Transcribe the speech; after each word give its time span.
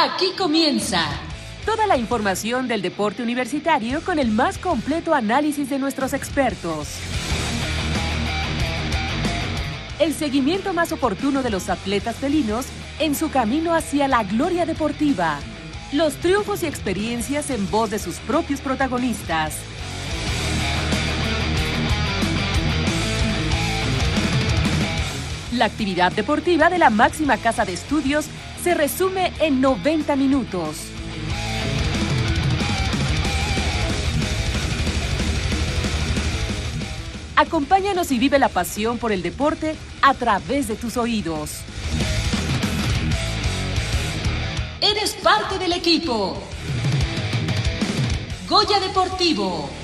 Aquí 0.00 0.30
comienza 0.38 1.04
toda 1.66 1.88
la 1.88 1.96
información 1.96 2.68
del 2.68 2.82
deporte 2.82 3.20
universitario 3.20 4.00
con 4.00 4.20
el 4.20 4.30
más 4.30 4.56
completo 4.56 5.12
análisis 5.12 5.68
de 5.68 5.80
nuestros 5.80 6.12
expertos. 6.12 7.00
El 9.98 10.14
seguimiento 10.14 10.72
más 10.72 10.92
oportuno 10.92 11.42
de 11.42 11.50
los 11.50 11.68
atletas 11.68 12.14
felinos 12.14 12.66
en 13.00 13.16
su 13.16 13.28
camino 13.32 13.74
hacia 13.74 14.06
la 14.06 14.22
gloria 14.22 14.66
deportiva. 14.66 15.40
Los 15.90 16.14
triunfos 16.18 16.62
y 16.62 16.66
experiencias 16.66 17.50
en 17.50 17.68
voz 17.68 17.90
de 17.90 17.98
sus 17.98 18.18
propios 18.20 18.60
protagonistas. 18.60 19.56
La 25.54 25.64
actividad 25.64 26.12
deportiva 26.12 26.70
de 26.70 26.78
la 26.78 26.88
máxima 26.88 27.36
casa 27.36 27.64
de 27.64 27.72
estudios 27.72 28.26
se 28.62 28.74
resume 28.74 29.32
en 29.40 29.60
90 29.60 30.16
minutos. 30.16 30.76
Acompáñanos 37.36 38.10
y 38.10 38.18
vive 38.18 38.38
la 38.40 38.48
pasión 38.48 38.98
por 38.98 39.12
el 39.12 39.22
deporte 39.22 39.76
a 40.02 40.14
través 40.14 40.66
de 40.66 40.74
tus 40.74 40.96
oídos. 40.96 41.60
Eres 44.80 45.12
parte 45.22 45.58
del 45.58 45.72
equipo. 45.72 46.42
Goya 48.48 48.80
Deportivo. 48.80 49.77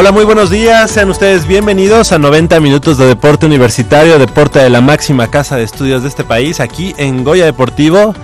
Hola, 0.00 0.12
muy 0.12 0.24
buenos 0.24 0.48
días. 0.48 0.92
Sean 0.92 1.10
ustedes 1.10 1.46
bienvenidos 1.46 2.12
a 2.12 2.18
90 2.18 2.58
minutos 2.60 2.96
de 2.96 3.04
deporte 3.04 3.44
universitario, 3.44 4.18
deporte 4.18 4.58
de 4.58 4.70
la 4.70 4.80
máxima 4.80 5.30
casa 5.30 5.56
de 5.56 5.62
estudios 5.62 6.00
de 6.00 6.08
este 6.08 6.24
país, 6.24 6.58
aquí 6.60 6.94
en 6.96 7.22
Goya 7.22 7.44
Deportivo, 7.44 8.14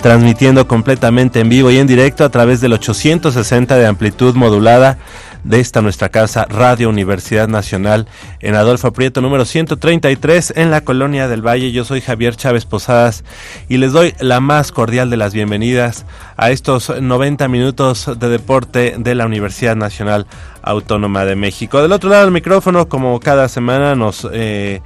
transmitiendo 0.00 0.66
completamente 0.66 1.40
en 1.40 1.50
vivo 1.50 1.70
y 1.70 1.76
en 1.76 1.86
directo 1.86 2.24
a 2.24 2.30
través 2.30 2.62
del 2.62 2.72
860 2.72 3.76
de 3.76 3.86
amplitud 3.86 4.34
modulada 4.34 4.96
de 5.44 5.60
esta 5.60 5.82
nuestra 5.82 6.08
casa, 6.08 6.46
Radio 6.48 6.88
Universidad 6.88 7.48
Nacional, 7.48 8.08
en 8.40 8.54
Adolfo 8.54 8.92
Prieto, 8.92 9.20
número 9.20 9.44
133, 9.44 10.54
en 10.56 10.70
la 10.70 10.82
Colonia 10.82 11.28
del 11.28 11.46
Valle. 11.46 11.72
Yo 11.72 11.84
soy 11.84 12.00
Javier 12.00 12.36
Chávez 12.36 12.64
Posadas 12.64 13.24
y 13.68 13.78
les 13.78 13.92
doy 13.92 14.14
la 14.20 14.40
más 14.40 14.72
cordial 14.72 15.10
de 15.10 15.16
las 15.16 15.32
bienvenidas 15.32 16.04
a 16.36 16.50
estos 16.50 17.00
90 17.00 17.48
minutos 17.48 18.10
de 18.18 18.28
deporte 18.28 18.94
de 18.98 19.14
la 19.14 19.26
Universidad 19.26 19.76
Nacional 19.76 20.26
Autónoma 20.62 21.24
de 21.24 21.36
México. 21.36 21.80
Del 21.80 21.92
otro 21.92 22.10
lado 22.10 22.24
del 22.24 22.32
micrófono, 22.32 22.88
como 22.88 23.18
cada 23.20 23.48
semana, 23.48 23.94
nos, 23.94 24.26
eh, 24.32 24.80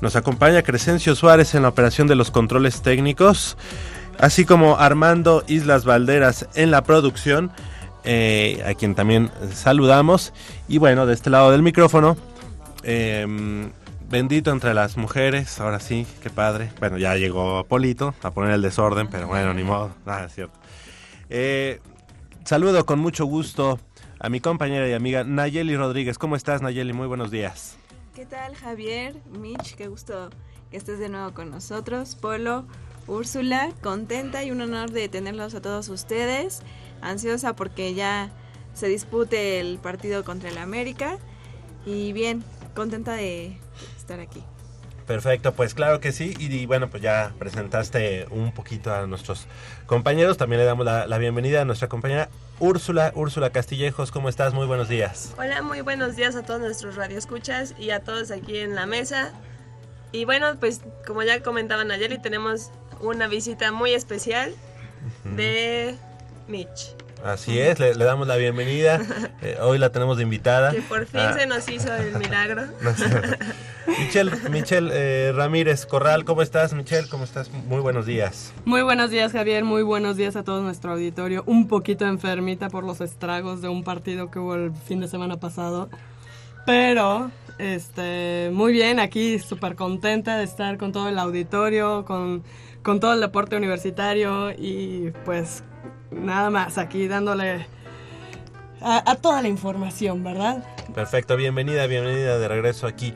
nos 0.00 0.16
acompaña 0.16 0.62
Crescencio 0.62 1.14
Suárez 1.14 1.54
en 1.54 1.62
la 1.62 1.68
operación 1.68 2.06
de 2.06 2.14
los 2.14 2.30
controles 2.30 2.82
técnicos, 2.82 3.56
así 4.18 4.44
como 4.44 4.78
Armando 4.78 5.44
Islas 5.46 5.84
Valderas 5.84 6.48
en 6.54 6.70
la 6.70 6.84
producción, 6.84 7.50
eh, 8.04 8.62
a 8.66 8.74
quien 8.74 8.94
también 8.94 9.30
saludamos. 9.52 10.32
Y 10.68 10.78
bueno, 10.78 11.06
de 11.06 11.14
este 11.14 11.30
lado 11.30 11.50
del 11.50 11.62
micrófono, 11.62 12.16
em, 12.84 13.70
bendito 14.08 14.50
entre 14.50 14.74
las 14.74 14.96
mujeres, 14.96 15.60
ahora 15.60 15.80
sí, 15.80 16.06
qué 16.22 16.30
padre. 16.30 16.70
Bueno, 16.78 16.98
ya 16.98 17.16
llegó 17.16 17.64
Polito 17.64 18.14
a 18.22 18.30
poner 18.30 18.52
el 18.52 18.62
desorden, 18.62 19.08
pero 19.08 19.26
bueno, 19.26 19.54
ni 19.54 19.64
modo, 19.64 19.90
nada, 20.06 20.26
es 20.26 20.34
cierto. 20.34 20.58
Eh, 21.30 21.80
saludo 22.44 22.86
con 22.86 22.98
mucho 22.98 23.24
gusto 23.24 23.78
a 24.20 24.28
mi 24.28 24.40
compañera 24.40 24.88
y 24.88 24.92
amiga 24.92 25.24
Nayeli 25.24 25.76
Rodríguez. 25.76 26.18
¿Cómo 26.18 26.36
estás, 26.36 26.62
Nayeli? 26.62 26.92
Muy 26.92 27.06
buenos 27.06 27.30
días. 27.30 27.76
¿Qué 28.14 28.26
tal, 28.26 28.54
Javier? 28.54 29.16
Mitch, 29.38 29.74
qué 29.74 29.88
gusto 29.88 30.30
que 30.70 30.76
estés 30.76 30.98
de 30.98 31.08
nuevo 31.08 31.34
con 31.34 31.50
nosotros. 31.50 32.14
Polo, 32.14 32.66
Úrsula, 33.06 33.70
contenta 33.82 34.44
y 34.44 34.50
un 34.50 34.60
honor 34.60 34.92
de 34.92 35.08
tenerlos 35.08 35.54
a 35.54 35.60
todos 35.60 35.88
ustedes. 35.88 36.62
Ansiosa 37.00 37.56
porque 37.56 37.94
ya 37.94 38.30
se 38.72 38.88
dispute 38.88 39.60
el 39.60 39.78
partido 39.78 40.24
contra 40.24 40.48
el 40.48 40.58
América. 40.58 41.18
Y 41.84 42.12
bien, 42.12 42.44
contenta 42.74 43.14
de 43.14 43.58
estar 43.96 44.20
aquí. 44.20 44.42
Perfecto, 45.06 45.52
pues 45.52 45.74
claro 45.74 46.00
que 46.00 46.12
sí. 46.12 46.34
Y, 46.38 46.64
bueno, 46.66 46.88
pues 46.88 47.02
ya 47.02 47.32
presentaste 47.38 48.26
un 48.30 48.52
poquito 48.52 48.92
a 48.94 49.06
nuestros 49.06 49.46
compañeros. 49.86 50.38
También 50.38 50.60
le 50.60 50.66
damos 50.66 50.86
la, 50.86 51.06
la 51.06 51.18
bienvenida 51.18 51.60
a 51.60 51.64
nuestra 51.64 51.88
compañera 51.88 52.30
Úrsula, 52.58 53.12
Úrsula 53.14 53.50
Castillejos, 53.50 54.10
¿cómo 54.10 54.28
estás? 54.28 54.54
Muy 54.54 54.66
buenos 54.66 54.88
días. 54.88 55.34
Hola, 55.36 55.60
muy 55.60 55.80
buenos 55.80 56.16
días 56.16 56.36
a 56.36 56.42
todos 56.42 56.60
nuestros 56.60 56.96
radioescuchas 56.96 57.74
y 57.78 57.90
a 57.90 58.00
todos 58.00 58.30
aquí 58.30 58.58
en 58.58 58.74
la 58.74 58.86
mesa. 58.86 59.32
Y 60.12 60.24
bueno, 60.24 60.58
pues 60.60 60.80
como 61.06 61.22
ya 61.22 61.42
comentaban 61.42 61.90
ayer, 61.90 62.12
y 62.12 62.18
tenemos 62.18 62.70
una 63.00 63.26
visita 63.26 63.72
muy 63.72 63.92
especial 63.92 64.54
de 65.24 65.96
Mitch. 66.46 66.93
Así 67.24 67.58
es, 67.58 67.80
le, 67.80 67.94
damos 67.94 68.28
la 68.28 68.36
bienvenida. 68.36 69.00
Eh, 69.42 69.58
hoy 69.60 69.76
la 69.76 69.90
tenemos 69.90 70.16
de 70.16 70.22
invitada. 70.22 70.70
Que 70.70 70.80
por 70.80 71.04
fin 71.04 71.20
ah. 71.20 71.36
se 71.38 71.46
nos 71.46 71.68
hizo 71.68 71.94
el 71.94 72.16
milagro. 72.18 72.62
Michelle, 73.86 74.30
Michelle 74.48 74.90
eh, 74.92 75.32
Ramírez 75.34 75.84
Corral, 75.84 76.24
¿cómo 76.24 76.40
estás, 76.40 76.72
Michelle? 76.72 77.08
¿Cómo 77.10 77.24
estás? 77.24 77.50
Muy 77.50 77.80
buenos 77.80 78.06
días. 78.06 78.54
Muy 78.64 78.80
buenos 78.80 79.10
días, 79.10 79.32
Javier. 79.32 79.64
Muy 79.64 79.82
buenos 79.82 80.16
días 80.16 80.36
a 80.36 80.44
todo 80.44 80.62
nuestro 80.62 80.92
auditorio. 80.92 81.42
Un 81.46 81.68
poquito 81.68 82.06
enfermita 82.06 82.70
por 82.70 82.84
los 82.84 83.02
estragos 83.02 83.60
de 83.60 83.68
un 83.68 83.84
partido 83.84 84.30
que 84.30 84.38
hubo 84.38 84.54
el 84.54 84.72
fin 84.72 85.00
de 85.00 85.08
semana 85.08 85.36
pasado. 85.38 85.90
Pero, 86.64 87.30
este, 87.58 88.50
muy 88.52 88.72
bien, 88.72 88.98
aquí 88.98 89.38
súper 89.38 89.74
contenta 89.74 90.38
de 90.38 90.44
estar 90.44 90.78
con 90.78 90.92
todo 90.92 91.10
el 91.10 91.18
auditorio, 91.18 92.06
con, 92.06 92.44
con 92.82 92.98
todo 92.98 93.12
el 93.12 93.20
deporte 93.20 93.56
universitario 93.56 94.52
y 94.52 95.12
pues 95.26 95.62
nada 96.14 96.50
más 96.50 96.78
aquí 96.78 97.08
dándole 97.08 97.66
a, 98.80 99.16
toda 99.16 99.40
la 99.42 99.48
información, 99.48 100.22
¿verdad? 100.22 100.62
Perfecto, 100.94 101.36
bienvenida, 101.36 101.86
bienvenida 101.86 102.38
de 102.38 102.48
regreso 102.48 102.86
aquí 102.86 103.14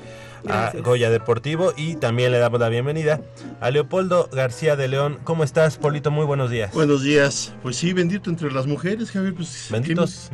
a 0.48 0.72
Goya 0.82 1.10
Deportivo 1.10 1.74
y 1.76 1.96
también 1.96 2.32
le 2.32 2.38
damos 2.38 2.60
la 2.60 2.68
bienvenida 2.68 3.20
a 3.60 3.70
Leopoldo 3.70 4.28
García 4.32 4.76
de 4.76 4.88
León. 4.88 5.18
¿Cómo 5.24 5.44
estás, 5.44 5.76
Polito? 5.76 6.10
Muy 6.10 6.24
buenos 6.24 6.50
días. 6.50 6.72
Buenos 6.72 7.02
días. 7.02 7.52
Pues 7.62 7.76
sí, 7.76 7.92
bendito 7.92 8.30
entre 8.30 8.50
las 8.50 8.66
mujeres, 8.66 9.10
Javier. 9.10 9.34
Pues, 9.34 9.68
Benditos, 9.70 10.30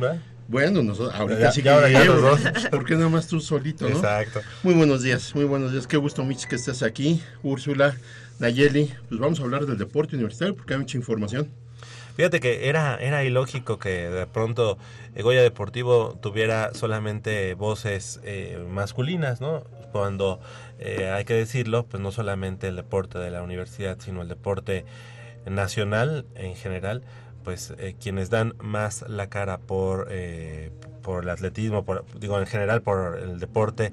Bueno, 0.47 0.83
nosotros, 0.83 1.13
ahorita 1.19 1.41
Ya- 1.41 1.51
sí 1.51 1.61
ya 1.63 1.73
ahora 1.73 1.89
ya 1.89 2.01
que 2.03 2.07
los 2.07 2.21
dos. 2.21 2.39
¿Por 2.71 2.85
qué 2.85 2.95
nada 2.95 3.09
más 3.09 3.27
tú 3.27 3.41
solito, 3.41 3.89
no? 3.89 3.95
Exacto. 3.95 4.41
Muy 4.63 4.75
buenos 4.75 5.01
días, 5.01 5.33
muy 5.35 5.45
buenos 5.45 5.71
días. 5.73 5.87
Qué 5.87 5.97
gusto, 5.97 6.23
Mitch, 6.23 6.45
que 6.45 6.55
estés 6.55 6.81
aquí. 6.83 7.21
Úrsula, 7.43 7.95
Nayeli, 8.39 8.93
pues 9.09 9.19
vamos 9.19 9.39
a 9.39 9.43
hablar 9.43 9.65
del 9.65 9.77
deporte 9.77 10.15
universitario 10.15 10.55
porque 10.55 10.75
hay 10.75 10.79
mucha 10.79 10.97
información. 10.97 11.49
Fíjate 12.15 12.39
que 12.39 12.69
era, 12.69 12.95
era 12.95 13.25
ilógico 13.25 13.77
que 13.77 14.09
de 14.09 14.25
pronto 14.25 14.77
Goya 15.21 15.41
Deportivo 15.41 16.17
tuviera 16.21 16.73
solamente 16.73 17.53
voces 17.55 18.21
eh, 18.23 18.65
masculinas, 18.69 19.41
¿no? 19.41 19.65
Cuando 19.91 20.39
eh, 20.79 21.09
hay 21.09 21.25
que 21.25 21.33
decirlo, 21.33 21.85
pues 21.85 22.01
no 22.01 22.13
solamente 22.13 22.69
el 22.69 22.77
deporte 22.77 23.19
de 23.19 23.31
la 23.31 23.43
universidad, 23.43 23.97
sino 23.99 24.21
el 24.21 24.29
deporte 24.29 24.85
nacional 25.45 26.25
en 26.35 26.55
general, 26.55 27.03
pues 27.43 27.73
eh, 27.77 27.95
quienes 27.99 28.29
dan 28.29 28.55
más 28.61 29.03
la 29.09 29.27
cara 29.29 29.57
por, 29.57 30.09
por 31.01 31.23
el 31.23 31.29
atletismo, 31.29 31.83
por, 31.83 32.05
digo 32.17 32.39
en 32.39 32.47
general 32.47 32.81
por 32.81 33.19
el 33.19 33.41
deporte, 33.41 33.91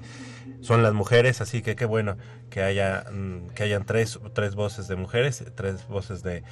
son 0.61 0.81
las 0.81 0.93
mujeres, 0.93 1.41
así 1.41 1.61
que 1.61 1.75
qué 1.75 1.83
bueno 1.83 2.15
que 2.49 2.63
haya 2.63 3.03
mm, 3.11 3.49
que 3.49 3.63
hayan 3.63 3.85
tres, 3.85 4.17
tres 4.33 4.55
voces 4.55 4.87
de 4.87 4.95
mujeres, 4.95 5.43
tres 5.55 5.85
voces 5.89 6.23
de, 6.23 6.43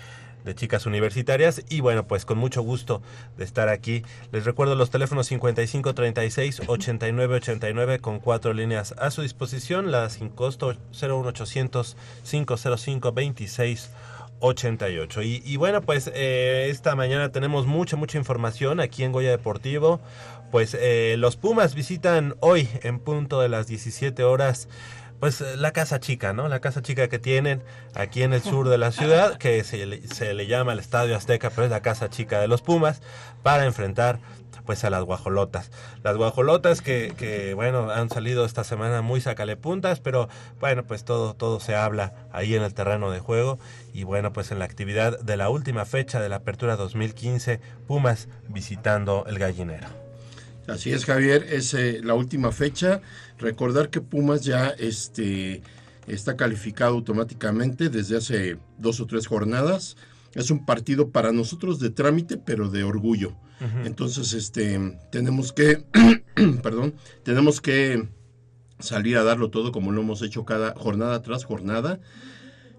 de 0.44 0.56
chicas 0.56 0.86
universitarias 0.86 1.64
y 1.70 1.82
bueno 1.82 2.08
pues 2.08 2.26
con 2.26 2.38
mucho 2.38 2.62
gusto 2.62 3.02
de 3.38 3.44
estar 3.44 3.70
aquí. 3.70 4.04
Les 4.32 4.46
recuerdo 4.46 4.76
los 4.76 4.90
teléfonos 4.90 5.28
55 5.28 5.94
36 5.94 6.62
89 6.68 7.36
89 7.36 8.00
con 8.00 8.20
cuatro 8.20 8.54
líneas 8.54 8.94
a 8.98 9.12
su 9.12 9.22
disposición 9.22 9.92
la 9.92 10.10
sin 10.10 10.30
costo 10.30 10.76
01800 10.92 11.98
505 12.24 13.12
26 13.12 13.92
88 14.42 15.22
y, 15.22 15.44
y 15.46 15.58
bueno 15.58 15.82
pues 15.82 16.12
eh, 16.14 16.68
esta 16.70 16.96
mañana 16.96 17.32
tenemos 17.32 17.68
mucha 17.68 17.96
mucha 17.96 18.18
información 18.18 18.80
aquí 18.80 19.04
en 19.04 19.12
Goya 19.12 19.30
Deportivo. 19.30 20.02
Pues 20.52 20.76
eh, 20.78 21.16
los 21.18 21.38
Pumas 21.38 21.76
visitan 21.76 22.36
hoy 22.42 22.68
en 22.84 23.00
punto 23.00 23.40
de 23.40 23.48
las 23.48 23.68
17 23.68 24.22
horas 24.26 24.68
pues 25.22 25.40
eh, 25.40 25.56
la 25.56 25.72
casa 25.72 26.00
chica, 26.00 26.34
¿no? 26.34 26.50
La 26.50 26.60
casa 26.60 26.82
chica 26.82 27.08
que 27.08 27.20
tienen 27.20 27.62
aquí 27.94 28.24
en 28.24 28.34
el 28.34 28.42
sur 28.42 28.68
de 28.68 28.80
la 28.80 28.92
ciudad, 28.92 29.38
que 29.38 29.64
se 29.64 29.86
le, 29.86 30.48
llama 30.48 30.74
el 30.74 30.80
Estadio 30.80 31.16
Azteca, 31.16 31.52
pero 31.52 31.66
es 31.66 31.70
la 31.70 31.84
casa 31.84 32.10
chica 32.10 32.42
de 32.42 32.48
los 32.48 32.64
Pumas, 32.64 33.02
para 33.44 33.66
enfrentar 33.66 34.20
pues 34.66 34.84
a 34.84 34.90
las 34.90 35.04
guajolotas. 35.04 35.70
Las 36.04 36.18
guajolotas 36.18 36.82
que, 36.82 37.14
que 37.18 37.54
bueno, 37.54 37.92
han 37.92 38.10
salido 38.10 38.46
esta 38.46 38.64
semana 38.64 39.04
muy 39.04 39.22
sacalepuntas, 39.22 40.00
pero 40.00 40.28
bueno, 40.60 40.84
pues 40.86 41.06
todo, 41.06 41.36
todo 41.36 41.60
se 41.60 41.76
habla 41.76 42.14
ahí 42.32 42.56
en 42.56 42.64
el 42.64 42.74
terreno 42.74 43.12
de 43.12 43.20
juego. 43.20 43.60
Y 43.94 44.04
bueno, 44.04 44.34
pues 44.34 44.52
en 44.52 44.58
la 44.58 44.66
actividad 44.66 45.20
de 45.20 45.38
la 45.38 45.50
última 45.50 45.86
fecha 45.86 46.20
de 46.20 46.30
la 46.30 46.38
apertura 46.38 46.78
2015, 46.78 47.60
Pumas 47.88 48.28
visitando 48.48 49.26
el 49.28 49.38
gallinero. 49.38 50.01
Así 50.68 50.92
es, 50.92 51.06
Javier, 51.06 51.46
es 51.50 51.74
eh, 51.74 52.02
la 52.04 52.14
última 52.14 52.52
fecha. 52.52 53.02
Recordar 53.40 53.90
que 53.90 54.00
Pumas 54.02 54.44
ya 54.44 54.68
este, 54.70 55.62
está 56.08 56.38
calificado 56.38 56.94
automáticamente 56.96 57.90
desde 57.90 58.18
hace 58.18 58.58
dos 58.78 59.00
o 59.02 59.08
tres 59.08 59.28
jornadas. 59.28 59.98
Es 60.34 60.50
un 60.52 60.66
partido 60.66 61.10
para 61.10 61.32
nosotros 61.32 61.80
de 61.80 61.90
trámite, 61.90 62.38
pero 62.38 62.70
de 62.70 62.84
orgullo. 62.84 63.36
Entonces, 63.86 64.34
este, 64.34 64.98
tenemos 65.12 65.52
que, 65.54 65.84
perdón, 66.64 66.96
tenemos 67.24 67.62
que 67.62 68.08
salir 68.80 69.18
a 69.18 69.24
darlo 69.24 69.52
todo 69.52 69.72
como 69.72 69.92
lo 69.92 70.02
hemos 70.02 70.22
hecho 70.24 70.46
cada 70.46 70.74
jornada 70.76 71.22
tras 71.22 71.44
jornada 71.46 72.00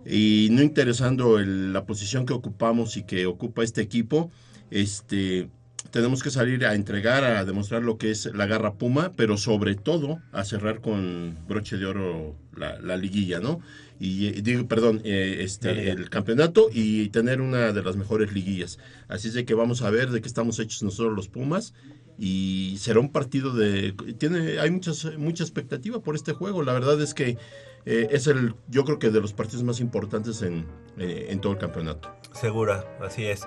y 0.04 0.48
no 0.50 0.60
interesando 0.62 1.38
el- 1.38 1.72
la 1.72 1.84
posición 1.86 2.26
que 2.26 2.32
ocupamos 2.32 2.96
y 2.96 3.04
que 3.04 3.26
ocupa 3.26 3.62
este 3.62 3.80
equipo, 3.80 4.32
este 4.72 5.48
tenemos 5.92 6.22
que 6.22 6.30
salir 6.30 6.64
a 6.66 6.74
entregar, 6.74 7.22
a 7.22 7.44
demostrar 7.44 7.82
lo 7.82 7.98
que 7.98 8.10
es 8.10 8.26
la 8.34 8.46
garra 8.46 8.74
Puma, 8.74 9.12
pero 9.14 9.36
sobre 9.36 9.74
todo 9.74 10.20
a 10.32 10.44
cerrar 10.44 10.80
con 10.80 11.38
broche 11.46 11.76
de 11.76 11.86
oro 11.86 12.34
la, 12.56 12.80
la 12.80 12.96
liguilla, 12.96 13.38
¿no? 13.40 13.60
Y 14.00 14.28
eh, 14.28 14.40
digo, 14.42 14.66
perdón, 14.66 15.02
eh, 15.04 15.36
este 15.40 15.90
el 15.90 16.10
campeonato 16.10 16.68
y 16.72 17.10
tener 17.10 17.40
una 17.40 17.72
de 17.72 17.82
las 17.82 17.96
mejores 17.96 18.32
liguillas. 18.32 18.78
Así 19.06 19.28
es 19.28 19.34
de 19.34 19.44
que 19.44 19.54
vamos 19.54 19.82
a 19.82 19.90
ver 19.90 20.10
de 20.10 20.20
qué 20.20 20.26
estamos 20.26 20.58
hechos 20.58 20.82
nosotros 20.82 21.14
los 21.14 21.28
Pumas 21.28 21.74
y 22.18 22.76
será 22.78 23.00
un 23.00 23.10
partido 23.10 23.54
de 23.54 23.92
tiene 24.18 24.60
hay 24.60 24.70
muchas 24.70 25.16
mucha 25.18 25.44
expectativa 25.44 26.00
por 26.00 26.16
este 26.16 26.32
juego. 26.32 26.62
La 26.62 26.72
verdad 26.72 27.00
es 27.00 27.14
que 27.14 27.36
eh, 27.84 28.08
es 28.10 28.26
el 28.26 28.54
yo 28.68 28.84
creo 28.84 28.98
que 28.98 29.10
de 29.10 29.20
los 29.20 29.32
partidos 29.32 29.62
más 29.62 29.80
importantes 29.80 30.42
en, 30.42 30.66
eh, 30.98 31.26
en 31.28 31.40
todo 31.40 31.52
el 31.52 31.58
campeonato. 31.58 32.14
Segura, 32.32 32.84
así 33.00 33.24
es. 33.24 33.42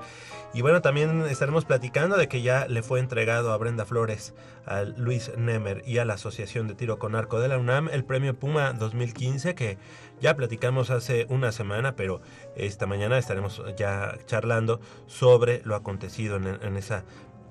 Y 0.55 0.61
bueno, 0.61 0.81
también 0.81 1.25
estaremos 1.25 1.65
platicando 1.65 2.15
de 2.15 2.29
que 2.29 2.41
ya 2.41 2.65
le 2.69 2.81
fue 2.81 3.01
entregado 3.01 3.51
a 3.51 3.57
Brenda 3.57 3.83
Flores, 3.83 4.33
a 4.65 4.83
Luis 4.83 5.33
Nemer 5.37 5.83
y 5.85 5.97
a 5.97 6.05
la 6.05 6.13
Asociación 6.13 6.69
de 6.69 6.75
Tiro 6.75 6.97
con 6.97 7.13
Arco 7.13 7.41
de 7.41 7.49
la 7.49 7.57
UNAM 7.57 7.89
el 7.91 8.05
premio 8.05 8.39
Puma 8.39 8.71
2015 8.71 9.53
que 9.53 9.77
ya 10.21 10.37
platicamos 10.37 10.91
hace 10.91 11.25
una 11.27 11.51
semana, 11.51 11.97
pero 11.97 12.21
esta 12.55 12.85
mañana 12.87 13.17
estaremos 13.17 13.61
ya 13.75 14.17
charlando 14.27 14.79
sobre 15.07 15.61
lo 15.65 15.75
acontecido 15.75 16.37
en, 16.37 16.47
en 16.47 16.77
esa 16.77 17.03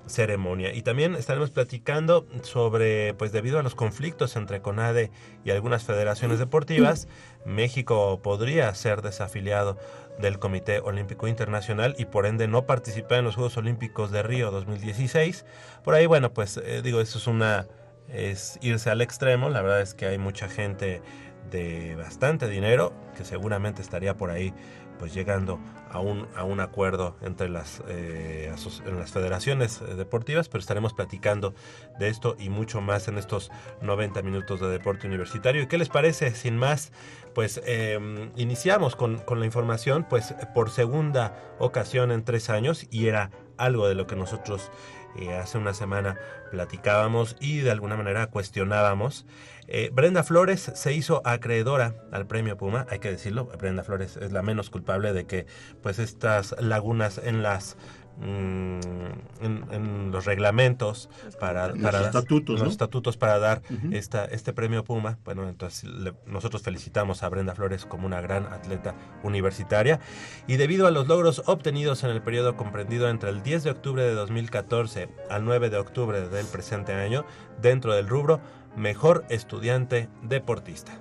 ceremonia. 0.07 0.73
Y 0.73 0.81
también 0.81 1.15
estaremos 1.15 1.51
platicando 1.51 2.25
sobre, 2.41 3.13
pues 3.13 3.31
debido 3.31 3.59
a 3.59 3.63
los 3.63 3.75
conflictos 3.75 4.35
entre 4.35 4.61
CONADE 4.61 5.11
y 5.43 5.51
algunas 5.51 5.83
federaciones 5.83 6.39
deportivas, 6.39 7.07
México 7.45 8.19
podría 8.21 8.73
ser 8.73 9.01
desafiliado 9.01 9.77
del 10.19 10.39
Comité 10.39 10.79
Olímpico 10.79 11.27
Internacional 11.27 11.95
y 11.97 12.05
por 12.05 12.25
ende 12.25 12.47
no 12.47 12.65
participar 12.65 13.19
en 13.19 13.25
los 13.25 13.35
Juegos 13.35 13.57
Olímpicos 13.57 14.11
de 14.11 14.23
Río 14.23 14.51
2016. 14.51 15.45
Por 15.83 15.93
ahí, 15.93 16.05
bueno, 16.05 16.33
pues 16.33 16.57
eh, 16.57 16.81
digo, 16.81 17.01
eso 17.01 17.17
es 17.17 17.27
una 17.27 17.67
es 18.09 18.57
irse 18.61 18.89
al 18.89 19.01
extremo. 19.01 19.49
La 19.49 19.61
verdad 19.61 19.81
es 19.81 19.93
que 19.93 20.05
hay 20.05 20.17
mucha 20.17 20.47
gente 20.47 21.01
de 21.49 21.95
bastante 21.95 22.47
dinero 22.47 22.93
que 23.15 23.23
seguramente 23.23 23.81
estaría 23.81 24.15
por 24.15 24.31
ahí 24.31 24.53
pues 24.99 25.13
llegando 25.13 25.59
a 25.91 25.99
un, 25.99 26.27
a 26.35 26.43
un 26.43 26.59
acuerdo 26.59 27.15
entre 27.21 27.49
las, 27.49 27.81
eh, 27.87 28.53
las 28.85 29.11
federaciones 29.11 29.81
eh, 29.81 29.95
deportivas, 29.95 30.49
pero 30.49 30.59
estaremos 30.59 30.93
platicando 30.93 31.53
de 31.99 32.09
esto 32.09 32.35
y 32.39 32.49
mucho 32.49 32.81
más 32.81 33.07
en 33.07 33.17
estos 33.17 33.51
90 33.81 34.21
minutos 34.21 34.59
de 34.59 34.67
deporte 34.67 35.07
universitario. 35.07 35.63
¿Y 35.63 35.67
qué 35.67 35.77
les 35.77 35.89
parece? 35.89 36.31
Sin 36.35 36.57
más, 36.57 36.91
pues 37.33 37.61
eh, 37.65 38.29
iniciamos 38.35 38.95
con, 38.95 39.19
con 39.19 39.39
la 39.39 39.45
información, 39.45 40.05
pues 40.09 40.35
por 40.53 40.69
segunda 40.69 41.55
ocasión 41.59 42.11
en 42.11 42.23
tres 42.23 42.49
años 42.49 42.87
y 42.89 43.07
era 43.07 43.31
algo 43.57 43.87
de 43.87 43.95
lo 43.95 44.07
que 44.07 44.15
nosotros 44.15 44.71
eh, 45.17 45.33
hace 45.35 45.57
una 45.57 45.73
semana 45.73 46.17
platicábamos 46.51 47.35
y 47.39 47.59
de 47.59 47.71
alguna 47.71 47.97
manera 47.97 48.27
cuestionábamos. 48.27 49.25
Eh, 49.67 49.89
Brenda 49.91 50.23
Flores 50.23 50.71
se 50.75 50.93
hizo 50.93 51.21
acreedora 51.25 51.95
al 52.11 52.27
premio 52.27 52.55
Puma, 52.57 52.85
hay 52.89 52.99
que 52.99 53.09
decirlo, 53.09 53.45
Brenda 53.57 53.83
Flores 53.83 54.17
es 54.17 54.31
la 54.31 54.43
menos 54.43 54.69
culpable 54.69 55.11
de 55.11 55.25
que 55.25 55.47
pues 55.81 55.97
estas 55.97 56.55
lagunas 56.59 57.19
en 57.23 57.41
las 57.41 57.77
en, 58.21 59.65
en 59.71 60.11
los 60.11 60.25
reglamentos 60.25 61.09
para, 61.39 61.73
para 61.73 61.99
los 61.99 62.07
estatutos, 62.07 62.55
los 62.55 62.63
¿no? 62.63 62.69
estatutos 62.69 63.17
para 63.17 63.39
dar 63.39 63.61
esta, 63.91 64.25
este 64.25 64.53
premio 64.53 64.83
Puma. 64.83 65.17
Bueno, 65.25 65.47
entonces 65.49 65.83
le- 65.83 66.13
nosotros 66.25 66.61
felicitamos 66.61 67.23
a 67.23 67.29
Brenda 67.29 67.55
Flores 67.55 67.85
como 67.85 68.05
una 68.05 68.21
gran 68.21 68.45
atleta 68.45 68.95
universitaria 69.23 69.99
y 70.47 70.57
debido 70.57 70.87
a 70.87 70.91
los 70.91 71.07
logros 71.07 71.43
obtenidos 71.45 72.03
en 72.03 72.09
el 72.11 72.21
periodo 72.21 72.55
comprendido 72.55 73.09
entre 73.09 73.29
el 73.29 73.43
10 73.43 73.63
de 73.63 73.71
octubre 73.71 74.03
de 74.03 74.13
2014 74.13 75.09
al 75.29 75.43
9 75.45 75.69
de 75.69 75.77
octubre 75.77 76.27
del 76.29 76.45
presente 76.47 76.93
año 76.93 77.25
dentro 77.61 77.93
del 77.95 78.07
rubro 78.07 78.39
Mejor 78.75 79.25
Estudiante 79.29 80.09
Deportista. 80.21 80.93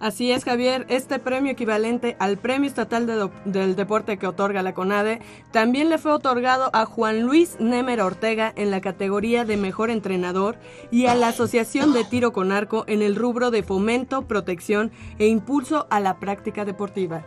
Así 0.00 0.30
es, 0.30 0.44
Javier. 0.44 0.86
Este 0.88 1.18
premio 1.18 1.50
equivalente 1.50 2.16
al 2.20 2.38
Premio 2.38 2.68
Estatal 2.68 3.32
del 3.44 3.74
Deporte 3.74 4.16
que 4.16 4.28
otorga 4.28 4.62
la 4.62 4.72
CONADE 4.72 5.20
también 5.50 5.88
le 5.88 5.98
fue 5.98 6.12
otorgado 6.12 6.70
a 6.72 6.84
Juan 6.84 7.22
Luis 7.22 7.56
Nemer 7.58 8.00
Ortega 8.00 8.52
en 8.54 8.70
la 8.70 8.80
categoría 8.80 9.44
de 9.44 9.56
Mejor 9.56 9.90
Entrenador 9.90 10.56
y 10.92 11.06
a 11.06 11.16
la 11.16 11.28
Asociación 11.28 11.92
de 11.92 12.04
Tiro 12.04 12.32
con 12.32 12.52
Arco 12.52 12.84
en 12.86 13.02
el 13.02 13.16
rubro 13.16 13.50
de 13.50 13.64
fomento, 13.64 14.22
protección 14.22 14.92
e 15.18 15.26
impulso 15.26 15.88
a 15.90 15.98
la 15.98 16.20
práctica 16.20 16.64
deportiva. 16.64 17.24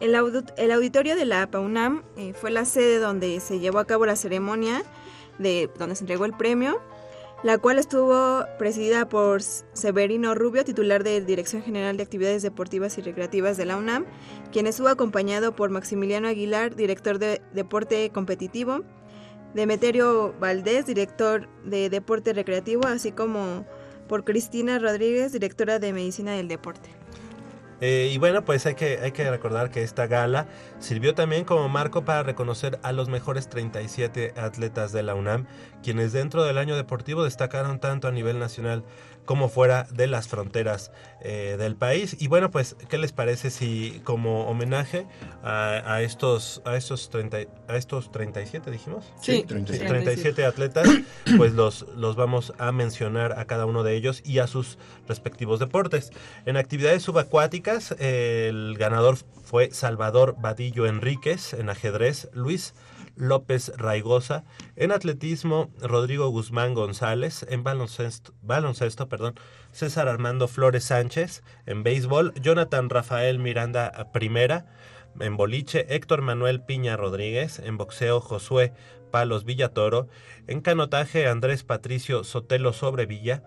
El 0.00 0.14
auditorio 0.72 1.14
de 1.14 1.26
la 1.26 1.46
PAUNAM 1.46 2.02
eh, 2.16 2.32
fue 2.32 2.50
la 2.50 2.64
sede 2.64 2.98
donde 2.98 3.38
se 3.40 3.60
llevó 3.60 3.78
a 3.78 3.84
cabo 3.84 4.06
la 4.06 4.16
ceremonia 4.16 4.82
de 5.38 5.70
donde 5.78 5.94
se 5.94 6.04
entregó 6.04 6.24
el 6.24 6.32
premio, 6.32 6.80
la 7.42 7.58
cual 7.58 7.78
estuvo 7.78 8.44
presidida 8.58 9.08
por 9.08 9.42
Severino 9.42 10.34
Rubio, 10.34 10.64
titular 10.64 11.02
de 11.02 11.20
Dirección 11.20 11.62
General 11.62 11.96
de 11.96 12.04
Actividades 12.04 12.42
Deportivas 12.42 12.96
y 12.98 13.02
Recreativas 13.02 13.56
de 13.56 13.64
la 13.64 13.76
UNAM, 13.76 14.04
quien 14.52 14.66
estuvo 14.66 14.88
acompañado 14.88 15.56
por 15.56 15.70
Maximiliano 15.70 16.28
Aguilar, 16.28 16.76
director 16.76 17.18
de 17.18 17.42
Deporte 17.52 18.10
Competitivo, 18.10 18.84
Demeterio 19.54 20.34
Valdés, 20.38 20.86
director 20.86 21.48
de 21.64 21.90
Deporte 21.90 22.32
Recreativo, 22.32 22.86
así 22.86 23.10
como 23.10 23.66
por 24.08 24.24
Cristina 24.24 24.78
Rodríguez, 24.78 25.32
directora 25.32 25.78
de 25.78 25.92
Medicina 25.92 26.32
del 26.32 26.48
Deporte. 26.48 27.01
Eh, 27.84 28.10
y 28.12 28.18
bueno, 28.18 28.44
pues 28.44 28.64
hay 28.64 28.76
que, 28.76 29.00
hay 29.02 29.10
que 29.10 29.28
recordar 29.28 29.68
que 29.70 29.82
esta 29.82 30.06
gala 30.06 30.46
sirvió 30.78 31.16
también 31.16 31.44
como 31.44 31.68
marco 31.68 32.04
para 32.04 32.22
reconocer 32.22 32.78
a 32.84 32.92
los 32.92 33.08
mejores 33.08 33.48
37 33.48 34.34
atletas 34.36 34.92
de 34.92 35.02
la 35.02 35.16
UNAM, 35.16 35.46
quienes 35.82 36.12
dentro 36.12 36.44
del 36.44 36.58
año 36.58 36.76
deportivo 36.76 37.24
destacaron 37.24 37.80
tanto 37.80 38.06
a 38.06 38.12
nivel 38.12 38.38
nacional 38.38 38.84
como 39.24 39.48
fuera 39.48 39.86
de 39.90 40.06
las 40.06 40.28
fronteras 40.28 40.90
eh, 41.20 41.56
del 41.58 41.76
país. 41.76 42.16
Y 42.18 42.28
bueno, 42.28 42.50
pues, 42.50 42.76
¿qué 42.88 42.98
les 42.98 43.12
parece 43.12 43.50
si 43.50 44.00
como 44.04 44.48
homenaje 44.48 45.06
a, 45.42 45.82
a 45.86 46.02
estos 46.02 46.62
a 46.64 46.76
estos 46.76 47.10
30, 47.10 47.38
a 47.68 47.76
estos 47.76 48.10
37 48.10 48.70
dijimos? 48.70 49.12
Sí, 49.20 49.44
37. 49.46 49.88
37 49.88 50.44
atletas, 50.44 50.88
pues 51.36 51.52
los, 51.52 51.86
los 51.96 52.16
vamos 52.16 52.52
a 52.58 52.72
mencionar 52.72 53.38
a 53.38 53.44
cada 53.44 53.66
uno 53.66 53.82
de 53.82 53.94
ellos 53.94 54.22
y 54.24 54.38
a 54.40 54.46
sus 54.46 54.78
respectivos 55.06 55.60
deportes. 55.60 56.10
En 56.46 56.56
actividades 56.56 57.02
subacuáticas, 57.02 57.94
eh, 57.98 58.48
el 58.48 58.76
ganador 58.78 59.16
fue 59.44 59.70
Salvador 59.70 60.36
Vadillo 60.40 60.86
Enríquez 60.86 61.52
en 61.54 61.68
ajedrez, 61.68 62.28
Luis 62.32 62.74
López 63.16 63.72
Raigosa, 63.76 64.44
en 64.76 64.92
atletismo 64.92 65.70
Rodrigo 65.80 66.28
Guzmán 66.28 66.74
González, 66.74 67.46
en 67.48 67.64
baloncesto, 67.64 68.34
César 69.72 70.08
Armando 70.08 70.48
Flores 70.48 70.84
Sánchez, 70.84 71.42
en 71.66 71.82
béisbol 71.82 72.34
Jonathan 72.40 72.90
Rafael 72.90 73.38
Miranda 73.38 74.10
Primera, 74.12 74.66
en 75.20 75.36
boliche 75.36 75.94
Héctor 75.94 76.22
Manuel 76.22 76.62
Piña 76.62 76.96
Rodríguez, 76.96 77.58
en 77.58 77.76
boxeo 77.76 78.20
Josué 78.20 78.72
Palos 79.10 79.44
Villatoro, 79.44 80.08
en 80.46 80.60
canotaje 80.60 81.28
Andrés 81.28 81.64
Patricio 81.64 82.24
Sotelo 82.24 82.72
Sobrevilla, 82.72 83.42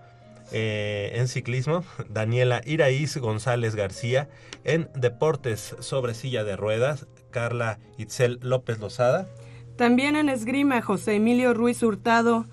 eh, 0.51 1.13
en 1.15 1.27
ciclismo 1.27 1.83
Daniela 2.07 2.61
Iraíz 2.65 3.17
González 3.17 3.75
García, 3.75 4.29
en 4.63 4.89
deportes 4.95 5.75
sobre 5.79 6.13
silla 6.13 6.43
de 6.43 6.55
ruedas 6.55 7.07
Carla 7.31 7.79
Itzel 7.97 8.39
López 8.41 8.79
Lozada, 8.79 9.27
También 9.75 10.15
en 10.15 10.29
esgrima, 10.29 10.81
José 10.81 11.15
Emilio 11.15 11.53
Ruiz 11.53 11.83
Hurtado. 11.83 12.45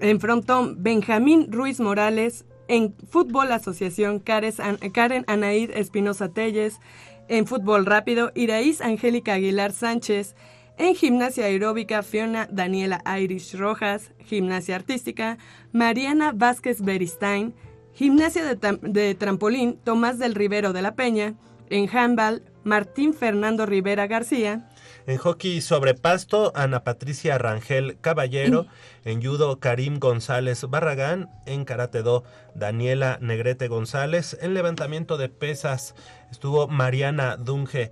En 0.00 0.20
frontón, 0.20 0.82
Benjamín 0.82 1.52
Ruiz 1.52 1.78
Morales. 1.78 2.44
En 2.66 2.94
fútbol, 3.08 3.52
asociación 3.52 4.18
Karen 4.18 5.24
Anaid 5.28 5.70
Espinosa 5.70 6.28
Telles. 6.28 6.80
En 7.28 7.46
fútbol 7.46 7.86
rápido, 7.86 8.32
Iraíz 8.34 8.80
Angélica 8.80 9.34
Aguilar 9.34 9.72
Sánchez. 9.72 10.34
En 10.76 10.96
gimnasia 10.96 11.44
aeróbica, 11.44 12.02
Fiona 12.02 12.48
Daniela 12.50 13.00
Irish 13.20 13.54
Rojas. 13.54 14.10
Gimnasia 14.24 14.74
artística, 14.74 15.38
Mariana 15.72 16.32
Vázquez 16.32 16.82
Beristain. 16.82 17.54
Gimnasia 17.94 18.44
de, 18.44 18.78
de 18.82 19.14
trampolín, 19.14 19.78
Tomás 19.84 20.18
del 20.18 20.34
Rivero 20.34 20.72
de 20.72 20.82
la 20.82 20.96
Peña. 20.96 21.34
En 21.70 21.88
handball, 21.88 22.42
Martín 22.64 23.14
Fernando 23.14 23.66
Rivera 23.66 24.08
García. 24.08 24.68
En 25.06 25.18
hockey 25.18 25.60
sobre 25.60 25.94
pasto, 25.94 26.52
Ana 26.54 26.84
Patricia 26.84 27.38
Rangel 27.38 27.98
Caballero. 28.00 28.66
En 29.04 29.22
judo, 29.22 29.60
Karim 29.60 29.98
González 29.98 30.64
Barragán. 30.68 31.30
En 31.46 31.64
karate 31.64 32.02
do, 32.02 32.24
Daniela 32.54 33.18
Negrete 33.20 33.68
González. 33.68 34.36
En 34.40 34.54
levantamiento 34.54 35.16
de 35.16 35.28
pesas 35.28 35.94
estuvo 36.30 36.68
Mariana 36.68 37.36
Dunge. 37.36 37.90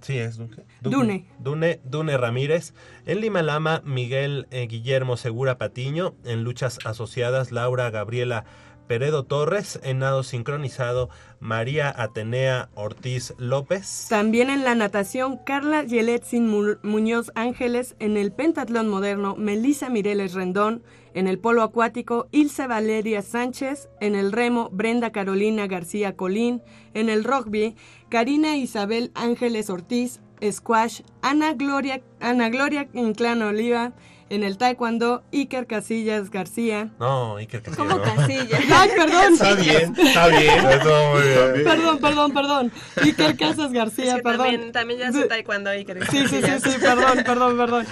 Sí, 0.00 0.18
es 0.18 0.36
Dunge. 0.36 0.64
Dune. 0.82 1.26
Dune, 1.38 1.80
Dune 1.84 2.18
Ramírez. 2.18 2.74
En 3.06 3.20
Lima 3.22 3.42
Lama, 3.42 3.80
Miguel 3.86 4.46
eh, 4.50 4.66
Guillermo 4.66 5.16
Segura 5.16 5.56
Patiño. 5.56 6.14
En 6.24 6.44
luchas 6.44 6.78
asociadas, 6.84 7.52
Laura 7.52 7.88
Gabriela 7.90 8.44
Peredo 8.86 9.24
Torres. 9.24 9.80
En 9.82 10.00
nado 10.00 10.22
sincronizado, 10.22 11.08
María 11.40 11.92
Atenea 11.96 12.68
Ortiz 12.74 13.34
López. 13.38 14.06
También 14.08 14.50
en 14.50 14.64
la 14.64 14.74
natación, 14.74 15.38
Carla 15.44 15.82
Yeletzin 15.84 16.48
Mu- 16.48 16.76
Muñoz 16.82 17.32
Ángeles. 17.34 17.96
En 17.98 18.16
el 18.16 18.32
pentatlón 18.32 18.88
moderno, 18.88 19.36
Melisa 19.36 19.88
Mireles 19.88 20.34
Rendón. 20.34 20.82
En 21.14 21.28
el 21.28 21.38
polo 21.38 21.62
acuático, 21.62 22.28
Ilse 22.32 22.66
Valeria 22.66 23.22
Sánchez. 23.22 23.88
En 24.00 24.14
el 24.14 24.32
remo, 24.32 24.68
Brenda 24.72 25.12
Carolina 25.12 25.66
García 25.66 26.16
Colín. 26.16 26.62
En 26.92 27.08
el 27.08 27.24
rugby, 27.24 27.76
Karina 28.08 28.56
Isabel 28.56 29.10
Ángeles 29.14 29.70
Ortiz. 29.70 30.20
Squash, 30.50 31.00
Ana 31.22 31.54
Gloria, 31.54 32.02
Ana 32.20 32.50
Gloria 32.50 32.88
Inclán 32.92 33.40
Oliva. 33.40 33.92
En 34.30 34.42
el 34.42 34.56
taekwondo, 34.56 35.22
Iker 35.32 35.66
Casillas 35.66 36.30
García. 36.30 36.90
No, 36.98 37.36
Iker 37.36 37.62
Castillo. 37.62 37.88
Como 37.88 37.98
no. 37.98 38.02
casilla. 38.14 38.58
¡Ay, 38.80 38.90
perdón! 38.96 39.32
Está 39.34 39.54
bien, 39.54 39.94
está 39.98 40.26
bien. 40.28 40.66
Estuvo 40.70 41.12
muy 41.12 41.22
bien. 41.22 41.64
Perdón, 41.64 41.98
perdón, 41.98 42.32
perdón. 42.34 42.72
Iker 43.02 43.36
Casas 43.36 43.66
Es 43.66 43.72
García, 43.72 44.16
que 44.16 44.22
perdón. 44.22 44.46
también, 44.50 44.72
también 44.72 45.00
ya 45.00 45.12
sé 45.12 45.24
taekwondo 45.26 45.74
y 45.74 45.84
creo 45.84 46.04
Sí, 46.06 46.26
sí, 46.26 46.40
sí, 46.42 46.52
sí, 46.70 46.78
perdón, 46.80 47.22
perdón, 47.24 47.56
perdón. 47.58 47.86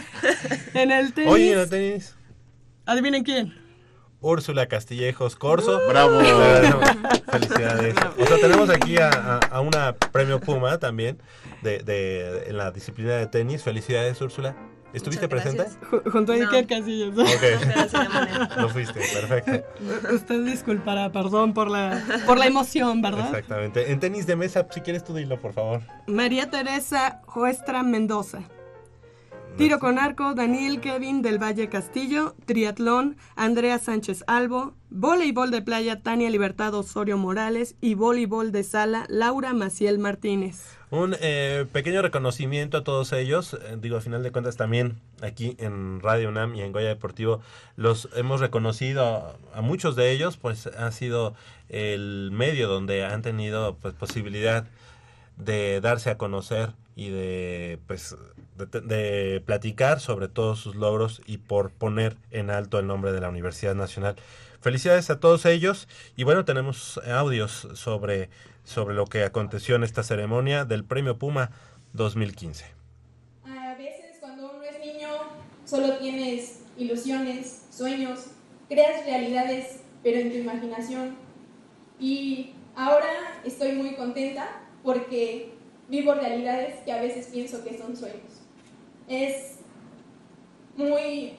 En 0.75 0.91
el 0.91 1.13
tenis. 1.13 1.31
Oye, 1.31 1.53
en 1.53 1.59
el 1.59 1.69
tenis. 1.69 2.15
Adivinen 2.87 3.23
quién. 3.25 3.55
Úrsula 4.21 4.67
Castillejos 4.69 5.37
Corso. 5.37 5.81
Bravo. 5.89 6.19
Felicidades. 7.31 7.95
O 8.19 8.27
sea, 8.27 8.39
tenemos 8.41 8.71
aquí 8.71 8.97
a, 8.97 9.09
a- 9.11 9.39
a 9.39 9.61
una 9.61 9.97
premio 9.97 10.41
Puma 10.41 10.79
también 10.79 11.19
de, 11.63 11.81
de- 11.81 12.45
en 12.49 12.57
la 12.57 12.71
disciplina 12.71 13.17
de 13.17 13.27
tenis. 13.27 13.63
Felicidades, 13.63 14.21
Úrsula. 14.21 14.57
¿Estuviste 14.93 15.29
presente? 15.29 15.67
junto 16.11 16.33
a 16.33 16.37
No. 16.37 16.51
Iker 16.51 16.67
Casillas. 16.67 17.17
Ok. 17.19 17.27
Pero 17.41 17.89
sí, 17.89 17.99
de 17.99 18.09
manera. 18.09 18.49
No 18.59 18.69
fuiste, 18.69 19.01
perfecto. 19.01 19.67
Usted 20.15 20.45
disculpará, 20.45 21.11
perdón 21.11 21.55
por 21.55 21.71
la, 21.71 22.03
por 22.27 22.39
la 22.39 22.47
emoción, 22.47 23.01
¿verdad? 23.03 23.27
Exactamente. 23.27 23.91
En 23.93 24.01
tenis 24.01 24.27
de 24.27 24.37
mesa, 24.37 24.67
si 24.71 24.81
quieres 24.81 25.05
tú 25.05 25.15
dilo, 25.15 25.41
por 25.41 25.53
favor. 25.53 25.81
María 26.07 26.51
Teresa 26.51 27.21
Joestra 27.27 27.83
Mendoza. 27.83 28.43
Tiro 29.57 29.79
con 29.79 29.99
arco, 29.99 30.33
Daniel 30.35 30.81
Kevin 30.81 31.21
del 31.21 31.39
Valle 31.39 31.69
Castillo. 31.69 32.35
Triatlón, 32.47 33.17
Andrea 33.37 33.79
Sánchez 33.79 34.25
Albo. 34.27 34.73
Voleibol 34.89 35.51
de 35.51 35.61
playa, 35.61 36.01
Tania 36.01 36.31
Libertad 36.31 36.73
Osorio 36.75 37.19
Morales. 37.19 37.77
Y 37.81 37.95
voleibol 37.95 38.51
de 38.51 38.63
sala, 38.63 39.05
Laura 39.09 39.53
Maciel 39.53 39.99
Martínez. 39.99 40.79
Un 40.93 41.17
eh, 41.23 41.65
pequeño 41.73 42.03
reconocimiento 42.03 42.77
a 42.77 42.85
todos 42.85 43.15
ellos. 43.15 43.55
Eh, 43.55 43.79
digo, 43.81 43.97
a 43.97 44.03
final 44.03 44.23
de 44.23 44.31
cuentas 44.31 44.59
también 44.59 45.01
aquí 45.23 45.57
en 45.59 46.01
Radio 46.01 46.29
UNAM 46.29 46.55
y 46.55 46.61
en 46.61 46.71
Goya 46.71 46.89
Deportivo 46.89 47.41
los 47.77 48.11
hemos 48.15 48.41
reconocido 48.41 49.03
a, 49.07 49.59
a 49.59 49.63
muchos 49.63 49.97
de 49.97 50.13
ellos, 50.13 50.37
pues 50.37 50.67
ha 50.67 50.93
sido 50.93 51.35
el 51.71 52.29
medio 52.31 52.69
donde 52.69 53.07
han 53.07 53.23
tenido 53.23 53.75
pues 53.81 53.95
posibilidad 53.95 54.67
de 55.39 55.81
darse 55.81 56.11
a 56.11 56.19
conocer 56.19 56.73
y 56.95 57.09
de 57.09 57.79
pues 57.87 58.15
de, 58.59 58.81
de 58.83 59.41
platicar 59.41 59.99
sobre 59.99 60.29
todos 60.29 60.61
sus 60.61 60.75
logros 60.75 61.23
y 61.25 61.39
por 61.39 61.71
poner 61.71 62.17
en 62.31 62.51
alto 62.51 62.79
el 62.79 62.87
nombre 62.87 63.13
de 63.13 63.21
la 63.23 63.31
Universidad 63.31 63.75
Nacional. 63.75 64.17
Felicidades 64.61 65.11
a 65.11 65.19
todos 65.19 65.45
ellos 65.47 65.89
y 66.17 66.25
bueno, 66.25 66.45
tenemos 66.45 66.99
audios 66.99 67.67
sobre, 67.75 68.29
sobre 68.65 68.95
lo 68.95 69.07
que 69.07 69.25
aconteció 69.25 69.77
en 69.77 69.85
esta 69.85 70.03
ceremonia 70.03 70.65
del 70.65 70.85
Premio 70.85 71.19
Puma 71.19 71.51
2015. 71.93 72.65
A 73.45 73.75
veces 73.75 74.17
cuando 74.21 74.53
uno 74.53 74.63
es 74.63 74.79
niño 74.79 75.09
solo 75.65 75.99
tienes 75.99 76.61
ilusiones, 76.79 77.67
sueños, 77.71 78.27
creas 78.69 79.05
realidades, 79.05 79.81
pero 80.03 80.19
en 80.19 80.31
tu 80.31 80.39
imaginación. 80.39 81.17
Y 81.99 82.53
ahora 82.75 83.41
estoy 83.45 83.73
muy 83.73 83.95
contenta 83.95 84.63
porque 84.83 85.53
vivo 85.89 86.15
realidades 86.15 86.81
que 86.85 86.93
a 86.93 87.01
veces 87.01 87.27
pienso 87.27 87.63
que 87.65 87.79
son 87.79 87.97
sueños. 87.97 88.43
Es 89.09 89.59
muy, 90.77 91.35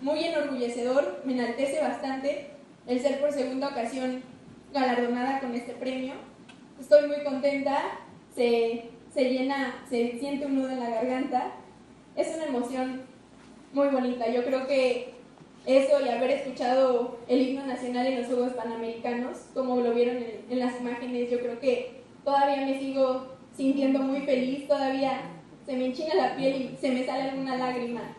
muy 0.00 0.24
enorgullecedor, 0.24 1.22
me 1.24 1.32
enaltece 1.32 1.80
bastante 1.80 2.50
el 2.86 3.00
ser 3.00 3.20
por 3.20 3.32
segunda 3.32 3.68
ocasión 3.68 4.22
galardonada 4.72 5.40
con 5.40 5.54
este 5.54 5.72
premio. 5.72 6.14
Estoy 6.82 7.06
muy 7.06 7.22
contenta, 7.22 7.80
se, 8.34 8.90
se 9.14 9.30
llena, 9.30 9.84
se 9.88 10.18
siente 10.18 10.46
un 10.46 10.56
nudo 10.56 10.70
en 10.70 10.80
la 10.80 10.90
garganta. 10.90 11.52
Es 12.16 12.34
una 12.34 12.46
emoción 12.46 13.02
muy 13.72 13.86
bonita. 13.86 14.28
Yo 14.28 14.44
creo 14.44 14.66
que 14.66 15.14
eso 15.64 16.04
y 16.04 16.08
haber 16.08 16.30
escuchado 16.32 17.20
el 17.28 17.40
himno 17.40 17.64
nacional 17.68 18.08
en 18.08 18.18
los 18.18 18.26
Juegos 18.26 18.54
Panamericanos, 18.54 19.38
como 19.54 19.76
lo 19.76 19.94
vieron 19.94 20.16
en, 20.16 20.44
en 20.50 20.58
las 20.58 20.80
imágenes, 20.80 21.30
yo 21.30 21.38
creo 21.38 21.60
que 21.60 22.02
todavía 22.24 22.66
me 22.66 22.80
sigo 22.80 23.28
sintiendo 23.56 24.00
muy 24.00 24.22
feliz, 24.22 24.66
todavía 24.66 25.20
se 25.64 25.76
me 25.76 25.86
enchina 25.86 26.16
la 26.16 26.34
piel 26.34 26.62
y 26.62 26.76
se 26.80 26.90
me 26.90 27.06
sale 27.06 27.30
alguna 27.30 27.58
lágrima, 27.58 28.16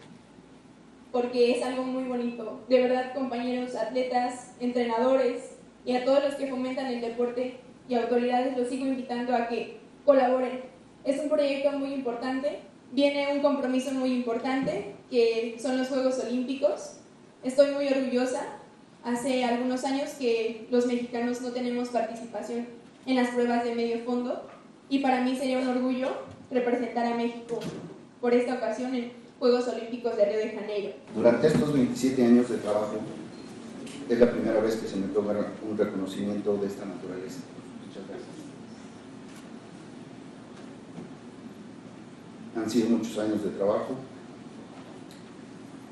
porque 1.12 1.52
es 1.52 1.66
algo 1.66 1.84
muy 1.84 2.06
bonito. 2.06 2.62
De 2.70 2.82
verdad, 2.82 3.14
compañeros, 3.14 3.76
atletas, 3.76 4.56
entrenadores 4.62 5.58
y 5.84 5.98
a 5.98 6.06
todos 6.06 6.24
los 6.24 6.36
que 6.36 6.48
fomentan 6.48 6.86
el 6.86 7.02
deporte 7.02 7.58
y 7.88 7.96
autoridades, 7.96 8.58
los 8.58 8.68
sigo 8.68 8.86
invitando 8.86 9.36
a 9.36 9.48
que 9.48 9.80
colaboren. 10.06 10.62
Es 11.04 11.20
un 11.20 11.30
proyecto 11.30 11.78
muy 11.78 11.94
importante, 11.94 12.60
viene 12.92 13.34
un 13.34 13.42
compromiso 13.42 13.92
muy 13.92 14.14
importante, 14.14 14.96
que 15.10 15.58
son 15.60 15.78
los 15.78 15.90
Juegos 15.90 16.20
Olímpicos. 16.20 16.98
Estoy 17.44 17.72
muy 17.72 17.88
orgullosa. 17.88 18.60
Hace 19.04 19.44
algunos 19.44 19.84
años 19.84 20.12
que 20.12 20.68
los 20.72 20.86
mexicanos 20.86 21.42
no 21.42 21.52
tenemos 21.52 21.90
participación 21.90 22.68
en 23.06 23.16
las 23.18 23.30
pruebas 23.30 23.66
de 23.66 23.76
medio 23.76 24.00
fondo 24.06 24.48
y 24.90 25.00
para 25.00 25.22
mí 25.22 25.36
sería 25.36 25.60
un 25.60 25.68
orgullo 25.68 26.10
representar 26.52 27.06
a 27.06 27.16
México 27.16 27.60
por 28.22 28.34
esta 28.34 28.56
ocasión 28.56 28.96
en 28.96 29.12
Juegos 29.40 29.68
Olímpicos 29.68 30.16
de 30.16 30.26
Río 30.26 30.38
de 30.38 30.50
Janeiro. 30.52 30.94
Durante 31.14 31.48
estos 31.48 31.74
27 31.74 32.26
años 32.26 32.50
de 32.50 32.58
trabajo 32.58 32.96
es 34.10 34.20
la 34.20 34.32
primera 34.32 34.62
vez 34.62 34.76
que 34.78 34.88
se 34.88 34.96
me 34.96 35.08
toma 35.08 35.34
un 35.70 35.78
reconocimiento 35.78 36.56
de 36.58 36.68
esta 36.68 36.86
naturaleza. 36.86 37.40
Muchas 37.86 38.08
gracias. 38.08 38.34
Han 42.56 42.70
sido 42.70 42.90
muchos 42.90 43.18
años 43.18 43.44
de 43.44 43.50
trabajo, 43.52 43.96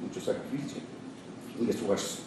mucho 0.01 0.21
sacrificio 0.21 0.81
y 1.59 1.69
esfuerzo. 1.69 2.19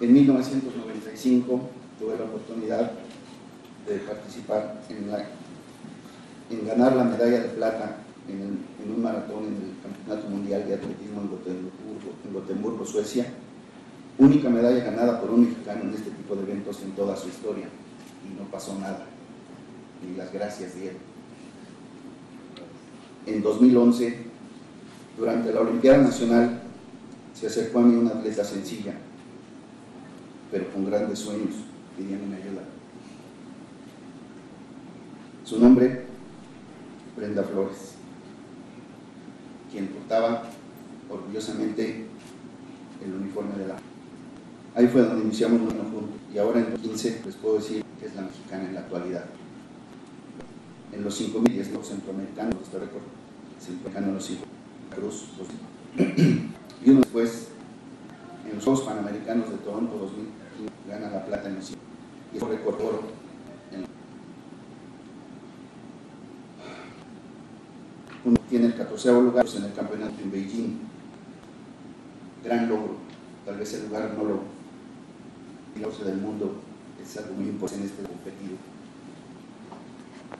En 0.00 0.12
1995 0.12 1.60
tuve 1.98 2.16
la 2.18 2.24
oportunidad 2.24 2.92
de 3.86 3.98
participar 3.98 4.80
en, 4.88 6.66
ganar 6.66 6.96
la 6.96 7.04
medalla 7.04 7.40
de 7.42 7.48
plata 7.50 7.96
en, 8.28 8.58
un 8.90 9.02
maratón 9.02 9.44
en 9.44 9.54
el 9.54 9.76
Campeonato 9.82 10.28
Mundial 10.28 10.66
de 10.66 10.74
Atletismo 10.74 11.22
en 11.22 12.32
Gotemburgo, 12.32 12.84
Suecia. 12.84 13.26
Única 14.18 14.48
medalla 14.48 14.84
ganada 14.84 15.20
por 15.20 15.30
un 15.30 15.42
mexicano 15.42 15.82
en 15.82 15.94
este 15.94 16.10
tipo 16.10 16.34
de 16.34 16.42
eventos 16.42 16.82
en 16.82 16.92
toda 16.92 17.16
su 17.16 17.28
historia. 17.28 17.68
Y 18.24 18.40
no 18.40 18.50
pasó 18.50 18.76
nada. 18.78 19.06
Ni 20.04 20.16
las 20.16 20.32
gracias 20.32 20.74
dieron. 20.74 21.07
En 23.26 23.42
2011, 23.42 24.16
durante 25.18 25.52
la 25.52 25.60
Olimpiada 25.60 25.98
Nacional, 25.98 26.62
se 27.34 27.46
acercó 27.46 27.80
a 27.80 27.82
mí 27.82 27.94
una 27.96 28.10
atleta 28.10 28.44
sencilla, 28.44 28.94
pero 30.50 30.72
con 30.72 30.86
grandes 30.86 31.18
sueños, 31.18 31.54
pidiéndome 31.96 32.36
ayuda. 32.36 32.62
Su 35.44 35.58
nombre, 35.60 36.04
Brenda 37.16 37.42
Flores, 37.42 37.94
quien 39.70 39.88
portaba 39.88 40.44
orgullosamente 41.10 42.06
el 43.04 43.14
uniforme 43.14 43.56
de 43.56 43.68
la... 43.68 43.76
Ahí 44.74 44.86
fue 44.88 45.02
donde 45.02 45.24
iniciamos 45.24 45.60
nuestro 45.60 45.84
juntos 45.84 46.16
y 46.32 46.38
ahora 46.38 46.60
en 46.60 46.70
los 46.72 46.80
15 46.80 47.22
les 47.24 47.34
puedo 47.36 47.56
decir 47.56 47.84
que 47.98 48.06
es 48.06 48.14
la 48.14 48.22
mexicana 48.22 48.64
en 48.64 48.74
la 48.74 48.80
actualidad. 48.80 49.24
En 50.92 51.04
los 51.04 51.20
5.000 51.20 51.50
y 51.52 51.72
los 51.72 51.86
centroamericanos, 51.86 52.54
este 52.62 52.78
récord 52.78 53.02
centroamericano 53.60 54.08
en 54.08 54.14
los 54.14 54.24
5 54.24 54.44
Cruz, 54.94 55.24
y 56.84 56.90
uno 56.90 57.00
después 57.00 57.48
en 58.48 58.54
los 58.56 58.64
Juegos 58.64 58.82
Panamericanos 58.82 59.50
de 59.50 59.56
Toronto 59.58 59.96
2000 59.96 60.26
gana 60.88 61.10
la 61.10 61.24
plata 61.24 61.48
en 61.48 61.56
los 61.56 61.66
5 61.66 61.80
y 62.32 62.36
es 62.38 62.42
récord 62.42 62.80
oro. 62.80 63.02
Uno 68.24 68.36
tiene 68.48 68.66
el 68.66 68.76
14 68.76 69.12
lugar 69.12 69.46
en 69.56 69.64
el 69.64 69.72
campeonato 69.74 70.14
en 70.22 70.30
Beijing. 70.30 70.78
Gran 72.44 72.68
logro. 72.68 72.96
Tal 73.46 73.56
vez 73.56 73.72
el 73.74 73.86
lugar 73.86 74.14
no 74.16 74.24
lo 74.24 74.58
del 76.04 76.16
mundo 76.16 76.54
es 77.02 77.16
algo 77.16 77.34
muy 77.34 77.46
importante 77.46 77.84
en 77.84 77.90
este 77.90 78.02
competido 78.02 78.56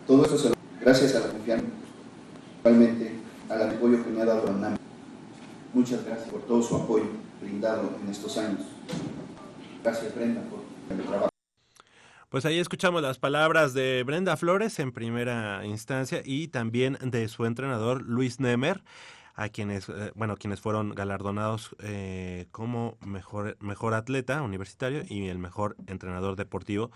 todo 0.09 0.25
esto 0.25 0.39
se 0.39 0.49
lo, 0.49 0.55
gracias 0.81 1.15
a 1.15 1.21
la 1.21 1.27
confianza 1.29 1.67
realmente 2.65 3.13
al 3.51 3.71
apoyo 3.71 4.03
que 4.03 4.11
me 4.11 4.23
ha 4.23 4.25
dado 4.25 4.47
la 4.47 4.53
UNAM. 4.53 4.77
Muchas 5.75 6.05
gracias 6.05 6.31
por 6.31 6.41
todo 6.43 6.63
su 6.63 6.77
apoyo 6.77 7.05
brindado 7.43 7.91
en 8.03 8.11
estos 8.11 8.39
años. 8.39 8.63
Gracias 9.85 10.15
Brenda 10.15 10.41
por 10.49 10.61
el 10.97 11.05
trabajo. 11.05 11.29
Pues 12.31 12.47
ahí 12.47 12.59
escuchamos 12.59 13.03
las 13.03 13.19
palabras 13.19 13.75
de 13.75 14.03
Brenda 14.05 14.37
Flores 14.39 14.79
en 14.79 14.93
primera 14.93 15.65
instancia 15.67 16.23
y 16.25 16.49
también 16.49 16.99
de 17.03 17.29
su 17.29 17.45
entrenador 17.45 18.03
Luis 18.03 18.41
Nemer, 18.41 18.83
a 19.39 19.51
quienes, 19.51 19.89
eh, 19.89 20.11
bueno, 20.17 20.37
quienes 20.37 20.61
fueron 20.61 20.97
galardonados 20.97 21.77
eh, 21.79 22.49
como 22.51 22.99
mejor, 23.01 23.57
mejor 23.61 23.95
atleta 23.95 24.43
universitario 24.43 25.05
y 25.09 25.29
el 25.29 25.39
mejor 25.39 25.77
entrenador 25.87 26.35
deportivo. 26.35 26.91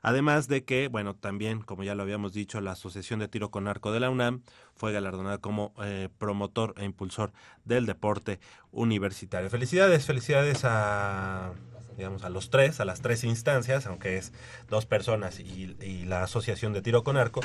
Además 0.00 0.46
de 0.46 0.62
que, 0.62 0.86
bueno, 0.86 1.16
también, 1.16 1.60
como 1.60 1.82
ya 1.82 1.96
lo 1.96 2.04
habíamos 2.04 2.32
dicho, 2.32 2.60
la 2.60 2.70
Asociación 2.70 3.18
de 3.18 3.26
Tiro 3.26 3.50
con 3.50 3.66
Arco 3.66 3.90
de 3.90 3.98
la 3.98 4.10
UNAM 4.10 4.42
fue 4.76 4.92
galardonada 4.92 5.38
como 5.38 5.74
eh, 5.82 6.08
promotor 6.18 6.72
e 6.76 6.84
impulsor 6.84 7.32
del 7.64 7.84
deporte 7.84 8.38
universitario. 8.70 9.50
Felicidades, 9.50 10.06
felicidades 10.06 10.64
a 10.64 11.52
digamos, 11.96 12.22
a 12.22 12.28
los 12.28 12.48
tres, 12.48 12.78
a 12.78 12.84
las 12.84 13.00
tres 13.00 13.24
instancias, 13.24 13.86
aunque 13.86 14.18
es 14.18 14.32
dos 14.68 14.86
personas 14.86 15.40
y, 15.40 15.76
y, 15.80 16.04
la 16.04 16.22
Asociación 16.22 16.72
de 16.72 16.80
Tiro 16.80 17.02
con 17.02 17.16
Arco. 17.16 17.40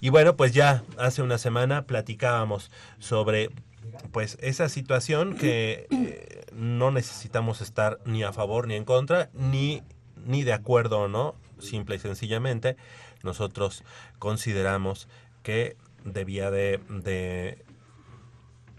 Y 0.00 0.08
bueno, 0.08 0.36
pues 0.36 0.54
ya 0.54 0.84
hace 0.96 1.20
una 1.20 1.36
semana 1.36 1.84
platicábamos 1.84 2.70
sobre 2.98 3.50
pues 4.12 4.38
esa 4.40 4.68
situación 4.68 5.36
que 5.36 5.86
eh, 5.90 6.44
no 6.52 6.90
necesitamos 6.90 7.60
estar 7.60 7.98
ni 8.04 8.22
a 8.22 8.32
favor 8.32 8.66
ni 8.66 8.74
en 8.74 8.84
contra, 8.84 9.30
ni, 9.34 9.82
ni 10.26 10.42
de 10.42 10.52
acuerdo 10.52 11.00
o 11.00 11.08
no, 11.08 11.34
simple 11.58 11.96
y 11.96 11.98
sencillamente, 11.98 12.76
nosotros 13.22 13.84
consideramos 14.18 15.08
que 15.42 15.76
debía 16.04 16.50
de, 16.50 16.80
de 16.88 17.64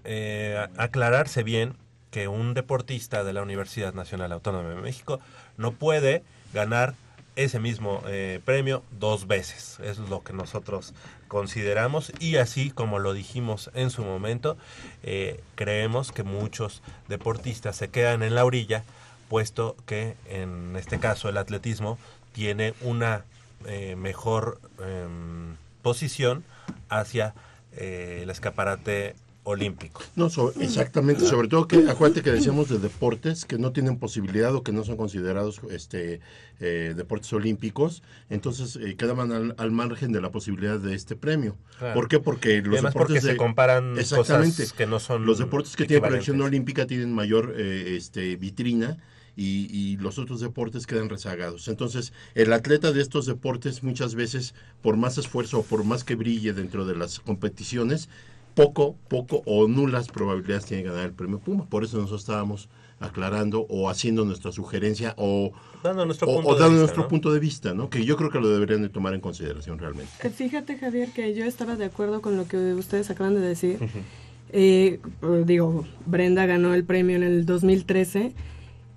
eh, 0.03 0.67
aclararse 0.77 1.43
bien 1.43 1.75
que 2.09 2.27
un 2.27 2.53
deportista 2.53 3.23
de 3.23 3.33
la 3.33 3.41
Universidad 3.41 3.93
Nacional 3.93 4.31
Autónoma 4.31 4.69
de 4.69 4.75
México 4.75 5.19
no 5.57 5.71
puede 5.71 6.23
ganar 6.53 6.95
ese 7.35 7.59
mismo 7.59 8.01
eh, 8.07 8.41
premio 8.43 8.83
dos 8.91 9.27
veces. 9.27 9.79
Es 9.81 9.97
lo 9.97 10.23
que 10.23 10.33
nosotros 10.33 10.93
consideramos 11.31 12.11
y 12.19 12.35
así 12.35 12.71
como 12.71 12.99
lo 12.99 13.13
dijimos 13.13 13.71
en 13.73 13.89
su 13.89 14.03
momento, 14.03 14.57
eh, 15.01 15.41
creemos 15.55 16.11
que 16.11 16.23
muchos 16.23 16.81
deportistas 17.07 17.77
se 17.77 17.87
quedan 17.87 18.21
en 18.21 18.35
la 18.35 18.43
orilla, 18.43 18.83
puesto 19.29 19.77
que 19.85 20.17
en 20.25 20.75
este 20.75 20.99
caso 20.99 21.29
el 21.29 21.37
atletismo 21.37 21.97
tiene 22.33 22.73
una 22.81 23.23
eh, 23.65 23.95
mejor 23.95 24.59
em, 24.85 25.55
posición 25.81 26.43
hacia 26.89 27.33
el 27.77 28.29
escaparate 28.29 29.15
olímpico. 29.43 30.03
No, 30.15 30.29
so, 30.29 30.53
exactamente, 30.59 31.25
sobre 31.25 31.47
todo 31.47 31.67
que 31.67 31.89
acuérdate 31.89 32.21
que 32.21 32.31
decíamos 32.31 32.69
de 32.69 32.77
deportes 32.77 33.45
que 33.45 33.57
no 33.57 33.71
tienen 33.71 33.97
posibilidad 33.97 34.53
o 34.53 34.63
que 34.63 34.71
no 34.71 34.83
son 34.83 34.97
considerados 34.97 35.61
este 35.71 36.19
eh, 36.59 36.93
deportes 36.95 37.33
olímpicos, 37.33 38.03
entonces 38.29 38.75
eh, 38.75 38.95
quedaban 38.95 39.31
al, 39.31 39.55
al, 39.57 39.71
margen 39.71 40.11
de 40.11 40.21
la 40.21 40.31
posibilidad 40.31 40.77
de 40.77 40.93
este 40.93 41.15
premio. 41.15 41.57
Claro. 41.79 41.95
¿Por 41.95 42.07
qué? 42.07 42.19
Porque 42.19 42.61
los 42.61 42.73
Además 42.73 42.93
deportes 42.93 43.15
porque 43.15 43.27
de, 43.27 43.33
se 43.33 43.37
comparan 43.37 43.95
cosas 43.95 44.73
que 44.73 44.85
no 44.85 44.99
son 44.99 45.25
los 45.25 45.39
deportes 45.39 45.75
que 45.75 45.85
tienen 45.85 46.07
proyección 46.07 46.39
olímpica 46.41 46.85
tienen 46.85 47.13
mayor 47.13 47.55
eh, 47.57 47.95
este 47.97 48.35
vitrina 48.35 48.97
y, 49.35 49.67
y, 49.71 49.97
los 49.97 50.19
otros 50.19 50.41
deportes 50.41 50.85
quedan 50.85 51.09
rezagados. 51.09 51.69
Entonces, 51.69 52.11
el 52.35 52.51
atleta 52.51 52.91
de 52.91 53.01
estos 53.01 53.25
deportes 53.25 53.81
muchas 53.81 54.13
veces, 54.13 54.53
por 54.81 54.97
más 54.97 55.17
esfuerzo 55.17 55.59
o 55.59 55.63
por 55.63 55.85
más 55.85 56.03
que 56.03 56.15
brille 56.15 56.51
dentro 56.51 56.85
de 56.85 56.95
las 56.97 57.21
competiciones, 57.21 58.09
poco, 58.53 58.95
poco 59.07 59.41
o 59.45 59.67
nulas 59.67 60.07
probabilidades 60.09 60.65
tiene 60.65 60.83
de 60.83 60.89
ganar 60.89 61.05
el 61.05 61.13
premio 61.13 61.39
Puma. 61.39 61.65
Por 61.65 61.83
eso 61.83 61.97
nosotros 61.97 62.21
estábamos 62.21 62.69
aclarando 62.99 63.65
o 63.67 63.89
haciendo 63.89 64.25
nuestra 64.25 64.51
sugerencia 64.51 65.13
o 65.17 65.51
dando 65.83 66.05
nuestro, 66.05 66.27
o, 66.27 66.35
punto, 66.35 66.49
o 66.49 66.53
de 66.53 66.59
dando 66.59 66.73
vista, 66.73 66.81
nuestro 66.81 67.03
¿no? 67.03 67.09
punto 67.09 67.33
de 67.33 67.39
vista, 67.39 67.73
¿no? 67.73 67.89
Que 67.89 68.05
yo 68.05 68.15
creo 68.15 68.29
que 68.29 68.39
lo 68.39 68.49
deberían 68.49 68.81
de 68.83 68.89
tomar 68.89 69.13
en 69.13 69.21
consideración 69.21 69.79
realmente. 69.79 70.11
Eh, 70.21 70.29
Fíjate, 70.29 70.77
Javier, 70.77 71.09
que 71.09 71.33
yo 71.33 71.45
estaba 71.45 71.75
de 71.75 71.85
acuerdo 71.85 72.21
con 72.21 72.37
lo 72.37 72.47
que 72.47 72.73
ustedes 72.73 73.09
acaban 73.09 73.33
de 73.33 73.41
decir. 73.41 73.77
Uh 73.81 73.85
-huh. 73.85 73.89
eh, 74.51 74.99
digo, 75.45 75.85
Brenda 76.05 76.45
ganó 76.45 76.73
el 76.73 76.83
premio 76.83 77.15
en 77.15 77.23
el 77.23 77.45
2013 77.45 78.33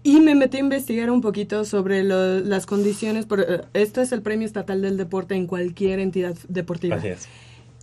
y 0.03 0.21
me 0.21 0.35
metí 0.35 0.59
a 0.59 0.61
investigar 0.61 1.11
un 1.11 1.23
poquito 1.23 1.64
sobre 1.64 2.05
lo, 2.05 2.40
las 2.40 2.67
condiciones. 2.67 3.25
Por, 3.25 3.40
uh, 3.40 3.45
esto 3.73 4.03
es 4.03 4.12
el 4.12 4.21
premio 4.21 4.47
estatal 4.47 4.83
del 4.83 4.99
deporte 4.99 5.35
en 5.35 5.47
cualquier 5.47 5.99
entidad 5.99 6.37
deportiva. 6.49 6.97
Así 6.97 7.09
es. 7.09 7.27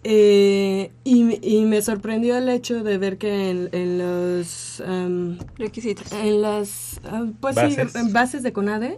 Eh, 0.04 0.92
y, 1.04 1.48
y, 1.48 1.66
me 1.66 1.82
sorprendió 1.84 2.36
el 2.36 2.50
hecho 2.50 2.84
de 2.84 2.98
ver 2.98 3.20
que 3.20 3.52
en, 3.52 3.70
en 3.72 4.00
los 4.00 4.82
um, 4.86 5.38
requisitos, 5.58 6.12
en 6.12 6.42
las 6.42 7.00
uh, 7.04 7.32
pues 7.40 7.56
bases. 7.56 7.92
Sí, 7.92 8.00
en 8.00 8.12
bases 8.12 8.42
de 8.42 8.52
CONADE, 8.52 8.98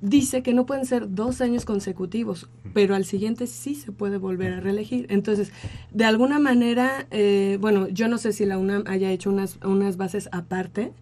dice 0.00 0.42
que 0.42 0.52
no 0.52 0.66
pueden 0.66 0.84
ser 0.84 1.14
dos 1.14 1.40
años 1.40 1.64
consecutivos, 1.64 2.48
pero 2.74 2.94
al 2.94 3.04
siguiente 3.04 3.46
sí 3.46 3.74
se 3.74 3.92
puede 3.92 4.18
volver 4.18 4.54
a 4.54 4.60
reelegir. 4.60 5.06
Entonces, 5.10 5.52
de 5.92 6.04
alguna 6.04 6.38
manera, 6.38 7.06
eh, 7.10 7.58
bueno, 7.60 7.88
yo 7.88 8.08
no 8.08 8.18
sé 8.18 8.32
si 8.32 8.44
la 8.46 8.58
UNAM 8.58 8.84
haya 8.86 9.10
hecho 9.10 9.30
unas, 9.30 9.58
unas 9.64 9.96
bases 9.96 10.28
aparte, 10.32 10.92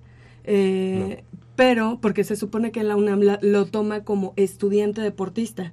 eh, 0.44 1.22
no. 1.32 1.38
pero 1.56 1.98
porque 2.02 2.24
se 2.24 2.36
supone 2.36 2.72
que 2.72 2.82
la 2.82 2.96
UNAM 2.96 3.20
la, 3.20 3.38
lo 3.42 3.64
toma 3.66 4.04
como 4.04 4.34
estudiante 4.36 5.00
deportista. 5.00 5.72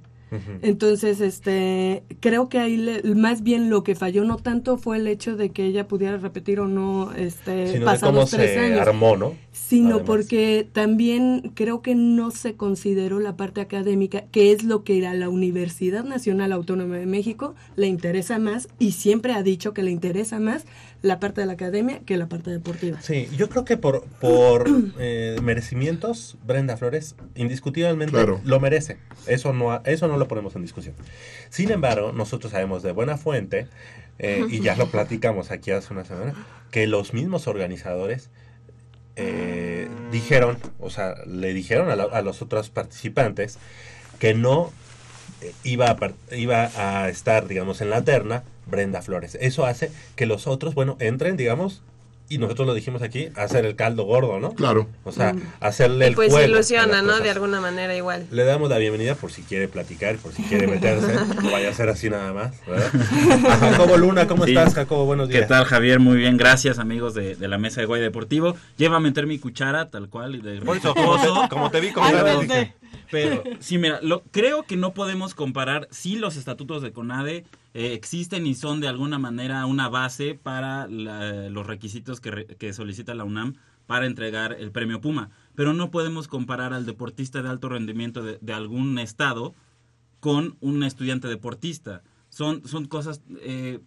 Entonces, 0.62 1.20
este, 1.20 2.02
creo 2.20 2.48
que 2.48 2.58
ahí 2.58 2.76
le- 2.76 3.02
más 3.14 3.42
bien 3.42 3.70
lo 3.70 3.82
que 3.84 3.94
falló 3.94 4.24
no 4.24 4.36
tanto 4.36 4.78
fue 4.78 4.96
el 4.96 5.06
hecho 5.06 5.36
de 5.36 5.50
que 5.50 5.64
ella 5.66 5.88
pudiera 5.88 6.16
repetir 6.16 6.60
o 6.60 6.68
no, 6.68 7.12
este, 7.12 7.66
Sino 7.68 7.80
de 7.80 7.84
pasados 7.86 8.14
cómo 8.14 8.26
tres 8.26 8.52
se 8.52 8.58
años. 8.58 8.80
armó, 8.80 9.16
¿no? 9.16 9.34
Sino 9.52 9.88
Además. 9.96 10.06
porque 10.06 10.66
también 10.72 11.52
creo 11.54 11.82
que 11.82 11.94
no 11.94 12.30
se 12.30 12.54
consideró 12.54 13.20
la 13.20 13.36
parte 13.36 13.60
académica, 13.60 14.24
que 14.30 14.52
es 14.52 14.64
lo 14.64 14.84
que 14.84 15.06
a 15.06 15.14
la 15.14 15.28
Universidad 15.28 16.04
Nacional 16.04 16.52
Autónoma 16.52 16.96
de 16.96 17.06
México 17.06 17.54
le 17.76 17.86
interesa 17.88 18.38
más 18.38 18.68
y 18.78 18.92
siempre 18.92 19.32
ha 19.32 19.42
dicho 19.42 19.74
que 19.74 19.82
le 19.82 19.90
interesa 19.90 20.38
más 20.40 20.64
la 21.02 21.18
parte 21.20 21.40
de 21.40 21.46
la 21.48 21.54
academia 21.54 22.00
que 22.06 22.16
la 22.16 22.28
parte 22.28 22.50
deportiva. 22.50 23.00
Sí, 23.02 23.28
yo 23.36 23.48
creo 23.48 23.64
que 23.64 23.76
por, 23.76 24.04
por 24.20 24.68
eh, 24.98 25.36
merecimientos, 25.42 26.36
Brenda 26.46 26.76
Flores 26.76 27.16
indiscutiblemente 27.34 28.12
Claro. 28.12 28.40
lo 28.44 28.60
merece. 28.60 28.98
Eso 29.26 29.52
no, 29.52 29.82
eso 29.84 30.06
no 30.08 30.16
lo 30.16 30.28
ponemos 30.28 30.54
en 30.56 30.62
discusión. 30.62 30.94
Sin 31.50 31.70
embargo, 31.70 32.12
nosotros 32.12 32.52
sabemos 32.52 32.82
de 32.82 32.92
buena 32.92 33.16
fuente, 33.18 33.66
eh, 34.18 34.44
y 34.48 34.60
ya 34.60 34.76
lo 34.76 34.86
platicamos 34.90 35.50
aquí 35.50 35.70
hace 35.72 35.92
una 35.92 36.04
semana, 36.04 36.34
que 36.70 36.86
los 36.86 37.12
mismos 37.14 37.46
organizadores 37.48 38.30
eh, 39.16 39.88
dijeron, 40.10 40.56
o 40.80 40.88
sea, 40.90 41.14
le 41.26 41.52
dijeron 41.52 41.90
a, 41.90 41.96
la- 41.96 42.04
a 42.04 42.22
los 42.22 42.40
otros 42.42 42.70
participantes 42.70 43.58
que 44.18 44.34
no 44.34 44.72
eh, 45.42 45.52
iba 45.64 45.90
a, 45.90 46.34
iba 46.36 46.70
a 46.76 47.08
estar, 47.08 47.46
digamos, 47.48 47.80
en 47.80 47.90
la 47.90 48.02
terna 48.04 48.42
Brenda 48.66 49.02
Flores. 49.02 49.36
Eso 49.40 49.66
hace 49.66 49.90
que 50.16 50.26
los 50.26 50.46
otros, 50.46 50.74
bueno, 50.74 50.96
entren, 51.00 51.36
digamos, 51.36 51.82
y 52.28 52.38
nosotros 52.38 52.66
lo 52.66 52.72
dijimos 52.72 53.02
aquí, 53.02 53.28
a 53.36 53.42
hacer 53.42 53.66
el 53.66 53.76
caldo 53.76 54.04
gordo, 54.04 54.40
¿no? 54.40 54.54
Claro. 54.54 54.86
O 55.04 55.12
sea, 55.12 55.34
Mm. 55.34 55.42
hacerle 55.60 56.06
el 56.06 56.14
pues 56.14 56.32
ilusiona, 56.32 57.02
¿no? 57.02 57.20
De 57.20 57.28
alguna 57.28 57.60
manera 57.60 57.94
igual. 57.94 58.26
Le 58.30 58.44
damos 58.44 58.70
la 58.70 58.78
bienvenida 58.78 59.14
por 59.16 59.30
si 59.30 59.42
quiere 59.42 59.68
platicar, 59.68 60.16
por 60.16 60.32
si 60.32 60.42
quiere 60.44 60.66
meterse, 60.66 61.12
no 61.42 61.50
vaya 61.50 61.68
a 61.68 61.74
ser 61.74 61.90
así 61.90 62.08
nada 62.08 62.32
más, 62.32 62.54
¿verdad? 62.66 62.90
A 63.50 63.56
Jacobo 63.58 63.98
Luna, 63.98 64.26
¿cómo 64.26 64.44
Sí. 64.46 64.52
estás, 64.52 64.72
Jacobo? 64.72 65.04
Buenos 65.04 65.28
días. 65.28 65.42
¿Qué 65.42 65.46
tal, 65.48 65.64
Javier? 65.66 66.00
Muy 66.00 66.16
bien, 66.16 66.38
gracias, 66.38 66.78
amigos 66.78 67.12
de, 67.12 67.34
de 67.36 67.48
la 67.48 67.58
mesa 67.58 67.82
de 67.82 67.86
Guay 67.86 68.00
Deportivo. 68.00 68.56
Lleva 68.78 68.96
a 68.96 69.00
meter 69.00 69.26
mi 69.26 69.38
cuchara, 69.38 69.90
tal 69.90 70.08
cual. 70.08 70.36
y 70.36 70.40
De 70.40 70.62
Por 70.62 70.78
eso, 70.78 70.94
como 70.94 71.20
te, 71.20 71.48
como 71.50 71.70
te 71.70 71.80
vi 71.80 71.92
Ay. 72.00 72.72
Pero 73.10 73.42
sí, 73.60 73.76
mira, 73.76 73.98
lo, 74.00 74.22
creo 74.30 74.62
que 74.62 74.76
no 74.76 74.94
podemos 74.94 75.34
comparar 75.34 75.86
si 75.90 76.16
los 76.16 76.36
estatutos 76.36 76.80
de 76.82 76.92
CONADE 76.92 77.44
eh, 77.74 77.94
existen 77.94 78.46
y 78.46 78.54
son 78.54 78.80
de 78.80 78.88
alguna 78.88 79.18
manera 79.18 79.64
una 79.66 79.88
base 79.88 80.34
para 80.34 80.86
los 80.88 81.66
requisitos 81.66 82.20
que, 82.20 82.72
solicita 82.72 83.14
la 83.14 83.24
UNAM 83.24 83.54
para 83.86 84.06
entregar 84.06 84.52
el 84.52 84.70
premio 84.72 85.00
Puma. 85.00 85.30
Pero 85.54 85.72
no 85.72 85.90
podemos 85.90 86.28
comparar 86.28 86.72
al 86.74 86.86
deportista 86.86 87.42
de 87.42 87.48
alto 87.48 87.68
rendimiento 87.68 88.22
de, 88.22 88.52
algún 88.52 88.98
estado 88.98 89.54
con 90.20 90.56
un 90.60 90.84
estudiante 90.84 91.28
deportista. 91.28 92.02
Son, 92.28 92.66
son 92.66 92.86
cosas, 92.86 93.22
eh, 93.40 93.80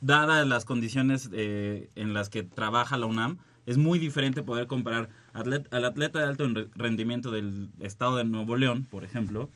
dadas 0.00 0.46
las 0.46 0.64
condiciones 0.64 1.30
eh, 1.32 1.90
en 1.94 2.14
las 2.14 2.28
que 2.28 2.42
trabaja 2.42 2.96
la 2.96 3.06
UNAM, 3.06 3.38
es 3.66 3.78
muy 3.78 3.98
diferente 3.98 4.42
poder 4.42 4.66
comparar 4.66 5.08
al 5.32 5.84
atleta 5.84 6.18
de 6.18 6.26
alto 6.26 6.46
re- 6.46 6.68
rendimiento 6.74 7.30
del 7.30 7.70
estado 7.80 8.16
de 8.16 8.24
Nuevo 8.24 8.56
León, 8.56 8.86
por 8.90 9.04
ejemplo, 9.04 9.48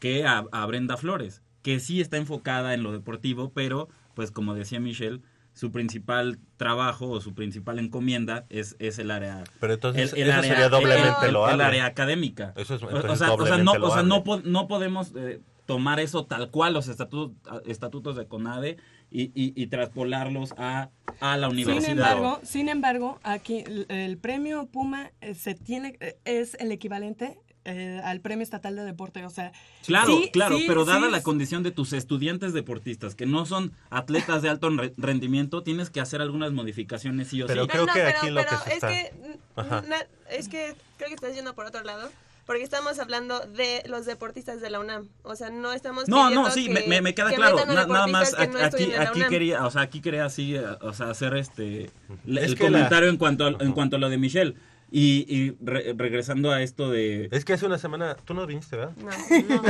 que 0.00 0.26
a 0.26 0.66
Brenda 0.66 0.96
Flores, 0.96 1.42
que 1.62 1.80
sí 1.80 2.00
está 2.00 2.16
enfocada 2.16 2.74
en 2.74 2.82
lo 2.82 2.92
deportivo, 2.92 3.52
pero, 3.54 3.88
pues 4.14 4.30
como 4.30 4.54
decía 4.54 4.80
Michelle, 4.80 5.20
su 5.54 5.70
principal 5.70 6.38
trabajo 6.56 7.08
o 7.10 7.20
su 7.20 7.34
principal 7.34 7.78
encomienda 7.78 8.46
es, 8.48 8.74
es 8.78 8.98
el 8.98 9.10
área 9.10 9.44
Pero 9.60 9.74
entonces 9.74 10.12
el- 10.14 10.22
el 10.22 10.28
eso 10.30 10.38
área- 10.38 10.50
sería 10.50 10.68
doblemente 10.70 11.26
el- 11.28 11.36
el 11.36 11.60
área 11.60 11.84
académica. 11.86 12.54
Eso 12.56 12.74
es 12.74 12.82
O- 12.82 12.88
sea, 13.16 13.32
o 13.34 13.46
sea, 13.46 13.58
no, 13.58 13.72
o 13.72 13.90
sea, 13.92 14.02
no, 14.02 14.24
po- 14.24 14.40
no 14.44 14.66
podemos 14.66 15.12
eh, 15.14 15.40
tomar 15.66 16.00
eso 16.00 16.24
tal 16.24 16.50
cual, 16.50 16.72
los 16.72 16.88
estatutos, 16.88 17.36
estatutos 17.66 18.16
de 18.16 18.26
CONADE, 18.26 18.78
y, 19.14 19.24
y, 19.34 19.52
y 19.54 19.66
traspolarlos 19.66 20.54
a, 20.56 20.88
a 21.20 21.36
la 21.36 21.50
universidad. 21.50 21.82
Sin 21.86 21.98
embargo, 21.98 22.40
sin 22.44 22.68
embargo, 22.70 23.20
aquí 23.22 23.58
el, 23.66 23.84
el 23.90 24.16
premio 24.16 24.66
Puma 24.72 25.10
eh, 25.20 25.34
se 25.34 25.54
tiene 25.54 25.98
eh, 26.00 26.16
es 26.24 26.54
el 26.54 26.72
equivalente 26.72 27.38
eh, 27.64 28.00
al 28.04 28.20
premio 28.20 28.42
estatal 28.42 28.74
de 28.76 28.82
deporte, 28.84 29.24
o 29.24 29.30
sea, 29.30 29.52
Claro, 29.86 30.16
sí, 30.18 30.30
claro, 30.32 30.58
sí, 30.58 30.64
pero 30.66 30.84
dada 30.84 31.06
sí, 31.06 31.12
la 31.12 31.22
condición 31.22 31.62
de 31.62 31.70
tus 31.70 31.92
estudiantes 31.92 32.52
deportistas, 32.52 33.14
que 33.14 33.26
no 33.26 33.46
son 33.46 33.72
atletas 33.90 34.42
de 34.42 34.48
alto 34.48 34.68
re- 34.70 34.94
rendimiento, 34.96 35.62
tienes 35.62 35.90
que 35.90 36.00
hacer 36.00 36.20
algunas 36.22 36.52
modificaciones 36.52 37.28
sí 37.28 37.42
o 37.42 37.46
Pero 37.46 37.64
sí. 37.64 37.68
creo 37.70 37.86
no, 37.86 37.92
que 37.92 38.00
pero, 38.00 38.18
aquí 38.18 38.30
lo 38.30 38.42
que 38.42 38.48
se 38.56 38.68
es 38.68 38.74
está- 38.74 38.88
que 38.88 39.12
Ajá. 39.56 39.82
na- 39.82 40.06
es 40.30 40.48
que 40.48 40.74
creo 40.96 41.08
que 41.08 41.14
estás 41.14 41.34
yendo 41.34 41.54
por 41.54 41.66
otro 41.66 41.82
lado. 41.84 42.10
Porque 42.44 42.64
estamos 42.64 42.98
hablando 42.98 43.38
de 43.38 43.84
los 43.86 44.04
deportistas 44.04 44.60
de 44.60 44.68
la 44.68 44.80
UNAM. 44.80 45.08
O 45.22 45.36
sea, 45.36 45.48
no 45.50 45.72
estamos 45.72 46.08
No, 46.08 46.28
no, 46.28 46.50
sí, 46.50 46.66
que- 46.66 46.88
me, 47.00 47.14
queda 47.14 47.30
que 47.30 47.36
claro. 47.36 47.64
Na- 47.66 47.86
nada 47.86 48.06
más 48.08 48.34
que 48.34 48.48
no 48.48 48.58
aquí, 48.58 48.92
aquí 48.94 49.22
quería, 49.28 49.64
o 49.64 49.70
sea, 49.70 49.82
aquí 49.82 50.00
quería 50.00 50.24
así, 50.24 50.56
eh, 50.56 50.64
o 50.80 50.92
sea, 50.92 51.10
hacer 51.10 51.36
este 51.36 51.90
el 52.26 52.38
Es 52.38 52.44
el 52.46 52.54
que 52.58 52.64
la- 52.64 52.70
comentario 52.78 53.08
en 53.10 53.16
cuanto 53.16 53.44
a, 53.46 53.50
en 53.60 53.70
cuanto 53.72 53.94
a 53.94 54.00
lo 54.00 54.08
de 54.10 54.18
Michelle. 54.18 54.56
Y, 54.94 55.24
y 55.26 55.56
re- 55.64 55.94
regresando 55.96 56.50
a 56.50 56.60
esto 56.62 56.90
de 56.90 57.28
Es 57.32 57.46
que 57.46 57.54
hace 57.54 57.64
una 57.64 57.78
semana, 57.78 58.14
tú 58.26 58.34
no 58.34 58.46
viniste, 58.46 58.76
¿verdad? 58.76 58.92
No, 58.98 59.56
no. 59.56 59.62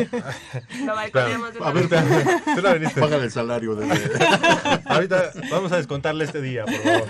Lo 0.87 0.94
balconeamos 0.96 1.54
de 1.54 1.61
A 1.64 1.70
ver. 1.72 1.88
Tú 1.88 2.61
no 2.62 2.74
viniste. 2.74 3.00
Págale 3.00 3.24
el 3.24 3.30
salario 3.30 3.76
de... 3.76 3.87
Ahorita 4.87 5.30
vamos 5.50 5.70
a 5.70 5.76
descontarle 5.76 6.24
este 6.24 6.42
día, 6.42 6.64
por 6.64 6.74
favor. 6.74 7.08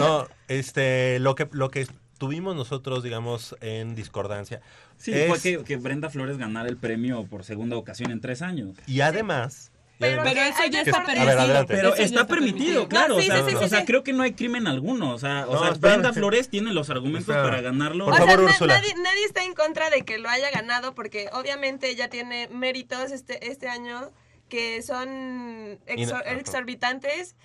No, 0.00 0.28
este, 0.48 1.18
lo 1.20 1.34
que, 1.36 1.48
lo 1.52 1.70
que 1.70 1.86
tuvimos 2.18 2.56
nosotros, 2.56 3.02
digamos, 3.04 3.56
en 3.60 3.94
discordancia. 3.94 4.60
Sí, 4.96 5.12
es- 5.12 5.28
fue 5.28 5.40
que, 5.40 5.64
que 5.64 5.76
Brenda 5.76 6.10
Flores 6.10 6.38
ganara 6.38 6.68
el 6.68 6.76
premio 6.76 7.24
por 7.26 7.44
segunda 7.44 7.76
ocasión 7.76 8.10
en 8.10 8.20
tres 8.20 8.42
años. 8.42 8.76
Y 8.86 9.00
además... 9.02 9.70
Pero- 10.02 10.22
Pero 10.22 10.40
eso 10.42 10.66
ya 10.70 10.80
está 10.82 11.04
permitido. 11.04 11.66
Pero 11.66 11.94
está 11.96 12.26
permitido, 12.26 12.88
claro. 12.88 13.14
No, 13.16 13.20
sí, 13.20 13.30
o 13.30 13.32
sea, 13.32 13.44
sí, 13.44 13.50
sí, 13.50 13.56
o 13.64 13.68
sea, 13.68 13.80
sí. 13.80 13.86
creo 13.86 14.02
que 14.02 14.12
no 14.12 14.22
hay 14.22 14.34
crimen 14.34 14.66
alguno. 14.66 15.10
O 15.14 15.18
sea, 15.18 15.46
o 15.48 15.58
sea. 15.58 15.70
Brenda 15.72 16.12
Flores 16.12 16.48
tiene 16.48 16.72
los 16.72 16.90
argumentos 16.90 17.34
para 17.34 17.60
ganarlo. 17.60 18.04
Por 18.06 18.14
o 18.14 18.16
favor, 18.16 18.52
sea, 18.52 18.66
na- 18.66 18.74
nadie, 18.74 18.94
nadie 18.96 19.24
está 19.24 19.42
en 19.44 19.54
contra 19.54 19.90
de 19.90 20.02
que 20.04 20.18
lo 20.18 20.28
haya 20.28 20.50
ganado 20.50 20.94
porque 20.94 21.28
obviamente 21.32 21.88
ella 21.88 22.08
tiene 22.10 22.48
méritos 22.48 23.10
este, 23.12 23.48
este 23.50 23.68
año 23.68 24.10
que 24.48 24.82
son 24.82 25.08
exor- 25.86 26.22
exorbitantes, 26.26 27.36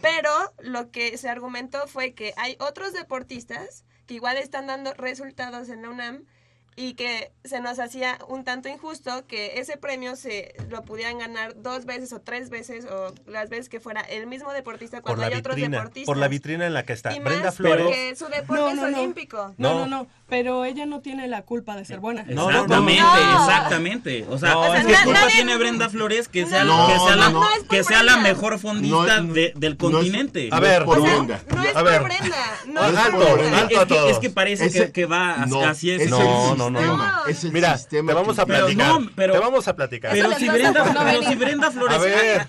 pero 0.00 0.30
lo 0.60 0.90
que 0.90 1.16
se 1.18 1.28
argumentó 1.28 1.86
fue 1.86 2.14
que 2.14 2.32
hay 2.36 2.56
otros 2.60 2.92
deportistas 2.92 3.84
que 4.06 4.14
igual 4.14 4.36
están 4.36 4.66
dando 4.66 4.94
resultados 4.94 5.68
en 5.68 5.82
la 5.82 5.90
UNAM 5.90 6.24
y 6.74 6.94
que 6.94 7.32
se 7.44 7.60
nos 7.60 7.78
hacía 7.78 8.18
un 8.28 8.44
tanto 8.44 8.68
injusto 8.68 9.26
que 9.26 9.60
ese 9.60 9.76
premio 9.76 10.16
se 10.16 10.54
lo 10.70 10.82
pudieran 10.82 11.18
ganar 11.18 11.54
dos 11.60 11.84
veces 11.84 12.12
o 12.14 12.20
tres 12.20 12.48
veces 12.48 12.86
o 12.86 13.12
las 13.26 13.50
veces 13.50 13.68
que 13.68 13.78
fuera 13.78 14.00
el 14.00 14.26
mismo 14.26 14.52
deportista 14.52 14.98
por 15.02 15.10
cuando 15.16 15.20
la 15.22 15.26
hay 15.28 15.34
otros 15.40 15.56
deportistas. 15.56 16.06
por 16.06 16.16
la 16.16 16.28
vitrina 16.28 16.66
en 16.66 16.72
la 16.74 16.84
que 16.84 16.94
está 16.94 17.14
Y 17.14 17.18
Brenda 17.20 17.44
más 17.46 17.56
Flores. 17.56 17.84
porque 17.84 18.16
su 18.16 18.26
deporte 18.26 18.54
No, 18.62 18.74
no, 18.74 18.86
es 18.86 18.92
no. 18.92 18.98
olímpico. 19.00 19.54
No, 19.58 19.74
No. 19.74 19.78
no, 19.80 19.86
no, 19.86 20.06
pero 20.32 20.64
ella 20.64 20.86
no 20.86 21.00
tiene 21.02 21.28
la 21.28 21.42
culpa 21.42 21.76
de 21.76 21.84
ser 21.84 22.00
buena. 22.00 22.24
No. 22.26 22.48
Exactamente, 22.48 23.02
No. 23.02 23.42
exactamente. 23.44 24.26
O 24.30 24.38
sea, 24.38 24.52
No, 24.52 24.60
o 24.62 24.72
sea, 24.72 24.82
¿qué 24.82 24.92
na- 24.92 25.04
culpa 25.04 25.20
nadie- 25.20 25.32
tiene 25.34 25.56
Brenda 25.58 25.90
Flores 25.90 26.28
que 26.28 26.46
sea, 26.46 26.64
No, 26.64 26.86
que 26.86 26.98
sea, 26.98 27.16
la, 27.16 27.32
que 27.68 27.84
sea 27.84 28.02
la 28.02 28.16
mejor 28.16 28.58
fondista 28.58 29.20
No 29.20 29.28
es- 29.28 29.34
de- 29.34 29.52
del 29.56 29.72
es- 29.72 29.78
continente? 29.78 30.48
A 30.50 30.58
ver, 30.58 30.86
por 30.86 31.00
O 31.00 31.02
sea, 31.04 31.16
Brenda. 31.16 31.40
no 31.54 31.62
es 31.62 31.76
A 31.76 31.82
ver. 31.82 32.00
por 32.00 32.08
Brenda. 32.08 32.36
No 32.66 32.86
es 32.86 32.96
alto, 32.96 33.18
por 33.18 33.38
Brenda. 33.40 33.58
alto. 33.58 33.74
es, 33.74 33.78
a 33.82 33.86
que, 33.86 33.94
todos. 33.94 34.10
es 34.10 34.18
que 34.20 34.30
parece 34.30 34.64
Ese- 34.64 34.86
que, 34.86 34.92
que 34.92 35.04
va 35.04 35.44
No, 35.46 35.60
así 35.66 35.90
es. 35.90 36.08
No, 36.08 36.54
no, 36.56 36.70
no, 36.70 37.26
Es 37.28 37.44
el 37.44 37.52
Mira, 37.52 37.76
sistema 37.76 38.12
te 38.12 38.14
vamos 38.14 38.38
a 38.38 38.46
platicar. 38.46 38.88
no, 39.00 39.10
pero- 39.14 39.34
te 39.34 39.38
vamos 39.38 39.68
a 39.68 39.76
platicar. 39.76 40.12
Pero 40.12 40.32
si, 40.32 40.48
Brenda, 40.48 40.82
pero 41.04 41.22
si 41.24 41.34
Brenda 41.34 41.70
Flores 41.70 42.00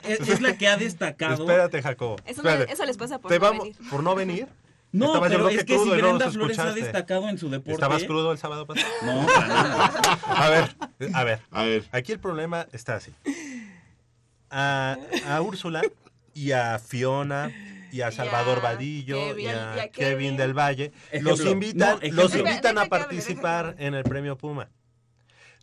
es, 0.07 0.29
es 0.29 0.39
la 0.41 0.57
que 0.57 0.69
ha 0.69 0.77
destacado. 0.77 1.43
Espérate, 1.43 1.81
Jacobo. 1.81 2.15
Eso, 2.25 2.43
no- 2.43 2.49
espérate. 2.49 2.71
eso 2.73 2.85
les 2.85 2.95
pasa 2.95 3.19
por 3.19 3.29
Te 3.29 3.39
no 3.39 3.41
vamos, 3.45 3.63
venir. 3.63 3.89
por 3.89 4.03
no 4.03 4.15
venir. 4.15 4.47
No, 4.93 5.07
Estabas 5.07 5.29
pero 5.31 5.49
es 5.49 5.57
que 5.57 5.65
que 5.65 5.79
si 5.79 5.89
no 5.89 5.95
Brenda 5.95 6.29
Flores 6.31 6.59
ha 6.59 6.71
destacado 6.71 7.27
en 7.27 7.37
su 7.39 7.49
deporte. 7.49 7.73
¿Estabas 7.73 8.03
crudo 8.03 8.31
el 8.31 8.37
sábado 8.37 8.67
pasado? 8.67 8.87
No, 9.03 9.25
para 9.25 9.47
nada. 9.47 9.85
A 10.27 10.49
ver, 10.49 10.75
a 11.13 11.23
ver. 11.23 11.39
A 11.51 11.63
ver. 11.63 11.83
Aquí 11.91 12.11
el 12.11 12.19
problema 12.19 12.67
está 12.71 12.95
así. 12.97 13.11
A, 14.51 14.97
a 15.27 15.41
Úrsula 15.41 15.81
y 16.35 16.51
a 16.51 16.77
Fiona 16.77 17.51
y 17.91 18.01
a 18.01 18.11
Salvador 18.11 18.61
Vadillo 18.61 19.17
Kevin, 19.17 19.45
y 19.45 19.47
a, 19.49 19.51
y 19.51 19.79
a 19.79 19.87
Kevin. 19.89 19.91
Kevin. 19.91 20.37
del 20.37 20.53
Valle 20.53 20.91
Ejemplo. 21.11 21.31
los 21.31 21.45
invitan, 21.45 21.99
No, 22.01 22.11
los 22.11 22.35
invitan 22.35 22.77
a 22.77 22.85
participar 22.85 23.75
en 23.79 23.95
el 23.95 24.03
premio 24.03 24.37
Puma. 24.37 24.69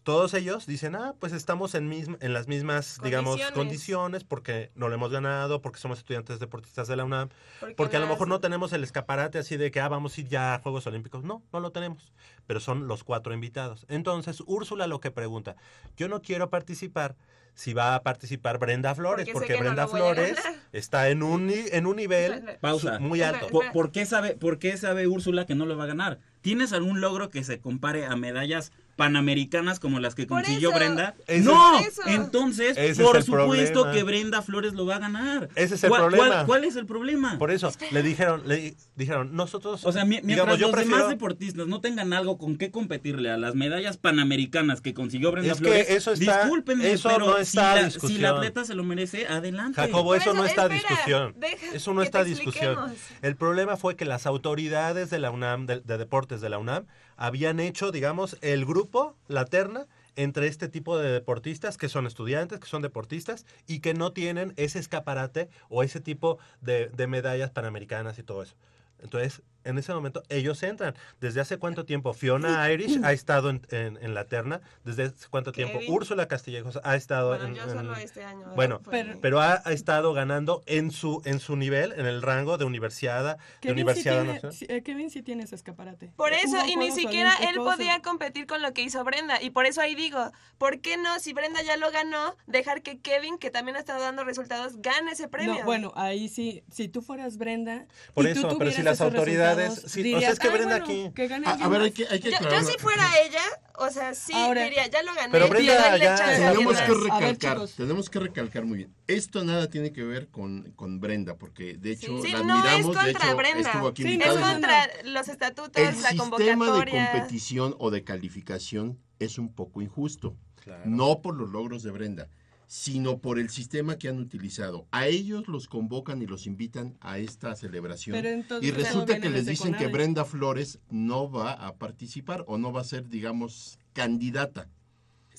Todos 0.02 0.32
ellos 0.34 0.66
dicen, 0.66 0.94
ah, 0.94 1.14
pues 1.20 1.32
estamos 1.34 1.74
en, 1.74 1.92
en 1.92 2.32
las 2.32 2.48
mismas, 2.48 2.98
digamos, 3.02 3.38
Condiciones. 3.52 4.24
porque 4.24 4.70
no 4.74 4.88
lo 4.88 4.94
hemos 4.94 5.10
ganado, 5.10 5.60
porque 5.60 5.78
somos 5.78 5.98
estudiantes 5.98 6.40
deportistas 6.40 6.88
de 6.88 6.96
la 6.96 7.04
UNAM, 7.04 7.28
Porque 7.60 7.74
porque 7.74 7.96
a 7.98 8.00
lo 8.00 8.06
mejor 8.06 8.26
no 8.26 8.40
tenemos 8.40 8.72
el 8.72 8.82
escaparate 8.82 9.38
así 9.38 9.56
de 9.58 9.70
que, 9.70 9.80
ah, 9.80 9.88
vamos 9.88 10.16
a 10.16 10.20
ir 10.22 10.28
ya 10.28 10.54
a 10.54 10.58
Juegos 10.60 10.86
Olímpicos. 10.86 11.22
No, 11.22 11.42
no 11.52 11.60
lo 11.60 11.70
tenemos, 11.70 12.12
pero 12.46 12.60
son 12.60 12.88
los 12.88 13.04
cuatro 13.04 13.34
invitados. 13.34 13.84
Entonces, 13.88 14.42
Úrsula 14.46 14.86
lo 14.86 15.00
que 15.00 15.10
pregunta, 15.10 15.56
yo 15.96 16.08
no 16.08 16.22
quiero 16.22 16.48
participar 16.48 17.16
si 17.52 17.74
va 17.74 17.94
a 17.94 18.02
participar 18.02 18.58
Brenda 18.58 18.94
Flores, 18.94 19.28
Porque 19.32 19.54
no 19.54 19.60
Brenda 19.60 19.86
Flores 19.86 20.38
está 20.72 21.10
en 21.10 21.22
un, 21.22 21.50
en 21.50 21.86
un 21.86 21.96
nivel 21.96 22.42
Pausa. 22.60 22.98
muy 23.00 23.20
alto. 23.22 23.48
¿Por, 23.48 23.70
por 23.72 23.92
qué 23.92 24.06
sabe, 24.06 24.34
¿Por 24.34 24.58
qué 24.58 24.76
sabe 24.78 25.06
Úrsula 25.08 25.44
que 25.44 25.54
no 25.54 25.66
lo 25.66 25.76
va 25.76 25.84
a 25.84 25.88
ganar? 25.88 26.20
¿Tienes 26.40 26.72
algún 26.72 27.02
logro 27.02 27.28
que 27.28 27.44
se 27.44 27.60
compare 27.60 28.06
a 28.06 28.16
medallas 28.16 28.72
panamericanas 29.00 29.80
como 29.80 29.98
las 29.98 30.14
que 30.14 30.26
Por 30.26 30.42
consiguió 30.42 30.68
eso. 30.70 30.78
Brenda. 30.78 31.14
Ese- 31.26 31.44
no, 31.44 31.78
entonces, 32.06 32.76
Ese 32.76 33.02
por 33.02 33.22
supuesto 33.22 33.82
problema. 33.82 33.92
que 33.92 34.02
Brenda 34.02 34.42
Flores 34.42 34.74
lo 34.74 34.84
va 34.86 34.96
a 34.96 34.98
ganar. 34.98 35.48
Ese 35.54 35.74
es 35.76 35.84
el 35.84 35.88
¿Cuál- 35.90 36.02
problema. 36.02 36.26
¿Cuál, 36.28 36.46
cuál 36.46 36.64
es 36.64 36.76
el 36.76 36.86
problema? 36.86 37.38
Por 37.38 37.50
eso, 37.50 37.72
le 37.90 38.02
dijeron, 38.02 38.42
le 38.46 38.74
dijeron, 38.96 39.34
nosotros, 39.34 39.84
O 39.86 39.92
sea, 39.92 40.04
mi- 40.04 40.20
mientras 40.22 40.58
yo 40.58 40.66
los 40.66 40.72
prefiero... 40.72 40.96
demás 40.98 41.10
deportistas 41.10 41.66
no 41.66 41.80
tengan 41.80 42.12
algo 42.12 42.36
con 42.38 42.56
qué 42.56 42.70
competirle 42.70 43.30
a 43.30 43.36
las 43.38 43.54
medallas 43.54 43.96
panamericanas 43.96 44.80
que 44.80 44.92
consiguió 44.94 45.32
Brenda 45.32 45.52
Es 45.52 45.58
que 45.58 45.64
Flores, 45.64 45.90
eso 45.90 46.12
está- 46.12 46.40
discúlpenme, 46.42 46.92
eso 46.92 47.08
pero 47.08 47.26
no 47.26 47.36
si, 47.36 47.42
está 47.42 47.72
a 47.72 47.76
la, 47.76 47.84
discusión. 47.84 48.12
si 48.16 48.22
la 48.22 48.30
atleta 48.30 48.64
se 48.64 48.74
lo 48.74 48.84
merece, 48.84 49.26
adelante. 49.26 49.80
Jacobo, 49.80 50.14
eso, 50.14 50.34
no 50.34 50.44
está 50.44 50.62
a 50.62 50.66
espera, 50.66 50.88
discusión. 50.88 51.34
Eso 51.72 51.94
no 51.94 52.00
que 52.00 52.06
está 52.06 52.24
discusión. 52.24 52.76
El 53.22 53.36
problema 53.36 53.76
fue 53.76 53.96
que 53.96 54.04
las 54.04 54.26
autoridades 54.26 55.08
de 55.10 55.18
la 55.18 55.30
UNAM, 55.30 55.66
de, 55.66 55.80
de 55.80 55.98
deportes 55.98 56.40
de 56.40 56.48
la 56.50 56.58
UNAM, 56.58 56.84
habían 57.20 57.60
hecho, 57.60 57.92
digamos, 57.92 58.38
el 58.40 58.64
grupo, 58.64 59.14
la 59.28 59.44
terna, 59.44 59.86
entre 60.16 60.46
este 60.46 60.68
tipo 60.68 60.96
de 60.96 61.12
deportistas 61.12 61.76
que 61.76 61.90
son 61.90 62.06
estudiantes, 62.06 62.58
que 62.58 62.66
son 62.66 62.80
deportistas 62.80 63.44
y 63.66 63.80
que 63.80 63.92
no 63.92 64.12
tienen 64.12 64.54
ese 64.56 64.78
escaparate 64.78 65.50
o 65.68 65.82
ese 65.82 66.00
tipo 66.00 66.38
de, 66.62 66.88
de 66.88 67.06
medallas 67.06 67.50
panamericanas 67.50 68.18
y 68.18 68.22
todo 68.22 68.42
eso. 68.42 68.56
Entonces, 69.02 69.42
en 69.64 69.78
ese 69.78 69.92
momento, 69.94 70.22
ellos 70.28 70.62
entran. 70.62 70.94
¿Desde 71.20 71.40
hace 71.40 71.58
cuánto 71.58 71.84
tiempo? 71.84 72.12
Fiona 72.14 72.70
Irish 72.72 72.98
ha 73.04 73.12
estado 73.12 73.50
en, 73.50 73.62
en- 73.70 73.98
en 74.02 74.14
la 74.14 74.24
terna. 74.24 74.60
¿Desde 74.84 75.04
hace 75.04 75.28
cuánto 75.30 75.52
tiempo? 75.52 75.78
Kevin. 75.78 75.92
Úrsula 75.92 76.28
Castillejos 76.28 76.78
ha 76.82 76.96
estado 76.96 77.28
Bueno, 77.30 77.44
en... 77.46 77.54
yo 77.54 77.62
en- 77.64 77.70
solo 77.70 77.96
este 77.96 78.24
año. 78.24 78.46
Bueno, 78.56 78.80
Fue- 78.82 78.90
pero- 78.92 79.18
pero 79.20 79.40
ha, 79.40 79.62
ha 79.64 79.72
estado 79.72 80.12
ganando 80.12 80.62
en 80.66 80.90
su 80.90 81.22
en 81.24 81.40
su 81.40 81.56
nivel, 81.56 81.92
en 81.92 82.06
el 82.06 82.22
rango 82.22 82.58
de 82.58 82.64
universidad, 82.64 83.36
de 83.36 83.42
Kevin 83.60 83.76
sí, 83.76 83.82
universidad 83.82 84.50
sí, 84.52 84.66
eh, 84.68 84.82
Kevin 84.82 85.10
sí 85.10 85.22
tiene 85.22 85.42
ese 85.44 85.54
escaparate. 85.54 86.12
Por 86.16 86.32
eso, 86.32 86.56
y 86.66 86.76
ni 86.76 86.90
siquiera 86.90 87.32
él 87.48 87.56
podía 87.56 88.00
competir 88.02 88.46
con 88.46 88.62
lo 88.62 88.72
que 88.72 88.82
hizo 88.82 89.02
Brenda. 89.04 89.40
Y 89.42 89.50
por 89.50 89.66
eso 89.66 89.80
ahí 89.80 89.94
digo, 89.94 90.30
¿por 90.58 90.80
qué 90.80 90.96
no, 90.96 91.18
si 91.20 91.32
Brenda 91.32 91.62
ya 91.62 91.76
lo 91.76 91.90
ganó, 91.90 92.36
dejar 92.46 92.82
que 92.82 92.98
Kevin, 93.00 93.38
que 93.38 93.50
también 93.50 93.76
ha 93.76 93.80
estado 93.80 94.00
dando 94.00 94.24
resultados, 94.24 94.80
gane 94.80 95.12
ese 95.12 95.28
premio? 95.28 95.54
No, 95.54 95.64
bueno, 95.64 95.92
ahí 95.96 96.28
sí, 96.28 96.62
si 96.70 96.88
tú 96.88 97.02
fueras 97.02 97.36
Brenda. 97.38 97.86
Por 98.14 98.24
y 98.24 98.32
tú 98.32 98.38
eso, 98.40 98.48
pero 98.48 98.54
tuvieras 98.58 98.74
si 98.76 98.82
las 98.82 99.00
autoridades- 99.00 99.49
resultados, 99.56 99.92
sí, 99.92 100.14
o 100.14 100.20
sea, 100.20 100.30
es 100.30 100.38
que 100.38 100.48
"Ay, 100.48 100.52
Brenda 100.54 100.78
bueno, 100.78 100.84
aquí- 100.84 101.14
que 101.14 101.28
gane 101.28 101.46
A, 101.46 101.50
a 101.52 101.68
ver, 101.68 101.80
hay 101.82 101.88
más". 101.90 101.96
que, 101.96 102.06
hay 102.08 102.20
que 102.20 102.30
yo, 102.30 102.38
yo 102.40 102.62
si 102.64 102.78
fuera 102.78 103.04
ella, 103.24 103.42
o 103.78 103.90
sea, 103.90 104.14
sí 104.14 104.32
Ahora- 104.34 104.62
diría, 104.64 104.86
ya 104.88 105.02
lo 105.02 105.14
gané. 105.14 105.28
Pero 105.32 105.48
Brenda, 105.48 105.96
ya- 105.96 106.14
alguien 106.14 106.54
Tenemos 106.54 106.76
que 106.80 106.88
ver, 106.92 107.00
recalcar, 107.00 107.54
chicos. 107.56 107.74
tenemos 107.76 108.10
que 108.10 108.18
recalcar 108.20 108.64
muy 108.64 108.78
bien. 108.78 108.94
Esto 109.06 109.44
nada 109.44 109.68
tiene 109.70 109.92
que 109.92 110.02
ver 110.04 110.28
con, 110.28 110.72
con 110.76 111.00
Brenda, 111.00 111.36
porque 111.36 111.74
de 111.78 111.92
hecho 111.92 112.20
Sí, 112.22 112.32
la 112.32 112.42
no 112.42 112.54
es 112.56 112.60
admiramos, 112.64 112.96
de 112.96 113.02
contra 113.12 113.26
hecho 113.28 113.36
Brenda. 113.36 113.60
estuvo 113.70 113.88
aquí 113.88 114.02
Sí, 114.02 114.18
Es 114.22 114.32
contra 114.34 114.88
los 115.04 115.28
estatutos, 115.28 115.70
El 115.76 116.02
la 116.02 116.10
sistema 116.10 116.66
de 116.84 116.90
competición 116.90 117.74
o 117.78 117.90
de 117.90 118.04
calificación 118.04 118.98
es 119.18 119.38
un 119.38 119.52
poco 119.52 119.82
injusto. 119.82 120.36
No 120.84 121.20
por 121.22 121.34
los 121.36 121.48
logros 121.50 121.82
de 121.82 121.90
Brenda, 121.90 122.28
sino 122.70 123.18
por 123.18 123.40
el 123.40 123.50
sistema 123.50 123.98
que 123.98 124.08
han 124.08 124.20
utilizado. 124.20 124.86
A 124.92 125.08
ellos 125.08 125.48
los 125.48 125.66
convocan 125.66 126.22
y 126.22 126.26
los 126.26 126.46
invitan 126.46 126.96
a 127.00 127.18
esta 127.18 127.56
celebración. 127.56 128.24
Entonces 128.24 128.68
y 128.68 128.70
resulta 128.70 129.18
que 129.18 129.28
les 129.28 129.46
dicen 129.46 129.74
que. 129.74 129.88
Brenda 129.88 130.24
Flores 130.24 130.78
no 130.88 131.28
va 131.28 131.52
a 131.52 131.74
participar 131.74 132.44
o 132.46 132.58
no 132.58 132.72
va 132.72 132.82
a 132.82 132.84
ser, 132.84 133.08
digamos, 133.08 133.80
candidata. 133.92 134.68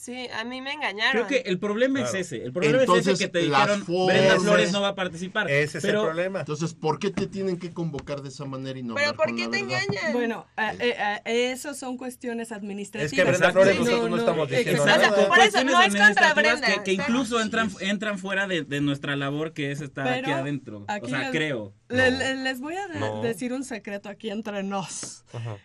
Sí, 0.01 0.27
a 0.33 0.43
mí 0.45 0.61
me 0.61 0.73
engañaron. 0.73 1.11
Creo 1.11 1.27
que 1.27 1.47
el 1.47 1.59
problema 1.59 1.99
Claro. 1.99 2.17
es 2.17 2.25
ese. 2.25 2.43
El 2.43 2.51
problema 2.51 2.81
es 2.97 3.05
ese 3.07 3.23
que 3.23 3.31
te 3.31 3.43
las 3.43 3.61
dijeron 3.67 3.85
formas- 3.85 4.07
Brenda 4.17 4.39
Flores 4.39 4.71
no 4.71 4.81
va 4.81 4.87
a 4.87 4.95
participar. 4.95 5.47
Ese 5.51 5.77
es 5.77 5.83
pero, 5.83 5.99
el 6.01 6.05
problema. 6.07 6.39
Entonces, 6.39 6.73
¿por 6.73 6.97
qué 6.97 7.11
te 7.11 7.27
tienen 7.27 7.59
que 7.59 7.71
convocar 7.71 8.23
de 8.23 8.29
esa 8.29 8.45
manera 8.45 8.79
y 8.79 8.81
no 8.81 8.95
Pero 8.95 9.13
¿por 9.15 9.27
qué 9.35 9.47
te 9.47 9.61
verdad? 9.61 9.79
engañan? 9.83 10.13
Bueno, 10.13 10.47
a- 10.57 10.73
eh, 10.73 10.97
a- 10.97 11.17
eso 11.25 11.75
son 11.75 11.97
cuestiones 11.97 12.51
administrativas. 12.51 13.11
Es 13.13 13.15
que 13.15 13.23
Brenda. 13.23 13.51
Flores 13.51 13.73
Sí, 13.73 13.79
nosotros 13.79 14.01
no, 14.01 14.09
no, 14.09 14.17
estamos 14.17 14.49
diciendo 14.49 14.85
nada. 14.87 14.97
O 15.11 15.15
sea, 15.15 15.27
por 15.27 15.37
eso, 15.39 15.63
no 15.63 15.81
es 15.83 15.95
contra 15.95 16.33
Brenda. 16.33 16.67
Que, 16.67 16.83
que 16.83 16.93
incluso 16.93 17.39
entran, 17.39 17.69
entran 17.79 18.17
fuera 18.17 18.47
de, 18.47 18.63
de 18.63 18.81
nuestra 18.81 19.15
labor 19.15 19.53
que 19.53 19.71
es 19.71 19.81
estar 19.81 20.03
Pero 20.05 20.29
aquí 20.29 20.31
adentro. 20.31 20.83
aquí 20.87 21.05
o 21.05 21.09
sea, 21.09 21.19
les- 21.19 21.29
creo. 21.31 21.73
Le- 21.89 22.09
No. 22.09 22.17
le- 22.17 22.35
les 22.37 22.59
voy 22.59 22.73
a 22.75 22.87
de- 22.87 22.99
No. 22.99 23.21
decir 23.21 23.53
un 23.53 23.63
secreto 23.63 24.09
aquí 24.09 24.31
entre 24.31 24.63
nos. 24.63 25.25
Ajá. 25.31 25.57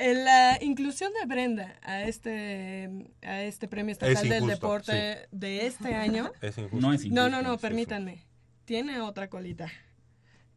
La 0.00 0.58
inclusión 0.62 1.12
de 1.20 1.26
Brenda 1.26 1.76
a 1.82 2.02
este, 2.02 3.12
a 3.22 3.42
este 3.42 3.68
premio 3.68 3.92
estatal 3.92 4.16
del 4.28 4.42
injusto, 4.44 4.46
deporte 4.48 5.28
de 5.30 5.66
este 5.66 5.94
año. 5.94 6.32
Es 6.40 6.56
injusto. 6.58 6.80
No 6.80 6.92
es 6.92 7.04
No, 7.06 7.22
no, 7.22 7.28
injusto. 7.28 7.42
no, 7.48 7.56
sí, 7.56 7.62
permítanme. 7.62 8.24
Tiene 8.64 9.00
otra 9.00 9.28
colita. 9.28 9.70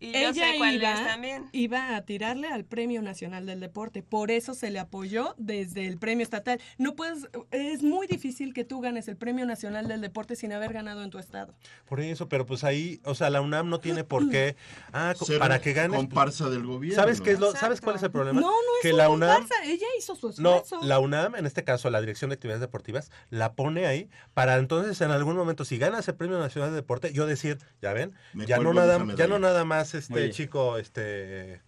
Y 0.03 0.11
yo 0.11 0.17
Ella 0.29 0.33
sé 0.51 0.57
cuál 0.57 0.75
iba, 0.75 0.93
es 0.93 1.07
también. 1.07 1.49
iba 1.51 1.95
a 1.95 2.01
tirarle 2.01 2.47
al 2.47 2.65
Premio 2.65 3.01
Nacional 3.01 3.45
del 3.45 3.59
Deporte. 3.59 4.03
Por 4.03 4.31
eso 4.31 4.53
se 4.53 4.69
le 4.69 4.79
apoyó 4.79 5.33
desde 5.37 5.87
el 5.87 5.97
Premio 5.97 6.23
Estatal. 6.23 6.59
No 6.77 6.95
puedes, 6.95 7.27
es 7.51 7.83
muy 7.83 8.07
difícil 8.07 8.53
que 8.53 8.63
tú 8.65 8.81
ganes 8.81 9.07
el 9.07 9.15
Premio 9.17 9.45
Nacional 9.45 9.87
del 9.87 10.01
Deporte 10.01 10.35
sin 10.35 10.51
haber 10.53 10.73
ganado 10.73 11.03
en 11.03 11.09
tu 11.09 11.19
estado. 11.19 11.53
Por 11.85 11.99
eso, 12.01 12.27
pero 12.29 12.45
pues 12.45 12.63
ahí, 12.63 12.99
o 13.05 13.15
sea, 13.15 13.29
la 13.29 13.41
UNAM 13.41 13.69
no 13.69 13.79
tiene 13.79 14.03
por 14.03 14.29
qué, 14.29 14.55
ah, 14.93 15.13
Ser 15.19 15.39
para 15.39 15.61
que 15.61 15.73
ganes. 15.73 15.95
comparsa 15.97 16.49
del 16.49 16.65
gobierno. 16.65 16.95
¿Sabes 17.01 17.21
qué 17.21 17.31
es 17.31 17.39
lo, 17.39 17.47
Exacto. 17.47 17.65
¿Sabes 17.65 17.81
cuál 17.81 17.95
es 17.95 18.03
el 18.03 18.11
problema? 18.11 18.41
No, 18.41 18.47
no 18.47 18.55
es 18.57 18.81
que 18.81 18.93
la 18.93 19.09
UNAM 19.09 19.39
comparsa, 19.41 19.63
Ella 19.65 19.87
hizo 19.97 20.15
su 20.15 20.27
No, 20.41 20.57
esfuerzo. 20.57 20.85
la 20.85 20.99
UNAM, 20.99 21.35
en 21.35 21.45
este 21.45 21.63
caso 21.63 21.89
la 21.89 22.01
Dirección 22.01 22.29
de 22.29 22.33
Actividades 22.35 22.61
Deportivas, 22.61 23.09
la 23.29 23.53
pone 23.53 23.85
ahí 23.85 24.09
para 24.33 24.57
entonces 24.57 24.99
en 25.01 25.11
algún 25.11 25.35
momento, 25.37 25.63
si 25.65 25.77
ganas 25.77 26.07
el 26.07 26.15
Premio 26.15 26.39
Nacional 26.39 26.71
de 26.71 26.75
Deporte, 26.77 27.13
yo 27.13 27.25
decir, 27.25 27.57
ya 27.81 27.93
ven, 27.93 28.13
Me 28.33 28.45
ya 28.45 28.57
no, 28.57 28.73
nada, 28.73 29.01
ya 29.15 29.27
no 29.27 29.39
nada 29.39 29.63
más 29.63 29.92
este 29.93 30.13
Oye. 30.13 30.29
chico, 30.31 30.77
este... 30.77 31.61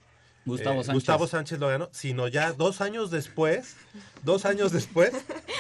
Gustavo 0.48 0.82
eh, 0.82 0.84
Sánchez. 0.84 0.94
Gustavo 0.94 1.28
Sánchez 1.28 1.60
lo 1.60 1.68
ganó, 1.70 1.90
sino 1.92 2.28
ya 2.28 2.54
dos 2.54 2.80
años 2.80 3.10
después, 3.10 3.76
dos 4.22 4.46
años 4.46 4.72
después, 4.72 5.12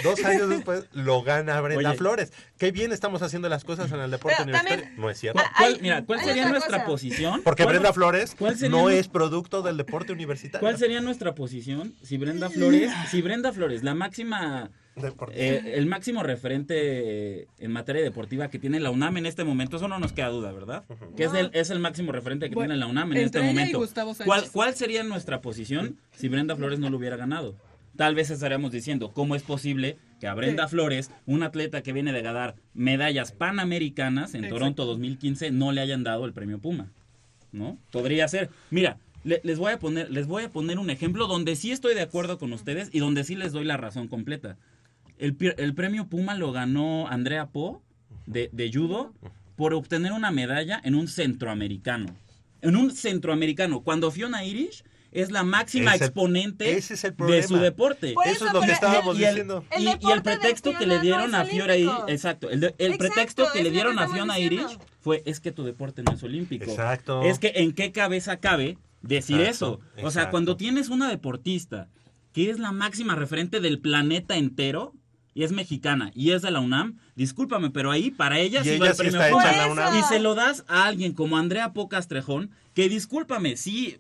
dos 0.04 0.24
años 0.24 0.48
después, 0.48 0.86
lo 0.94 1.24
gana 1.24 1.60
Brenda 1.60 1.90
Oye. 1.90 1.98
Flores. 1.98 2.32
Qué 2.60 2.72
bien 2.72 2.92
estamos 2.92 3.24
haciendo 3.24 3.50
las 3.50 3.64
cosas 3.64 3.92
en 3.92 4.00
el 4.00 4.12
deporte 4.12 4.36
Pero 4.38 4.44
universitario. 4.44 4.84
también- 4.84 5.02
No 5.02 5.10
es 5.10 5.20
cierto. 5.20 5.42
¿Cuál- 5.58 5.74
Hay- 5.74 5.82
mira, 5.82 6.06
¿cuál 6.06 6.20
sería 6.24 6.48
nuestra 6.50 6.78
cosa. 6.80 6.86
posición? 6.86 7.42
Porque 7.42 7.64
¿Cuál- 7.64 7.74
Brenda 7.78 7.94
Flores 7.94 8.36
no 8.70 8.92
es 8.92 9.08
producto 9.08 9.64
del 9.64 9.78
deporte 9.78 10.14
universitario. 10.14 10.60
¿Cuál 10.60 10.78
sería 10.78 11.02
nuestra 11.02 11.34
posición 11.34 11.96
si 12.04 12.18
Brenda 12.18 12.52
Flores, 12.52 12.92
si 13.10 13.24
Brenda 13.24 13.52
Flores, 13.54 13.84
la 13.84 13.96
máxima. 13.96 14.70
Eh, 15.34 15.74
el 15.76 15.86
máximo 15.88 16.24
referente 16.24 17.48
en 17.60 17.72
materia 17.72 18.02
deportiva 18.02 18.50
que 18.50 18.60
tiene 18.60 18.80
la 18.80 18.92
UNAM 18.92 19.18
en 19.18 19.26
este 19.26 19.44
momento, 19.44 19.78
eso 19.78 19.88
no 19.88 20.00
nos 20.00 20.14
queda 20.14 20.30
duda, 20.30 20.52
¿verdad? 20.52 20.84
Que 21.18 21.26
es 21.26 21.34
el, 21.34 21.50
es 21.54 21.70
el 21.70 21.80
máximo 21.80 22.12
referente 22.12 22.50
que 22.50 22.56
Bueno, 22.56 22.70
tiene 22.74 22.80
la 22.80 22.88
UNAM 22.88 23.12
en 23.14 23.18
este 23.20 23.42
momento. 23.42 23.86
¿Cuál, 24.26 24.50
¿Cuál 24.52 24.74
sería 24.76 25.04
nuestra 25.04 25.42
posición 25.42 25.98
si 26.16 26.28
Brenda 26.30 26.56
Flores 26.56 26.80
no 26.80 26.90
lo 26.90 26.98
hubiera 26.98 27.18
ganado? 27.18 27.56
Tal 27.98 28.14
vez 28.16 28.30
estaríamos 28.30 28.72
diciendo, 28.72 29.12
¿cómo 29.14 29.36
es 29.36 29.44
posible 29.44 29.98
que 30.20 30.28
a 30.28 30.34
Brenda 30.34 30.68
Sí. 30.68 30.72
Flores, 30.72 31.12
un 31.26 31.44
atleta 31.44 31.82
que 31.82 31.94
viene 31.94 32.12
de 32.12 32.22
ganar 32.22 32.56
medallas 32.74 33.32
panamericanas 33.32 34.34
en 34.34 34.42
Exacto. 34.44 34.56
Toronto 34.56 34.86
2015, 34.86 35.52
no 35.52 35.72
le 35.72 35.82
hayan 35.82 36.04
dado 36.04 36.26
el 36.26 36.34
premio 36.34 36.60
Puma? 36.60 36.92
¿no? 37.54 37.78
Podría 37.92 38.28
ser. 38.28 38.50
Mira, 38.70 38.98
le- 39.24 39.40
les 39.46 39.58
voy 39.58 39.72
a 39.72 39.80
poner, 39.80 40.12
les 40.12 40.28
voy 40.28 40.44
a 40.44 40.52
poner 40.52 40.78
un 40.78 40.90
ejemplo 40.90 41.28
donde 41.28 41.56
sí 41.56 41.72
estoy 41.72 41.96
de 41.96 42.02
acuerdo 42.02 42.38
con 42.38 42.52
ustedes 42.52 42.90
y 42.92 43.00
donde 43.00 43.24
sí 43.24 43.36
les 43.36 43.54
doy 43.54 43.64
la 43.64 43.78
razón 43.78 44.10
completa. 44.10 44.58
El, 45.18 45.36
el 45.58 45.74
premio 45.76 46.08
Puma 46.08 46.36
lo 46.36 46.52
ganó 46.52 47.08
Andrea 47.08 47.48
Po 47.48 47.82
de, 48.26 48.50
de 48.52 48.72
judo 48.72 49.14
por 49.56 49.74
obtener 49.74 50.12
una 50.12 50.32
medalla 50.32 50.82
en 50.84 50.96
un 50.96 51.08
centroamericano. 51.08 52.08
En 52.62 52.76
un 52.76 52.92
centroamericano. 52.92 53.82
Cuando 53.82 54.12
Fiona 54.12 54.44
Irish 54.44 54.84
es 55.12 55.32
la 55.32 55.44
máxima 55.44 55.96
Es 55.96 56.02
el- 56.02 56.08
exponente 56.08 56.76
ese 56.76 56.96
es 56.96 57.04
el 57.06 57.16
de 57.16 57.44
su 57.44 57.56
deporte. 57.58 58.14
Por 58.14 58.26
Eso 58.28 58.36
eso, 58.36 58.48
es 58.48 58.54
lo 58.54 58.62
que 58.62 58.72
estábamos 58.74 59.18
y 59.18 59.24
el, 59.24 59.30
diciendo. 59.30 59.64
El 59.72 59.84
y- 59.84 59.98
y 60.02 60.12
el 60.12 60.22
pretexto 60.22 60.72
que 60.72 60.78
Fiona 60.80 60.94
le 60.96 61.00
dieron 61.02 61.32
no 61.32 61.38
a 61.38 61.44
es 61.44 61.50
Fiora 61.50 61.78
Irish, 61.78 61.92
exacto, 62.10 62.50
el, 62.50 62.60
de- 62.60 62.76
el 62.78 62.94
Exacto, 62.94 62.98
pretexto 62.98 63.46
que 63.54 63.64
le 63.64 63.72
dieron 63.72 63.96
que 63.96 64.04
a 64.04 64.08
Fiona 64.10 64.36
diciendo. 64.36 64.64
Irish 64.70 64.80
fue 65.00 65.24
es 65.26 65.40
que 65.40 65.52
tu 65.54 65.64
deporte 65.64 66.04
no 66.04 66.12
es 66.14 66.24
olímpico. 66.24 66.66
Exacto. 66.66 67.22
Es 67.24 67.40
que 67.40 67.54
en 67.56 67.72
qué 67.72 67.92
cabeza 67.94 68.38
cabe 68.38 68.78
decir 69.04 69.40
Exacto, 69.40 69.52
eso. 69.66 69.74
O 69.74 70.00
sea, 70.02 70.24
exacto. 70.24 70.32
cuando 70.32 70.58
tienes 70.58 70.90
una 70.90 71.08
deportista 71.08 71.88
que 72.34 72.50
es 72.50 72.60
la 72.60 72.74
máxima 72.74 73.16
referente 73.16 73.62
del 73.62 73.80
planeta 73.80 74.36
entero 74.36 74.94
y 75.36 75.44
es 75.44 75.52
mexicana 75.52 76.12
y 76.16 76.32
es 76.32 76.42
de 76.42 76.50
la 76.50 76.62
UNAM, 76.62 76.98
discúlpame, 77.16 77.70
pero 77.70 77.92
ahí 77.92 78.10
para 78.10 78.40
ella 78.40 78.62
Y 78.62 78.64
sí 78.64 78.70
ella 78.72 78.80
va 78.86 78.88
el 78.88 78.96
sí 78.96 79.02
premio 79.04 79.22
está 79.22 79.32
Puma. 79.32 79.44
hecha 79.44 79.52
en 79.52 79.58
la 79.60 79.64
Por 79.68 79.74
UNAM. 79.74 79.96
eso. 79.98 80.06
Y 80.06 80.10
se 80.10 80.20
lo 80.20 80.34
das 80.34 80.64
a 80.68 80.86
alguien 80.86 81.14
como 81.14 81.38
Andrea 81.38 81.74
Pocastrejón, 81.74 82.50
que 82.74 82.90
discúlpame, 82.90 83.58
sí 83.58 83.98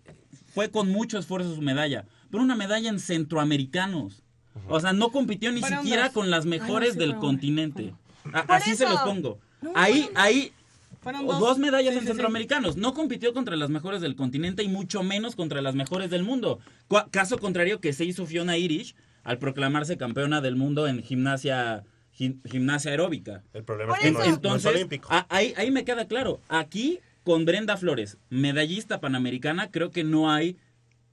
fue 0.53 0.71
con 0.71 0.89
mucho 0.89 1.19
esfuerzo 1.19 1.53
su 1.53 1.61
medalla, 1.61 2.05
pero 2.31 2.41
una 2.41 2.55
medalla 2.55 2.89
en 2.89 2.99
centroamericanos. 2.99 4.23
O 4.69 4.79
sea, 4.79 4.93
no 4.93 5.09
compitió 5.09 5.51
ni 5.51 5.61
siquiera 5.61 6.09
con 6.11 6.31
las 6.31 6.45
mejores 6.45 6.95
no, 6.95 7.01
sí 7.01 7.07
del 7.07 7.17
continente. 7.17 7.93
Así 8.47 8.75
se 8.75 8.85
los 8.89 9.01
pongo. 9.01 9.37
No, 9.61 9.71
Ahí, 9.75 10.09
ahí 10.15 10.53
dos, 11.03 11.39
dos. 11.39 11.57
medallas 11.59 11.91
Sí, 11.91 11.97
en 11.97 11.99
sí, 11.99 12.05
sí. 12.05 12.07
centroamericanos. 12.13 12.77
No 12.77 12.93
compitió 12.93 13.33
contra 13.33 13.57
las 13.57 13.69
mejores 13.69 13.99
del 14.01 14.15
continente 14.15 14.63
y 14.63 14.69
mucho 14.69 15.03
menos 15.03 15.35
contra 15.35 15.61
las 15.61 15.75
mejores 15.75 16.09
del 16.09 16.23
mundo. 16.23 16.59
Caso 17.11 17.37
contrario 17.37 17.81
que 17.81 17.91
se 17.91 18.05
hizo 18.05 18.25
Fiona 18.25 18.57
Irish 18.57 18.95
al 19.25 19.37
proclamarse 19.39 19.97
campeona 19.97 20.39
del 20.39 20.55
mundo 20.55 20.87
en 20.87 21.01
gimnasia, 21.03 21.83
gim- 22.17 22.39
gimnasia 22.47 22.91
aeróbica. 22.91 23.43
El 23.53 23.63
problema 23.65 23.95
es 23.95 23.99
que 23.99 24.11
no, 24.11 24.19
es- 24.19 24.25
no 24.25 24.29
es 24.31 24.35
Entonces, 24.37 24.71
olímpico. 24.73 25.09
a- 25.11 25.25
ahí, 25.29 25.53
ahí 25.57 25.71
me 25.71 25.83
queda 25.83 26.07
claro. 26.07 26.39
Aquí, 26.47 26.99
con 27.23 27.43
Brenda 27.43 27.75
Flores, 27.75 28.17
medallista 28.29 29.01
panamericana, 29.01 29.71
creo 29.71 29.89
que 29.91 30.03
no 30.03 30.31
hay, 30.31 30.57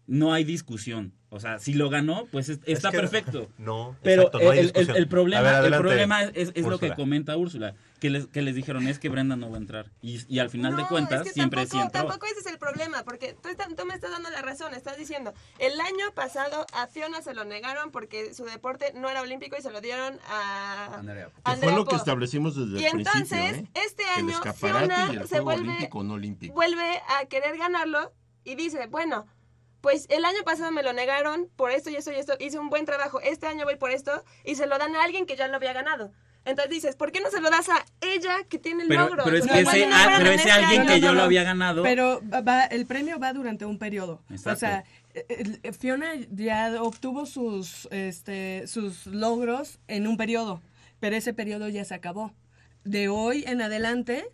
no 0.06 0.32
hay 0.34 0.44
discusión. 0.44 1.12
O 1.30 1.40
sea, 1.40 1.58
si 1.58 1.72
lo 1.72 1.88
ganó, 1.88 2.26
pues 2.30 2.50
es- 2.50 2.60
está 2.66 2.90
que- 2.90 2.98
perfecto. 2.98 3.48
No, 3.56 3.96
Pero 4.02 4.22
exacto, 4.24 4.38
no 4.44 4.50
hay 4.50 4.58
el, 4.58 4.66
el- 4.66 4.72
discusión. 4.72 4.96
el 4.98 5.08
problema, 5.08 5.58
el 5.60 5.72
problema 5.72 6.22
es, 6.24 6.52
es 6.54 6.66
lo 6.66 6.78
que 6.78 6.92
comenta 6.94 7.34
Úrsula, 7.38 7.74
que 8.02 8.10
les, 8.10 8.26
que 8.26 8.42
les 8.42 8.56
dijeron 8.56 8.88
es 8.88 8.98
que 8.98 9.08
Brenda 9.08 9.36
no 9.36 9.48
va 9.48 9.58
a 9.58 9.60
entrar. 9.60 9.92
Y, 10.02 10.20
y 10.26 10.40
al 10.40 10.50
final 10.50 10.74
de 10.74 10.84
cuentas, 10.88 11.20
es 11.20 11.28
que 11.28 11.34
siempre 11.34 11.66
sí 11.66 11.78
tampoco, 11.78 11.86
entró. 11.86 12.00
tampoco 12.00 12.26
ese 12.26 12.40
es 12.40 12.46
el 12.46 12.58
problema, 12.58 13.04
porque 13.04 13.32
tú, 13.32 13.48
me 13.86 13.94
estás 13.94 14.10
dando 14.10 14.28
la 14.28 14.42
razón, 14.42 14.74
estás 14.74 14.96
diciendo, 14.98 15.32
el 15.60 15.80
año 15.80 16.12
pasado 16.12 16.66
a 16.72 16.88
Fiona 16.88 17.22
se 17.22 17.32
lo 17.32 17.44
negaron 17.44 17.92
porque 17.92 18.34
su 18.34 18.44
deporte 18.44 18.92
no 18.96 19.08
era 19.08 19.22
olímpico 19.22 19.54
y 19.56 19.62
se 19.62 19.70
lo 19.70 19.80
dieron 19.80 20.18
a 20.28 20.96
Andrea. 20.96 21.30
Que 21.44 21.56
fue 21.58 21.72
lo 21.72 21.84
que 21.84 21.94
establecimos 21.94 22.56
desde 22.56 22.82
Y 22.82 22.86
el 22.86 22.90
principio, 22.90 23.20
entonces, 23.20 23.62
¿eh? 23.62 23.70
este 23.74 24.04
año 24.06 24.40
Fiona 24.52 25.12
y 25.12 25.16
el 25.18 25.28
se 25.28 25.38
vuelve, 25.38 25.68
olímpico 25.68 25.98
o 26.00 26.02
no 26.02 26.14
olímpico. 26.14 26.54
vuelve 26.54 27.00
a 27.20 27.26
querer 27.26 27.56
ganarlo 27.56 28.12
y 28.42 28.56
dice, 28.56 28.88
bueno, 28.88 29.28
pues 29.80 30.06
el 30.10 30.24
año 30.24 30.42
pasado 30.44 30.72
me 30.72 30.82
lo 30.82 30.92
negaron 30.92 31.48
por 31.54 31.70
esto 31.70 31.88
y 31.88 31.94
esto 31.94 32.10
y 32.10 32.16
esto, 32.16 32.34
hice 32.40 32.58
un 32.58 32.68
buen 32.68 32.84
trabajo, 32.84 33.20
este 33.20 33.46
año 33.46 33.64
voy 33.64 33.76
por 33.76 33.92
esto 33.92 34.24
y 34.44 34.56
se 34.56 34.66
lo 34.66 34.76
dan 34.78 34.96
a 34.96 35.04
alguien 35.04 35.24
que 35.24 35.36
ya 35.36 35.46
lo 35.46 35.54
había 35.54 35.72
ganado. 35.72 36.10
Entonces 36.44 36.70
dices, 36.70 36.96
¿por 36.96 37.12
qué 37.12 37.20
no 37.20 37.30
se 37.30 37.40
lo 37.40 37.50
das 37.50 37.68
a 37.68 37.84
ella 38.00 38.38
que 38.48 38.58
tiene 38.58 38.82
el 38.82 38.88
Pero, 38.88 39.06
logro? 39.06 39.24
pero 39.24 39.36
es 39.36 39.46
que 39.46 39.60
ese, 39.60 39.86
no 39.86 39.94
ah, 39.96 40.14
pero 40.18 40.30
ese 40.30 40.34
este 40.48 40.50
alguien 40.50 40.82
que 40.86 40.92
No, 40.94 40.96
yo 40.96 41.08
no, 41.08 41.14
lo 41.14 41.22
había 41.22 41.44
ganado. 41.44 41.82
Pero 41.84 42.20
va- 42.28 42.64
el 42.64 42.84
premio 42.86 43.18
va 43.20 43.32
durante 43.32 43.64
un 43.64 43.78
periodo. 43.78 44.20
Exacto. 44.30 44.50
O 44.52 44.56
sea, 44.56 44.84
el- 45.28 45.60
el- 45.62 45.74
Fiona 45.74 46.14
ya 46.30 46.82
obtuvo 46.82 47.26
sus, 47.26 47.86
este, 47.92 48.66
sus 48.66 49.06
logros 49.06 49.78
en 49.86 50.06
un 50.08 50.16
periodo, 50.16 50.60
pero 51.00 51.14
ese 51.16 51.32
periodo 51.32 51.68
ya 51.68 51.84
se 51.84 51.94
acabó. 51.94 52.32
De 52.84 53.08
hoy 53.08 53.44
en 53.46 53.62
adelante 53.62 54.24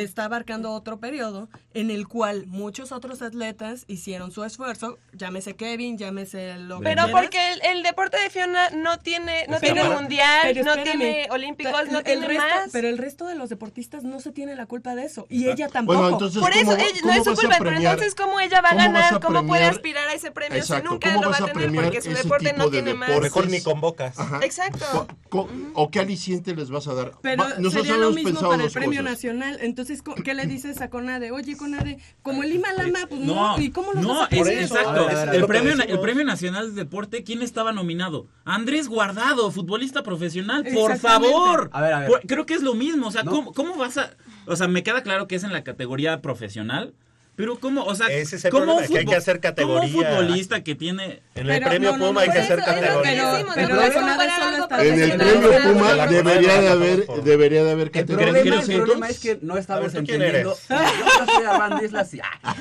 está 0.00 0.24
abarcando 0.24 0.70
otro 0.72 0.98
periodo 0.98 1.48
en 1.74 1.90
el 1.90 2.08
cual 2.08 2.46
muchos 2.46 2.92
otros 2.92 3.20
atletas 3.22 3.84
hicieron 3.88 4.32
su 4.32 4.42
esfuerzo, 4.44 4.98
llámese 5.12 5.54
Kevin, 5.54 5.98
llámese 5.98 6.56
lo 6.58 6.78
que 6.78 6.84
Pero 6.84 7.10
porque 7.10 7.52
el, 7.52 7.60
el 7.76 7.82
deporte 7.82 8.18
de 8.20 8.30
Fiona 8.30 8.70
no 8.70 8.98
tiene, 8.98 9.46
no 9.48 9.58
Pero- 9.60 9.74
tiene 9.74 9.88
mundial, 9.94 10.40
pero 10.44 10.64
no 10.64 10.82
tiene 10.82 11.26
olímpicos, 11.30 11.88
no 11.90 11.98
el 11.98 12.04
tiene 12.04 12.26
resto, 12.26 12.42
más. 12.42 12.70
Pero 12.72 12.88
el 12.88 12.98
resto 12.98 13.26
de 13.26 13.34
los 13.34 13.48
deportistas 13.50 14.02
no 14.04 14.20
se 14.20 14.32
tiene 14.32 14.56
la 14.56 14.66
culpa 14.66 14.94
de 14.94 15.04
eso. 15.04 15.26
Y 15.28 15.44
ella 15.44 15.68
Bueno, 15.68 15.72
tampoco. 15.72 16.08
entonces, 16.08 16.40
Por 16.40 16.52
eso 16.52 16.64
¿cómo 16.64 16.76
va- 16.76 16.82
ella- 16.84 17.00
no 17.04 17.12
es 17.12 17.24
su 17.24 17.34
culpa, 17.34 17.56
pero 17.58 17.70
entonces 17.76 18.14
cómo 18.14 18.40
ella 18.40 18.60
va 18.62 18.70
a 18.70 18.74
ganar, 18.74 19.14
a 19.14 19.20
cómo 19.20 19.46
puede 19.46 19.64
aspirar 19.64 20.08
a 20.08 20.14
ese 20.14 20.30
premio 20.30 20.58
Exacto, 20.58 20.88
si 20.88 20.92
nunca 20.94 21.08
¿cómo 21.10 21.22
lo 21.24 21.30
va 21.30 21.36
a 21.36 21.38
tener 21.40 21.52
premiar 21.54 21.84
porque 21.84 22.00
su 22.02 22.10
deporte 22.10 22.52
no 22.54 22.64
de 22.64 22.70
tiene 22.70 22.94
más. 22.94 23.08
deportes? 23.08 23.34
Mejor 23.34 23.50
ni 23.50 23.60
convocas. 23.62 24.18
Ajá. 24.18 24.40
Exacto. 24.42 25.06
Co- 25.28 25.48
¿O 25.74 25.90
qué 25.90 26.00
aliciente 26.00 26.54
les 26.54 26.70
vas 26.70 26.86
a 26.88 26.94
dar? 26.94 27.12
Pero 27.22 27.42
Va- 27.42 27.48
nosotros 27.58 27.72
sería 27.72 27.96
lo 27.96 28.10
mismo 28.12 28.40
para 28.48 28.64
el 28.64 28.70
premio 28.70 29.02
nacional. 29.02 29.58
Entonces, 29.60 29.81
co- 30.04 30.14
¿qué 30.14 30.34
le 30.34 30.46
dices 30.46 30.80
a 30.80 30.90
Conade? 30.90 31.30
Oye, 31.30 31.56
Conade, 31.56 31.98
como 32.22 32.42
el 32.42 32.50
Lima 32.50 32.68
Lama, 32.72 33.00
pues 33.08 33.20
no. 33.20 33.56
No, 33.56 33.62
¿Y 33.62 33.70
cómo 33.70 33.92
lo 33.92 34.00
no, 34.02 34.08
vas 34.20 34.32
a 34.32 34.36
es 34.36 34.48
exacto. 34.48 34.90
A 34.90 34.92
ver, 34.92 35.00
a 35.00 35.06
ver, 35.06 35.28
a 35.28 35.32
ver, 35.32 35.34
el, 35.40 35.46
premio, 35.46 35.72
el 35.72 36.00
premio 36.00 36.24
nacional 36.24 36.74
de 36.74 36.84
deporte, 36.84 37.24
¿quién 37.24 37.42
estaba 37.42 37.72
nominado? 37.72 38.26
Andrés 38.44 38.88
Guardado, 38.88 39.50
futbolista 39.50 40.02
profesional. 40.02 40.64
Por 40.74 40.96
favor. 40.98 41.70
A 41.72 41.80
ver, 41.82 41.92
a 41.92 41.98
ver. 42.00 42.08
Por- 42.08 42.20
Creo 42.22 42.46
que 42.46 42.54
es 42.54 42.62
lo 42.62 42.74
mismo. 42.74 43.08
O 43.08 43.10
sea, 43.10 43.22
No. 43.22 43.30
¿cómo, 43.30 43.52
cómo 43.52 43.76
vas 43.76 43.98
a.? 43.98 44.10
O 44.46 44.56
sea, 44.56 44.68
me 44.68 44.82
queda 44.82 45.02
claro 45.02 45.26
que 45.28 45.36
es 45.36 45.44
en 45.44 45.52
la 45.52 45.64
categoría 45.64 46.20
profesional. 46.22 46.94
Pero 47.34 47.58
¿cómo? 47.58 47.84
O 47.84 47.94
sea, 47.94 48.08
Ese 48.08 48.36
es 48.36 48.44
el 48.44 48.50
¿cómo 48.50 48.64
problema, 48.64 48.88
que 48.88 48.98
hay 48.98 49.04
que 49.06 49.16
hacer 49.16 49.40
categoría. 49.40 49.88
futbolista 49.90 50.62
que 50.62 50.74
tiene. 50.74 51.22
En 51.34 51.48
el 51.48 51.58
Pero 51.58 51.68
premio 51.70 51.92
no, 51.92 51.96
no, 51.98 52.06
Puma 52.08 52.12
no, 52.12 52.20
hay 52.20 52.30
que 52.30 52.38
hacer 52.38 52.58
eso 52.58 52.66
categoría. 52.66 53.32
Decimos, 53.32 53.56
no 53.56 54.80
En 54.82 55.00
el 55.00 55.16
premio 55.16 55.72
Puma 55.72 56.06
debería 56.06 56.60
de 56.60 56.68
haber, 56.68 57.06
debería 57.24 57.64
de 57.64 57.70
haber 57.70 57.86
El 57.86 57.92
categoría. 57.92 58.32
problema, 58.32 58.42
¿Creen 58.42 58.60
el 58.60 58.66
que 58.66 58.76
problema 58.76 59.06
sí? 59.06 59.12
es 59.12 59.20
que 59.20 59.38
no 59.46 59.56
estamos 59.56 59.82
A 59.82 59.86
ver, 59.86 60.00
¿tú 60.02 60.06
quién 60.06 60.22
entendiendo. 60.22 60.56
eres? 60.68 60.68
Yo 61.26 61.34
soy 61.34 61.44
Armando 61.44 61.84
Islas 61.84 62.10
ah, 62.22 62.54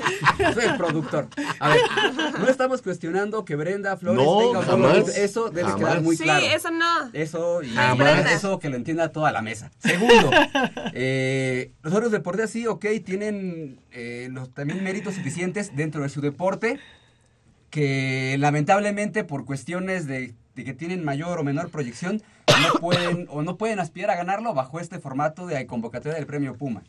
soy 0.54 0.64
el 0.66 0.78
productor. 0.78 1.28
A 1.60 1.70
ver, 1.70 1.82
no 2.40 2.48
estamos 2.48 2.82
cuestionando 2.82 3.44
que 3.44 3.56
Brenda 3.56 3.98
Flores 3.98 4.24
No, 4.24 4.40
tenga 4.40 4.64
jamás. 4.64 5.18
Eso 5.18 5.50
debe 5.50 5.64
Jamás. 5.70 5.76
quedar 5.80 6.02
muy 6.02 6.16
Sí, 6.16 6.24
claro. 6.24 6.46
eso 6.46 6.72
no. 6.72 7.10
Eso 7.14 7.62
y 7.64 7.70
Jamás. 7.74 8.32
Eso 8.32 8.58
que 8.60 8.70
lo 8.70 8.78
entienda 8.78 9.10
toda 9.12 9.32
la 9.34 9.42
mesa. 9.42 9.70
Segundo, 9.80 10.32
eh, 10.94 11.72
los 11.84 11.94
otros 11.94 12.12
deportes 12.12 12.50
sí, 12.52 12.68
ok, 12.68 12.86
tienen 13.06 13.80
eh, 13.92 14.30
los, 14.32 14.50
también 14.62 14.84
méritos 14.84 15.16
suficientes 15.16 15.76
dentro 15.76 16.04
de 16.04 16.10
su 16.10 16.22
deporte 16.22 16.78
que 17.72 18.36
lamentablemente 18.38 19.24
por 19.24 19.44
cuestiones 19.44 20.06
de, 20.06 20.36
de 20.54 20.64
que 20.64 20.76
tienen 20.76 21.04
mayor 21.04 21.40
o 21.40 21.44
menor 21.44 21.72
proyección 21.72 22.22
no 22.48 22.80
pueden 22.80 23.26
o 23.32 23.42
no 23.42 23.58
pueden 23.58 23.80
aspirar 23.80 24.12
a 24.12 24.16
ganarlo 24.16 24.54
bajo 24.54 24.80
este 24.80 25.00
formato 25.00 25.48
de 25.48 25.66
convocatoria 25.66 26.16
del 26.16 26.28
premio 26.28 26.56
Puma. 26.56 26.84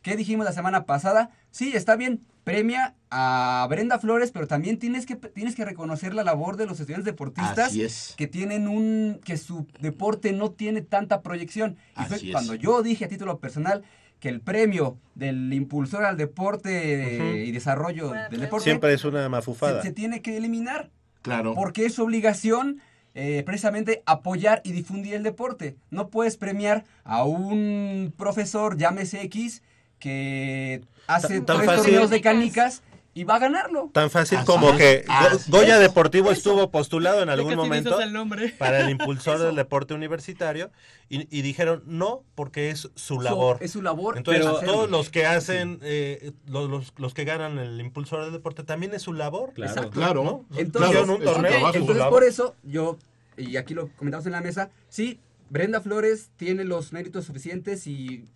¿Qué 0.00 0.16
dijimos 0.16 0.46
la 0.46 0.52
semana 0.52 0.86
pasada? 0.86 1.28
Sí, 1.50 1.72
está 1.74 1.96
bien, 1.96 2.22
premia 2.44 2.94
a 3.10 3.66
Brenda 3.68 3.98
Flores, 3.98 4.30
pero 4.30 4.46
también 4.46 4.78
tienes 4.78 5.04
que, 5.04 5.16
tienes 5.16 5.54
que 5.54 5.66
reconocer 5.66 6.14
la 6.14 6.24
labor 6.24 6.56
de 6.56 6.64
los 6.64 6.80
estudiantes 6.80 7.04
deportistas 7.04 7.74
es. 7.74 8.14
que 8.16 8.26
tienen 8.26 8.68
un 8.68 9.20
que 9.22 9.36
su 9.36 9.66
deporte 9.80 10.32
no 10.32 10.52
tiene 10.52 10.80
tanta 10.80 11.20
proyección. 11.20 11.76
Y 12.00 12.04
fue 12.04 12.16
Así 12.16 12.28
es. 12.28 12.32
cuando 12.32 12.54
yo 12.54 12.82
dije 12.82 13.04
a 13.04 13.08
título 13.08 13.38
personal 13.38 13.84
que 14.20 14.28
el 14.28 14.40
premio 14.40 14.98
del 15.14 15.52
impulsor 15.52 16.04
al 16.04 16.16
deporte 16.16 17.44
y 17.46 17.52
desarrollo 17.52 18.12
del 18.30 18.40
deporte 18.40 18.64
Siempre 18.64 18.92
es 18.92 19.04
una 19.04 19.22
se, 19.22 19.28
mafufada. 19.28 19.82
se 19.82 19.92
tiene 19.92 20.22
que 20.22 20.36
eliminar 20.36 20.90
Claro. 21.22 21.54
porque 21.54 21.84
es 21.86 21.94
su 21.94 22.04
obligación 22.04 22.80
eh, 23.14 23.42
precisamente 23.44 24.02
apoyar 24.06 24.60
y 24.64 24.72
difundir 24.72 25.14
el 25.14 25.22
deporte. 25.24 25.76
No 25.90 26.08
puedes 26.08 26.36
premiar 26.36 26.84
a 27.04 27.24
un 27.24 28.12
profesor, 28.16 28.76
llámese 28.76 29.22
X, 29.22 29.62
que 29.98 30.82
hace 31.08 31.40
tan 31.40 31.56
tres 31.56 31.66
fácil. 31.66 31.84
torneos 31.84 32.10
de 32.10 32.20
canicas 32.20 32.82
y 33.20 33.24
va 33.24 33.36
a 33.36 33.38
ganarlo. 33.40 33.90
Tan 33.92 34.10
fácil 34.10 34.38
Así 34.38 34.46
como 34.46 34.70
es, 34.70 34.76
que 34.76 35.04
Goya. 35.48 35.78
Deportivo 35.78 36.30
estuvo 36.30 36.70
postulado 36.70 37.20
en 37.20 37.26
¿De 37.26 37.32
algún 37.32 37.56
momento 37.56 38.00
el 38.00 38.12
nombre? 38.12 38.48
para 38.58 38.80
el 38.80 38.90
impulsor 38.90 39.38
del 39.40 39.56
deporte 39.56 39.94
universitario 39.94 40.70
y, 41.08 41.26
y 41.36 41.42
dijeron 41.42 41.82
no 41.86 42.22
porque 42.34 42.70
es 42.70 42.90
su 42.94 43.20
labor. 43.20 43.56
es 43.60 43.72
su 43.72 43.82
labor. 43.82 44.16
Entonces 44.18 44.44
todos 44.64 44.88
los 44.90 45.10
que 45.10 45.26
hacen, 45.26 45.78
eh, 45.82 46.32
los, 46.46 46.68
los- 46.70 46.92
los 46.96 47.14
que 47.14 47.24
ganan 47.24 47.58
el 47.58 47.80
impulsor 47.80 48.22
del 48.24 48.32
deporte 48.32 48.62
también 48.62 48.94
es 48.94 49.02
su 49.02 49.12
labor. 49.12 49.52
Claro. 49.54 49.72
Exacto. 49.72 49.90
Claro. 49.92 50.22
¿no? 50.24 50.46
Entonces, 50.58 50.90
Hicieron 50.90 51.10
un 51.10 51.22
torneo, 51.24 51.66
Entonces, 51.74 51.96
labor. 51.96 52.12
por 52.12 52.24
eso, 52.24 52.54
yo, 52.62 52.98
y 53.36 53.56
aquí 53.56 53.74
lo 53.74 53.88
comentamos 53.96 54.26
en 54.26 54.32
la 54.32 54.40
mesa, 54.40 54.70
sí, 54.88 55.18
Brenda 55.50 55.80
Flores 55.80 56.30
tiene 56.36 56.62
los 56.64 56.92
méritos 56.92 57.24
suficientes 57.24 57.86
y 57.86 58.26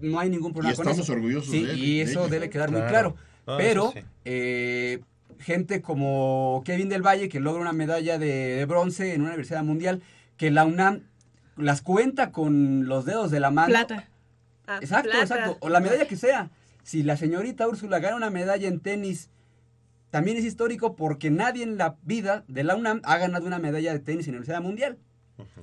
no 0.00 0.18
hay 0.20 0.28
ningún 0.28 0.52
problema 0.52 0.72
Y 0.74 0.76
con 0.76 0.86
estamos 0.88 1.04
eso. 1.06 1.12
orgullosos 1.12 1.50
Sí, 1.50 1.64
de 1.64 1.72
él, 1.72 1.78
y 1.84 2.00
eso 2.00 2.28
debe 2.28 2.50
quedar 2.50 2.70
muy 2.70 2.80
Claro. 2.82 3.14
Ah, 3.48 3.56
Pero, 3.58 3.92
sí. 3.92 4.00
eh, 4.24 5.00
gente 5.40 5.80
como 5.82 6.62
Kevin 6.64 6.88
del 6.88 7.02
Valle, 7.02 7.28
que 7.28 7.40
logra 7.40 7.60
una 7.62 7.72
medalla 7.72 8.18
de, 8.18 8.26
de 8.56 8.64
bronce 8.66 9.14
en 9.14 9.22
una 9.22 9.30
universidad 9.30 9.64
mundial, 9.64 10.02
que 10.36 10.50
la 10.50 10.64
UNAM 10.64 11.02
las 11.56 11.82
cuenta 11.82 12.30
con 12.30 12.86
los 12.86 13.04
dedos 13.04 13.30
de 13.30 13.40
la 13.40 13.50
mano. 13.50 13.68
Plata. 13.68 14.08
Ah, 14.66 14.78
Exacto, 14.80 15.10
plata. 15.10 15.22
exacto. 15.24 15.56
O 15.60 15.68
la 15.70 15.80
medalla 15.80 16.06
que 16.06 16.16
sea. 16.16 16.50
Si 16.82 17.02
la 17.02 17.16
señorita 17.16 17.66
Úrsula 17.66 17.98
gana 17.98 18.16
una 18.16 18.30
medalla 18.30 18.68
en 18.68 18.80
tenis, 18.80 19.30
también 20.10 20.36
es 20.36 20.44
histórico 20.44 20.94
porque 20.94 21.30
nadie 21.30 21.62
en 21.64 21.76
la 21.78 21.96
vida 22.02 22.44
de 22.48 22.64
la 22.64 22.76
UNAM 22.76 23.00
ha 23.04 23.18
ganado 23.18 23.46
una 23.46 23.58
medalla 23.58 23.92
de 23.92 23.98
tenis 23.98 24.26
en 24.26 24.34
la 24.34 24.38
Universidad 24.38 24.62
Mundial. 24.62 24.98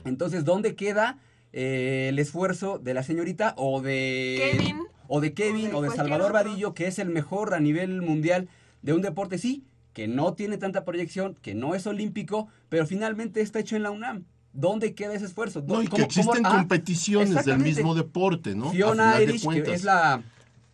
Entonces, 0.06 0.44
¿dónde 0.46 0.76
queda 0.76 1.18
eh, 1.58 2.08
el 2.10 2.20
esfuerzo 2.20 2.78
de 2.80 2.94
la 2.94 3.02
señorita 3.02 3.54
o 3.58 3.82
de 3.82 4.52
Kevin. 4.52 4.78
o 5.08 5.22
de 5.22 5.34
Kevin 5.34 5.74
O 5.74 5.78
o 5.78 5.82
de 5.82 5.90
Salvador 5.90 6.32
otro. 6.32 6.34
Vadillo, 6.34 6.74
que 6.74 6.88
es 6.88 7.00
el 7.00 7.10
mejor 7.10 7.54
a 7.54 7.60
nivel 7.62 8.02
mundial 8.02 8.50
de 8.82 8.92
un 8.94 9.02
deporte, 9.02 9.38
sí, 9.38 9.64
que 9.94 10.08
no 10.10 10.34
tiene 10.34 10.58
tanta 10.58 10.84
proyección, 10.84 11.36
que 11.42 11.56
no 11.56 11.74
es 11.74 11.88
olímpico, 11.88 12.50
pero 12.68 12.86
finalmente 12.86 13.40
está 13.40 13.60
hecho 13.60 13.78
en 13.78 13.84
la 13.84 13.92
UNAM. 13.92 14.26
¿Dónde 14.52 14.94
queda 14.94 15.14
ese 15.14 15.26
esfuerzo? 15.26 15.64
No, 15.66 15.82
y 15.82 15.86
que 15.86 15.92
¿Cómo- 15.92 16.08
cómo- 16.08 16.22
existen 16.34 16.46
ah, 16.46 16.50
competiciones 16.50 17.46
del 17.46 17.60
mismo 17.60 17.96
deporte, 17.96 18.54
¿no? 18.56 18.72
Fiona 18.72 19.18
Erich, 19.20 19.48
que 19.50 19.74
es 19.74 19.84
la 19.86 20.22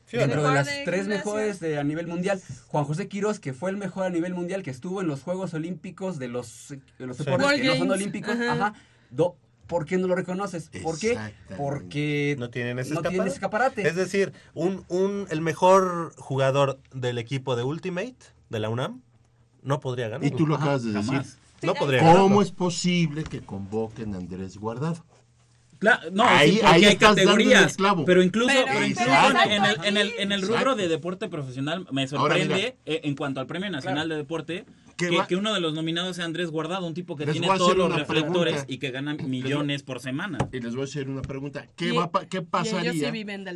Fiona. 0.05 0.25
dentro 0.27 0.43
de 0.47 0.53
las 0.55 0.67
tres 0.85 1.07
mejores 1.07 1.59
de, 1.59 1.77
a 1.79 1.83
nivel 1.83 2.07
mundial. 2.07 2.41
Juan 2.67 2.85
José 2.85 3.07
Quiroz, 3.07 3.39
que 3.39 3.53
fue 3.53 3.69
el 3.69 3.77
mejor 3.77 4.05
a 4.05 4.09
nivel 4.09 4.33
mundial, 4.33 4.61
que 4.63 4.69
estuvo 4.71 5.01
en 5.01 5.07
los 5.07 5.21
Juegos 5.21 5.53
Olímpicos 5.53 6.19
de 6.19 6.27
los, 6.27 6.75
de 6.99 7.05
los 7.07 7.17
deportes 7.17 7.59
que 7.61 7.67
no 7.67 7.75
son 7.75 7.91
olímpicos. 7.91 8.31
ajá. 8.35 8.51
Ajá. 8.53 8.73
Do- 9.09 9.35
¿Por 9.71 9.86
qué 9.86 9.97
no 9.97 10.07
lo 10.07 10.15
reconoces? 10.15 10.69
¿Por 10.84 10.99
qué? 10.99 11.17
Porque 11.57 12.36
No 12.38 12.49
tienen 12.49 12.77
ese 12.77 12.93
no 12.93 13.01
escaparate. 13.23 13.88
Es 13.88 13.95
decir, 13.95 14.34
un, 14.53 14.84
un, 14.89 15.27
el 15.29 15.39
mejor 15.39 16.13
jugador 16.17 16.77
del 16.93 17.17
equipo 17.17 17.55
de 17.55 17.63
Ultimate 17.63 18.15
de 18.49 18.60
la 18.60 18.67
UNAM 18.69 19.01
no 19.63 19.79
podría 19.79 20.10
ganar. 20.10 20.27
Y 20.27 20.31
tú 20.31 20.45
lo 20.45 20.55
acabas 20.55 20.84
de 20.84 20.91
decir. 20.91 21.05
jamás. 21.12 21.38
no 21.63 21.73
podría 21.73 22.01
ganar. 22.01 22.17
¿Cómo 22.17 22.41
es 22.41 22.51
posible 22.51 23.23
que 23.23 23.39
convoquen 23.39 24.13
a 24.13 24.17
Andrés 24.17 24.57
Guardado? 24.57 25.05
Cla- 25.79 26.01
no, 26.12 26.23
Ahí- 26.27 26.51
sí, 26.51 26.57
porque 26.62 26.75
ahí 26.75 26.86
hay 26.86 26.95
categorías. 26.97 27.77
Pero 28.05 28.21
incluso, 28.21 28.53
Pero- 28.53 28.65
pero 28.71 28.86
incluso 28.86 29.10
en, 29.49 29.63
el, 29.65 29.86
en, 29.86 29.97
el, 29.97 30.13
en 30.19 30.31
el 30.31 30.41
rubro 30.41 30.55
Exacto. 30.57 30.75
de 30.75 30.88
deporte 30.89 31.27
profesional 31.29 31.88
me 31.91 32.07
sorprende 32.07 32.75
eh, 32.86 33.01
en 33.05 33.15
cuanto 33.15 33.39
al 33.39 33.47
Premio 33.47 33.69
Nacional 33.71 34.10
de 34.10 34.15
Deporte 34.17 34.65
¿Qué 35.01 35.09
que, 35.09 35.17
va- 35.17 35.27
que 35.27 35.35
uno 35.35 35.53
de 35.53 35.59
los 35.59 35.73
nominados 35.73 36.15
sea 36.15 36.25
Andrés 36.25 36.49
Guardado, 36.51 36.86
un 36.88 36.93
tipo 36.93 37.15
que 37.15 37.26
Les 37.26 37.34
tiene 37.34 37.47
todos 37.57 37.76
los 37.76 37.93
reflectores 37.93 38.53
pregunta. 38.53 38.73
y 38.73 38.78
que 38.78 38.91
gana 38.91 39.13
millones 39.15 39.84
por 39.84 39.99
semana. 39.99 40.38
Y 40.51 40.59
les 40.59 40.73
voy 40.76 40.82
a 40.82 40.86
hacer 40.86 41.09
una 41.09 41.21
pregunta. 41.21 41.67
¿Qué, 41.76 41.91
va, 41.91 42.09
qué 42.30 42.41
pasaría 42.41 42.91
sí 42.93 43.01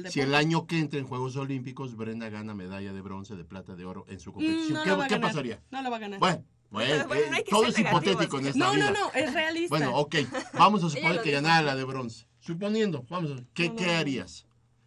si 0.09 0.20
el 0.22 0.36
año 0.36 0.67
que 0.67 0.80
entra 0.80 0.99
en 0.99 1.05
Juegos 1.05 1.36
Olímpicos 1.38 1.95
Brenda 1.95 2.30
gana 2.30 2.53
medalla 2.53 2.91
de 2.93 3.01
bronce, 3.01 3.36
de 3.36 3.43
plata, 3.45 3.76
de 3.76 3.86
oro 3.86 4.05
en 4.09 4.20
su 4.20 4.32
Mm, 4.32 4.34
competición? 4.34 4.74
No 4.74 4.84
¿Qué, 4.84 4.89
lo 4.89 4.97
va 4.97 5.05
a 5.05 5.07
qué 5.07 5.13
ganar. 5.15 5.30
pasaría? 5.32 5.61
No 5.72 5.82
lo 5.82 5.89
va 5.91 5.97
a 5.97 5.99
ganar. 5.99 6.20
Bueno, 6.20 6.43
Bueno, 6.72 7.07
Bueno, 7.07 7.24
eh, 7.24 7.30
no 7.30 7.57
todo 7.59 7.67
es 7.67 7.78
negativos. 7.78 8.03
hipotético 8.11 8.39
en 8.39 8.47
esta 8.47 8.59
No, 8.59 8.74
vida. 8.74 8.91
no, 8.91 8.99
no, 8.99 9.13
es 9.13 9.34
realista. 9.34 9.70
Bueno, 9.78 9.95
ok, 9.95 10.15
vamos 10.53 10.84
a 10.84 10.89
suponer 10.89 11.22
que 11.22 11.32
ganara 11.32 11.61
la 11.61 11.76
de 11.76 11.84
bronce. 11.86 12.28
Suponiendo, 12.39 13.05
vamos 13.09 13.32
a 13.32 13.36
ver, 13.36 13.45
¿qué, 13.53 13.70
No, 13.70 13.76
qué 13.76 13.86
no, 13.86 13.91
harías? 13.93 14.45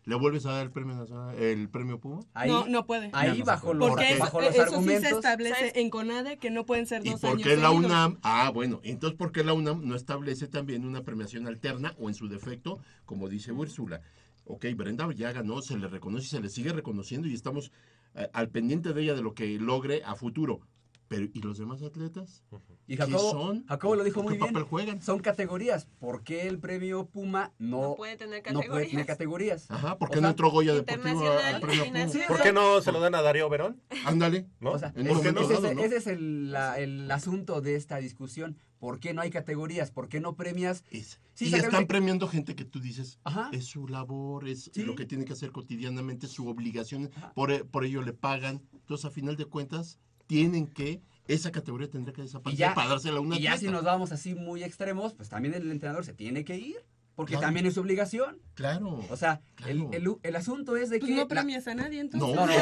¿Le 0.08 0.14
vuelves 0.14 0.46
a 0.46 0.52
dar 0.52 0.64
el 0.64 0.72
premio 0.72 0.96
nacional, 0.96 1.36
el 1.38 1.68
premio 1.68 2.00
Puma? 2.00 2.20
Ahí, 2.32 2.48
no, 2.48 2.66
no 2.66 2.86
puede. 2.86 3.10
ahí 3.12 3.28
no 3.28 3.34
se 3.36 3.42
bajo 3.42 3.66
puede. 3.66 3.78
los, 3.78 3.88
Porque 3.90 4.10
eso, 4.12 4.18
bajo 4.20 4.40
los 4.40 4.54
eso 4.54 4.80
sí 4.80 4.88
se 4.88 5.08
establece 5.10 5.54
¿Sabes? 5.54 5.72
en 5.76 5.90
CONADE 5.90 6.38
que 6.38 6.50
no 6.50 6.64
pueden 6.64 6.86
ser 6.86 7.06
¿Y 7.06 7.10
dos 7.10 7.20
por 7.20 7.30
años 7.32 7.42
qué 7.42 7.56
la 7.58 7.68
seguidos. 7.68 7.84
UNAM? 7.90 8.18
Ah, 8.22 8.50
bueno, 8.50 8.80
entonces 8.84 9.18
¿por 9.18 9.32
qué 9.32 9.44
la 9.44 9.52
UNAM 9.52 9.86
no 9.86 9.94
establece 9.94 10.48
también 10.48 10.86
una 10.86 11.02
premiación 11.02 11.46
alterna 11.46 11.94
o 11.98 12.08
en 12.08 12.14
su 12.14 12.26
defecto, 12.26 12.78
como 13.04 13.28
dice 13.28 13.52
Úrsula? 13.52 14.00
Ok, 14.46 14.64
Brenda 14.74 15.06
ya 15.12 15.30
ganó, 15.32 15.60
se 15.60 15.76
le 15.76 15.88
reconoce 15.88 16.24
y 16.24 16.28
se 16.30 16.40
le 16.40 16.48
sigue 16.48 16.72
reconociendo 16.72 17.28
y 17.28 17.34
estamos 17.34 17.70
eh, 18.14 18.30
al 18.32 18.48
pendiente 18.48 18.94
de 18.94 19.02
ella 19.02 19.14
de 19.14 19.20
lo 19.20 19.34
que 19.34 19.58
logre 19.58 20.02
a 20.06 20.14
futuro. 20.14 20.60
Pero, 21.08 21.26
¿y 21.32 21.40
los 21.40 21.56
demás 21.56 21.82
atletas? 21.82 22.44
Y 22.86 22.96
¿Qué 22.96 23.02
Jacobo, 23.02 23.30
son? 23.30 23.66
Jacobo 23.66 23.96
lo 23.96 24.04
dijo 24.04 24.22
muy 24.22 24.34
¿Qué 24.34 24.40
bien. 24.42 24.52
papel 24.52 24.68
juegan? 24.68 25.00
Son 25.02 25.20
categorías. 25.20 25.86
¿Por 25.98 26.22
qué 26.22 26.46
el 26.48 26.58
premio 26.58 27.06
Puma 27.06 27.52
no, 27.58 27.80
No 27.80 27.94
puede 27.96 28.16
tener 28.16 28.42
no 28.52 28.60
puede 28.60 28.86
tener 28.86 29.06
categorías. 29.06 29.06
categorías? 29.06 29.70
Ajá, 29.70 29.96
¿por 29.98 30.08
O 30.08 30.10
qué 30.10 30.16
sea, 30.16 30.22
no 30.22 30.28
entró 30.28 30.50
Goya 30.50 30.74
Deportivo 30.74 31.28
al 31.30 31.60
premio 31.60 31.84
Puma? 31.86 32.26
¿Por 32.28 32.42
qué 32.42 32.52
no 32.52 32.80
se 32.82 32.92
lo 32.92 33.00
dan 33.00 33.14
a 33.14 33.22
Darío 33.22 33.48
Verón? 33.48 33.80
Ándale. 34.04 34.46
¿No? 34.60 34.72
O 34.72 34.78
sea, 34.78 34.92
ese, 34.96 35.96
es 35.96 36.06
el, 36.06 36.52
la- 36.52 36.78
el 36.78 37.10
asunto 37.10 37.60
de 37.62 37.74
esta 37.76 37.96
discusión. 37.96 38.58
¿Por 38.78 39.00
qué 39.00 39.12
no 39.14 39.22
hay 39.22 39.30
categorías? 39.30 39.90
¿Por 39.90 40.08
qué 40.08 40.20
no 40.20 40.36
premias? 40.36 40.84
Es- 40.90 41.20
Sí, 41.34 41.48
y 41.50 41.54
están 41.54 41.86
premiando 41.86 42.26
gente 42.26 42.56
que 42.56 42.64
tú 42.64 42.80
dices, 42.80 43.20
Ajá. 43.22 43.48
es 43.52 43.64
su 43.66 43.86
labor, 43.86 44.48
es 44.48 44.70
Sí. 44.74 44.82
lo 44.82 44.96
que 44.96 45.06
tiene 45.06 45.24
que 45.24 45.32
hacer 45.34 45.52
cotidianamente, 45.52 46.26
su 46.26 46.48
obligación, 46.48 47.10
por, 47.34 47.64
por 47.68 47.84
ello 47.84 48.02
le 48.02 48.12
pagan. 48.12 48.60
Entonces, 48.72 49.04
a 49.04 49.10
final 49.10 49.36
de 49.36 49.44
cuentas, 49.44 50.00
tienen 50.28 50.68
que, 50.68 51.00
esa 51.26 51.50
categoría 51.50 51.90
tendrá 51.90 52.12
que 52.12 52.22
desaparecer 52.22 52.58
ya, 52.68 52.74
para 52.74 52.90
dársela 52.90 53.18
a 53.18 53.20
una 53.20 53.36
y 53.36 53.42
ya 53.42 53.56
si 53.58 53.66
nos 53.66 53.82
vamos 53.82 54.12
así 54.12 54.34
muy 54.36 54.62
extremos, 54.62 55.12
pues 55.14 55.28
también 55.28 55.54
el 55.54 55.68
entrenador 55.72 56.04
se 56.04 56.12
tiene 56.14 56.44
que 56.44 56.56
ir. 56.56 56.76
Porque 57.16 57.32
Claro. 57.32 57.46
también 57.48 57.66
es 57.66 57.74
su 57.74 57.80
obligación. 57.80 58.38
Claro. 58.54 59.00
O 59.10 59.16
sea, 59.16 59.40
el, 59.66 59.78
Claro. 59.78 59.90
el- 59.92 60.16
el 60.22 60.36
asunto 60.36 60.76
es 60.76 60.88
de 60.88 61.00
Pues 61.00 61.08
que... 61.10 61.16
no 61.16 61.22
la- 61.22 61.26
premias 61.28 61.66
a 61.66 61.74
nadie, 61.74 61.98
entonces. 61.98 62.28
No, 62.32 62.46
No, 62.46 62.46
no. 62.46 62.52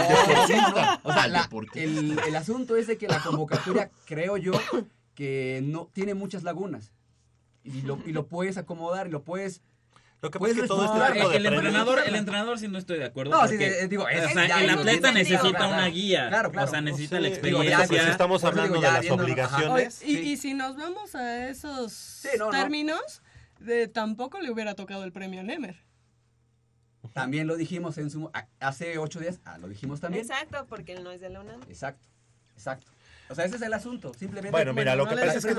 O 1.03 1.13
sea, 1.13 1.29
la- 1.29 1.47
el, 1.75 2.19
el 2.27 2.37
asunto 2.37 2.75
es 2.77 2.87
de 2.87 2.97
que 2.97 3.07
la 3.07 3.21
convocatoria, 3.23 3.91
creo 4.07 4.39
yo, 4.39 4.53
que 5.15 5.61
no 5.63 5.91
tiene 5.93 6.15
muchas 6.15 6.43
lagunas. 6.43 6.93
Y 7.65 7.83
lo, 7.83 7.99
y 8.07 8.13
lo 8.13 8.29
puedes 8.29 8.57
acomodar 8.57 9.09
y 9.09 9.11
lo 9.11 9.25
puedes... 9.25 9.61
Lo 10.23 10.31
que 10.31 10.39
pasa 10.39 10.39
Puedes 10.39 10.57
es 10.57 10.63
que 10.63 10.69
todo 10.69 10.85
este 10.97 11.13
tipo 11.13 11.29
de 11.29 11.37
el 11.37 11.47
entrenador, 11.47 11.99
el 12.07 12.15
entrenador 12.15 12.59
sí 12.59 12.69
no 12.69 12.79
estoy 12.79 12.99
de 12.99 13.05
acuerdo. 13.05 13.33
No, 13.33 13.47
sí, 13.47 13.57
eh, 13.61 13.87
digo, 13.87 14.09
es- 14.09 14.25
o 14.25 14.29
sea, 14.31 14.49
ya, 14.49 14.65
el 14.65 14.71
atleta 14.71 15.13
necesita 15.13 15.41
claro, 15.51 15.67
una 15.69 15.77
claro. 15.77 15.93
guía. 15.93 16.29
Claro, 16.29 16.51
claro. 16.53 16.67
O 16.67 16.71
sea, 16.71 16.81
necesita 16.81 17.17
Sí, 17.19 17.23
la 17.23 17.29
digo, 17.29 17.37
experiencia. 17.63 17.87
pues 17.87 18.07
estamos 18.07 18.43
hablando 18.45 18.75
digo, 18.75 18.81
de 18.83 18.87
ya 18.89 19.03
las 19.03 19.11
obligaciones. 19.11 20.03
Oye, 20.03 20.11
y, 20.13 20.17
Sí. 20.17 20.23
y 20.33 20.37
si 20.39 20.55
nos 20.55 20.77
vamos 20.77 21.15
a 21.15 21.49
esos 21.49 21.93
Sí, 21.93 22.29
no, 22.39 22.47
no. 22.47 22.51
términos, 22.51 23.23
de, 23.61 23.89
tampoco 23.89 24.41
le 24.41 24.51
hubiera 24.51 24.75
tocado 24.75 25.05
el 25.05 25.13
premio 25.13 25.43
Nemer. 25.43 25.77
También 27.13 27.47
lo 27.47 27.57
dijimos 27.57 27.97
en 27.99 28.11
su... 28.11 28.31
a- 28.35 28.49
Hace 28.61 28.99
ocho 28.99 29.21
días, 29.21 29.41
ah, 29.45 29.59
lo 29.59 29.69
dijimos 29.69 30.01
también. 30.01 30.25
Exacto, 30.25 30.67
porque 30.69 30.93
él 30.95 31.05
no 31.05 31.11
es 31.13 31.21
de 31.21 31.31
la 31.31 31.41
UNAM. 31.41 31.61
Exacto, 31.69 32.07
exacto. 32.55 32.91
O 33.29 33.35
sea, 33.35 33.45
ese 33.45 33.57
es 33.57 33.63
el 33.63 33.73
asunto. 33.73 34.13
Simplemente... 34.15 34.51
Bueno, 34.51 34.73
mira, 34.73 34.95
lo 34.97 35.05
que 35.07 35.15
pasa 35.17 35.39
es 35.39 35.45
que 35.47 35.55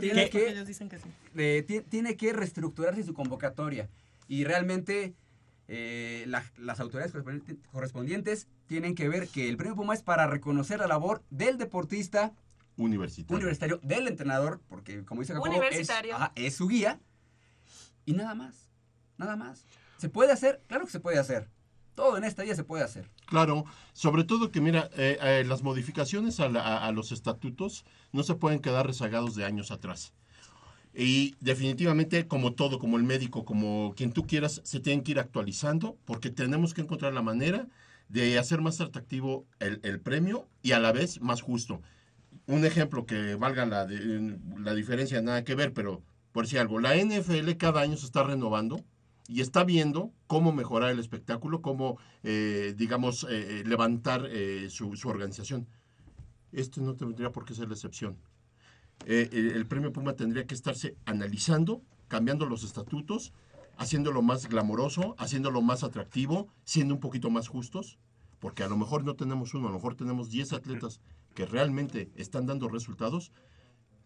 tiene 0.00 0.30
que- 0.30 0.48
ellos 0.48 0.66
dicen 0.66 0.88
que 0.88 0.98
sí. 0.98 1.04
eh, 1.36 1.64
ti- 1.66 1.80
tiene 1.82 2.16
que 2.16 2.32
reestructurarse 2.32 3.02
su 3.04 3.12
convocatoria 3.14 3.88
y 4.28 4.44
realmente 4.44 5.14
eh, 5.68 6.24
la- 6.26 6.44
las 6.58 6.80
autoridades 6.80 7.12
correspondientes- 7.72 8.48
tienen 8.66 8.94
que 8.94 9.08
ver 9.08 9.28
que 9.28 9.48
el 9.48 9.56
premio 9.56 9.76
Puma 9.76 9.94
es 9.94 10.02
para 10.02 10.26
reconocer 10.26 10.78
la 10.80 10.86
labor 10.86 11.22
del 11.30 11.58
deportista 11.58 12.32
Universitario. 12.76 13.36
universitario, 13.36 13.80
del 13.82 14.08
entrenador, 14.08 14.60
porque 14.68 15.04
como 15.04 15.20
dice 15.20 15.32
Jacobo, 15.34 15.62
es, 15.62 15.90
ajá, 15.90 16.32
es 16.34 16.54
su 16.56 16.66
guía 16.68 16.98
y 18.06 18.14
nada 18.14 18.34
más, 18.34 18.68
nada 19.18 19.36
más. 19.36 19.64
¿Se 19.98 20.08
puede 20.08 20.32
hacer? 20.32 20.62
Claro 20.66 20.86
que 20.86 20.90
se 20.92 21.00
puede 21.00 21.18
hacer. 21.18 21.48
Todo 22.00 22.16
en 22.16 22.24
esta 22.24 22.42
vida 22.44 22.54
se 22.54 22.64
puede 22.64 22.82
hacer. 22.82 23.04
Claro, 23.26 23.66
sobre 23.92 24.24
todo 24.24 24.50
que 24.50 24.62
mira, 24.62 24.88
eh, 24.96 25.18
eh, 25.20 25.44
las 25.46 25.62
modificaciones 25.62 26.40
a, 26.40 26.90
los 26.92 27.12
estatutos 27.12 27.84
no 28.10 28.22
se 28.22 28.36
pueden 28.36 28.60
quedar 28.60 28.86
rezagados 28.86 29.34
de 29.34 29.44
años 29.44 29.70
atrás. 29.70 30.14
Y 30.94 31.36
definitivamente, 31.40 32.26
como 32.26 32.54
todo, 32.54 32.78
como 32.78 32.96
el 32.96 33.02
médico, 33.02 33.44
como 33.44 33.92
quien 33.98 34.12
tú 34.12 34.26
quieras, 34.26 34.62
se 34.64 34.80
tienen 34.80 35.02
que 35.04 35.10
ir 35.12 35.18
actualizando 35.18 35.98
porque 36.06 36.30
tenemos 36.30 36.72
que 36.72 36.80
encontrar 36.80 37.12
la 37.12 37.20
manera 37.20 37.68
de 38.08 38.38
hacer 38.38 38.62
más 38.62 38.80
atractivo 38.80 39.44
el, 39.58 39.80
el 39.82 40.00
premio 40.00 40.48
y 40.62 40.72
a 40.72 40.80
la 40.80 40.92
vez 40.92 41.20
más 41.20 41.42
justo. 41.42 41.82
Un 42.46 42.64
ejemplo 42.64 43.04
que 43.04 43.34
valga 43.34 43.66
la, 43.66 43.84
de- 43.84 44.38
la 44.58 44.74
diferencia, 44.74 45.20
nada 45.20 45.44
que 45.44 45.54
ver, 45.54 45.74
pero 45.74 46.02
por 46.32 46.46
si 46.46 46.56
algo, 46.56 46.80
la 46.80 46.96
NFL 46.96 47.58
cada 47.58 47.82
año 47.82 47.98
se 47.98 48.06
está 48.06 48.22
renovando 48.24 48.80
y 49.30 49.42
está 49.42 49.62
viendo 49.62 50.12
cómo 50.26 50.52
mejorar 50.52 50.90
el 50.90 50.98
espectáculo, 50.98 51.62
cómo, 51.62 51.98
eh, 52.24 52.74
digamos, 52.76 53.22
eh, 53.30 53.60
eh, 53.60 53.64
levantar 53.64 54.28
su, 54.68 54.90
organización. 55.04 55.68
Este 56.50 56.80
no 56.80 56.96
tendría 56.96 57.30
por 57.30 57.44
qué 57.44 57.54
ser 57.54 57.68
la 57.68 57.74
excepción. 57.74 58.16
El, 59.06 59.52
el 59.52 59.66
premio 59.66 59.92
Puma 59.92 60.14
tendría 60.14 60.48
que 60.48 60.54
estarse 60.54 60.96
analizando, 61.04 61.80
cambiando 62.08 62.44
los 62.44 62.64
estatutos, 62.64 63.32
haciéndolo 63.76 64.20
más 64.20 64.48
glamoroso, 64.48 65.14
haciéndolo 65.16 65.62
más 65.62 65.84
atractivo, 65.84 66.48
siendo 66.64 66.94
un 66.94 67.00
poquito 67.00 67.30
más 67.30 67.46
justos, 67.46 67.98
porque 68.40 68.64
a 68.64 68.68
lo 68.68 68.76
mejor 68.76 69.04
no 69.04 69.14
tenemos 69.14 69.54
uno, 69.54 69.68
a 69.68 69.70
lo 69.70 69.76
mejor 69.76 69.94
tenemos 69.94 70.28
10 70.30 70.54
atletas 70.54 71.00
que 71.36 71.46
realmente 71.46 72.10
están 72.16 72.46
dando 72.46 72.68
resultados. 72.68 73.30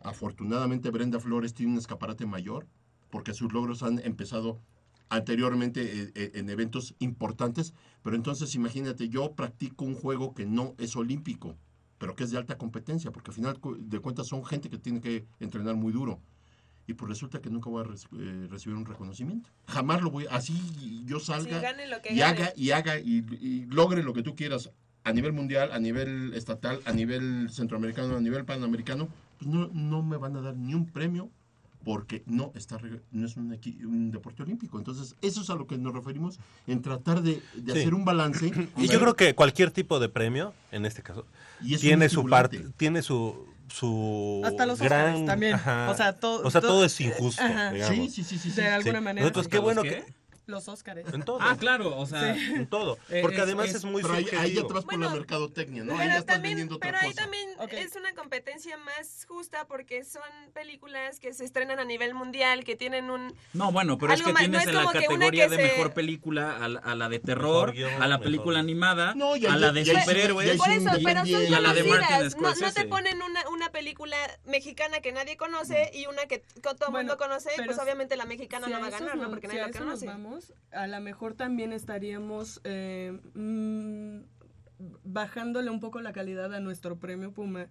Afortunadamente 0.03 0.91
Brenda 0.91 1.19
Flores 1.19 1.55
tiene 1.55 1.73
un 1.73 1.79
escaparate 1.79 2.27
mayor, 2.27 2.67
porque 3.09 3.33
sus 3.33 3.55
logros 3.55 3.83
han 3.83 4.01
empezado 4.01 4.61
anteriormente 5.15 5.81
eh, 6.03 6.13
eh, 6.15 6.31
en 6.35 6.51
eventos 6.51 6.95
importantes, 6.99 7.75
pero 8.03 8.17
entonces 8.17 8.55
imagínate, 8.55 9.09
yo 9.09 9.33
practico 9.35 9.85
un 9.85 9.95
juego 9.95 10.35
que 10.35 10.47
no 10.47 10.75
es 10.79 10.97
olímpico, 10.97 11.57
pero 11.99 12.15
que 12.17 12.25
es 12.25 12.31
de 12.31 12.39
alta 12.39 12.59
competencia, 12.59 13.11
porque 13.13 13.31
al 13.31 13.35
final 13.35 13.59
de 13.79 13.99
cuentas 14.01 14.27
son 14.29 14.45
gente 14.45 14.69
que 14.71 14.79
tiene 14.79 15.01
que 15.01 15.25
entrenar 15.41 15.77
muy 15.77 15.93
duro. 15.93 16.21
Y 16.87 16.93
pues 16.95 17.09
resulta 17.09 17.41
que 17.41 17.49
nunca 17.49 17.71
voy 17.71 17.83
a 17.83 17.89
eh, 18.19 18.47
recibir 18.51 18.77
un 18.77 18.85
reconocimiento. 18.85 19.49
Jamás 19.67 20.03
lo 20.03 20.11
voy, 20.11 20.27
así 20.31 21.03
yo 21.07 21.19
salga 21.19 21.57
Sí, 21.59 21.63
gane 21.63 21.87
lo 21.89 22.03
que 22.03 22.13
y 22.13 22.19
gane. 22.19 22.43
haga 22.43 22.53
y 22.57 22.71
haga 22.73 22.99
y, 22.99 23.25
y 23.41 23.65
logre 23.67 24.03
lo 24.03 24.13
que 24.13 24.23
tú 24.23 24.35
quieras 24.37 24.71
a 25.03 25.13
nivel 25.13 25.33
mundial, 25.33 25.71
a 25.73 25.79
nivel 25.79 26.35
estatal, 26.35 26.81
a 26.85 26.93
nivel 26.93 27.49
centroamericano, 27.51 28.17
a 28.17 28.21
nivel 28.21 28.45
panamericano, 28.45 29.09
pues 29.39 29.49
no, 29.51 29.69
no 29.69 30.03
me 30.03 30.17
van 30.19 30.37
a 30.37 30.41
dar 30.43 30.57
ni 30.57 30.75
un 30.75 30.87
premio 30.87 31.31
porque 31.85 32.23
no 32.27 32.51
está 32.55 32.79
no 33.13 33.27
es 33.27 33.37
un, 33.37 33.53
equi- 33.53 33.85
un 33.85 34.11
deporte 34.11 34.43
olímpico. 34.43 34.79
Entonces, 34.79 35.15
eso 35.23 35.43
es 35.43 35.51
a 35.51 35.55
lo 35.55 35.67
que 35.67 35.77
nos 35.79 35.93
referimos 35.95 36.39
en 36.67 36.83
tratar 36.83 37.23
de, 37.23 37.43
de 37.55 37.73
Sí. 37.73 37.81
hacer 37.81 37.95
un 37.95 38.05
balance. 38.05 38.51
Y 38.79 38.89
yo 38.89 38.99
creo 39.01 39.15
que 39.15 39.35
cualquier 39.35 39.71
tipo 39.71 40.01
de 40.01 40.09
premio, 40.09 40.53
en 40.73 40.87
este 40.87 41.03
caso, 41.03 41.27
Y 41.63 41.75
es 41.75 41.81
tiene 41.81 42.09
su 42.09 42.25
parte, 42.27 42.65
tiene 42.77 43.03
su 43.03 43.47
su 43.69 44.43
Hasta 44.45 44.67
los 44.67 44.79
gran 44.81 45.25
también. 45.27 45.55
ajá. 45.55 45.91
O 45.91 45.97
sea, 45.97 46.13
todo- 46.13 46.43
o 46.47 46.51
sea, 46.51 46.61
todo- 46.61 46.71
todo 46.73 46.85
es 46.85 47.01
injusto, 47.01 47.43
Ajá. 47.43 47.73
digamos. 47.73 47.97
Sí, 47.97 48.09
sí, 48.11 48.23
sí, 48.25 48.39
sí. 48.39 48.51
sí. 48.51 48.61
De 48.61 48.69
alguna 48.69 48.99
Sí. 48.99 49.05
manera. 49.05 49.23
Nosotros 49.25 49.49
qué 49.49 49.59
bueno 49.59 49.83
¿Los 49.83 49.93
que? 49.93 50.05
Los 50.47 50.69
Óscares. 50.69 51.07
en 51.13 51.23
todo. 51.23 51.39
Ah, 51.41 51.57
claro, 51.59 51.97
o 51.99 52.07
sea. 52.07 52.37
en 52.37 52.67
todo, 52.67 52.99
porque 53.23 53.37
es- 53.37 53.43
además 53.43 53.69
es, 53.71 53.77
es- 53.77 53.85
muy 53.85 54.03
Pero 54.03 54.15
ahí, 54.15 54.25
ahí 54.25 54.31
ya 54.31 54.37
subjetivo. 54.37 54.67
te 54.69 54.75
vas 54.75 54.85
por 54.85 54.95
Bueno, 54.95 55.09
la 55.11 55.15
mercadotecnia, 55.17 55.85
¿no? 55.85 55.93
Ahí 55.93 55.99
Pero 56.01 56.11
ya 56.11 56.19
estás 56.19 56.35
también, 56.35 56.51
vendiendo 56.57 56.77
otra 56.77 56.89
pero 56.91 56.99
ahí 57.03 57.09
cosa. 57.11 57.23
también 57.23 57.49
Ok. 57.59 57.73
es 57.73 57.97
una 57.97 58.15
competencia 58.15 58.77
más 58.79 59.25
justa 59.27 59.67
porque 59.67 60.05
son 60.05 60.23
películas 60.53 61.19
que 61.21 61.33
se 61.33 61.45
estrenan 61.45 61.79
a 61.81 61.85
nivel 61.85 62.15
mundial, 62.15 62.65
que 62.65 62.77
tienen 62.77 63.11
un... 63.11 63.35
No, 63.53 63.73
bueno, 63.73 63.99
pero 63.99 64.13
es 64.13 64.23
que 64.23 64.33
más, 64.33 64.43
no 64.43 64.49
tienes 64.51 64.63
es 64.63 64.69
en 64.69 64.75
la 64.75 64.93
categoría 64.93 65.49
de 65.49 65.57
se- 65.57 65.63
mejor 65.63 65.95
película 65.95 66.57
a 66.63 66.69
la, 66.69 66.81
a 66.81 66.95
la 66.95 67.09
de 67.09 67.19
terror, 67.21 67.69
Mejor 67.69 67.73
guion, 67.75 67.93
a 68.03 68.07
la 68.07 68.07
mejor- 68.19 68.23
película 68.25 68.59
animada, 68.59 69.15
No, 69.15 69.37
y 69.37 69.47
a 69.47 69.55
ahí- 69.55 69.61
la 69.61 69.73
de 69.73 69.81
ahí 69.81 69.87
sí- 69.87 69.97
superhéroes. 70.01 70.47
y 70.47 70.51
ahí 70.51 70.57
Por 70.59 70.67
sí 70.69 70.73
eso, 70.75 70.91
bien, 70.91 71.03
pero 71.05 71.23
bien. 71.23 71.41
son 71.43 71.51
Y 71.51 71.55
a 71.55 71.61
la 71.61 71.73
de. 71.75 71.85
Martin 71.85 72.09
No, 72.19 72.23
no 72.23 72.31
Scorsese. 72.31 72.83
te 72.83 72.89
ponen 72.89 73.23
una, 73.23 73.49
una 73.49 73.71
película 73.71 74.17
mexicana 74.45 75.01
que 75.01 75.13
nadie 75.13 75.37
conoce 75.37 75.91
y 75.95 76.07
una 76.07 76.27
que 76.27 76.41
todo 76.63 76.75
el 76.89 76.93
mundo 76.93 77.17
conoce, 77.17 77.51
pues 77.65 77.79
obviamente 77.79 78.17
la 78.17 78.25
mexicana 78.27 78.67
no 78.67 78.81
va 78.81 78.87
a 78.87 78.91
ganar, 78.91 79.17
¿no? 79.17 79.31
Porque 79.31 79.47
nadie 79.49 79.61
a 79.63 79.67
lo 79.69 79.71
eso 79.71 79.85
nos 79.85 80.01
conoce. 80.01 80.07
A 80.73 80.87
lo 80.87 81.01
mejor 81.01 81.35
también 81.35 81.73
estaríamos 81.73 82.61
eh, 82.65 83.19
mm, 83.35 84.21
bajándole 85.05 85.71
un 85.71 85.81
poco 85.81 86.01
la 86.01 86.13
calidad 86.13 86.53
a 86.55 86.61
nuestro 86.61 86.97
premio 86.99 87.33
Puma. 87.33 87.69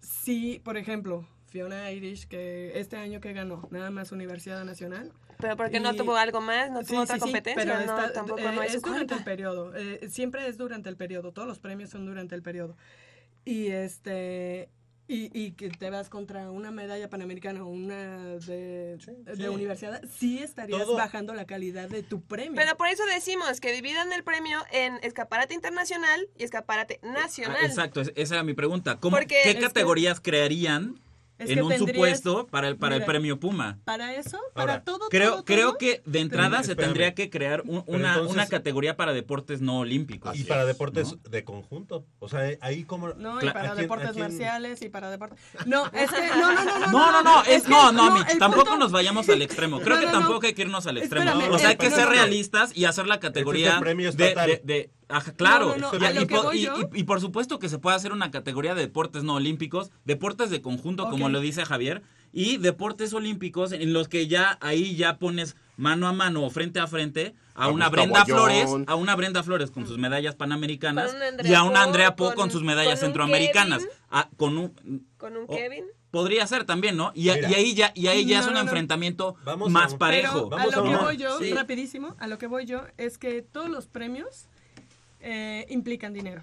Si, 0.00 0.60
por 0.64 0.76
ejemplo, 0.76 1.26
Fiona 1.46 1.90
Irish, 1.92 2.26
que 2.26 2.78
este 2.78 2.96
año 2.96 3.20
que 3.20 3.32
ganó, 3.32 3.68
nada 3.70 3.90
más 3.90 4.12
Universidad 4.12 4.64
Nacional. 4.64 5.12
Pero 5.38 5.56
porque 5.56 5.80
no 5.80 5.94
tuvo 5.94 6.16
algo 6.16 6.40
más, 6.40 6.70
no 6.70 6.80
Sí, 6.82 6.88
tuvo 6.88 7.00
otra 7.02 7.14
sí, 7.16 7.20
sí, 7.20 7.24
competencia, 7.26 7.62
pero 7.64 7.86
no, 7.86 7.98
está- 7.98 8.12
tampoco 8.12 8.40
eh, 8.40 8.52
no 8.52 8.62
es 8.62 8.80
durante 8.82 9.14
el 9.14 9.24
periodo, 9.24 9.74
eh, 9.74 10.08
siempre 10.08 10.46
es 10.46 10.56
durante 10.56 10.88
el 10.88 10.96
periodo, 10.96 11.32
todos 11.32 11.48
los 11.48 11.58
premios 11.58 11.90
son 11.90 12.06
durante 12.06 12.34
el 12.34 12.42
periodo. 12.42 12.76
Y 13.44 13.66
este 13.68 14.68
y, 15.06 15.30
y 15.38 15.52
que 15.52 15.68
te 15.68 15.90
vas 15.90 16.08
contra 16.08 16.50
una 16.50 16.70
medalla 16.70 17.10
panamericana 17.10 17.62
o 17.64 17.68
una 17.68 18.36
de, 18.36 18.96
de 19.36 19.48
universidad, 19.50 20.02
sí 20.10 20.38
estarías 20.38 20.84
Todo- 20.84 20.96
bajando 20.96 21.34
la 21.34 21.44
calidad 21.44 21.88
de 21.90 22.02
tu 22.02 22.22
premio. 22.22 22.54
Pero 22.54 22.76
por 22.76 22.88
eso 22.88 23.04
decimos 23.06 23.60
que 23.60 23.72
dividan 23.72 24.12
el 24.12 24.24
premio 24.24 24.58
en 24.72 24.94
escaparate 25.02 25.52
internacional 25.54 26.26
y 26.38 26.44
escaparate 26.44 27.00
Ah, 27.02 27.12
nacional. 27.12 27.64
exacto, 27.64 28.00
es- 28.00 28.12
esa 28.16 28.34
era 28.36 28.44
mi 28.44 28.54
pregunta. 28.54 28.96
¿Cómo, 28.98 29.16
Porque- 29.16 29.40
¿Qué 29.44 29.54
que- 29.56 29.60
categorías 29.60 30.20
crearían 30.20 30.98
Es 31.36 31.50
en 31.50 31.62
un 31.62 31.68
tendrías- 31.70 31.96
supuesto 31.96 32.46
para 32.46 32.68
el, 32.68 32.76
para 32.76 32.94
el 32.94 33.00
Mira, 33.00 33.06
premio 33.06 33.40
Puma? 33.40 33.78
Para 33.84 34.14
eso, 34.14 34.38
para 34.54 34.74
Ahora, 34.74 34.84
todo, 34.84 35.08
Creo, 35.08 35.30
todo, 35.32 35.44
creo 35.44 35.68
todo, 35.70 35.78
que 35.78 36.00
de 36.06 36.20
entrada 36.20 36.62
se 36.62 36.76
tendría 36.76 37.12
que 37.14 37.28
crear 37.28 37.62
un- 37.66 37.82
una, 37.86 38.10
entonces- 38.12 38.32
una 38.34 38.46
categoría 38.46 38.96
para 38.96 39.12
deportes 39.12 39.60
no 39.60 39.78
olímpicos. 39.80 40.36
Y 40.38 40.44
para 40.44 40.64
deportes 40.64 41.16
de 41.28 41.42
conjunto. 41.44 42.06
O 42.20 42.28
sea, 42.28 42.48
ahí 42.60 42.84
como... 42.84 43.08
No, 43.14 43.42
y 43.42 43.46
para 43.50 43.72
¿a 43.72 43.74
quién- 43.74 43.82
deportes 43.82 44.10
quién- 44.12 44.22
marciales 44.22 44.80
y 44.82 44.88
para 44.90 45.10
deportes... 45.10 45.38
No, 45.66 45.86
es 45.86 46.10
que... 46.10 46.28
No, 46.28 46.52
no, 46.52 46.64
no, 46.64 46.78
no. 46.78 46.86
No, 46.92 47.12
no, 47.12 47.22
no, 47.22 47.44
es, 47.44 47.62
que- 47.64 47.68
no, 47.68 47.90
no, 47.92 48.10
Mitch, 48.18 48.30
el 48.30 48.38
tampoco 48.38 48.64
punto- 48.66 48.78
nos 48.78 48.92
vayamos 48.92 49.28
al 49.28 49.42
extremo. 49.42 49.80
Creo 49.80 49.96
No, 49.96 50.00
que 50.00 50.06
no, 50.06 50.12
no. 50.12 50.18
tampoco 50.20 50.46
hay 50.46 50.54
que 50.54 50.62
irnos 50.62 50.86
al 50.86 50.98
extremo. 50.98 51.28
Espérame, 51.28 51.52
o 51.52 51.58
sea, 51.58 51.68
hay 51.68 51.72
el- 51.72 51.78
que 51.78 51.90
no, 51.90 51.96
ser 51.96 52.04
no, 52.04 52.10
no. 52.10 52.16
realistas 52.16 52.76
y 52.76 52.84
hacer 52.84 53.06
la 53.08 53.18
categoría 53.18 53.70
Este 53.70 53.80
premio 53.80 54.12
de- 54.12 54.60
de- 54.64 54.90
ajá, 55.08 55.32
claro. 55.32 55.76
No, 55.78 55.92
no, 55.92 55.98
no, 55.98 56.10
Y- 56.12 56.24
a 56.24 56.26
por- 56.26 56.44
voy 56.44 56.58
y- 56.58 56.62
yo- 56.62 56.74
y- 56.94 57.00
y 57.00 57.04
por 57.04 57.20
supuesto 57.20 57.58
que 57.58 57.68
se 57.68 57.78
puede 57.78 57.96
hacer 57.96 58.12
una 58.12 58.30
categoría 58.30 58.74
de 58.74 58.82
deportes 58.82 59.22
no 59.24 59.34
olímpicos, 59.34 59.90
deportes 60.04 60.50
de 60.50 60.62
conjunto, 60.62 61.08
como 61.10 61.28
lo 61.28 61.40
dice 61.40 61.64
Javier, 61.64 62.02
y 62.32 62.56
deportes 62.56 63.12
olímpicos 63.14 63.72
en 63.72 63.92
los 63.92 64.08
que 64.08 64.26
ya 64.26 64.58
ahí 64.60 64.96
ya 64.96 65.18
pones 65.18 65.56
mano 65.76 66.08
a 66.08 66.12
mano 66.12 66.42
o 66.44 66.50
frente 66.50 66.80
a 66.80 66.86
frente 66.88 67.34
a, 67.54 67.64
A 67.64 67.68
una 67.68 67.86
Gustavo 67.88 67.92
Brenda 67.92 68.22
Ayón. 68.22 68.36
Flores, 68.38 68.88
a 68.88 68.94
una 68.96 69.14
Brenda 69.16 69.42
Flores 69.44 69.70
con 69.70 69.86
sus 69.86 69.98
medallas 69.98 70.34
panamericanas 70.34 71.14
y 71.44 71.54
a 71.54 71.62
una 71.62 71.82
Andrea 71.84 72.16
Po 72.16 72.26
con- 72.26 72.34
con, 72.34 72.50
sus 72.50 72.62
medallas 72.64 72.94
con 72.98 73.08
un 73.08 73.12
centroamericanas. 73.12 73.78
Kevin. 73.82 73.96
Ah, 74.10 74.28
con 74.36 74.58
un 74.58 75.06
Con 75.16 75.36
un 75.36 75.44
Oh, 75.48 75.54
Kevin. 75.56 75.84
Podría 76.10 76.46
ser 76.46 76.64
también, 76.64 76.96
¿no? 76.96 77.10
Y, 77.14 77.30
a- 77.30 77.34
Mira. 77.34 77.50
y 77.50 77.54
ahí 77.54 77.74
ya, 77.74 77.92
y 77.94 78.06
ahí 78.08 78.24
ya 78.26 78.38
es 78.40 78.46
un 78.46 78.52
no, 78.52 78.58
no. 78.58 78.64
enfrentamiento 78.64 79.36
Vamos 79.44 79.70
más 79.70 79.94
a- 79.94 79.98
parejo. 79.98 80.48
Pero 80.50 80.60
a 80.62 80.66
lo 80.66 80.80
a 80.80 80.84
que 80.90 80.96
voy 81.04 81.16
yo, 81.16 81.38
Sí. 81.38 81.52
rapidísimo, 81.52 82.14
a 82.18 82.26
lo 82.28 82.38
que 82.38 82.46
voy 82.46 82.66
yo 82.66 82.82
es 82.98 83.16
que 83.18 83.42
todos 83.42 83.68
los 83.70 83.86
premios 83.88 84.48
eh, 85.24 85.66
implican 85.70 86.12
dinero. 86.12 86.42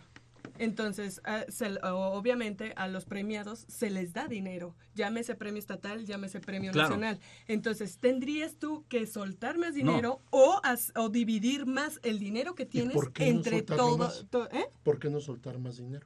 Entonces, 0.57 1.21
a- 1.23 1.45
se- 1.49 1.79
obviamente 1.83 2.73
a 2.75 2.87
los 2.87 3.05
premiados 3.05 3.65
se 3.67 3.89
les 3.89 4.13
da 4.13 4.27
dinero, 4.27 4.75
llámese 4.93 5.33
premio 5.35 5.57
estatal, 5.59 6.05
llámese 6.05 6.39
premio 6.39 6.71
Claro. 6.71 6.89
nacional. 6.89 7.19
Entonces, 7.47 7.97
tendrías 7.99 8.57
tú 8.57 8.85
que 8.87 9.07
soltar 9.07 9.57
más 9.57 9.69
No. 9.71 9.75
dinero 9.75 10.21
o, 10.29 10.59
as- 10.63 10.91
o 10.95 11.09
dividir 11.09 11.65
más 11.65 11.99
el 12.03 12.19
dinero 12.19 12.53
que 12.53 12.65
tienes 12.65 12.93
por 12.93 13.11
qué 13.13 13.25
no 13.31 13.37
entre 13.37 13.57
soltarlo 13.59 13.83
todo. 13.83 13.97
más? 13.97 14.25
to- 14.29 14.49
¿eh? 14.51 14.65
¿Por 14.83 14.99
qué 14.99 15.09
no 15.09 15.19
soltar 15.19 15.57
más 15.57 15.77
dinero? 15.77 16.05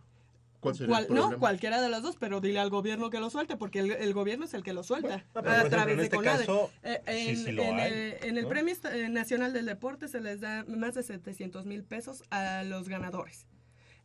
¿Cuál 0.65 0.75
sería 0.75 0.95
Cual- 0.95 1.07
el 1.09 1.15
no, 1.15 1.39
cualquiera 1.39 1.81
de 1.81 1.89
las 1.89 2.01
dos, 2.01 2.15
pero 2.19 2.41
dile 2.41 2.59
al 2.59 2.69
gobierno 2.69 3.09
que 3.09 3.19
lo 3.19 3.29
suelte, 3.29 3.55
porque 3.55 3.79
el, 3.79 3.91
el 3.91 4.13
gobierno 4.13 4.45
es 4.45 4.53
el 4.53 4.63
que 4.63 4.73
lo 4.73 4.83
suelta. 4.83 5.25
A 5.33 5.41
través 5.69 5.93
en 5.93 5.97
de 5.97 6.03
este 6.03 6.15
CONADE. 6.15 6.45
Eh, 6.83 7.01
en, 8.21 8.37
el. 8.37 8.47
Premio 8.47 8.75
eh, 8.91 9.09
Nacional 9.09 9.53
del 9.53 9.65
Deporte 9.65 10.07
se 10.07 10.21
les 10.21 10.41
da 10.41 10.65
más 10.67 10.95
de 10.95 11.03
700 11.03 11.65
mil 11.65 11.83
pesos 11.83 12.23
a 12.31 12.63
los 12.63 12.89
ganadores. 12.89 13.47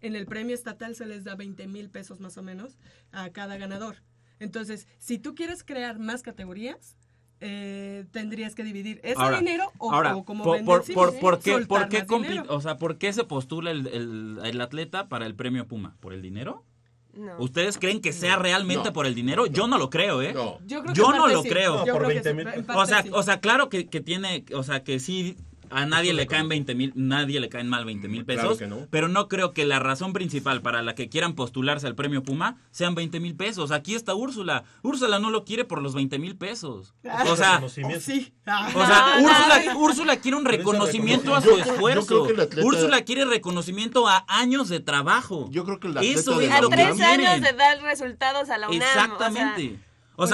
En 0.02 0.16
el 0.16 0.26
premio 0.26 0.54
estatal 0.54 0.94
se 0.94 1.06
les 1.06 1.24
da 1.24 1.34
20 1.34 1.66
mil 1.66 1.90
pesos 1.90 2.20
más 2.20 2.36
o 2.38 2.42
menos 2.42 2.78
a 3.12 3.30
cada 3.30 3.56
ganador. 3.56 3.96
Entonces, 4.38 4.86
si 4.98 5.18
tú 5.18 5.34
quieres 5.34 5.62
crear 5.62 5.98
más 5.98 6.22
categorías, 6.22 6.96
eh, 7.40 8.04
tendrías 8.12 8.54
que 8.54 8.64
dividir 8.64 9.00
ese 9.02 9.20
Ahora, 9.20 9.38
dinero 9.38 9.72
o, 9.78 9.92
ahora, 9.92 10.14
o 10.16 10.24
como 10.24 10.44
por, 10.44 10.64
por, 10.64 10.84
por- 10.92 11.18
por 11.18 11.38
qué, 11.40 11.52
soltar 11.52 11.68
por 11.68 11.88
qué 11.88 11.98
más 12.00 12.06
compi- 12.08 12.28
dinero. 12.28 12.44
o 12.48 12.60
sea, 12.60 12.76
¿por 12.76 12.98
qué 12.98 13.12
se 13.12 13.24
postula 13.24 13.70
el, 13.70 13.86
el- 13.86 14.38
el 14.44 14.60
atleta 14.60 15.08
para 15.08 15.26
el 15.26 15.34
premio 15.34 15.66
Puma? 15.66 15.96
¿Por 16.00 16.12
el 16.12 16.22
dinero? 16.22 16.64
No. 17.12 17.36
¿Ustedes 17.38 17.76
creen 17.76 18.00
que 18.00 18.12
sea 18.12 18.36
realmente 18.36 18.84
No. 18.90 18.92
por 18.92 19.04
el 19.06 19.14
dinero? 19.16 19.46
Yo 19.46 19.66
no 19.66 19.78
lo 19.78 19.90
creo, 19.90 20.22
¿eh? 20.22 20.32
No. 20.32 20.58
Yo, 20.66 20.80
creo 20.82 20.92
que 20.94 20.98
yo 21.00 21.10
en 21.10 21.16
no 21.18 21.26
lo 21.28 21.42
sí. 21.42 21.48
creo. 21.48 21.84
Yo 21.84 21.92
por 21.94 22.04
creo 22.06 22.22
que 22.22 22.30
20 22.30 22.30
sí, 22.30 22.36
mil 22.60 22.66
O 22.76 22.86
sea, 22.86 23.04
o 23.12 23.22
sea, 23.24 23.40
claro 23.40 23.68
que, 23.68 23.88
que 23.88 24.00
tiene, 24.00 24.44
o 24.54 24.62
sea, 24.62 24.84
que 24.84 25.00
sí, 25.00 25.36
a 25.70 25.86
nadie 25.86 26.12
le 26.12 26.26
caen 26.26 26.48
20 26.48 26.74
mil, 26.74 26.92
nadie 26.94 27.40
le 27.40 27.48
caen 27.48 27.68
mal 27.68 27.84
20 27.84 28.08
mil 28.08 28.24
Claro 28.24 28.40
pesos, 28.42 28.58
que 28.58 28.66
no. 28.66 28.86
pero 28.90 29.08
no 29.08 29.28
creo 29.28 29.52
que 29.52 29.64
la 29.64 29.78
razón 29.78 30.12
principal 30.12 30.62
para 30.62 30.82
la 30.82 30.94
que 30.94 31.08
quieran 31.08 31.34
postularse 31.34 31.86
al 31.86 31.94
premio 31.94 32.22
Puma 32.22 32.56
sean 32.70 32.94
20 32.94 33.20
mil 33.20 33.34
pesos. 33.36 33.70
Aquí 33.70 33.94
está 33.94 34.14
Úrsula. 34.14 34.64
Úrsula 34.82 35.18
no 35.18 35.30
lo 35.30 35.44
quiere 35.44 35.64
por 35.64 35.82
los 35.82 35.94
20 35.94 36.18
mil 36.18 36.36
pesos. 36.36 36.94
O 37.26 37.36
sea. 37.36 37.62
Sí. 37.68 37.82
o 37.82 38.86
sea, 38.86 39.16
Úrsula. 39.20 39.76
Úrsula 39.76 40.16
quiere 40.16 40.36
un 40.36 40.44
reconocimiento 40.44 41.34
a 41.34 41.40
su 41.40 41.50
reconocimiento- 41.50 41.60
yo- 41.60 41.66
yo 41.66 41.72
esfuerzo. 41.72 42.24
atleta- 42.24 42.64
Úrsula 42.66 43.02
quiere 43.02 43.24
reconocimiento 43.24 44.08
a 44.08 44.24
años 44.28 44.68
de 44.68 44.80
trabajo. 44.80 45.48
Yo 45.50 45.64
creo 45.64 45.78
que 45.80 45.88
el 45.88 45.96
atleta 45.98 46.20
Eso 46.20 46.38
de 46.38 46.44
es 46.44 46.50
la 46.50 46.56
A 46.56 46.60
lo 46.62 46.68
que 46.70 46.76
tres 46.76 47.00
años 47.00 47.40
de 47.40 47.52
dar 47.52 47.80
resultados 47.82 48.50
a 48.50 48.58
la 48.58 48.68
UNAM. 48.68 48.80
Exactamente. 48.82 49.66
O 49.66 49.68
sea, 49.76 49.89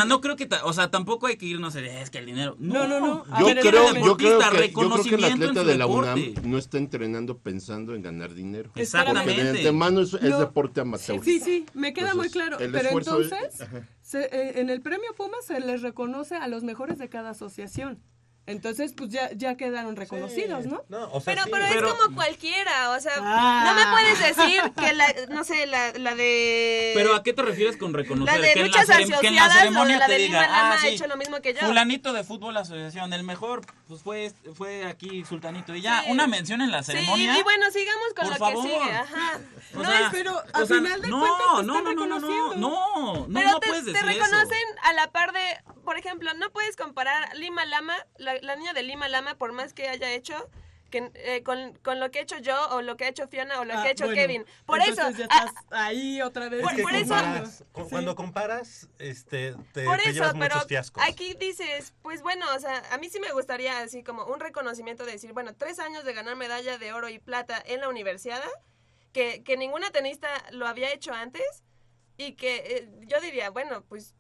no 0.07 0.21
creo 0.21 0.37
que, 0.37 0.49
o 0.65 0.73
sea, 0.73 0.91
tampoco 0.91 1.27
hay 1.27 1.37
que 1.37 1.47
irnos 1.47 1.77
a, 1.77 1.81
es 1.81 2.11
que 2.11 2.19
el 2.19 2.27
dinero. 2.27 2.57
No, 2.59 2.87
No, 2.87 3.01
no, 3.01 3.25
no. 3.25 3.39
Yo 3.39 3.47
ver, 3.47 3.61
creo, 3.61 3.73
yo, 3.95 4.17
creo 4.17 4.39
deportista, 4.39 4.51
que, 4.51 4.73
yo 4.73 4.91
creo 4.91 5.03
que 5.05 5.15
el 5.15 5.25
atleta 5.25 5.65
de 5.65 5.79
la 5.79 5.87
UNAM 5.87 6.35
no 6.45 6.59
está 6.59 6.79
entrenando 6.79 7.39
pensando 7.39 7.95
en 7.95 8.03
ganar 8.03 8.35
dinero. 8.35 8.71
Exactamente. 8.75 9.31
Porque 9.33 9.43
de 9.45 9.51
antemano 9.59 10.01
es, 10.01 10.15
es 10.15 10.23
No. 10.31 10.39
deporte 10.41 10.81
amateur. 10.81 11.23
Sí, 11.25 11.41
sí, 11.41 11.67
me 11.75 11.93
queda 11.93 12.15
muy 12.15 12.31
claro. 12.31 12.59
el 12.59 12.73
Pero 12.73 12.89
es- 12.89 12.95
entonces, 12.97 13.69
se- 14.03 14.25
eh, 14.33 14.61
en 14.61 14.71
el 14.71 14.81
premio 14.83 15.15
Puma 15.17 15.37
se 15.47 15.61
les 15.61 15.83
reconoce 15.83 16.37
a 16.37 16.49
los 16.49 16.63
mejores 16.65 16.99
de 16.99 17.09
cada 17.09 17.31
asociación. 17.31 18.01
Entonces, 18.47 18.93
pues 18.97 19.11
ya, 19.11 19.31
ya 19.35 19.57
quedaron 19.57 19.97
reconocidos, 19.97 20.67
¿no? 20.67 20.85
No, 20.89 21.09
o 21.13 21.21
sea, 21.21 21.35
Pero, 21.35 21.45
sí. 21.45 21.51
pero, 21.53 21.65
pero- 21.69 21.89
es 21.89 21.95
como 21.95 22.15
cualquiera, 22.15 22.91
o 22.91 23.01
sea, 23.01 23.13
Ah. 23.19 23.65
no 23.67 23.75
me 23.75 23.87
puedes 23.93 24.37
decir 24.37 24.63
que 24.79 24.93
la, 24.93 25.13
no 25.31 25.43
sé, 25.43 25.67
la, 25.67 25.93
la 25.99 26.15
de... 26.15 26.93
Pero 26.95 27.15
¿a 27.17 27.23
qué 27.25 27.33
te 27.33 27.43
refieres 27.43 27.77
con 27.77 27.93
reconocer? 27.93 28.39
La 28.39 28.47
de 28.47 28.53
que, 28.55 28.61
en 28.61 28.71
la 28.71 28.81
luchas 28.83 28.97
que 29.21 29.27
en 29.27 29.35
la 29.35 29.47
o 29.47 29.51
ceremonia 29.51 29.95
de 29.95 29.99
la 30.01 30.07
te 30.07 30.13
de 30.13 30.19
diga, 30.19 30.41
Lima 30.43 30.53
Lama 30.53 30.71
ah, 30.71 30.75
ha 30.75 30.79
sí, 30.81 30.87
hecho 30.89 31.07
lo 31.09 31.17
mismo 31.17 31.41
que 31.43 31.55
yo. 31.55 31.61
fulanito 31.61 32.13
de 32.13 32.23
fútbol 32.23 32.57
asociación, 32.57 33.13
el 33.13 33.25
mejor 33.25 33.63
pues 33.89 34.03
fue 34.03 34.33
fue 34.55 34.85
aquí 34.85 35.25
sultanito 35.25 35.75
y 35.75 35.81
ya 35.83 36.03
Sí. 36.05 36.11
una 36.13 36.27
mención 36.29 36.61
en 36.61 36.71
la 36.71 36.83
Sí, 36.85 36.93
ceremonia. 36.93 37.37
y 37.39 37.43
bueno, 37.43 37.71
sigamos 37.73 38.09
con 38.15 38.25
Por 38.27 38.33
lo 38.33 38.39
favor. 38.39 38.65
que 38.65 38.71
sigue, 38.75 38.91
ajá. 38.93 39.41
O 39.75 39.83
no 39.83 39.91
sea, 39.91 40.09
pero 40.13 40.33
o 40.37 40.43
al 40.53 40.67
sea, 40.69 40.77
final 40.77 41.03
de 41.03 41.09
no, 41.09 41.19
cuentas 41.19 41.39
te 41.39 41.53
no, 41.55 41.63
no, 41.63 41.83
no, 41.83 41.95
no, 41.95 42.07
no, 42.07 42.55
no, 42.57 43.27
no, 43.27 43.27
pero 43.35 43.51
no 43.51 43.59
te, 43.61 43.67
puedes 43.69 43.85
te 43.87 43.93
decir 43.93 44.07
reconocen 44.07 44.53
eso. 44.59 44.81
a 44.85 44.93
la 44.93 45.11
par 45.11 45.33
de, 45.33 45.41
por 45.85 45.99
ejemplo, 45.99 46.33
no 46.35 46.51
puedes 46.51 46.77
comparar 46.77 47.35
Lima 47.37 47.65
Lama, 47.67 47.95
la, 48.19 48.36
la 48.43 48.57
niña 48.57 48.73
de 48.73 48.83
Lima 48.83 49.09
Lama, 49.09 49.37
por 49.37 49.53
más 49.53 49.73
que 49.73 49.89
haya 49.89 50.13
hecho, 50.13 50.49
que, 50.91 51.11
eh, 51.15 51.43
con, 51.43 51.75
con 51.83 51.99
lo 51.99 52.11
que 52.13 52.21
he 52.21 52.23
hecho 52.23 52.39
yo, 52.39 52.57
o 52.71 52.81
lo 52.81 52.97
que 52.97 53.05
ha 53.05 53.09
hecho 53.09 53.27
Fiona, 53.27 53.59
o 53.61 53.65
lo 53.65 53.75
Ah, 53.77 53.83
que 53.83 53.89
ha 53.89 53.91
hecho 53.91 54.05
bueno, 54.05 54.21
Kevin. 54.21 54.47
Por 54.67 54.81
eso, 54.81 55.11
ya 55.11 55.27
ah, 55.31 55.53
ahí 55.73 56.23
otra 56.23 56.49
vez. 56.49 56.63
por- 56.63 56.71
Es 56.71 56.77
que 56.77 56.83
por 56.85 56.95
eso- 56.95 57.09
comparas, 57.15 57.65
cu- 57.73 57.83
Sí. 57.83 57.89
Cuando 57.91 58.15
comparas, 58.15 58.89
este, 59.01 59.55
te, 59.73 59.85
Por 59.85 59.97
te 59.99 60.05
eso, 60.05 60.13
llevas 60.13 60.35
pero 60.39 60.55
muchos 60.55 60.67
fiascos. 60.69 61.03
aquí 61.05 61.35
dices, 61.35 61.93
pues 62.03 62.23
bueno, 62.23 62.47
o 62.55 62.59
sea, 62.61 62.83
a 62.93 62.99
mí 62.99 63.09
sí 63.11 63.19
me 63.19 63.33
gustaría 63.33 63.81
así 63.81 64.05
como 64.05 64.25
un 64.27 64.39
reconocimiento 64.39 65.05
de 65.05 65.13
decir, 65.13 65.33
bueno, 65.33 65.55
tres 65.57 65.81
años 65.81 66.05
de 66.05 66.13
ganar 66.15 66.37
medalla 66.37 66.79
de 66.79 66.93
oro 66.93 67.09
y 67.09 67.19
plata 67.19 67.61
en 67.67 67.81
la 67.81 67.89
universidad, 67.89 68.41
que, 69.13 69.43
que 69.43 69.57
ninguna 69.57 69.91
tenista 69.91 70.29
lo 70.53 70.67
había 70.69 70.93
hecho 70.93 71.13
antes 71.13 71.65
y 72.17 72.33
que 72.35 72.57
eh, 72.57 72.89
yo 73.07 73.21
diría, 73.21 73.51
bueno, 73.51 73.83
pues, 73.89 74.15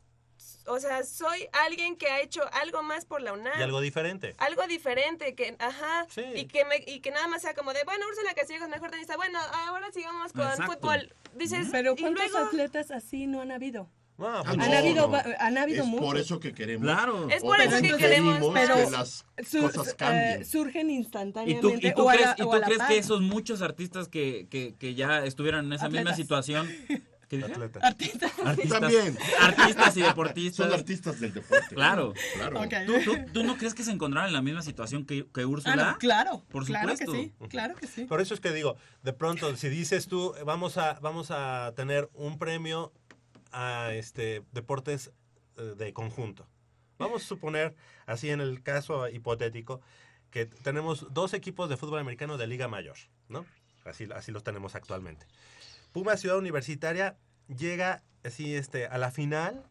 o 0.66 0.78
sea, 0.80 1.02
soy 1.04 1.48
alguien 1.64 1.96
que 1.96 2.08
ha 2.08 2.20
hecho 2.20 2.42
algo 2.52 2.82
más 2.82 3.04
por 3.04 3.22
la 3.22 3.32
UNAM. 3.32 3.58
Y 3.58 3.62
algo 3.62 3.80
diferente. 3.80 4.34
Algo 4.38 4.66
diferente, 4.66 5.34
que, 5.34 5.56
ajá, 5.58 6.06
Sí. 6.08 6.22
y, 6.34 6.46
que 6.46 6.64
me, 6.64 6.82
y 6.86 7.00
que 7.00 7.10
nada 7.10 7.28
más 7.28 7.42
sea 7.42 7.54
como 7.54 7.72
de, 7.72 7.84
bueno, 7.84 8.04
Úrsula 8.08 8.34
Castillo 8.34 8.64
es 8.64 8.70
mejor 8.70 8.90
tenista, 8.90 9.16
bueno, 9.16 9.38
ahora 9.66 9.90
sigamos 9.92 10.32
con 10.32 10.42
Exacto. 10.46 10.72
fútbol. 10.72 11.14
Dices, 11.34 11.68
Pero 11.70 11.94
y 11.96 12.00
¿cuántos 12.02 12.30
luego- 12.30 12.46
atletas 12.48 12.90
así 12.90 13.26
no 13.26 13.40
han 13.42 13.50
habido? 13.52 13.88
Ah, 14.18 14.40
pues 14.46 14.58
han 14.58 14.70
no. 14.70 14.78
habido, 14.78 15.08
no. 15.08 15.22
han 15.38 15.58
habido 15.58 15.82
Es 15.82 15.88
muchos. 15.90 16.06
por 16.06 16.16
eso 16.18 16.40
que 16.40 16.54
queremos. 16.54 16.86
Claro. 16.86 17.28
Es 17.28 17.42
por 17.42 17.60
eso 17.60 17.76
que 17.82 17.96
queremos, 17.98 18.38
que 18.38 18.50
pero 18.54 18.90
las 18.90 19.26
Sur- 19.46 19.70
cosas 19.70 19.92
eh, 19.92 19.96
cambien. 19.98 20.44
surgen 20.46 20.90
¿Y 20.90 20.94
instantáneamente. 20.96 21.60
tú, 21.80 21.86
y 21.86 21.92
tú 21.94 22.02
o 22.04 22.08
a 22.08 22.12
crees, 22.14 22.26
la- 22.28 22.32
y 22.32 22.42
tú 22.42 22.50
crees 22.64 22.82
que 22.84 22.96
esos 22.98 23.20
muchos 23.20 23.60
artistas 23.60 24.08
que, 24.08 24.46
que, 24.50 24.74
que 24.78 24.94
ya 24.94 25.22
estuvieron 25.26 25.66
en 25.66 25.72
esa 25.74 25.88
misma 25.90 26.12
Atletas. 26.12 26.16
situación, 26.16 26.66
¿qué 27.28 27.36
dije? 27.38 27.52
Atleta. 27.52 27.80
Artistas. 27.82 28.32
Artistas, 28.44 28.80
También. 28.80 29.18
artistas 29.40 29.96
y 29.96 30.02
deportistas. 30.02 30.66
Son 30.66 30.72
artistas 30.78 31.20
del 31.20 31.32
deporte. 31.34 31.74
Claro. 31.74 32.12
Claro. 32.34 32.60
¿Tú, 32.86 32.92
tú, 33.04 33.16
tú 33.32 33.44
no 33.44 33.56
crees 33.56 33.74
que 33.74 33.82
se 33.82 33.90
encontraron 33.92 34.28
en 34.28 34.34
la 34.34 34.42
misma 34.42 34.62
situación 34.62 35.04
que, 35.06 35.26
que 35.32 35.42
Ah, 35.42 35.46
Úrsula? 35.46 35.76
no, 35.92 35.98
claro. 35.98 36.44
Por 36.50 36.64
Claro 36.66 36.88
que 36.96 37.04
supuesto. 37.06 37.14
sí. 37.44 37.48
Claro 37.48 37.74
que 37.74 37.86
sí. 37.86 38.04
Por 38.04 38.20
eso 38.20 38.34
es 38.34 38.40
que 38.40 38.52
digo, 38.52 38.76
de 39.02 39.12
pronto, 39.12 39.54
si 39.56 39.68
dices 39.68 40.06
tú, 40.08 40.34
vamos 40.44 40.78
a, 40.78 40.94
vamos 41.00 41.30
a 41.30 41.72
tener 41.76 42.08
un 42.14 42.38
premio 42.38 42.92
a 43.52 43.92
este 43.94 44.42
deportes 44.52 45.10
eh, 45.56 45.74
de 45.76 45.92
conjunto. 45.92 46.46
Vamos 46.98 47.22
a 47.22 47.26
suponer, 47.26 47.74
así 48.06 48.30
en 48.30 48.40
el 48.40 48.62
caso 48.62 49.08
hipotético, 49.08 49.80
que 50.30 50.46
tenemos 50.46 51.06
dos 51.12 51.34
equipos 51.34 51.68
de 51.68 51.76
fútbol 51.76 51.98
americano 52.00 52.36
de 52.38 52.46
Liga 52.46 52.68
Mayor, 52.68 52.96
¿no? 53.28 53.44
Así, 53.84 54.08
así 54.14 54.32
los 54.32 54.42
tenemos 54.42 54.74
actualmente. 54.74 55.26
Puma 55.96 56.18
Ciudad 56.18 56.36
Universitaria 56.36 57.16
llega 57.48 58.02
así 58.22 58.54
este, 58.54 58.86
a 58.86 58.98
la 58.98 59.10
final 59.10 59.64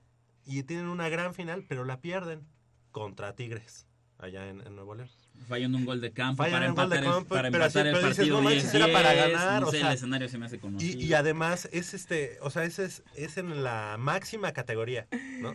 y 0.44 0.64
tienen 0.64 0.88
una 0.88 1.08
gran 1.08 1.36
final, 1.36 1.64
pero 1.70 1.86
la 1.86 2.02
pierden 2.02 2.48
contra 2.92 3.36
Tigres, 3.36 3.86
allá 4.18 4.50
en, 4.50 4.62
en 4.62 4.76
Nuevo 4.76 4.96
León. 4.96 5.08
Fallando 5.48 5.78
un 5.78 5.86
gol 5.86 6.02
de 6.02 6.12
campo 6.14 6.38
Fallan 6.42 6.74
para 6.74 6.88
de 6.90 6.96
empatar, 6.98 7.20
el, 7.22 7.26
para 7.28 7.52
pero 7.52 7.64
empatar 7.66 7.68
así- 7.68 7.78
el 7.90 7.94
pero 7.94 8.08
dices, 8.08 8.18
partido 8.18 8.38
no 8.38 8.42
manches, 8.44 8.72
10 8.72 8.76
era 8.76 8.92
para 8.92 9.14
ganar, 9.14 9.62
no 9.62 9.68
o 9.68 9.72
sé, 9.72 9.78
sea, 9.78 9.90
el 9.90 9.94
escenario 9.94 10.28
se 10.28 10.38
me 10.40 10.46
hace 10.48 10.60
conocido. 10.60 11.00
Y, 11.00 11.04
y 11.06 11.14
además 11.14 11.70
es 11.72 11.94
este, 11.94 12.40
o 12.42 12.50
sea, 12.50 12.64
ese 12.64 12.86
es, 12.86 13.04
es 13.14 13.38
en 13.38 13.64
la 13.64 13.98
máxima 14.00 14.52
categoría, 14.52 15.08
¿no? 15.42 15.54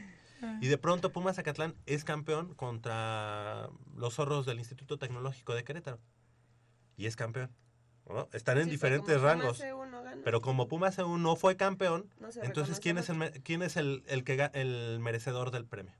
Y 0.60 0.68
de 0.68 0.78
pronto 0.78 1.10
Pumas 1.10 1.34
Zacatlán 1.34 1.74
es 1.86 2.04
campeón 2.04 2.54
contra 2.54 3.70
los 3.96 4.14
zorros 4.14 4.46
del 4.46 4.60
Instituto 4.60 4.98
Tecnológico 4.98 5.52
de 5.54 5.64
Querétaro. 5.64 5.98
Y 6.96 7.06
es 7.06 7.16
campeón. 7.16 7.50
¿no? 8.08 8.28
Están 8.32 8.58
en 8.58 8.64
Sí, 8.64 8.70
diferentes 8.70 9.20
rangos. 9.20 9.58
C1 10.10 10.14
gana. 10.16 10.22
Pero 10.24 10.40
como 10.40 10.68
Pumas 10.68 10.98
C1 10.98 11.18
no 11.18 11.36
fue 11.36 11.56
campeón, 11.56 12.06
No 12.18 12.28
entonces 12.42 12.80
¿quién 12.80 12.98
es 12.98 13.08
el 13.08 13.42
quién 13.42 13.62
es 13.62 13.76
el, 13.76 14.02
el 14.06 14.24
que 14.24 14.50
el 14.54 14.98
merecedor 15.00 15.50
del 15.50 15.64
premio? 15.66 15.92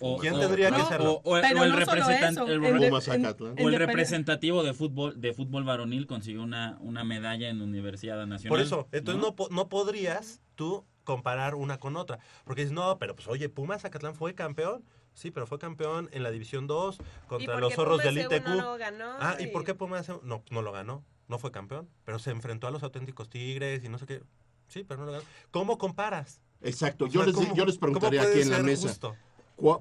O- 0.00 0.18
¿Quién 0.18 0.34
o- 0.34 0.40
tendría 0.40 0.70
que 0.72 0.82
serlo? 0.82 1.20
O, 1.24 1.30
o- 1.30 1.36
el, 1.36 1.42
no 1.54 1.60
solo 1.62 1.76
representan- 1.76 2.32
eso, 2.32 2.46
el, 2.46 2.60
o 2.64 3.68
el 3.68 3.74
en- 3.74 3.78
representativo 3.78 4.62
de 4.64 4.74
fútbol 4.74 5.20
de 5.20 5.32
fútbol 5.32 5.64
varonil 5.64 6.06
consiguió 6.06 6.42
una, 6.42 6.76
una 6.80 7.04
medalla 7.04 7.48
en 7.48 7.62
Universidad 7.62 8.26
Nacional. 8.26 8.48
Por 8.50 8.60
eso, 8.60 8.88
entonces 8.92 9.22
no, 9.22 9.34
no 9.50 9.68
podrías 9.68 10.40
tú 10.56 10.84
comparar 11.04 11.54
una 11.54 11.78
con 11.78 11.96
otra. 11.96 12.18
Porque 12.44 12.62
dices, 12.62 12.74
no, 12.74 12.98
pero 12.98 13.14
pues 13.14 13.28
oye, 13.28 13.48
Pumas 13.48 13.82
Zacatlán 13.82 14.14
fue 14.14 14.34
campeón. 14.34 14.84
Sí, 15.12 15.30
pero 15.30 15.46
fue 15.46 15.60
campeón 15.60 16.08
en 16.12 16.24
la 16.24 16.32
División 16.32 16.66
2 16.66 16.98
contra 17.28 17.60
los 17.60 17.72
zorros 17.74 18.02
del 18.02 18.16
C1 18.18 18.36
ITQ. 18.36 18.48
no 18.48 18.76
ganó? 18.76 19.12
ah, 19.20 19.36
¿y 19.38 19.44
Y- 19.44 19.46
por 19.48 19.64
qué 19.64 19.74
Pumas 19.74 20.08
C1? 20.08 20.22
No, 20.24 20.42
no 20.50 20.60
lo 20.62 20.72
ganó. 20.72 21.04
No 21.28 21.38
fue 21.38 21.50
campeón. 21.50 21.88
Pero 22.04 22.18
se 22.18 22.30
enfrentó 22.30 22.66
a 22.66 22.70
los 22.70 22.82
auténticos 22.82 23.28
Tigres 23.30 23.82
y 23.84 23.88
no 23.88 23.98
sé 23.98 24.06
qué. 24.06 24.22
Sí, 24.68 24.84
pero 24.84 25.00
no 25.00 25.06
lo 25.06 25.12
ganó. 25.12 25.24
¿Cómo 25.50 25.78
comparas? 25.78 26.40
Exacto. 26.60 27.04
O 27.04 27.08
Yo 27.08 27.20
sea, 27.20 27.26
les, 27.26 27.34
¿cómo- 27.34 27.54
yo 27.54 27.64
les 27.66 27.78
puede 27.78 28.20
aquí 28.20 28.40
en 28.40 28.50
la 28.50 28.62
mesa. 28.62 28.94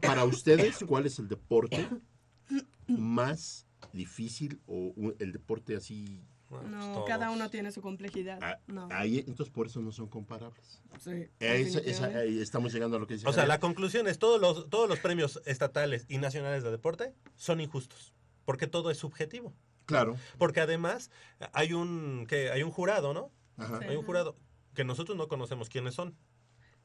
Para 0.02 0.24
ustedes, 0.26 0.84
¿cuál 0.88 1.06
es 1.06 1.18
el 1.20 1.28
deporte 1.28 1.88
más 2.88 3.66
difícil 3.92 4.62
o 4.68 4.94
el 5.20 5.32
deporte 5.32 5.76
así? 5.76 6.22
Pues 6.50 6.64
No, 6.68 6.94
todos. 6.94 7.08
cada 7.08 7.32
uno 7.32 7.50
tiene 7.50 7.72
su 7.72 7.82
complejidad. 7.82 8.38
ah, 8.42 8.60
No. 8.68 8.88
Ahí, 8.92 9.20
entonces 9.26 9.50
por 9.52 9.66
eso 9.68 9.82
no 9.82 9.92
son 9.92 10.08
comparables. 10.08 10.82
Sí, 11.00 11.10
esa- 11.40 11.80
definitivamente. 11.80 12.20
ahí 12.20 12.40
estamos 12.40 12.72
llegando 12.74 12.98
a 12.98 13.00
lo 13.00 13.08
que 13.08 13.16
dice. 13.16 13.28
O 13.28 13.34
sea, 13.34 13.48
la 13.48 13.60
conclusión 13.60 14.08
es 14.08 14.20
todos 14.20 14.40
los, 14.40 14.70
todos 14.70 14.88
los 14.88 15.00
premios 15.00 15.42
estatales 15.46 16.06
y 16.10 16.20
nacionales 16.20 16.64
de 16.64 16.70
deporte 16.72 17.14
son 17.36 17.60
injustos. 17.60 18.14
Porque 18.46 18.68
todo 18.68 18.92
es 18.92 18.98
subjetivo. 18.98 19.54
Claro. 19.86 20.16
Porque 20.38 20.62
además 20.62 21.12
hay 21.52 21.74
un, 21.74 22.26
que 22.28 22.52
hay 22.52 22.64
un 22.64 22.72
jurado, 22.72 23.14
¿no? 23.14 23.32
Ajá. 23.58 23.80
Sí. 23.80 23.86
Hay 23.90 23.96
un 23.96 24.06
jurado 24.06 24.36
que 24.74 24.84
nosotros 24.84 25.18
no 25.18 25.28
conocemos 25.28 25.70
quiénes 25.70 25.94
son. 25.96 26.16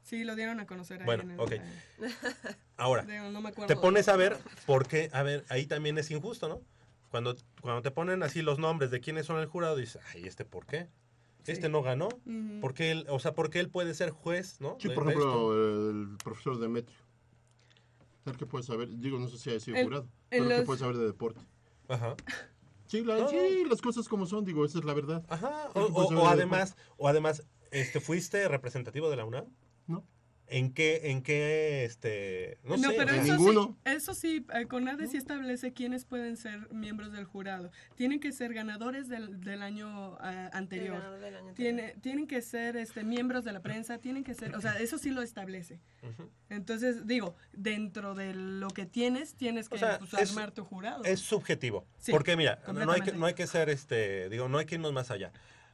Sí, 0.02 0.24
lo 0.24 0.34
dieron 0.36 0.58
a 0.60 0.66
conocer 0.66 1.00
ahí 1.00 1.06
Bueno, 1.06 1.22
en 1.24 1.30
el- 1.32 1.40
ok. 1.40 1.52
Ahora, 2.76 3.02
Digo, 3.04 3.30
no 3.30 3.40
me 3.40 3.50
acuerdo 3.50 3.66
te 3.74 3.80
pones 3.80 4.08
a 4.08 4.16
ver 4.16 4.38
por 4.66 4.86
qué, 4.86 5.10
a 5.12 5.22
ver, 5.22 5.44
ahí 5.48 5.66
también 5.66 5.98
es 5.98 6.10
injusto, 6.10 6.48
¿no? 6.48 6.60
Cuando, 7.10 7.36
cuando 7.60 7.82
te 7.82 7.90
ponen 7.90 8.22
así 8.22 8.42
los 8.42 8.58
nombres 8.58 8.90
de 8.90 9.00
quiénes 9.00 9.26
son 9.26 9.38
el 9.40 9.46
jurado, 9.46 9.76
dices, 9.76 10.00
ay, 10.14 10.26
¿este 10.26 10.44
por 10.44 10.66
qué? 10.66 10.88
Este 11.46 11.70
no 11.70 11.82
ganó. 11.82 12.08
Ujú. 12.08 12.60
¿Por 12.60 12.74
qué 12.74 12.90
él, 12.90 13.06
o 13.08 13.18
sea, 13.18 13.32
porque 13.34 13.58
él 13.58 13.70
puede 13.70 13.94
ser 13.94 14.10
juez, 14.10 14.60
¿no? 14.60 14.76
Sí, 14.78 14.88
de- 14.88 14.94
por 14.94 15.04
ejemplo, 15.04 15.90
el 15.90 16.16
profesor 16.22 16.58
Demetrio. 16.58 16.98
¿El 18.26 18.36
que 18.36 18.44
puede 18.44 18.64
saber? 18.64 18.88
Digo, 18.98 19.18
no 19.18 19.28
sé 19.28 19.38
si 19.38 19.54
ha 19.54 19.58
sido 19.58 19.82
jurado. 19.82 20.06
Pero 20.28 20.46
¿qué 20.48 20.56
los- 20.58 20.66
puede 20.66 20.78
saber 20.78 20.96
de 20.98 21.06
deporte? 21.06 21.40
Ajá. 21.88 22.14
Sí, 22.88 23.04
la- 23.04 23.18
No, 23.18 23.28
sí, 23.28 23.64
las 23.68 23.80
cosas 23.80 24.08
como 24.08 24.26
son, 24.26 24.44
digo, 24.44 24.64
esa 24.64 24.78
es 24.78 24.84
la 24.84 24.94
verdad. 24.94 25.24
Ajá. 25.28 25.68
O, 25.74 26.08
¿Qué 26.08 26.14
o- 26.16 26.26
además, 26.26 26.74
o 26.96 27.06
además, 27.06 27.44
este, 27.70 28.00
¿fuiste 28.00 28.48
representativo 28.48 29.10
de 29.10 29.16
la 29.16 29.24
UNAM? 29.24 29.44
¿En 30.50 30.72
qué, 30.72 31.10
en 31.10 31.22
qué, 31.22 31.84
este, 31.84 32.58
no, 32.64 32.76
No, 32.78 32.90
sé? 32.90 32.96
pero 32.96 33.12
eso 33.12 33.34
ninguno. 33.36 33.76
sí, 33.84 33.92
eso 33.92 34.14
sí, 34.14 34.46
eh, 34.54 34.66
CONADE 34.66 35.06
sí 35.06 35.18
establece 35.18 35.74
quiénes 35.74 36.06
pueden 36.06 36.38
ser 36.38 36.72
miembros 36.72 37.12
del 37.12 37.24
jurado. 37.26 37.70
Tienen 37.96 38.18
que 38.18 38.32
ser 38.32 38.54
ganadores 38.54 39.08
del, 39.08 39.40
del 39.42 39.62
año 39.62 40.16
El 40.20 40.48
anterior. 40.54 41.02
del 41.20 41.34
año 41.36 41.48
anterior. 41.50 41.54
Tiene, 41.54 41.94
tienen 42.00 42.26
que 42.26 42.40
ser 42.40 42.76
este, 42.78 43.04
miembros 43.04 43.44
de 43.44 43.52
la 43.52 43.60
prensa, 43.60 43.98
tienen 43.98 44.24
que 44.24 44.32
ser, 44.34 44.56
o 44.56 44.60
sea, 44.62 44.78
eso 44.78 44.96
sí 44.96 45.10
lo 45.10 45.20
establece. 45.20 45.80
Entonces, 46.48 47.06
digo, 47.06 47.34
dentro 47.52 48.14
de 48.14 48.32
lo 48.34 48.68
que 48.68 48.86
tienes, 48.86 49.34
tienes 49.34 49.68
que 49.68 49.74
O 49.76 49.78
sea, 49.78 49.98
pues, 49.98 50.14
es- 50.14 50.30
armar 50.30 50.52
tu 50.52 50.64
jurado. 50.64 51.04
Es 51.04 51.20
subjetivo. 51.20 51.84
Sí, 51.98 52.10
porque 52.10 52.36
mira, 52.36 52.58
no 52.72 52.90
hay, 52.92 53.02
que, 53.02 53.12
no 53.12 53.26
hay 53.26 53.34
que 53.34 53.46
ser, 53.46 53.68
este, 53.68 54.28
digo, 54.30 54.48
no 54.48 54.58
hay 54.58 54.64
que 54.66 54.76
irnos 54.76 54.92
más 54.92 55.10
allá. 55.10 55.30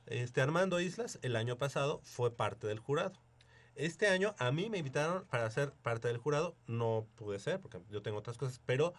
Este 0.06 0.40
Armando 0.40 0.80
Islas, 0.80 1.18
el 1.22 1.36
año 1.36 1.56
pasado, 1.56 2.00
fue 2.04 2.34
parte 2.36 2.66
del 2.66 2.78
jurado. 2.78 3.22
Este 3.76 4.06
año 4.08 4.34
a 4.38 4.52
mí 4.52 4.70
me 4.70 4.78
invitaron 4.78 5.24
para 5.26 5.50
ser 5.50 5.72
parte 5.72 6.08
del 6.08 6.18
jurado. 6.18 6.54
No 6.66 7.06
pude 7.16 7.38
ser 7.38 7.60
porque 7.60 7.78
yo 7.90 8.02
tengo 8.02 8.18
otras 8.18 8.38
cosas, 8.38 8.60
pero 8.64 8.94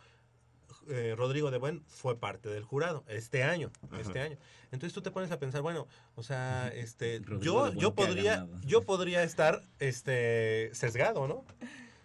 eh, 0.88 1.16
Rodrigo 1.18 1.50
de 1.50 1.58
Buen 1.58 1.84
fue 1.88 2.20
parte 2.20 2.50
del 2.50 2.64
jurado 2.64 3.04
este 3.08 3.44
año, 3.44 3.72
este 4.00 4.20
año. 4.20 4.38
Entonces 4.72 4.94
tú 4.94 5.02
te 5.02 5.12
pones 5.12 5.32
a 5.32 5.40
pensar, 5.40 5.62
bueno, 5.62 5.88
o 6.16 6.24
sea, 6.24 6.68
este, 6.76 7.22
Rodrigo 7.24 7.70
yo, 7.70 7.80
yo 7.80 7.96
podría, 7.96 8.48
yo 8.66 8.82
podría 8.84 9.24
estar, 9.24 9.62
este, 9.80 10.70
sesgado, 10.74 11.28
¿no? 11.28 11.46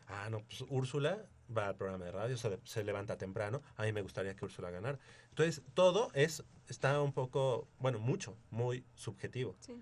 Ah, 0.08 0.28
no, 0.30 0.40
pues 0.40 0.64
Úrsula 0.70 1.18
va 1.56 1.68
al 1.68 1.76
programa 1.76 2.04
de 2.04 2.12
radio, 2.12 2.36
se, 2.36 2.58
se 2.64 2.84
levanta 2.84 3.18
temprano. 3.18 3.62
A 3.76 3.82
mí 3.82 3.92
me 3.92 4.02
gustaría 4.02 4.34
que 4.34 4.44
Úrsula 4.44 4.70
ganara. 4.70 4.98
Entonces, 5.28 5.62
todo 5.74 6.10
es, 6.14 6.44
está 6.68 7.00
un 7.02 7.12
poco, 7.12 7.68
bueno, 7.78 7.98
mucho, 7.98 8.36
muy 8.50 8.84
subjetivo. 8.94 9.56
Sí. 9.60 9.74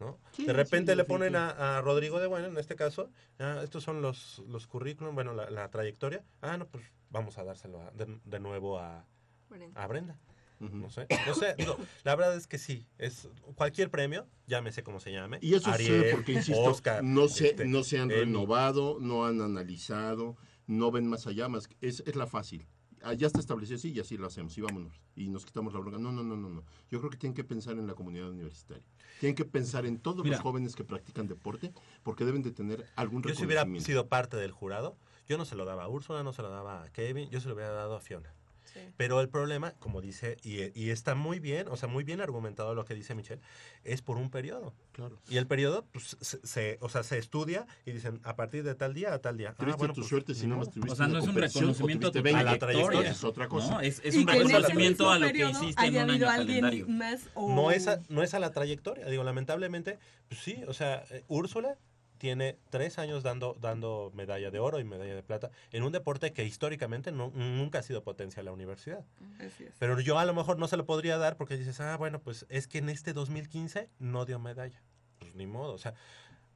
¿No? 0.00 0.18
Sí, 0.32 0.46
de 0.46 0.52
repente 0.52 0.92
sí, 0.92 0.96
le 0.96 1.04
ponen 1.04 1.36
a, 1.36 1.76
a 1.78 1.80
Rodrigo 1.82 2.18
de 2.20 2.26
Bueno, 2.26 2.46
en 2.46 2.56
este 2.58 2.74
caso, 2.76 3.10
ah, 3.38 3.60
estos 3.62 3.84
son 3.84 4.02
los, 4.02 4.42
los 4.48 4.66
currículum, 4.66 5.14
bueno, 5.14 5.34
la, 5.34 5.50
la 5.50 5.70
trayectoria. 5.70 6.24
Ah, 6.40 6.56
no, 6.56 6.66
pues 6.66 6.84
vamos 7.10 7.38
a 7.38 7.44
dárselo 7.44 7.80
a- 7.82 7.90
de, 7.92 8.18
de 8.24 8.40
nuevo 8.40 8.78
a, 8.78 9.06
Brenda. 9.48 9.82
a 9.82 9.86
Brenda. 9.86 10.18
No 10.58 10.90
sé, 10.90 11.06
no 11.26 11.32
sé, 11.32 11.54
digo, 11.56 11.74
la 12.04 12.14
verdad 12.16 12.36
es 12.36 12.46
que 12.46 12.58
sí, 12.58 12.86
es 12.98 13.30
cualquier 13.54 13.90
premio, 13.90 14.26
llámese 14.46 14.82
como 14.82 15.00
se 15.00 15.10
llame. 15.10 15.38
Y 15.40 15.54
eso 15.54 15.70
Ariel, 15.70 15.88
sucede 16.00 16.10
porque, 16.12 16.32
insisto, 16.34 16.60
Oscar, 16.62 17.02
no, 17.02 17.28
se, 17.28 17.48
este, 17.48 17.64
no 17.64 17.82
se 17.82 17.98
han 17.98 18.10
Emmy. 18.10 18.20
renovado, 18.20 18.98
no 19.00 19.24
han 19.24 19.40
analizado, 19.40 20.36
no 20.66 20.90
ven 20.90 21.06
más 21.06 21.26
allá, 21.26 21.48
más 21.48 21.66
es, 21.80 22.02
es 22.06 22.14
la 22.14 22.26
fácil. 22.26 22.66
Ah, 23.02 23.14
ya 23.14 23.26
está 23.26 23.40
establecido 23.40 23.76
así 23.76 23.92
y 23.92 24.00
así 24.00 24.16
lo 24.16 24.26
hacemos 24.26 24.56
y 24.58 24.60
vámonos. 24.60 24.92
Y 25.16 25.28
nos 25.28 25.46
quitamos 25.46 25.72
la 25.72 25.80
bronca. 25.80 25.98
No, 25.98 26.12
no, 26.12 26.22
no, 26.22 26.36
no, 26.36 26.48
no. 26.50 26.64
Yo 26.90 26.98
creo 26.98 27.10
que 27.10 27.16
tienen 27.16 27.34
que 27.34 27.44
pensar 27.44 27.78
en 27.78 27.86
la 27.86 27.94
comunidad 27.94 28.28
universitaria. 28.30 28.84
Tienen 29.20 29.34
que 29.34 29.44
pensar 29.44 29.86
en 29.86 29.98
todos 29.98 30.22
Mira. 30.24 30.36
los 30.36 30.42
jóvenes 30.42 30.76
que 30.76 30.84
practican 30.84 31.26
deporte 31.26 31.72
porque 32.02 32.24
deben 32.24 32.42
de 32.42 32.50
tener 32.50 32.86
algún 32.96 33.22
Yo 33.22 33.30
si 33.34 33.44
hubiera 33.44 33.62
reconocimiento. 33.62 33.86
sido 33.86 34.08
parte 34.08 34.36
del 34.36 34.52
jurado, 34.52 34.96
yo 35.28 35.38
no 35.38 35.44
se 35.44 35.56
lo 35.56 35.64
daba 35.64 35.84
a 35.84 35.88
Úrsula, 35.88 36.22
no 36.22 36.32
se 36.32 36.42
lo 36.42 36.50
daba 36.50 36.82
a 36.82 36.92
Kevin, 36.92 37.30
yo 37.30 37.40
se 37.40 37.48
lo 37.48 37.54
hubiera 37.54 37.70
dado 37.70 37.96
a 37.96 38.00
Fiona. 38.00 38.34
Sí. 38.72 38.80
Pero 38.96 39.20
el 39.20 39.28
problema, 39.28 39.72
como 39.78 40.00
dice, 40.00 40.36
y, 40.42 40.78
y 40.80 40.90
está 40.90 41.14
muy 41.14 41.40
bien, 41.40 41.68
o 41.68 41.76
sea, 41.76 41.88
muy 41.88 42.04
bien 42.04 42.20
argumentado 42.20 42.74
lo 42.74 42.84
que 42.84 42.94
dice 42.94 43.14
Michelle, 43.14 43.40
es 43.84 44.02
por 44.02 44.16
un 44.16 44.30
periodo. 44.30 44.74
Claro. 44.92 45.18
Y 45.28 45.36
el 45.38 45.46
periodo, 45.46 45.86
pues, 45.92 46.16
se, 46.20 46.46
se- 46.46 46.78
o 46.80 46.88
sea, 46.88 47.02
se 47.02 47.18
estudia 47.18 47.66
y 47.84 47.92
dicen, 47.92 48.20
a 48.24 48.36
partir 48.36 48.62
de 48.64 48.74
tal 48.74 48.94
día 48.94 49.12
a 49.14 49.18
tal 49.20 49.36
día. 49.36 49.50
Ah, 49.50 49.54
Tuviste 49.58 49.78
bueno, 49.78 49.94
tu 49.94 50.00
pues, 50.02 50.08
suerte 50.08 50.34
si 50.34 50.42
ni 50.42 50.48
no 50.48 50.56
modo. 50.56 50.66
más 50.66 50.74
tuviste 50.74 50.92
O 50.92 50.96
sea, 50.96 51.06
no 51.08 51.18
es 51.18 51.26
un 51.26 51.34
reconocimiento 51.34 52.08
a 52.08 52.10
20. 52.22 52.58
trayectoria. 52.58 53.10
Es 53.10 53.24
otra 53.24 53.48
cosa. 53.48 53.70
¿no? 53.74 53.80
Es, 53.80 54.00
un 54.14 54.26
reconocimiento 54.26 55.10
a 55.10 55.18
lo 55.18 55.32
que 55.32 55.50
hiciste 55.50 55.86
en 55.86 55.94
un 55.94 56.10
año 56.10 56.28
alguien 56.28 56.60
calendario. 56.60 56.88
más 56.88 57.20
o... 57.34 57.54
No 57.54 57.70
es, 57.70 57.88
a, 57.88 58.00
no 58.08 58.22
es 58.22 58.34
a 58.34 58.38
la 58.38 58.52
trayectoria. 58.52 59.06
Digo, 59.06 59.24
lamentablemente, 59.24 59.98
pues 60.28 60.40
sí, 60.40 60.62
o 60.68 60.74
sea, 60.74 61.04
eh, 61.10 61.24
Úrsula 61.28 61.76
tiene 62.20 62.58
tres 62.68 62.98
años 62.98 63.22
dando, 63.22 63.56
dando 63.60 64.12
medalla 64.14 64.50
de 64.50 64.58
oro 64.58 64.78
y 64.78 64.84
medalla 64.84 65.14
de 65.14 65.22
plata 65.22 65.50
en 65.72 65.82
un 65.82 65.90
deporte 65.90 66.32
que 66.34 66.44
históricamente 66.44 67.12
no- 67.12 67.32
nunca 67.34 67.78
ha 67.78 67.82
sido 67.82 68.02
potencia 68.04 68.40
en 68.40 68.44
la 68.46 68.52
universidad. 68.52 69.04
Así 69.38 69.64
es. 69.64 69.72
Pero 69.78 69.98
yo 70.00 70.18
a 70.18 70.26
lo 70.26 70.34
mejor 70.34 70.58
no 70.58 70.68
se 70.68 70.76
lo 70.76 70.84
podría 70.84 71.16
dar 71.16 71.38
porque 71.38 71.56
dices, 71.56 71.80
ah, 71.80 71.96
bueno, 71.96 72.20
pues 72.20 72.44
es 72.50 72.68
que 72.68 72.76
en 72.78 72.90
este 72.90 73.14
2015 73.14 73.88
no 73.98 74.26
dio 74.26 74.38
medalla. 74.38 74.82
Pues 75.18 75.34
ni 75.34 75.46
modo, 75.46 75.72
o 75.72 75.78
sea, 75.78 75.94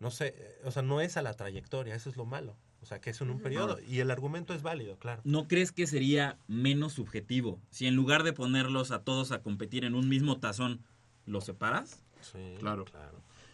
no 0.01 0.11
sé, 0.11 0.35
eh, 0.37 0.61
o 0.65 0.71
sea, 0.71 0.83
no 0.83 1.01
es 1.01 1.17
a 1.17 1.23
la 1.23 1.33
trayectoria, 1.33 1.95
eso 1.95 2.11
es 2.11 2.17
lo 2.19 2.27
malo. 2.27 2.55
O 2.83 2.87
sea, 2.87 3.01
que 3.01 3.09
es 3.09 3.21
en 3.23 3.31
un 3.31 3.41
periodo. 3.41 3.79
Y 3.89 4.01
el 4.01 4.11
argumento 4.11 4.53
es 4.53 4.63
válido, 4.63 4.99
claro. 4.99 5.23
¿No 5.25 5.49
crees 5.49 5.73
que 5.73 5.87
sería 5.87 6.37
menos 6.49 6.93
subjetivo 6.93 7.59
si 7.71 7.87
en 7.87 7.95
lugar 7.97 8.23
de 8.25 8.35
ponerlos 8.35 8.91
a 8.91 9.03
todos 9.03 9.33
a 9.33 9.41
competir 9.41 9.87
en 9.87 9.95
un 9.95 10.07
mismo 10.11 10.39
tazón, 10.39 10.85
los 11.25 11.45
separas? 11.45 12.03
Sí, 12.21 12.57
Claro. 12.59 12.85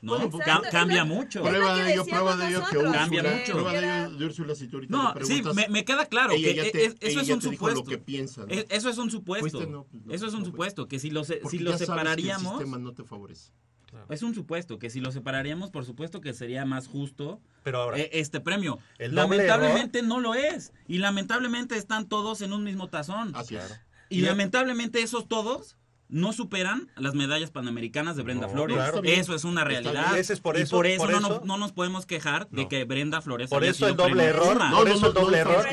No, 0.03 0.17
Cam- 0.19 0.35
Exacto, 0.41 0.69
cambia 0.71 1.05
mucho. 1.05 1.43
Prueba 1.43 1.77
de 1.77 1.93
ello, 1.93 2.05
prueba 2.07 2.37
de 2.37 2.49
ello 2.49 2.63
que 2.71 2.79
Úrsula, 2.79 2.99
Cambia 2.99 3.23
mucho. 3.23 3.53
prueba 3.53 3.73
de 3.73 3.79
ello 4.07 4.11
de 4.19 4.25
Úrsula, 4.25 4.55
si 4.55 4.67
tú 4.69 4.77
ahorita 4.79 4.97
No, 4.97 5.15
le 5.15 5.25
sí, 5.27 5.43
me, 5.55 5.69
me 5.69 5.85
queda 5.85 6.07
claro 6.07 6.33
ella 6.33 6.63
que 6.63 6.69
e- 6.69 6.73
te- 6.73 6.85
es- 6.87 6.95
eso 7.01 7.21
ella 7.21 7.23
es 7.23 7.29
un 7.31 7.41
te 7.41 7.51
dijo 7.51 7.69
lo 7.69 7.75
supuesto. 7.77 7.91
que 7.91 7.99
piensa, 7.99 8.41
¿no? 8.43 8.47
Es- 8.49 8.67
Eso 8.71 8.89
es 8.89 8.99
un 8.99 9.11
supuesto. 9.11 9.67
No, 9.67 9.85
pues 9.85 10.05
no, 10.07 10.13
eso 10.15 10.27
es 10.27 10.33
un 10.35 10.41
no, 10.41 10.47
supuesto. 10.47 10.89
Que 10.89 10.99
si 10.99 11.11
lo, 11.11 11.25
si 11.25 11.35
lo 11.35 11.41
sabes 11.43 11.61
que 11.61 11.73
el 11.73 11.79
separaríamos, 11.79 12.53
sistema 12.55 12.79
no 12.79 12.93
te 12.95 13.05
favorece. 13.05 13.53
es 14.09 14.23
un 14.23 14.35
supuesto. 14.35 14.79
Que 14.79 14.89
si 14.89 15.01
lo 15.01 15.11
separaríamos, 15.13 15.71
por 15.71 15.85
supuesto 15.85 16.21
que 16.21 16.33
sería 16.33 16.65
más 16.65 16.87
justo 16.87 17.41
Pero 17.65 17.83
ahora, 17.83 17.99
eh, 17.99 18.09
este 18.15 18.41
premio. 18.41 18.79
El 18.99 19.15
lamentablemente 19.15 20.03
no 20.03 20.21
lo 20.21 20.35
es. 20.35 20.73
Y 20.89 20.99
lamentablemente 20.99 21.77
están 21.77 22.09
todos 22.09 22.41
en 22.41 22.53
un 22.53 22.63
mismo 22.65 22.89
tazón. 22.89 23.33
Así 23.35 23.57
es. 23.57 23.81
Y 24.09 24.21
Y- 24.21 24.23
lamentablemente 24.23 25.03
esos 25.03 25.29
todos 25.29 25.77
no 26.11 26.33
superan 26.33 26.89
las 26.97 27.15
medallas 27.15 27.51
panamericanas 27.51 28.17
de 28.17 28.23
Brenda 28.23 28.47
No, 28.47 28.53
Flores. 28.53 28.77
claro. 28.77 29.01
Eso 29.05 29.35
es 29.35 29.45
una 29.45 29.65
realidad. 29.65 30.17
Ese 30.19 30.33
es 30.33 30.41
por 30.41 30.59
y 30.59 30.63
eso- 30.63 30.77
por 30.77 30.87
eso, 30.87 31.03
por 31.03 31.11
no, 31.13 31.19
eso- 31.19 31.29
nos- 31.29 31.45
no 31.45 31.57
nos 31.57 31.73
podemos 31.73 32.07
quejar 32.07 32.49
de 32.51 32.69
que 32.69 32.85
Brenda 32.85 33.21
Flores 33.21 33.49
Por 33.51 33.65
eso 33.65 33.87
el 33.87 33.97
doble 33.97 34.25
error, 34.25 34.55
Puma. 34.55 34.71
por 34.73 34.89
eso 34.89 35.07
el 35.07 35.15
doble 35.15 35.39
error. 35.39 35.65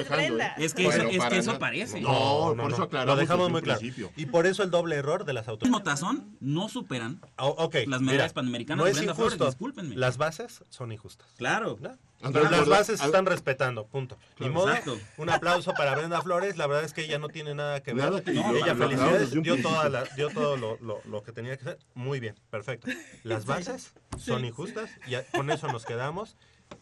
Es 0.58 0.74
que, 0.74 0.84
Bueno, 0.86 1.04
eso, 1.10 1.12
es 1.24 1.26
que 1.30 1.38
eso 1.38 1.48
nada. 1.48 1.60
parece. 1.60 2.02
No, 2.02 2.54
por 2.58 2.70
eso 2.72 2.78
Lo 2.80 2.84
aclaramos 2.86 3.20
dejamos 3.20 3.46
desde 3.48 3.52
muy 3.52 3.62
claro. 3.62 3.80
principio. 3.80 4.12
Y 4.16 4.26
por 4.28 4.46
eso 4.48 4.64
el 4.64 4.72
doble 4.72 4.96
error 4.96 5.26
de 5.26 5.34
las 5.34 5.48
autoridades. 5.48 5.84
tazón 5.84 6.38
no 6.40 6.70
superan 6.70 7.20
ok, 7.38 7.76
las 7.88 8.02
mira, 8.02 8.12
medallas 8.14 8.34
panamericanas 8.34 8.78
no 8.80 8.86
de 8.86 8.92
Brenda 8.94 9.12
injusto. 9.14 9.36
Flores, 9.38 9.54
discúlpenme. 9.54 9.96
Las 9.96 10.18
bases 10.18 10.64
son 10.70 10.92
injustas. 10.92 11.28
Claro. 11.38 11.78
Pero 12.22 12.50
las 12.50 12.68
bases 12.68 13.00
se 13.00 13.06
están 13.06 13.26
respetando, 13.26 13.86
punto. 13.86 14.18
Ni 14.40 14.48
Claro. 14.48 14.54
modo, 14.54 14.70
Exacto. 14.70 15.00
un 15.18 15.30
aplauso 15.30 15.74
para 15.74 15.96
Brenda 15.96 16.22
Flores. 16.22 16.58
La 16.58 16.66
verdad 16.68 16.84
es 16.84 16.94
que 16.94 17.02
ella 17.06 17.20
no 17.20 17.30
tiene 17.30 17.54
nada 17.54 17.82
que 17.84 17.94
ver. 17.94 18.06
Nada 18.06 18.22
que- 18.24 18.32
Y 18.32 18.36
no, 18.42 18.56
ella, 18.56 18.76
felicidades, 18.76 19.32
dio, 19.32 19.42
principio. 19.44 19.70
toda 19.70 19.90
la- 19.90 20.04
dio 20.16 20.30
todo 20.30 20.58
lo, 20.58 20.78
lo- 20.82 21.02
lo 21.06 21.24
que 21.24 21.32
tenía 21.32 21.56
que 21.58 21.62
hacer. 21.64 21.80
Muy 21.94 22.20
bien, 22.20 22.36
perfecto. 22.50 22.88
Las 23.24 23.46
bases 23.46 23.94
son 24.18 24.46
injustas 24.46 24.90
y 25.06 25.16
a- 25.16 25.26
con 25.28 25.50
eso 25.52 25.68
nos 25.68 25.86
quedamos. 25.86 26.36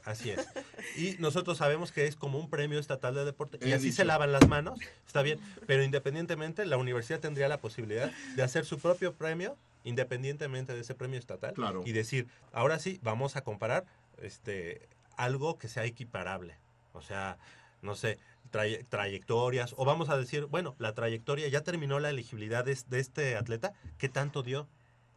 Así 0.03 0.31
es. 0.31 0.47
Y 0.95 1.15
nosotros 1.19 1.59
sabemos 1.59 1.91
que 1.91 2.07
es 2.07 2.15
como 2.15 2.39
un 2.39 2.49
premio 2.49 2.79
estatal 2.79 3.13
de 3.13 3.23
deporte 3.23 3.59
y 3.67 3.71
así 3.73 3.91
se 3.91 4.03
lavan 4.03 4.31
las 4.31 4.47
manos, 4.47 4.79
está 5.05 5.21
bien, 5.21 5.39
pero 5.67 5.83
independientemente 5.83 6.65
la 6.65 6.77
universidad 6.77 7.19
tendría 7.19 7.47
la 7.47 7.59
posibilidad 7.59 8.11
de 8.35 8.41
hacer 8.41 8.65
su 8.65 8.79
propio 8.79 9.13
premio 9.13 9.57
independientemente 9.83 10.73
de 10.73 10.81
ese 10.81 10.95
premio 10.95 11.19
estatal 11.19 11.53
Claro. 11.53 11.83
y 11.85 11.91
decir, 11.91 12.27
ahora 12.51 12.79
sí, 12.79 12.99
vamos 13.03 13.35
a 13.35 13.41
comparar 13.43 13.85
este 14.19 14.81
algo 15.17 15.57
que 15.57 15.67
sea 15.67 15.85
equiparable. 15.85 16.57
O 16.93 17.01
sea, 17.01 17.37
no 17.81 17.95
sé, 17.95 18.19
traye- 18.51 18.83
trayectorias 18.83 19.73
o 19.77 19.85
vamos 19.85 20.09
a 20.09 20.17
decir, 20.17 20.45
bueno, 20.45 20.75
la 20.79 20.93
trayectoria 20.93 21.47
ya 21.47 21.61
terminó 21.61 21.99
la 21.99 22.09
elegibilidad 22.09 22.65
de, 22.65 22.71
este 22.71 23.35
atleta, 23.35 23.73
¿qué 23.97 24.09
tanto 24.09 24.43
dio? 24.43 24.67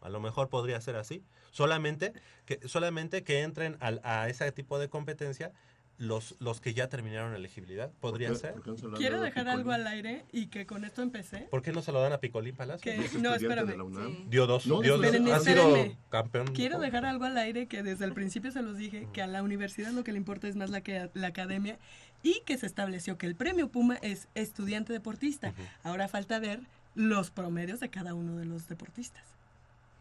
A 0.00 0.08
lo 0.08 0.20
mejor 0.20 0.48
podría 0.48 0.80
ser 0.80 0.96
así. 0.96 1.24
Solamente 1.50 2.12
que, 2.44 2.60
solamente 2.68 3.24
que 3.24 3.42
entren 3.42 3.78
a 3.80 4.28
ese 4.28 4.52
tipo 4.52 4.78
de 4.78 4.88
competencia 4.88 5.52
los, 5.98 6.36
los 6.38 6.60
que 6.60 6.74
ya 6.74 6.88
terminaron 6.88 7.34
elegibilidad. 7.34 7.90
¿Podría 8.00 8.28
¿Por 8.28 8.36
qué- 8.36 8.40
ser? 8.40 8.54
por 8.54 8.76
qué 8.92 8.96
Quiero 8.98 9.20
dejar 9.20 9.44
Picolín? 9.44 9.58
algo 9.58 9.72
al 9.72 9.86
aire 9.88 10.24
y 10.32 10.46
que 10.46 10.64
con 10.64 10.84
esto 10.84 11.02
empecé. 11.02 11.48
¿Por 11.50 11.60
qué 11.62 11.72
no 11.72 11.82
se 11.82 11.90
lo 11.92 12.00
dan 12.00 12.12
a 12.12 12.18
Picolín 12.18 12.54
Palacio? 12.54 12.92
No, 13.20 13.34
espérame. 13.34 13.66
de 13.68 13.76
la 13.76 13.82
UNAM. 13.84 14.30
Dio 14.30 14.46
dos. 14.46 14.66
No, 14.66 14.80
dio 14.80 14.96
dos. 14.96 15.04
espérenme, 15.04 15.32
Ha 15.32 15.40
sido 15.40 15.74
campeón. 16.10 16.46
Quiero 16.54 16.78
dejar 16.78 17.04
algo 17.04 17.24
al 17.24 17.36
aire 17.36 17.66
que 17.66 17.82
desde 17.82 18.04
el 18.04 18.12
principio 18.12 18.52
se 18.52 18.62
los 18.62 18.76
dije, 18.76 19.08
que 19.12 19.22
a 19.22 19.26
la 19.26 19.42
universidad 19.42 19.90
lo 19.90 20.04
que 20.04 20.12
le 20.12 20.18
importa 20.18 20.46
es 20.48 20.54
más 20.56 20.70
la, 20.70 20.80
que, 20.82 21.10
la 21.14 21.26
academia 21.26 21.78
y 22.22 22.42
que 22.46 22.58
se 22.58 22.66
estableció 22.66 23.18
que 23.18 23.26
el 23.26 23.34
premio 23.34 23.68
Puma 23.68 23.96
es 24.02 24.28
estudiante 24.34 24.92
deportista. 24.92 25.52
Ahora 25.82 26.06
falta 26.08 26.38
ver 26.38 26.60
los 26.94 27.30
promedios 27.30 27.80
de 27.80 27.90
cada 27.90 28.14
uno 28.14 28.36
de 28.36 28.44
los 28.44 28.68
deportistas, 28.68 29.22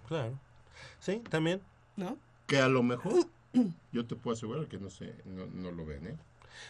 Claro. 0.07 0.37
Sí, 0.99 1.21
también. 1.29 1.61
¿no? 1.95 2.17
Que 2.47 2.59
a 2.59 2.67
lo 2.69 2.81
mejor, 2.83 3.25
yo 3.91 4.05
te 4.05 4.15
puedo 4.15 4.35
asegurar 4.35 4.67
que 4.67 4.77
no 4.77 4.89
sé, 4.89 5.13
no, 5.25 5.45
no 5.47 5.71
lo 5.71 5.85
ven, 5.85 6.07
¿eh? 6.07 6.15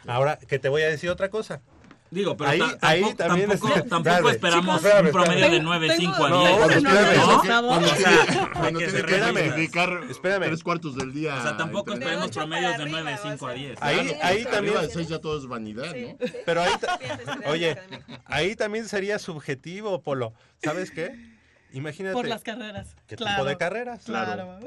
Ahora, 0.05 0.38
que 0.38 0.59
te 0.59 0.69
voy 0.69 0.81
a 0.81 0.89
decir 0.89 1.09
otra 1.09 1.29
cosa. 1.29 1.61
Digo, 2.09 2.38
pero 2.38 2.49
Ahí- 2.51 2.59
ta- 2.59 2.77
ahí 2.88 3.01
tampoco, 3.01 3.17
también 3.17 3.49
tampoco, 3.49 3.73
está- 3.75 3.89
tampoco 3.89 4.15
Dale. 4.15 4.31
esperamos 4.31 4.81
Chicos, 4.81 4.93
un 5.01 5.11
promedio 5.11 5.33
espérame, 5.33 5.51
de 5.51 5.59
9, 5.61 5.88
tengo- 5.89 5.99
5 6.13 6.25
a 6.25 6.29
No, 6.29 6.39
10. 6.39 6.51
pero 6.57 6.71
espérame, 6.71 7.15
¿no? 7.17 7.33
es 7.35 7.41
que 7.41 7.47
Cuando 7.49 7.95
tiene, 7.97 8.01
sea, 8.03 8.51
cuando 8.53 8.79
que 8.79 9.51
dedicar 9.51 10.03
Espérame. 10.09 10.45
tres 10.45 10.63
cuartos 10.63 10.95
del 10.95 11.13
día. 11.13 11.35
O 11.35 11.41
sea, 11.41 11.57
tampoco 11.57 11.91
esperemos 11.91 12.31
promedios 12.31 12.77
de 12.77 12.85
9, 12.85 13.11
arriba, 13.11 13.29
5 13.31 13.45
a 13.45 13.49
va 13.49 13.53
a 13.53 13.57
10. 13.57 13.77
Ahí, 13.81 13.95
Claro. 14.07 14.19
ahí 14.23 14.35
Arriba 14.38 14.51
también. 14.51 14.81
de 14.81 14.89
seis 14.89 15.07
ya 15.09 15.19
todo 15.19 15.38
es 15.38 15.47
vanidad, 15.47 15.93
¿no? 15.95 16.17
Pero 16.45 16.61
ahí, 16.61 16.71
oye, 17.47 17.77
ahí 18.23 18.55
también 18.55 18.88
sería 18.88 19.19
subjetivo, 19.19 20.01
Polo. 20.01 20.33
¿Sabes 20.63 20.91
qué? 20.91 21.36
Imagínate. 21.74 22.13
Por 22.13 22.28
las 22.28 22.43
carreras. 22.43 22.95
¿Qué 23.07 23.15
claro. 23.18 23.36
tipo 23.38 23.49
de 23.49 23.57
carreras? 23.57 24.03
Claro. 24.05 24.59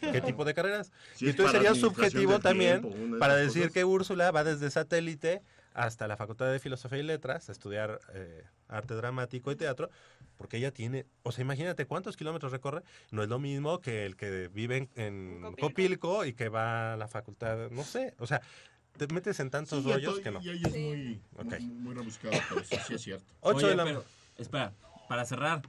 ¿Qué 0.00 0.20
tipo 0.20 0.44
de 0.44 0.54
carreras? 0.54 0.92
Y 1.20 1.24
es 1.26 1.30
entonces 1.30 1.52
sería 1.52 1.74
subjetivo 1.74 2.38
también 2.40 2.82
tiempo, 2.82 3.18
para 3.18 3.36
decir 3.36 3.62
cosas. 3.62 3.72
que 3.74 3.84
Úrsula 3.84 4.30
va 4.30 4.44
desde 4.44 4.70
satélite 4.70 5.42
hasta 5.74 6.06
la 6.06 6.16
Facultad 6.18 6.52
de 6.52 6.58
Filosofía 6.58 6.98
y 6.98 7.02
Letras 7.02 7.48
a 7.48 7.52
estudiar 7.52 7.98
eh, 8.12 8.44
arte 8.68 8.92
dramático 8.94 9.50
y 9.50 9.56
teatro, 9.56 9.88
porque 10.36 10.58
ella 10.58 10.70
tiene, 10.72 11.06
o 11.22 11.32
sea, 11.32 11.42
imagínate 11.42 11.86
cuántos 11.86 12.16
kilómetros 12.18 12.52
recorre, 12.52 12.82
no 13.10 13.22
es 13.22 13.30
lo 13.30 13.38
mismo 13.38 13.80
que 13.80 14.04
el 14.04 14.16
que 14.16 14.48
vive 14.48 14.76
en, 14.76 14.90
en 14.96 15.40
Copilco. 15.40 15.60
Copilco 15.68 16.24
y 16.26 16.34
que 16.34 16.50
va 16.50 16.92
a 16.92 16.96
la 16.98 17.08
facultad, 17.08 17.70
no 17.70 17.84
sé, 17.84 18.14
o 18.18 18.26
sea, 18.26 18.42
te 18.98 19.06
metes 19.06 19.40
en 19.40 19.48
tantos 19.48 19.82
Sí, 19.82 19.90
rollos 19.90 20.16
to- 20.16 20.22
que 20.22 20.30
no. 20.30 20.42
ya- 20.42 20.52
ya 20.52 20.68
es 20.68 20.76
muy, 20.76 21.20
muy, 21.42 21.60
muy 21.64 21.94
rebuscado, 21.94 22.34
pero 22.50 22.62
sí, 22.64 22.76
sí 22.86 22.94
es 22.94 23.00
cierto. 23.02 23.24
8 23.40 23.56
Oye, 23.56 23.68
de 23.68 23.76
la 23.76 23.84
pero, 23.84 24.04
espera, 24.36 24.72
para 25.08 25.24
cerrar. 25.24 25.62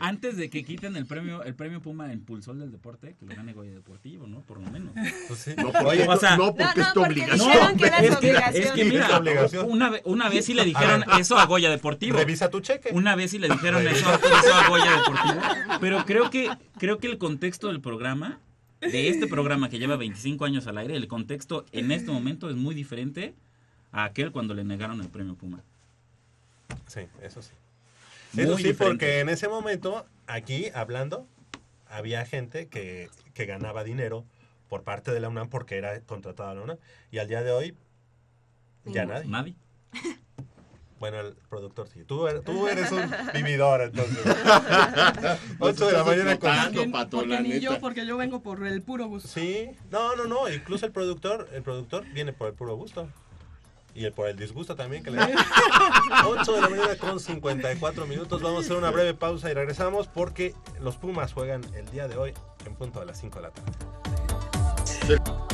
Antes 0.00 0.36
de 0.36 0.50
que 0.50 0.64
quiten 0.64 0.96
el 0.96 1.06
premio 1.06 1.42
el 1.42 1.54
premio 1.54 1.80
Puma 1.80 2.12
Impulsor 2.12 2.56
del 2.56 2.70
Deporte, 2.72 3.14
que 3.18 3.26
lo 3.26 3.34
gane 3.34 3.52
Goya 3.52 3.70
Deportivo, 3.72 4.26
¿no? 4.26 4.40
Por 4.40 4.60
lo 4.60 4.70
menos. 4.70 4.92
Pues 5.28 5.40
sí. 5.40 5.52
No, 5.56 5.70
porque, 5.72 5.86
Oye, 5.86 6.08
o 6.08 6.16
sea- 6.16 6.36
no, 6.36 6.54
porque 6.54 6.64
No, 6.64 6.70
es 6.70 6.76
no, 6.88 6.92
tu 6.94 7.02
obligación. 7.04 7.38
dijeron 7.48 7.76
que 7.76 7.86
es 7.86 8.70
que, 8.72 8.80
es 8.82 8.86
mira, 8.88 9.20
una, 9.66 9.92
una 10.04 10.28
vez 10.28 10.44
sí 10.46 10.54
le 10.54 10.64
dijeron 10.64 11.04
eso 11.18 11.38
a 11.38 11.46
Goya 11.46 11.70
Deportivo. 11.70 12.16
revisa 12.18 12.50
tu 12.50 12.60
cheque. 12.60 12.90
Una 12.92 13.14
vez 13.16 13.30
sí 13.30 13.38
le 13.38 13.48
dijeron 13.48 13.86
eso, 13.86 14.06
eso 14.14 14.54
a 14.54 14.68
Goya 14.68 14.90
Deportivo. 14.98 15.40
Pero 15.80 16.04
creo 16.04 16.30
que, 16.30 16.50
creo 16.78 16.98
que 16.98 17.06
el 17.06 17.18
contexto 17.18 17.68
del 17.68 17.80
programa, 17.80 18.40
de 18.80 19.08
este 19.08 19.26
programa 19.26 19.68
que 19.70 19.78
lleva 19.78 19.96
25 19.96 20.44
años 20.44 20.66
al 20.66 20.78
aire, 20.78 20.96
el 20.96 21.08
contexto 21.08 21.64
en 21.72 21.90
este 21.90 22.10
momento 22.10 22.50
es 22.50 22.56
muy 22.56 22.74
diferente 22.74 23.34
a 23.92 24.04
aquel 24.04 24.32
cuando 24.32 24.54
le 24.54 24.64
negaron 24.64 25.00
el 25.00 25.08
premio 25.08 25.34
Puma. 25.36 25.60
Sí, 26.86 27.00
eso 27.22 27.40
sí. 27.42 27.50
Muy 28.34 28.44
Eso 28.44 28.56
sí, 28.56 28.64
diferente. 28.64 28.84
porque 28.84 29.20
en 29.20 29.28
ese 29.28 29.48
momento, 29.48 30.06
aquí 30.26 30.68
hablando, 30.74 31.26
había 31.86 32.24
gente 32.26 32.68
que, 32.68 33.08
que 33.34 33.46
ganaba 33.46 33.84
dinero 33.84 34.24
por 34.68 34.82
parte 34.82 35.12
de 35.12 35.20
la 35.20 35.28
UNAM 35.28 35.48
porque 35.48 35.76
era 35.76 36.00
contratada 36.00 36.50
a 36.50 36.54
la 36.54 36.62
UNAM. 36.62 36.78
Y 37.10 37.18
al 37.18 37.28
día 37.28 37.42
de 37.42 37.52
hoy, 37.52 37.76
ya 38.84 39.04
nadie. 39.06 39.28
Nadie. 39.28 39.54
Bueno, 41.00 41.20
el 41.20 41.34
productor 41.50 41.86
sí. 41.88 42.02
Tú, 42.04 42.26
eres- 42.28 42.44
tú 42.44 42.66
eres 42.66 42.90
un 42.90 43.02
vividor, 43.34 43.82
entonces. 43.82 44.24
8 45.58 45.86
de 45.88 45.92
la 45.92 46.04
mañana 46.04 46.38
con... 46.38 46.50
Porque, 46.72 46.88
Pato, 46.88 47.16
porque 47.18 47.34
la 47.34 47.40
ni 47.40 47.60
yo, 47.60 47.78
porque 47.78 48.06
yo 48.06 48.16
vengo 48.16 48.40
por 48.42 48.66
el 48.66 48.80
puro 48.80 49.06
gusto. 49.06 49.28
Sí, 49.28 49.68
no, 49.90 50.16
no, 50.16 50.24
no. 50.24 50.48
Incluso 50.48 50.86
el 50.86 50.92
productor, 50.92 51.50
el 51.52 51.62
productor 51.62 52.06
viene 52.14 52.32
por 52.32 52.48
el 52.48 52.54
puro 52.54 52.74
gusto. 52.76 53.10
Y 53.94 54.04
el, 54.04 54.12
por 54.12 54.28
el 54.28 54.36
disgusto 54.36 54.74
también 54.74 55.04
que 55.04 55.10
le 55.10 55.20
8 55.20 56.52
de 56.54 56.60
la 56.60 56.68
mañana 56.68 56.96
con 56.96 57.20
54 57.20 58.06
minutos. 58.06 58.42
Vamos 58.42 58.62
a 58.62 58.64
hacer 58.64 58.76
una 58.76 58.90
breve 58.90 59.14
pausa 59.14 59.50
y 59.50 59.54
regresamos 59.54 60.08
porque 60.08 60.54
los 60.80 60.96
Pumas 60.96 61.32
juegan 61.32 61.62
el 61.74 61.88
día 61.90 62.08
de 62.08 62.16
hoy 62.16 62.34
en 62.66 62.74
punto 62.74 63.00
a 63.00 63.04
las 63.04 63.20
5 63.20 63.36
de 63.36 63.42
la 63.42 63.50
tarde. 63.50 63.72
Mmm, 65.08 65.53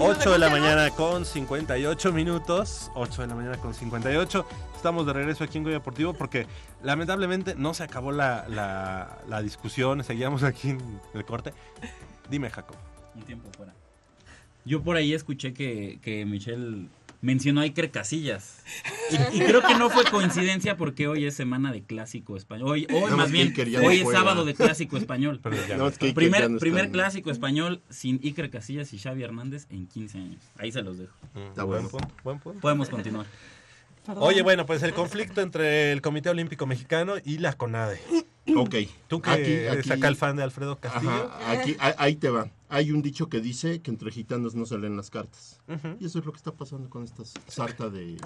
8 0.00 0.30
de 0.32 0.38
la 0.38 0.48
mañana 0.50 0.90
con 0.90 1.24
58 1.24 2.12
minutos. 2.12 2.90
8 2.94 3.22
de 3.22 3.28
la 3.28 3.34
mañana 3.34 3.56
con 3.58 3.74
58. 3.74 4.46
Estamos 4.76 5.06
de 5.06 5.12
regreso 5.12 5.44
aquí 5.44 5.58
en 5.58 5.64
Goya 5.64 5.76
Deportivo 5.76 6.12
porque 6.14 6.46
lamentablemente 6.82 7.54
no 7.56 7.74
se 7.74 7.82
acabó 7.82 8.12
la, 8.12 8.46
la- 8.48 9.18
la 9.28 9.42
discusión. 9.42 10.04
Seguíamos 10.04 10.42
aquí 10.42 10.70
en 10.70 11.00
el 11.14 11.24
corte. 11.24 11.52
Dime, 12.30 12.50
Jacob. 12.50 12.76
Un 13.14 13.22
tiempo 13.22 13.48
fuera. 13.56 13.74
Yo 14.64 14.82
por 14.82 14.96
ahí 14.96 15.14
escuché 15.14 15.52
que, 15.52 15.98
que 16.02 16.24
Michelle 16.26 16.88
mencionó 17.20 17.60
a 17.60 17.64
Iker 17.64 17.90
Casillas. 17.90 18.62
Y, 19.10 19.38
y 19.38 19.40
creo 19.40 19.62
que 19.62 19.74
no 19.74 19.90
fue 19.90 20.04
coincidencia 20.04 20.76
porque 20.76 21.08
hoy 21.08 21.24
es 21.26 21.34
semana 21.34 21.72
de 21.72 21.82
clásico 21.82 22.36
español. 22.36 22.68
Hoy, 22.68 22.86
hoy 22.92 23.10
más 23.12 23.30
bien, 23.30 23.52
hoy 23.82 23.96
es 23.98 24.02
juega. 24.04 24.18
sábado 24.20 24.44
de 24.44 24.54
clásico 24.54 24.96
español. 24.96 25.40
No, 25.76 25.88
es 25.88 25.98
que 25.98 26.12
primer 26.12 26.42
no 26.42 26.56
está 26.56 26.60
primer 26.60 26.84
en- 26.86 26.90
clásico 26.92 27.30
español 27.30 27.82
sin 27.90 28.20
Iker 28.22 28.50
Casillas 28.50 28.92
y 28.92 28.98
Xavi 28.98 29.22
Hernández 29.22 29.66
en 29.70 29.86
15 29.86 30.18
años. 30.18 30.42
Ahí 30.58 30.70
se 30.72 30.82
los 30.82 30.98
dejo. 30.98 31.14
Está 31.48 31.64
buen 31.64 31.82
bueno. 31.82 31.88
punto, 31.88 32.14
buen 32.24 32.38
punto. 32.38 32.60
Podemos 32.60 32.88
continuar. 32.88 33.26
Oye, 34.16 34.40
bueno, 34.42 34.64
pues 34.64 34.82
el 34.82 34.94
conflicto 34.94 35.42
entre 35.42 35.92
el 35.92 36.00
Comité 36.00 36.30
Olímpico 36.30 36.66
Mexicano 36.66 37.14
y 37.24 37.38
la 37.38 37.52
CONADE. 37.52 38.00
Ok. 38.56 38.74
Tú 39.08 39.20
que 39.20 39.30
Aquí- 39.30 39.42
eres 39.52 39.78
aquí- 39.90 39.92
acá 39.92 40.08
el 40.08 40.16
fan 40.16 40.36
de 40.36 40.42
Alfredo 40.42 40.76
Castillo. 40.78 41.10
Ajá, 41.10 41.50
aquí, 41.52 41.76
ahí 41.78 42.16
te 42.16 42.30
va. 42.30 42.50
Hay 42.68 42.92
un 42.92 43.02
dicho 43.02 43.28
que 43.28 43.40
dice 43.40 43.80
que 43.80 43.90
entre 43.90 44.10
gitanos 44.10 44.54
no 44.54 44.66
se 44.66 44.78
leen 44.78 44.96
las 44.96 45.10
cartas. 45.10 45.60
Y 46.00 46.06
eso 46.06 46.18
es 46.18 46.24
lo 46.26 46.32
que 46.32 46.38
está 46.38 46.52
pasando 46.52 46.88
con 46.90 47.04
esta 47.04 47.22
sarta 47.46 47.88
de, 47.90 48.16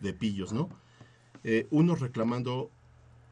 de 0.00 0.12
pillos, 0.12 0.52
¿no? 0.52 0.68
Eh, 1.44 1.66
uno 1.70 1.94
reclamando 1.96 2.70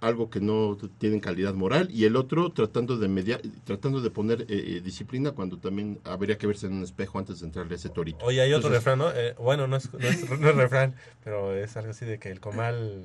algo 0.01 0.31
que 0.31 0.41
no 0.41 0.79
tienen 0.99 1.21
calidad 1.21 1.53
moral 1.53 1.89
y 1.93 2.07
el 2.07 2.17
otro 2.17 2.51
tratando 2.51 2.97
de 2.97 3.07
media, 3.07 3.39
tratando 3.65 4.01
de 4.01 4.11
poner 4.11 4.43
eh, 4.43 4.47
eh, 4.49 4.81
disciplina 4.83 5.33
cuando 5.33 5.59
también 5.59 6.01
habría 6.05 6.39
que 6.39 6.47
verse 6.47 6.67
en 6.69 6.73
un 6.73 6.83
espejo 6.83 7.19
antes 7.19 7.41
de 7.41 7.47
entrarle 7.47 7.75
a 7.75 7.77
ese 7.77 7.91
torito. 7.91 8.25
Oye, 8.25 8.41
hay 8.41 8.53
otro 8.55 8.69
Entonces, 8.69 8.79
refrán, 8.85 8.99
¿no? 8.99 9.11
Eh, 9.15 9.35
bueno, 9.39 9.67
no 9.67 9.77
es, 9.77 9.93
no, 9.93 9.99
es, 10.01 10.41
no 10.41 10.49
es 10.49 10.57
refrán, 10.57 10.95
pero 11.23 11.55
es 11.55 11.77
algo 11.77 11.91
así 11.91 12.07
de 12.07 12.19
que 12.19 12.31
el 12.31 12.41
comal 12.41 13.03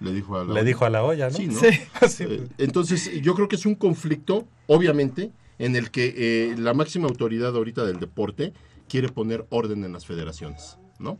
Le 0.00 0.12
dijo 0.12 0.36
a 0.36 0.40
la 0.40 0.44
le 0.44 0.52
olla. 0.52 0.64
dijo 0.64 0.84
a 0.84 0.90
la 0.90 1.02
olla, 1.04 1.30
¿no? 1.30 1.36
Sí, 1.36 1.46
¿no? 1.46 1.60
Sí. 1.60 2.24
Eh, 2.24 2.48
entonces, 2.58 3.20
yo 3.22 3.34
creo 3.34 3.48
que 3.48 3.56
es 3.56 3.66
un 3.66 3.74
conflicto, 3.74 4.46
obviamente, 4.66 5.32
en 5.58 5.76
el 5.76 5.90
que 5.90 6.14
eh, 6.16 6.54
la 6.56 6.74
máxima 6.74 7.08
autoridad 7.08 7.54
ahorita 7.54 7.84
del 7.84 7.98
deporte 7.98 8.52
quiere 8.88 9.08
poner 9.08 9.46
orden 9.50 9.84
en 9.84 9.92
las 9.92 10.06
federaciones, 10.06 10.78
¿no? 10.98 11.18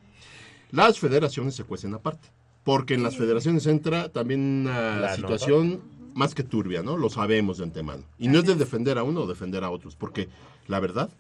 Las 0.70 0.99
federaciones 0.99 1.55
se 1.55 1.64
cuecen 1.64 1.95
aparte, 1.95 2.29
porque 2.64 2.95
en 2.95 3.03
las 3.03 3.16
federaciones 3.16 3.66
entra 3.66 4.11
también 4.11 4.41
una 4.41 4.97
La 4.97 5.16
situación 5.16 5.81
más 6.14 6.35
que 6.35 6.43
turbia, 6.43 6.83
¿no? 6.83 6.97
Lo 6.97 7.11
sabemos 7.11 7.59
de 7.59 7.64
antemano. 7.64 8.05
Y 8.18 8.29
no 8.29 8.41
es 8.41 8.45
de 8.45 8.55
defender 8.55 8.99
a 8.99 9.03
uno 9.03 9.22
o 9.22 9.26
defender 9.26 9.64
a 9.64 9.70
otros, 9.70 9.97
porque 9.97 10.29
la 10.66 10.81
verdad, 10.81 11.11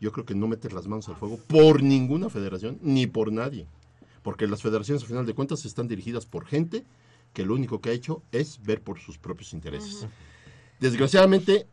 yo 0.00 0.12
creo 0.12 0.24
que 0.24 0.34
no 0.34 0.48
metes 0.48 0.72
las 0.72 0.86
manos 0.86 1.08
al 1.08 1.16
fuego 1.16 1.38
por 1.46 1.82
ninguna 1.82 2.28
federación, 2.30 2.78
ni 2.82 3.06
por 3.06 3.32
nadie. 3.32 3.66
Porque 4.22 4.46
las 4.46 4.62
federaciones, 4.62 5.02
al 5.02 5.08
final 5.08 5.26
de 5.26 5.34
cuentas, 5.34 5.64
están 5.64 5.88
dirigidas 5.88 6.26
por 6.26 6.44
gente 6.46 6.84
que 7.32 7.44
lo 7.44 7.54
único 7.54 7.80
que 7.80 7.90
ha 7.90 7.92
hecho 7.92 8.22
es 8.32 8.60
ver 8.62 8.80
por 8.82 8.98
sus 8.98 9.18
propios 9.18 9.52
intereses. 9.52 10.06
Desgraciadamente, 10.80 11.66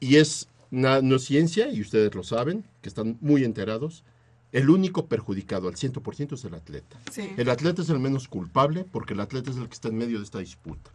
y 0.00 0.16
es 0.16 0.48
na- 0.70 1.00
no 1.00 1.16
es 1.16 1.24
ciencia, 1.24 1.70
y 1.70 1.80
ustedes 1.80 2.14
lo 2.14 2.22
saben, 2.22 2.64
que 2.82 2.88
están 2.88 3.16
muy 3.20 3.44
enterados, 3.44 4.04
el 4.52 4.70
único 4.70 5.06
perjudicado 5.06 5.68
al 5.68 5.74
100% 5.76 6.34
es 6.34 6.44
el 6.44 6.54
atleta. 6.54 6.98
Sí. 7.12 7.30
El 7.36 7.50
atleta 7.50 7.82
es 7.82 7.90
el 7.90 7.98
menos 7.98 8.28
culpable 8.28 8.84
porque 8.90 9.14
el 9.14 9.20
atleta 9.20 9.50
es 9.50 9.56
el 9.56 9.68
que 9.68 9.74
está 9.74 9.88
en 9.88 9.98
medio 9.98 10.18
de 10.18 10.24
esta 10.24 10.38
disputa. 10.38 10.90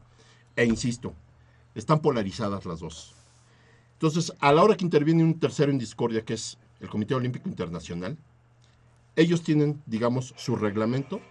E 0.56 0.66
insisto, 0.66 1.14
están 1.76 2.00
polarizadas 2.02 2.66
las 2.66 2.80
dos. 2.80 3.14
Entonces, 3.94 4.34
a 4.40 4.52
la 4.52 4.64
hora 4.64 4.76
que 4.76 4.84
interviene 4.86 5.24
un 5.24 5.40
tercero 5.40 5.72
en 5.72 5.78
discordia, 5.78 6.24
que 6.26 6.34
es 6.34 6.58
el 6.80 6.90
Comité 6.90 7.16
Olímpico 7.16 7.48
Internacional, 7.48 8.18
ellos 9.16 9.44
tienen, 9.44 9.82
digamos, 9.86 10.34
su 10.38 10.56
reglamento 10.56 11.22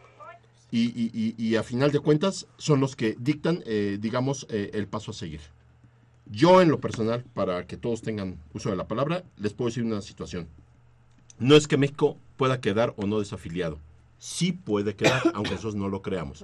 y, 0.70 0.84
y- 1.00 1.10
y- 1.12 1.34
y 1.36 1.56
a 1.56 1.62
final 1.62 1.90
de 1.92 2.00
cuentas 2.00 2.46
son 2.56 2.80
los 2.80 2.96
que 2.96 3.16
dictan, 3.18 3.62
eh, 3.66 3.98
digamos, 4.00 4.46
eh, 4.50 4.70
el 4.74 4.86
paso 4.86 5.10
a 5.10 5.14
seguir. 5.14 5.40
Yo 6.26 6.62
en 6.62 6.70
lo 6.70 6.80
personal, 6.80 7.24
para 7.34 7.66
que 7.66 7.76
todos 7.76 8.00
tengan 8.02 8.38
uso 8.54 8.70
de 8.70 8.76
la 8.76 8.86
palabra, 8.88 9.24
les 9.36 9.52
puedo 9.52 9.68
decir 9.68 9.82
una 9.84 10.00
situación. 10.00 10.46
No 11.38 11.56
es 11.56 11.66
que 11.66 11.76
México 11.76 12.16
pueda 12.36 12.60
quedar 12.60 12.94
o 12.96 13.06
no 13.06 13.18
desafiliado. 13.18 13.78
Sí 14.18 14.52
puede 14.52 14.94
quedar, 14.94 15.20
aunque 15.34 15.50
nosotros 15.50 15.74
no 15.74 15.88
lo 15.88 16.00
creamos. 16.00 16.42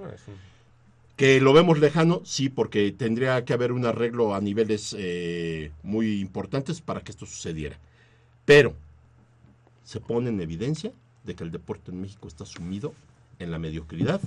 Que 1.15 1.41
lo 1.41 1.51
vemos 1.53 1.79
lejano, 1.79 2.21
sí, 2.23 2.49
porque 2.49 2.91
tendría 2.91 3.43
que 3.45 3.53
haber 3.53 3.71
un 3.71 3.85
arreglo 3.85 4.35
a 4.35 4.41
niveles 4.41 4.95
eh, 4.97 5.71
muy 5.83 6.19
importantes 6.21 6.81
para 6.81 7.01
que 7.01 7.11
esto 7.11 7.25
sucediera. 7.25 7.77
Pero 8.45 8.73
se 9.83 9.99
pone 9.99 10.29
en 10.29 10.39
evidencia 10.39 10.91
de 11.23 11.35
que 11.35 11.43
el 11.43 11.51
deporte 11.51 11.91
en 11.91 12.01
México 12.01 12.27
está 12.27 12.45
sumido 12.45 12.93
en 13.39 13.51
la 13.51 13.59
mediocridad 13.59 14.21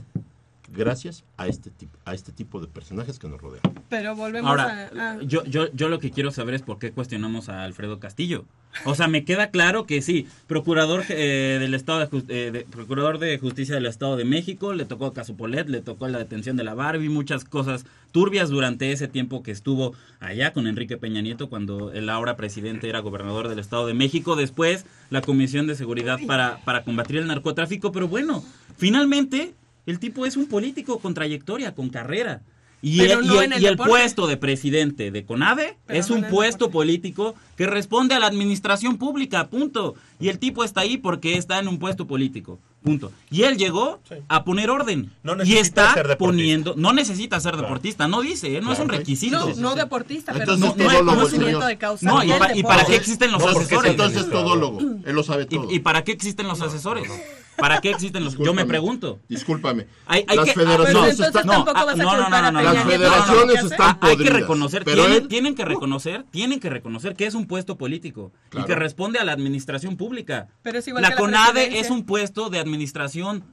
gracias 0.72 1.24
a 1.36 1.46
este 1.48 1.70
tipo, 1.70 1.98
a 2.04 2.14
este 2.14 2.32
tipo 2.32 2.60
de 2.60 2.66
personajes 2.66 3.18
que 3.18 3.28
nos 3.28 3.40
rodean. 3.40 3.62
Pero 3.88 4.16
volvemos 4.16 4.48
Ahora, 4.50 4.90
a... 4.96 5.10
a- 5.12 5.22
yo, 5.22 5.44
yo, 5.44 5.70
yo 5.72 5.88
lo 5.88 5.98
que 5.98 6.10
quiero 6.10 6.30
saber 6.30 6.54
es 6.54 6.62
por 6.62 6.78
qué 6.78 6.92
cuestionamos 6.92 7.48
a 7.48 7.64
Alfredo 7.64 7.98
Castillo. 8.00 8.44
O 8.86 8.94
sea, 8.94 9.06
me 9.06 9.24
queda 9.24 9.50
claro 9.50 9.84
que 9.86 10.00
sí, 10.00 10.26
procurador 10.46 11.04
eh, 11.10 11.58
del 11.60 11.74
estado 11.74 12.00
de, 12.06 12.24
eh, 12.28 12.50
de- 12.50 12.60
procurador 12.64 13.18
de 13.18 13.38
justicia 13.38 13.74
del 13.74 13.86
Estado 13.86 14.16
de 14.16 14.24
México, 14.24 14.72
le 14.72 14.86
tocó 14.86 15.12
caso 15.12 15.36
Polet, 15.36 15.68
le 15.68 15.82
tocó 15.82 16.08
la 16.08 16.18
detención 16.18 16.56
de 16.56 16.64
la 16.64 16.74
Barbie, 16.74 17.08
muchas 17.10 17.44
cosas 17.44 17.84
turbias 18.12 18.48
durante 18.48 18.90
ese 18.90 19.08
tiempo 19.08 19.42
que 19.42 19.50
estuvo 19.50 19.94
allá 20.20 20.52
con 20.52 20.66
Enrique 20.66 20.96
Peña 20.96 21.20
Nieto 21.20 21.48
cuando 21.50 21.92
el 21.92 22.08
ahora 22.08 22.36
presidente 22.36 22.88
era 22.88 23.00
gobernador 23.00 23.48
del 23.48 23.58
Estado 23.58 23.86
de 23.86 23.94
México, 23.94 24.36
después 24.36 24.86
la 25.10 25.20
Comisión 25.20 25.66
de 25.66 25.74
Seguridad 25.74 26.18
para, 26.26 26.58
para 26.64 26.82
combatir 26.82 27.18
el 27.18 27.26
narcotráfico, 27.26 27.92
pero 27.92 28.08
bueno, 28.08 28.42
finalmente 28.78 29.54
el 29.86 29.98
tipo 29.98 30.26
es 30.26 30.36
un 30.36 30.46
político 30.48 30.98
con 30.98 31.14
trayectoria, 31.14 31.74
con 31.74 31.88
carrera. 31.90 32.42
Y, 32.84 33.00
el, 33.02 33.24
no 33.26 33.34
y 33.34 33.38
el- 33.38 33.44
en 33.44 33.52
el 33.52 33.62
y 33.62 33.66
el 33.66 33.72
deporte. 33.74 33.90
puesto 33.90 34.26
de 34.26 34.36
presidente 34.36 35.10
de 35.12 35.24
CONAVE 35.24 35.76
Pero 35.86 36.00
es 36.00 36.10
no 36.10 36.16
un 36.16 36.24
puesto 36.24 36.70
político 36.70 37.34
que 37.56 37.66
responde 37.68 38.14
a 38.16 38.18
la 38.18 38.26
administración 38.26 38.98
pública, 38.98 39.48
punto. 39.48 39.94
Y 40.20 40.28
el 40.28 40.38
tipo 40.40 40.64
está 40.64 40.80
ahí 40.80 40.98
porque 40.98 41.36
está 41.38 41.60
en 41.60 41.68
un 41.68 41.78
puesto 41.78 42.06
político, 42.08 42.58
punto. 42.82 43.12
Y 43.30 43.44
él 43.44 43.56
llegó 43.56 44.00
a 44.28 44.44
poner 44.44 44.68
orden. 44.70 45.10
No 45.22 45.42
y 45.44 45.56
está 45.56 45.94
ser 45.94 46.16
poniendo, 46.18 46.74
no 46.76 46.92
necesita 46.92 47.38
ser 47.40 47.56
deportista, 47.56 48.08
no 48.08 48.20
dice, 48.20 48.56
¿eh? 48.56 48.60
no 48.60 48.72
es 48.72 48.78
un 48.78 48.88
requisito. 48.88 49.48
No, 49.50 49.54
no 49.56 49.74
deportista, 49.74 50.32
pero 50.32 50.44
Entonces, 50.54 50.68
sí 50.70 50.74
tiene 50.76 50.92
todólogo, 50.92 51.16
conocimiento 51.16 51.66
de 51.66 51.78
causa. 51.78 52.06
No, 52.06 52.22
y, 52.24 52.32
pa- 52.32 52.54
y 52.54 52.62
para 52.62 52.84
qué 52.84 52.96
existen 52.96 53.32
los 53.32 53.40
No, 53.42 53.48
asesores? 53.48 53.90
entonces 53.92 54.22
es 54.22 54.30
todólogo. 54.30 54.80
Él 54.80 55.14
lo 55.14 55.22
sabe 55.22 55.46
todo. 55.46 55.70
¿Y, 55.70 55.76
y 55.76 55.78
para 55.80 56.02
qué 56.04 56.12
existen 56.12 56.46
los 56.48 56.60
asesores? 56.60 57.08
¿Para 57.56 57.80
qué 57.82 57.90
existen 57.90 58.24
los? 58.24 58.36
Yo 58.38 58.54
me 58.54 58.64
pregunto. 58.64 59.20
Discúlpame. 59.28 59.86
Hay, 60.06 60.24
hay 60.26 60.36
Las 60.36 60.46
que, 60.46 60.54
federaciones 60.54 61.18
no, 61.18 61.26
están- 61.26 61.46
no, 61.46 61.52
ah, 61.52 61.84
a 61.92 61.94
no, 61.94 62.04
no, 62.16 62.28
no, 62.30 62.40
no, 62.42 62.52
no, 62.52 62.62
Las 62.62 62.74
no, 62.84 62.90
federaciones 62.90 63.64
están 63.64 63.90
Ah, 63.90 63.98
hay 64.00 64.16
que 64.16 64.30
reconocer, 64.30 64.84
Pero 64.84 65.02
tienen, 65.04 65.22
él- 65.22 65.28
tienen 65.28 65.54
que 65.54 65.64
reconocer, 65.66 66.24
tienen 66.30 66.60
que 66.60 66.70
reconocer 66.70 67.14
que 67.14 67.26
es 67.26 67.34
un 67.34 67.46
puesto 67.46 67.76
político 67.76 68.32
Claro. 68.48 68.64
y 68.64 68.68
que 68.68 68.74
responde 68.74 69.18
a 69.18 69.24
la 69.24 69.32
administración 69.32 69.96
pública. 69.98 70.48
Pero 70.62 70.78
es 70.78 70.88
igual 70.88 71.02
la 71.02 71.08
que 71.10 71.14
la 71.14 71.20
CONADE 71.20 71.78
es 71.78 71.90
un 71.90 72.04
puesto 72.04 72.48
de 72.48 72.58
administración 72.58 72.71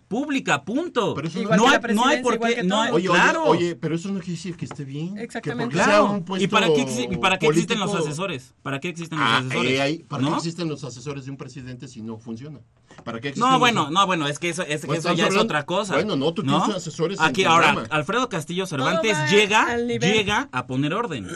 pública, 0.07 0.63
punto. 0.63 1.13
Pero 1.15 1.27
eso 1.27 1.41
no, 1.43 1.51
hay, 1.69 1.79
no 1.93 2.05
hay 2.05 2.21
por 2.21 2.39
qué, 2.39 2.63
no 2.63 2.81
hay- 2.81 2.91
Oye, 2.91 3.07
claro. 3.07 3.43
oye, 3.45 3.65
oye, 3.65 3.75
pero 3.75 3.95
eso 3.95 4.09
no 4.09 4.19
quiere 4.19 4.33
decir 4.33 4.55
que 4.55 4.65
esté 4.65 4.83
bien. 4.85 5.17
Exactamente. 5.17 5.75
Que 5.75 5.83
Claro. 5.83 6.11
un 6.11 6.23
puesto 6.23 6.43
¿Y 6.43 6.47
para 6.47 6.67
qué, 6.67 7.07
y 7.11 7.17
para 7.17 7.37
qué 7.39 7.47
existen 7.47 7.79
los 7.79 7.93
asesores? 7.93 8.53
¿Para 8.63 8.79
qué 8.79 8.89
existen 8.89 9.19
los 9.19 9.27
Ah, 9.27 9.37
asesores? 9.39 9.71
eh, 9.71 9.81
ahí- 9.81 9.97
¿Para 9.99 10.23
qué 10.23 10.29
¿No? 10.29 10.37
existen 10.37 10.67
los 10.69 10.83
asesores 10.83 11.25
de 11.25 11.31
un 11.31 11.37
presidente 11.37 11.87
si 11.87 12.01
no 12.01 12.17
funciona? 12.17 12.59
¿Para 13.03 13.19
qué 13.19 13.29
existen 13.29 13.45
No, 13.47 13.51
los- 13.53 13.59
bueno, 13.59 13.89
no, 13.89 14.05
bueno, 14.05 14.27
es 14.27 14.39
que 14.39 14.49
eso, 14.49 14.63
es, 14.63 14.81
que 14.81 14.87
Pues 14.87 14.99
eso 14.99 15.09
ya 15.09 15.23
es 15.23 15.29
hablando- 15.29 15.43
otra 15.43 15.65
cosa. 15.65 15.93
Bueno, 15.93 16.15
no, 16.15 16.33
tú 16.33 16.43
tienes 16.43 16.69
asesores 16.69 17.19
en 17.19 17.25
Aquí 17.25 17.43
tu 17.43 17.49
ahora, 17.49 17.73
programa. 17.73 17.95
Alfredo 17.95 18.29
Castillo 18.29 18.65
Cervantes 18.65 19.17
va 19.17 19.27
llega, 19.27 19.77
llega 19.77 20.49
a 20.51 20.67
poner 20.67 20.93
orden. 20.93 21.27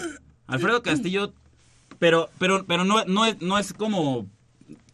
Alfredo 0.47 0.81
Castillo, 0.83 1.33
pero, 1.99 2.29
pero, 2.37 2.65
pero 2.65 2.83
no, 2.83 3.05
no 3.05 3.25
es, 3.25 3.41
no 3.41 3.57
es 3.57 3.71
como 3.73 4.27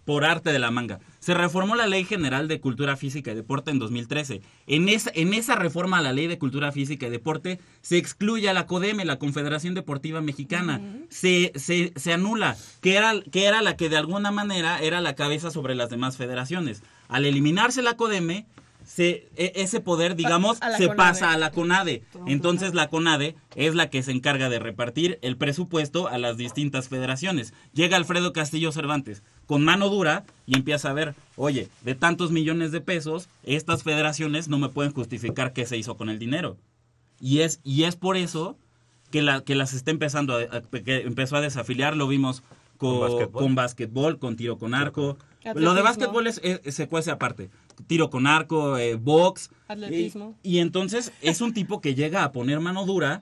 por 0.05 0.25
arte 0.25 0.51
de 0.51 0.59
la 0.59 0.69
manga. 0.71 0.99
Se 1.19 1.33
reformó 1.33 1.75
la 1.75 1.87
Ley 1.87 2.05
General 2.05 2.47
de 2.47 2.59
Cultura 2.59 2.97
Física 2.97 3.31
y 3.31 3.35
Deporte 3.35 3.71
en 3.71 3.79
2013. 3.79 4.41
En 4.67 4.89
esa, 4.89 5.11
en 5.13 5.33
esa 5.33 5.55
reforma 5.55 5.97
a 5.97 6.01
la 6.01 6.13
Ley 6.13 6.27
de 6.27 6.37
Cultura 6.37 6.71
Física 6.71 7.07
y 7.07 7.09
Deporte 7.09 7.59
se 7.81 7.97
excluye 7.97 8.49
a 8.49 8.53
la 8.53 8.65
CODEME, 8.65 9.05
la 9.05 9.19
Confederación 9.19 9.73
Deportiva 9.73 10.21
Mexicana. 10.21 10.81
se, 11.09 11.51
se, 11.55 11.93
se 11.95 12.13
anula, 12.13 12.57
que 12.81 12.95
era, 12.95 13.13
que 13.31 13.45
era 13.45 13.61
la 13.61 13.75
que 13.75 13.89
de 13.89 13.97
alguna 13.97 14.31
manera 14.31 14.79
era 14.79 15.01
la 15.01 15.15
cabeza 15.15 15.51
sobre 15.51 15.75
las 15.75 15.89
demás 15.89 16.17
federaciones. 16.17 16.83
Al 17.07 17.25
eliminarse 17.25 17.81
la 17.81 17.97
CODEME, 17.97 18.45
se, 18.89 19.29
e- 19.37 19.51
ese 19.55 19.81
poder, 19.81 20.15
digamos, 20.15 20.57
se 20.57 20.87
CONADE. 20.87 20.95
pasa 20.95 21.31
a 21.31 21.37
la 21.37 21.51
CONADE. 21.51 22.01
Entonces 22.25 22.73
la 22.73 22.89
CONADE 22.89 23.35
es 23.55 23.75
la 23.75 23.91
que 23.91 24.01
se 24.01 24.11
encarga 24.11 24.49
de 24.49 24.57
repartir 24.57 25.19
el 25.21 25.37
presupuesto 25.37 26.07
a 26.07 26.17
las 26.17 26.37
distintas 26.37 26.89
federaciones. 26.89 27.53
Llega 27.73 27.97
Alfredo 27.97 28.33
Castillo 28.33 28.71
Cervantes 28.71 29.21
con 29.45 29.63
mano 29.63 29.89
dura 29.89 30.23
y 30.47 30.55
empieza 30.55 30.89
a 30.89 30.93
ver, 30.93 31.13
oye, 31.35 31.69
de 31.83 31.93
tantos 31.93 32.31
millones 32.31 32.71
de 32.71 32.81
pesos, 32.81 33.29
estas 33.43 33.83
federaciones 33.83 34.47
no 34.47 34.57
me 34.57 34.69
pueden 34.69 34.91
justificar 34.91 35.53
qué 35.53 35.67
se 35.67 35.77
hizo 35.77 35.95
con 35.95 36.09
el 36.09 36.17
dinero. 36.17 36.57
Y 37.21 37.41
es, 37.41 37.59
y 37.63 37.83
es 37.83 37.95
por 37.95 38.17
eso 38.17 38.57
que, 39.11 39.21
la, 39.21 39.41
que 39.43 39.53
las 39.53 39.73
está 39.73 39.91
empezando 39.91 40.35
a, 40.35 40.41
a- 40.57 40.61
que 40.81 41.01
empezó 41.01 41.35
a 41.35 41.41
desafiliar, 41.41 41.95
lo 41.95 42.07
vimos 42.07 42.41
Con 42.77 42.97
con, 42.97 43.01
básquetbol. 43.01 43.43
con 43.43 43.55
básquetbol, 43.55 44.17
con 44.19 44.35
tiro 44.35 44.57
con 44.57 44.73
arco. 44.73 45.17
Atletismo. 45.41 45.61
Lo 45.61 45.73
de 45.75 45.81
básquetbol 45.83 46.27
es, 46.27 46.41
es- 46.43 46.73
se 46.75 46.87
cuece 46.87 47.11
aparte. 47.11 47.49
Tiro 47.87 48.09
con 48.09 48.27
arco, 48.27 48.77
eh, 48.77 48.95
box. 48.95 49.49
Atletismo. 49.67 50.37
Y, 50.43 50.57
y 50.57 50.59
entonces 50.59 51.11
es 51.21 51.41
un 51.41 51.53
tipo 51.53 51.81
que 51.81 51.95
llega 51.95 52.23
a 52.23 52.31
poner 52.31 52.59
mano 52.59 52.85
dura 52.85 53.21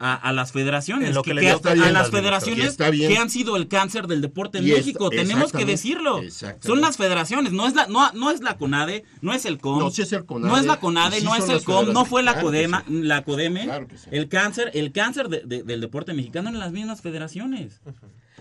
a, 0.00 0.14
a 0.16 0.32
las 0.32 0.50
federaciones. 0.52 1.08
En 1.10 1.14
lo 1.14 1.22
que 1.22 1.34
le 1.34 1.40
que- 1.40 1.46
dio 1.46 1.60
a 1.64 1.74
las 1.76 1.92
las 1.92 2.10
federaciones 2.10 2.76
que 2.76 3.16
han 3.16 3.30
sido 3.30 3.56
el 3.56 3.68
cáncer 3.68 4.08
del 4.08 4.20
deporte 4.20 4.58
en 4.58 4.66
Y 4.66 4.72
México. 4.72 5.08
Tenemos 5.08 5.52
que 5.52 5.64
decirlo. 5.64 6.20
Son 6.60 6.80
las 6.80 6.96
federaciones, 6.96 7.52
no 7.52 7.66
es 7.66 7.74
la, 7.74 7.86
no, 7.86 8.12
no 8.12 8.30
es 8.32 8.40
la 8.42 8.56
CONADE, 8.58 9.04
no 9.22 9.32
es 9.32 9.44
el 9.44 9.58
COM. 9.58 9.78
No, 9.78 9.90
sí 9.90 10.02
es 10.02 10.12
el 10.12 10.24
CONADE, 10.26 10.50
No 10.52 10.58
es 10.58 10.66
la 10.66 10.80
CONADE, 10.80 11.20
sí 11.20 11.24
no 11.24 11.36
es 11.36 11.48
el 11.48 11.62
COM, 11.62 11.92
no 11.92 12.04
fue 12.04 12.22
la 12.24 12.32
claro 12.32 12.50
que 12.50 12.56
CODEMA, 12.56 12.84
sí. 12.86 13.02
la 13.02 13.22
CODEME. 13.24 13.64
Claro 13.64 13.86
que 13.88 13.96
sí. 13.96 14.08
El 14.10 14.28
cáncer, 14.28 14.70
el 14.74 14.90
cáncer 14.92 15.28
de- 15.28 15.42
de- 15.46 15.62
del 15.62 15.80
deporte 15.80 16.12
mexicano 16.12 16.48
en 16.50 16.58
las 16.58 16.72
mismas 16.72 17.00
federaciones. 17.00 17.80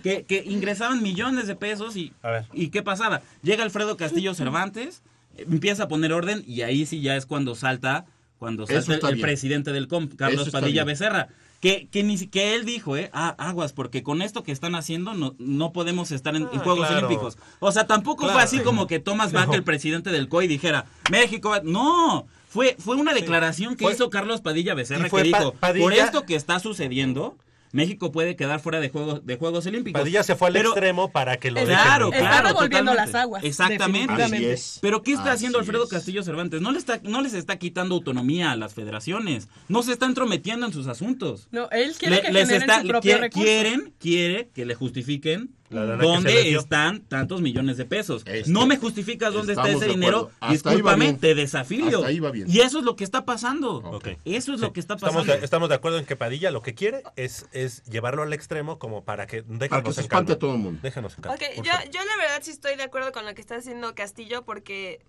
Que, 0.01 0.23
que 0.25 0.43
ingresaban 0.45 1.01
millones 1.01 1.47
de 1.47 1.55
pesos 1.55 1.95
y, 1.95 2.11
A 2.23 2.29
ver. 2.31 2.45
¿y 2.51 2.69
qué 2.69 2.81
pasaba? 2.83 3.21
Llega 3.41 3.63
Alfredo 3.63 3.95
Castillo 3.95 4.33
Cervantes, 4.33 5.01
empieza 5.37 5.83
a 5.83 5.87
poner 5.87 6.13
orden 6.13 6.43
y 6.47 6.61
ahí 6.61 6.85
sí 6.85 7.01
ya 7.01 7.15
es 7.15 7.25
cuando 7.25 7.55
salta, 7.55 8.05
cuando 8.37 8.65
salta 8.67 9.09
el, 9.09 9.19
presidente 9.21 9.71
del 9.71 9.87
COM, 9.87 10.07
Carlos 10.07 10.49
Padilla 10.49 10.83
bien. 10.83 10.87
Becerra. 10.93 11.29
Que, 11.61 11.87
que 11.89 12.03
ni 12.03 12.17
si- 12.17 12.27
que 12.27 12.55
él 12.55 12.65
dijo, 12.65 12.97
eh, 12.97 13.09
ah, 13.13 13.35
aguas, 13.37 13.71
porque 13.71 14.03
con 14.03 14.21
esto 14.21 14.43
que 14.43 14.51
están 14.51 14.75
haciendo 14.75 15.13
no, 15.13 15.33
no 15.39 15.71
podemos 15.71 16.11
estar 16.11 16.35
en, 16.35 16.41
en 16.43 16.49
Ah, 16.55 16.59
Juegos 16.61 16.87
claro. 16.89 17.07
Olímpicos. 17.07 17.37
O 17.61 17.71
sea, 17.71 17.87
tampoco 17.87 18.23
Claro, 18.23 18.33
fue 18.33 18.43
así 18.43 18.57
sí. 18.57 18.63
como 18.63 18.85
que 18.85 18.99
Thomas 18.99 19.31
Bach, 19.31 19.47
el 19.53 19.63
presidente 19.63 20.09
del 20.09 20.27
COI, 20.27 20.47
dijera, 20.47 20.85
México, 21.09 21.51
va-". 21.51 21.61
no, 21.63 22.27
fue, 22.49 22.75
fue 22.79 22.97
una 22.97 23.13
declaración 23.13 23.77
que 23.77 23.85
Fue- 23.85 23.93
hizo 23.93 24.09
Carlos 24.09 24.41
Padilla 24.41 24.73
Becerra 24.73 25.05
que 25.05 25.09
Pa- 25.09 25.21
dijo, 25.23 25.53
Padilla- 25.53 25.83
por 25.85 25.93
esto 25.93 26.25
que 26.25 26.35
está 26.35 26.59
sucediendo, 26.59 27.37
México 27.73 28.11
puede 28.11 28.35
quedar 28.37 28.61
fuera 28.61 28.79
de 28.79 28.87
Juegos, 28.89 29.25
de 29.25 29.35
juegos 29.35 29.65
Olímpicos. 29.65 29.99
Padilla 29.99 30.23
se 30.23 30.35
fue 30.35 30.47
al 30.47 30.53
Pero- 30.53 30.69
extremo 30.69 31.11
para 31.11 31.37
que 31.37 31.51
lo 31.51 31.59
dejen 31.59 31.75
Claro, 31.75 32.05
en 32.05 32.11
paz. 32.11 32.19
claro. 32.21 32.35
Está 32.37 32.47
revolviendo 32.53 32.91
totalmente. 32.91 33.13
las 33.17 33.21
aguas, 33.23 33.43
Exactamente. 33.43 34.23
Así 34.23 34.45
es. 34.45 34.77
Pero 34.81 35.01
¿qué 35.01 35.11
está 35.11 35.23
Así 35.25 35.31
haciendo 35.37 35.59
Alfredo 35.59 35.83
es. 35.83 35.89
Castillo 35.89 36.23
Cervantes? 36.23 36.61
No, 36.61 36.71
le 36.71 36.77
está, 36.77 36.99
no 37.03 37.21
les 37.21 37.33
está 37.33 37.57
quitando 37.57 37.95
autonomía 37.95 38.51
a 38.51 38.55
las 38.55 38.73
federaciones. 38.75 39.47
No 39.67 39.81
se 39.83 39.91
está 39.91 40.05
entrometiendo 40.05 40.65
en 40.67 40.71
sus 40.71 40.85
asuntos. 40.87 41.47
No, 41.51 41.67
él 41.71 41.93
quiere 41.97 42.17
Le- 42.17 42.21
que 42.21 42.31
les 42.31 42.47
generen 42.47 42.69
está- 42.69 42.81
su 42.83 42.87
propio 42.87 43.17
recurso. 43.17 43.43
quieren, 43.43 43.93
quiere 43.99 44.49
que 44.53 44.65
le 44.65 44.75
justifiquen 44.75 45.49
Dio. 45.73 46.59
están 46.59 47.01
tantos 47.01 47.41
millones 47.41 47.77
de 47.77 47.85
pesos. 47.85 48.23
Este, 48.25 48.51
no 48.51 48.65
me 48.65 48.77
justificas 48.77 49.33
dónde 49.33 49.53
está 49.53 49.69
ese 49.69 49.87
dinero. 49.87 50.31
Discúlpame, 50.49 51.13
te 51.13 51.35
desafío. 51.35 51.97
Hasta 51.97 52.07
ahí 52.07 52.19
va 52.19 52.31
bien. 52.31 52.49
Y 52.49 52.59
eso 52.61 52.79
es 52.79 52.85
lo 52.85 52.95
que 52.95 53.03
está 53.03 53.25
pasando. 53.25 53.99
Eso 54.25 54.53
es 54.53 54.59
lo 54.59 54.73
que 54.73 54.79
está 54.79 54.95
Estamos 54.95 55.15
pasando. 55.15 55.39
de, 55.39 55.45
estamos 55.45 55.69
de 55.69 55.75
acuerdo 55.75 55.97
en 55.99 56.05
que 56.05 56.15
Padilla 56.15 56.51
lo 56.51 56.61
que 56.61 56.75
quiere 56.75 57.03
es, 57.15 57.45
es 57.51 57.83
llevarlo 57.85 58.23
al 58.23 58.33
extremo 58.33 58.79
como 58.79 59.03
para 59.03 59.27
que 59.27 59.41
déjanos 59.41 59.69
Para 59.69 59.83
que 59.83 59.93
se 59.93 60.01
en 60.01 60.07
calma. 60.07 60.31
a 60.33 60.39
todo 60.39 60.53
el 60.53 60.59
mundo. 60.59 60.79
Déjanos 60.83 61.15
en 61.17 61.23
calma. 61.23 61.35
Ok, 61.35 61.55
por 61.55 61.65
yo, 61.65 61.71
yo 61.91 61.99
la 62.05 62.17
verdad 62.17 62.39
sí 62.41 62.51
estoy 62.51 62.75
de 62.75 62.83
acuerdo 62.83 63.11
con 63.11 63.25
lo 63.25 63.33
que 63.33 63.41
está 63.41 63.55
haciendo 63.55 63.95
Castillo 63.95 64.43
porque 64.43 65.01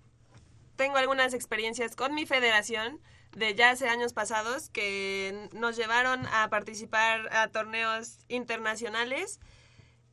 tengo 0.76 0.96
algunas 0.96 1.34
experiencias 1.34 1.94
con 1.96 2.14
mi 2.14 2.26
federación 2.26 3.00
de 3.36 3.54
ya 3.54 3.70
hace 3.70 3.88
años 3.88 4.12
pasados 4.12 4.70
que 4.70 5.48
nos 5.52 5.76
llevaron 5.76 6.26
a 6.26 6.48
participar 6.50 7.34
a 7.34 7.48
torneos 7.48 8.18
internacionales 8.28 9.40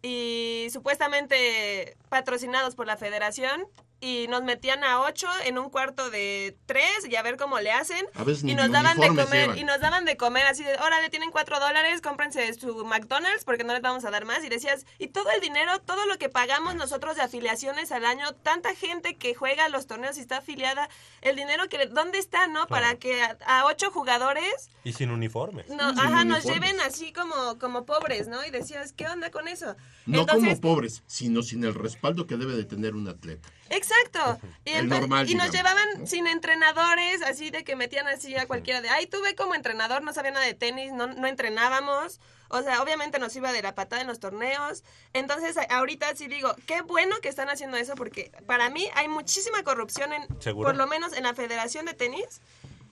y 0.02 0.68
supuestamente 0.72 1.96
patrocinados 2.10 2.76
por 2.76 2.88
la 2.88 2.98
federación 2.98 3.68
y 4.02 4.28
nos 4.28 4.42
metían 4.44 4.84
a 4.84 5.00
ocho 5.02 5.28
en 5.46 5.58
un 5.60 5.70
cuarto 5.70 6.10
de 6.10 6.58
tres 6.66 7.08
y 7.10 7.16
a 7.16 7.22
ver 7.22 7.38
cómo 7.38 7.60
le 7.60 7.72
hacen 7.72 8.04
A 8.16 8.24
veces 8.24 8.44
ni 8.44 8.52
y 8.52 8.56
nos 8.56 8.72
daban 8.72 8.98
de 8.98 9.10
uniformes 9.10 9.26
comer 9.26 9.42
llevan. 9.44 9.58
y 9.60 9.64
nos 9.64 9.80
daban 9.80 10.06
de 10.06 10.18
comer 10.18 10.46
así 10.48 10.64
de 10.64 10.74
órale 10.76 11.10
tienen 11.10 11.30
cuatro 11.32 11.60
dólares 11.60 12.02
cómprense 12.02 12.52
su 12.56 12.84
McDonald's 12.84 13.44
porque 13.46 13.64
no 13.64 13.74
les 13.74 13.82
vamos 13.82 14.04
a 14.04 14.10
dar 14.12 14.26
más 14.26 14.44
y 14.44 14.50
decías 14.50 14.86
y 14.98 15.08
todo 15.08 15.30
el 15.32 15.40
dinero 15.40 15.80
todo 15.82 16.06
lo 16.08 16.18
que 16.18 16.30
pagamos 16.30 16.76
nosotros 16.76 17.16
de 17.16 17.22
afiliaciones 17.22 17.92
al 17.92 18.06
año 18.06 18.34
tanta 18.44 18.74
gente 18.76 19.16
que 19.18 19.36
juega 19.36 19.70
los 19.70 19.86
torneos 19.88 20.18
y 20.18 20.22
está 20.22 20.38
afiliada 20.38 20.90
el 21.22 21.36
dinero 21.36 21.70
que 21.70 21.86
dónde 21.86 22.18
está 22.18 22.48
no 22.48 22.66
para 22.68 22.96
que 22.96 23.22
a, 23.22 23.38
a 23.46 23.66
ocho 23.66 23.92
jugadores 23.92 24.70
Y 24.84 24.94
sin 24.94 25.12
uniforme. 25.12 25.64
no, 25.70 25.90
Sin 25.92 26.00
ajá, 26.00 26.26
nos 26.26 26.44
uniformes. 26.44 26.46
lleven 26.46 26.80
así 26.82 27.14
como, 27.14 27.60
como 27.60 27.86
pobres, 27.86 28.28
¿no? 28.28 28.44
Y 28.44 28.50
decías, 28.50 28.94
¿qué 28.94 29.08
onda 29.08 29.30
con 29.30 29.48
eso? 29.48 29.76
No 30.08 30.22
Entonces, 30.22 30.60
como 30.60 30.62
pobres, 30.62 31.04
sino 31.06 31.44
sin 31.44 31.64
el 31.64 31.76
respaldo 31.76 32.26
que 32.26 32.36
debe 32.38 32.54
de 32.56 32.66
tener 32.66 32.96
un 32.96 33.08
atleta. 33.08 33.48
Exacto. 33.72 34.40
Y, 34.66 34.72
El 34.72 34.86
empe- 34.86 35.00
normal, 35.00 35.30
y 35.30 35.36
nos 35.36 35.52
llevaban 35.52 36.06
sin 36.06 36.28
entrenadores, 36.28 37.22
así 37.24 37.50
de 37.50 37.64
que 37.64 37.76
metían 37.76 38.08
así 38.08 38.36
a 38.36 38.46
cualquiera 38.48 38.82
de, 38.82 38.90
ay, 38.90 39.08
tuve 39.08 39.36
como 39.36 39.56
entrenador, 39.56 40.04
no 40.04 40.14
sabía 40.14 40.32
nada 40.32 40.46
de 40.46 40.54
tenis, 40.54 40.92
no, 40.94 41.08
no 41.08 41.28
entrenábamos. 41.28 42.20
O 42.50 42.62
sea, 42.62 42.82
obviamente 42.84 43.18
nos 43.18 43.34
iba 43.36 43.54
de 43.54 43.62
la 43.62 43.76
patada 43.76 44.02
en 44.02 44.08
los 44.08 44.20
torneos. 44.20 44.84
Entonces, 45.14 45.56
ahorita 45.70 46.14
sí 46.18 46.28
digo, 46.28 46.54
qué 46.68 46.82
bueno 46.82 47.16
que 47.22 47.30
están 47.30 47.50
haciendo 47.50 47.78
eso 47.78 47.96
porque 47.96 48.32
para 48.46 48.70
mí 48.70 48.90
hay 48.96 49.08
muchísima 49.08 49.64
corrupción 49.64 50.12
en, 50.12 50.28
Seguro. 50.42 50.68
por 50.68 50.76
lo 50.76 50.86
menos 50.86 51.14
en 51.14 51.24
la 51.24 51.34
Federación 51.34 51.86
de 51.86 51.94
Tenis. 51.94 52.42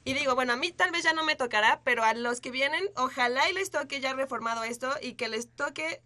Y 0.06 0.14
digo, 0.14 0.34
bueno, 0.34 0.54
a 0.54 0.56
mí 0.56 0.72
tal 0.72 0.92
vez 0.92 1.04
ya 1.04 1.12
no 1.12 1.26
me 1.26 1.36
tocará, 1.36 1.82
pero 1.84 2.06
a 2.06 2.14
los 2.14 2.40
que 2.40 2.52
vienen, 2.52 2.90
ojalá 2.96 3.50
y 3.50 3.54
les 3.54 3.70
toque 3.70 4.00
ya 4.00 4.14
reformado 4.14 4.64
esto 4.64 4.96
y 5.02 5.14
que 5.16 5.28
les 5.28 5.50
toque, 5.54 6.02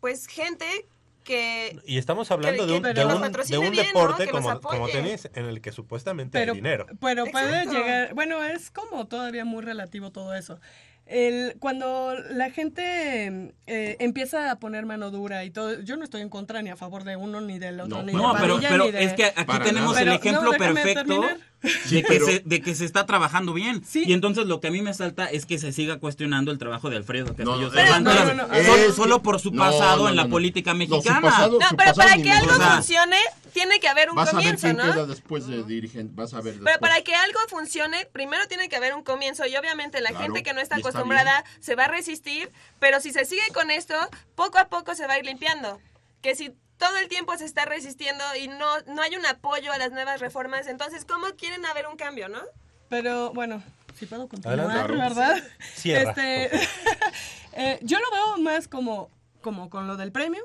pues, 0.00 0.28
gente 0.28 0.86
que... 1.22 1.78
Y 1.86 1.98
estamos 1.98 2.30
hablando 2.30 2.64
Que- 2.66 2.70
de 2.72 2.76
un, 2.78 2.82
que 2.82 2.92
de 2.94 3.04
los 3.04 3.14
un- 3.14 3.22
de 3.22 3.28
patrocine 3.28 3.58
un 3.58 3.70
bien, 3.70 3.86
¿no? 3.94 4.00
deporte 4.00 4.28
como, 4.28 4.60
como 4.60 4.88
tenis 4.88 5.28
en 5.34 5.46
el 5.46 5.60
que 5.60 5.72
supuestamente 5.72 6.38
pero, 6.38 6.52
hay 6.52 6.58
dinero. 6.58 6.86
Pero 7.00 7.26
puede 7.26 7.48
Exacto. 7.62 7.72
llegar, 7.72 8.14
bueno, 8.14 8.42
es 8.44 8.70
como 8.70 9.06
todavía 9.06 9.44
muy 9.44 9.62
relativo 9.62 10.10
todo 10.12 10.34
eso. 10.34 10.60
El, 11.04 11.56
cuando 11.58 12.14
la 12.30 12.50
gente 12.50 13.52
eh, 13.66 13.96
empieza 13.98 14.50
a 14.50 14.58
poner 14.60 14.86
mano 14.86 15.10
dura 15.10 15.44
y 15.44 15.50
todo, 15.50 15.80
yo 15.80 15.96
no 15.96 16.04
estoy 16.04 16.22
en 16.22 16.28
contra 16.28 16.62
ni 16.62 16.70
a 16.70 16.76
favor 16.76 17.02
de 17.04 17.16
uno 17.16 17.40
ni 17.40 17.58
del 17.58 17.80
otro, 17.80 17.98
No, 17.98 18.02
ni 18.04 18.12
no, 18.12 18.32
de 18.34 18.40
pero, 18.40 18.58
pero 18.60 18.84
ni 18.84 18.92
de- 18.92 19.04
es 19.04 19.12
que 19.14 19.24
aquí 19.24 19.58
tenemos 19.64 19.94
nada. 19.96 20.00
el 20.00 20.06
Pero, 20.06 20.20
ejemplo 20.20 20.52
no, 20.52 20.58
perfecto 20.58 21.04
terminar. 21.04 21.36
De 21.62 22.02
que, 22.02 22.08
pero- 22.08 22.26
se, 22.26 22.42
de 22.44 22.60
que 22.60 22.74
se 22.74 22.84
está 22.84 23.06
trabajando 23.06 23.52
bien. 23.52 23.82
Y 23.94 24.12
entonces 24.12 24.46
lo 24.46 24.60
que 24.60 24.68
a 24.68 24.70
mí 24.70 24.82
me 24.82 24.92
salta 24.94 25.26
es 25.26 25.46
que 25.46 25.58
se 25.58 25.72
siga 25.72 25.98
cuestionando 25.98 26.50
el 26.50 26.58
trabajo 26.58 26.90
de 26.90 26.96
Alfredo 26.96 27.26
Castillo 27.36 27.56
no, 27.56 27.70
Cervantes, 27.70 28.14
no, 28.14 28.34
no, 28.34 28.46
no, 28.48 28.64
solo, 28.64 28.74
es- 28.76 28.94
solo 28.94 29.22
por 29.22 29.40
su 29.40 29.52
pasado 29.52 30.04
no, 30.04 30.08
en 30.08 30.16
la 30.16 30.22
no, 30.22 30.28
no. 30.28 30.32
política 30.32 30.74
No, 30.74 30.84
su 30.84 30.90
mexicana. 30.90 31.20
pasado- 31.20 31.58
No, 31.60 31.68
su 31.68 31.76
pero 31.76 31.94
para 31.94 32.06
pasado 32.08 32.22
que 32.22 32.30
algo 32.32 32.52
funcione, 32.52 33.16
tiene 33.52 33.80
que 33.80 33.88
haber 33.88 34.08
un 34.10 34.16
Vas 34.16 34.28
a 34.28 34.32
ver 34.32 34.44
comienzo, 34.56 34.66
quién 34.66 34.76
¿no? 34.78 34.82
queda 34.92 35.06
después 35.06 35.46
de 35.46 35.62
dirigente. 35.64 36.12
Vas 36.16 36.32
a 36.34 36.40
ver 36.40 36.54
Pero 36.54 36.64
después. 36.64 36.78
para 36.90 37.02
que 37.02 37.14
algo 37.14 37.38
funcione, 37.48 38.06
primero 38.12 38.46
tiene 38.48 38.68
que 38.68 38.76
haber 38.76 38.94
un 38.94 39.02
comienzo 39.02 39.46
y 39.46 39.54
obviamente 39.56 40.00
la 40.00 40.08
Claro, 40.10 40.24
gente 40.24 40.42
que 40.42 40.54
no 40.54 40.60
está 40.60 40.76
y 40.76 40.80
está 40.80 40.88
acostumbrada 40.88 41.44
se 41.60 41.74
va 41.74 41.84
a 41.84 41.88
resistir, 41.88 42.50
pero 42.78 43.00
si 43.00 43.12
se 43.12 43.24
sigue 43.26 43.42
con 43.52 43.70
esto, 43.70 43.94
poco 44.34 44.58
a 44.58 44.68
poco 44.68 44.94
se 44.94 45.06
va 45.06 45.14
a 45.14 45.18
ir 45.18 45.26
limpiando. 45.26 45.78
Que 46.22 46.34
si 46.34 46.52
todo 46.82 46.96
el 46.96 47.06
tiempo 47.06 47.36
se 47.38 47.44
está 47.44 47.64
resistiendo 47.64 48.24
y 48.40 48.48
no, 48.48 48.80
no 48.88 49.02
hay 49.02 49.14
un 49.14 49.24
apoyo 49.24 49.70
a 49.72 49.78
las 49.78 49.92
nuevas 49.92 50.18
reformas, 50.20 50.66
entonces 50.66 51.04
¿cómo 51.04 51.28
quieren 51.36 51.64
haber 51.64 51.86
un 51.86 51.96
cambio, 51.96 52.28
no? 52.28 52.40
Pero 52.88 53.32
bueno, 53.32 53.62
si 53.94 54.06
puedo 54.06 54.26
continuar, 54.28 54.58
Adelante. 54.58 54.92
¿verdad? 54.96 55.42
Cierra, 55.76 56.10
Este, 56.10 56.50
eh, 57.52 57.78
yo 57.82 57.98
lo 58.00 58.10
veo 58.10 58.38
más 58.38 58.66
como, 58.66 59.08
como 59.42 59.70
con 59.70 59.86
lo 59.86 59.96
del 59.96 60.10
premio, 60.10 60.44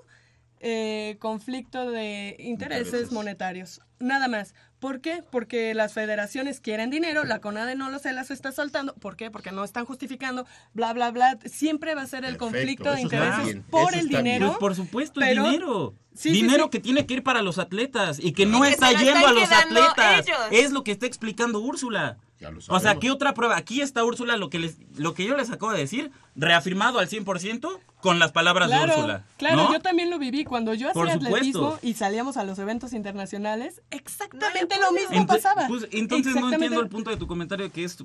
eh, 0.59 1.17
conflicto 1.19 1.89
de 1.89 2.35
intereses, 2.37 2.85
Intereses. 2.87 3.11
monetarios, 3.11 3.81
nada 3.97 4.27
más. 4.27 4.53
¿Por 4.79 5.01
qué? 5.01 5.23
Porque 5.31 5.73
las 5.73 5.93
federaciones 5.93 6.59
quieren 6.59 6.91
dinero, 6.91 7.23
la 7.23 7.39
CONADE 7.39 7.75
no 7.75 7.89
lo 7.89 7.97
se 7.97 8.13
las 8.13 8.29
está 8.29 8.51
soltando. 8.51 8.93
¿Por 8.95 9.15
qué? 9.15 9.31
Porque 9.31 9.51
no 9.51 9.63
están 9.63 9.85
justificando, 9.85 10.45
bla, 10.73 10.93
bla, 10.93 11.09
bla. 11.09 11.39
Siempre 11.45 11.95
va 11.95 12.03
a 12.03 12.07
ser 12.07 12.25
el 12.25 12.37
Perfecto, 12.37 12.45
conflicto 12.45 12.91
de 12.93 13.01
intereses 13.01 13.57
por 13.71 13.95
el 13.95 14.07
dinero. 14.07 14.47
Pues 14.49 14.59
por 14.59 14.75
supuesto, 14.75 15.19
pero- 15.19 15.45
el 15.45 15.51
dinero. 15.51 15.93
Sí, 16.13 16.31
dinero 16.31 16.63
sí. 16.65 16.69
que 16.71 16.79
tiene 16.79 17.05
que 17.05 17.15
ir 17.15 17.23
para 17.23 17.43
los 17.43 17.59
atletas 17.59 18.17
y 18.19 18.31
que 18.33 18.45
no 18.47 18.57
Y 18.59 18.69
que 18.69 18.73
está 18.73 18.91
lo 18.91 18.99
yendo 18.99 19.27
a 19.27 19.31
los 19.33 19.51
atletas. 19.51 20.25
ellos. 20.27 20.39
Es 20.51 20.71
lo 20.71 20.83
que 20.83 20.91
está 20.91 21.05
explicando 21.05 21.59
Úrsula. 21.59 22.17
Ya 22.39 22.51
lo 22.51 22.59
O 22.67 22.79
sea. 22.79 22.95
¿qué 22.99 23.09
otra 23.09 23.33
prueba? 23.33 23.57
Aquí 23.57 23.81
está 23.81 24.03
Úrsula, 24.03 24.37
lo 24.37 24.49
que, 24.51 24.59
les, 24.59 24.77
lo 24.95 25.13
que 25.15 25.25
yo 25.25 25.35
les 25.35 25.49
acabo 25.49 25.71
de 25.71 25.79
decir, 25.79 26.11
reafirmado 26.35 26.99
al 26.99 27.09
100% 27.09 27.79
con 27.99 28.19
las 28.19 28.31
palabras 28.31 28.67
Claro, 28.67 28.85
de 28.85 28.91
Úrsula. 28.99 29.25
claro, 29.37 29.55
¿no? 29.55 29.73
yo 29.73 29.79
también 29.79 30.11
lo 30.11 30.19
viví 30.19 30.43
cuando 30.43 30.75
yo 30.75 30.91
Por 30.93 31.07
hacía 31.09 31.15
supuesto. 31.19 31.37
atletismo 31.37 31.79
y 31.81 31.95
salíamos 31.95 32.37
a 32.37 32.43
los 32.43 32.59
eventos 32.59 32.93
internacionales, 32.93 33.81
exactamente 33.89 34.75
lo 34.79 34.91
mismo 34.91 35.25
pasaba. 35.25 35.67
pues, 35.67 35.87
entonces 35.91 36.35
no 36.35 36.51
entiendo 36.53 36.79
el 36.81 36.89
punto 36.89 37.09
de 37.09 37.17
tu 37.17 37.25
comentario 37.25 37.71
que 37.71 37.83
es 37.83 37.97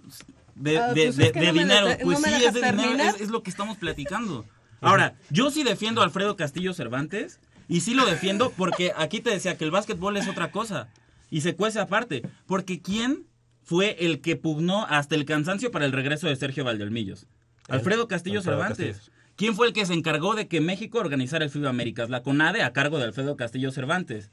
de, 0.55 0.79
Ah, 0.79 0.91
pues 0.95 1.17
de- 1.17 1.27
es 1.27 1.33
que 1.33 1.41
de 1.41 1.47
no 1.49 1.53
dinero. 1.53 1.87
pues 2.03 2.19
sí, 2.23 2.31
es 2.45 2.55
de 2.55 2.73
dinero, 2.73 3.17
es 3.21 3.29
lo 3.29 3.43
que 3.43 3.51
estamos 3.51 3.77
platicando. 3.77 4.47
Ahora, 4.81 5.15
yo 5.31 5.51
sí 5.51 5.63
defiendo 5.63 6.01
a 6.01 6.05
Alfredo 6.05 6.37
Castillo 6.37 6.73
Cervantes 6.73 7.39
y 7.69 7.83
sí 7.83 7.95
lo 7.95 8.05
defiendo 8.07 8.51
porque 8.51 8.93
aquí 8.97 9.21
te 9.21 9.29
decía 9.31 9.57
que 9.59 9.65
el 9.65 9.71
básquetbol 9.71 10.17
es 10.17 10.27
otra 10.27 10.51
cosa 10.51 10.89
y 11.31 11.43
se 11.43 11.55
cuece 11.55 11.79
aparte. 11.81 12.23
Porque 12.47 12.81
¿quién 12.81 13.27
fue 13.63 13.97
el 14.01 14.21
que 14.21 14.37
pugnó 14.37 14.87
hasta 14.87 15.15
el 15.15 15.25
cansancio 15.25 15.71
para 15.71 15.85
el 15.85 15.93
regreso 15.93 16.27
de 16.27 16.37
Sergio 16.37 16.65
Valdelmillos? 16.65 17.27
Alfredo 17.69 18.09
Castillo 18.09 18.39
Alfredo 18.39 18.59
Cervantes. 18.59 18.97
Castillo. 18.97 19.17
¿Quién 19.37 19.55
fue 19.57 19.67
el 19.67 19.73
que 19.73 19.87
se 19.87 19.95
encargó 19.95 20.35
de 20.35 20.47
que 20.47 20.61
México 20.61 20.99
organizara 20.99 21.45
el 21.45 21.51
FIBA 21.51 21.71
Américas? 21.71 22.11
La 22.11 22.23
CONADE 22.23 22.63
a 22.63 22.73
cargo 22.73 22.99
de 22.99 23.05
Alfredo 23.05 23.37
Castillo 23.37 23.73
Cervantes. 23.73 24.31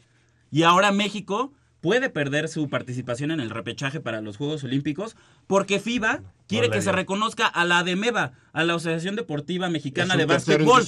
Y 0.52 0.64
ahora 0.64 0.92
México 0.92 1.54
puede 1.82 2.10
perder 2.10 2.50
su 2.50 2.70
participación 2.70 3.32
en 3.32 3.40
el 3.40 3.50
repechaje 3.50 4.00
para 4.00 4.22
los 4.22 4.38
Juegos 4.38 4.64
Olímpicos 4.64 5.16
porque 5.48 5.80
FIBA 5.80 6.22
quiere 6.48 6.70
que 6.70 6.82
se 6.82 6.92
reconozca 6.92 7.48
a 7.48 7.64
la 7.64 7.80
ADEMEVA, 7.80 8.34
a 8.52 8.64
la 8.64 8.74
Asociación 8.74 9.16
Deportiva 9.16 9.70
Mexicana 9.70 10.18
de 10.18 10.26
Básquetbol. 10.26 10.86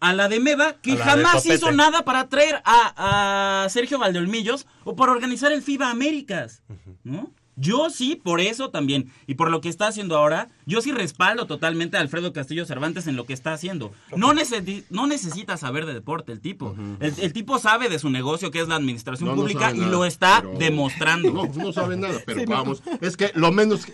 A 0.00 0.12
la 0.12 0.24
ADEMEVA 0.24 0.74
que 0.74 0.94
la 0.94 1.04
jamás 1.04 1.44
hizo 1.46 1.72
nada 1.72 2.04
para 2.04 2.28
traer 2.28 2.62
a, 2.64 3.64
a 3.64 3.68
Sergio 3.68 3.98
Valdeolmillos 3.98 4.66
o 4.84 4.94
para 4.94 5.12
organizar 5.12 5.50
el 5.50 5.62
FIBA 5.62 5.90
Américas. 5.90 6.62
¿No? 7.02 7.32
Yo 7.60 7.90
sí, 7.90 8.14
por 8.14 8.40
eso 8.40 8.70
también, 8.70 9.10
y 9.26 9.34
por 9.34 9.50
lo 9.50 9.60
que 9.60 9.68
está 9.68 9.88
haciendo 9.88 10.16
ahora, 10.16 10.48
yo 10.68 10.80
sí 10.82 10.92
respaldo 10.92 11.46
totalmente 11.46 11.96
a 11.96 12.00
Alfredo 12.00 12.32
Castillo 12.32 12.64
Cervantes 12.66 13.06
en 13.06 13.16
lo 13.16 13.24
que 13.26 13.32
está 13.32 13.52
haciendo. 13.54 13.90
No, 14.16 14.32
necesi- 14.34 14.84
no 14.90 15.06
necesita 15.06 15.56
saber 15.56 15.86
de 15.86 15.94
deporte 15.94 16.30
el 16.30 16.40
tipo. 16.40 16.76
el, 17.00 17.14
el 17.18 17.32
tipo 17.32 17.58
sabe 17.58 17.88
de 17.88 17.98
su 17.98 18.10
negocio, 18.10 18.50
que 18.50 18.60
es 18.60 18.68
la 18.68 18.76
administración 18.76 19.30
No, 19.30 19.34
no 19.34 19.42
pública, 19.42 19.60
sabe 19.70 19.76
y 19.76 19.80
nada, 19.80 19.90
lo 19.92 20.04
está 20.04 20.42
pero- 20.42 20.58
demostrando. 20.58 21.32
No, 21.38 21.46
no 21.64 21.72
sabe 21.72 21.96
nada, 21.96 22.18
pero 22.26 22.40
Sí, 22.40 22.46
no. 22.46 22.52
vamos. 22.54 22.82
Es 23.00 23.16
que 23.16 23.30
lo 23.34 23.50
menos. 23.50 23.86
que- 23.86 23.92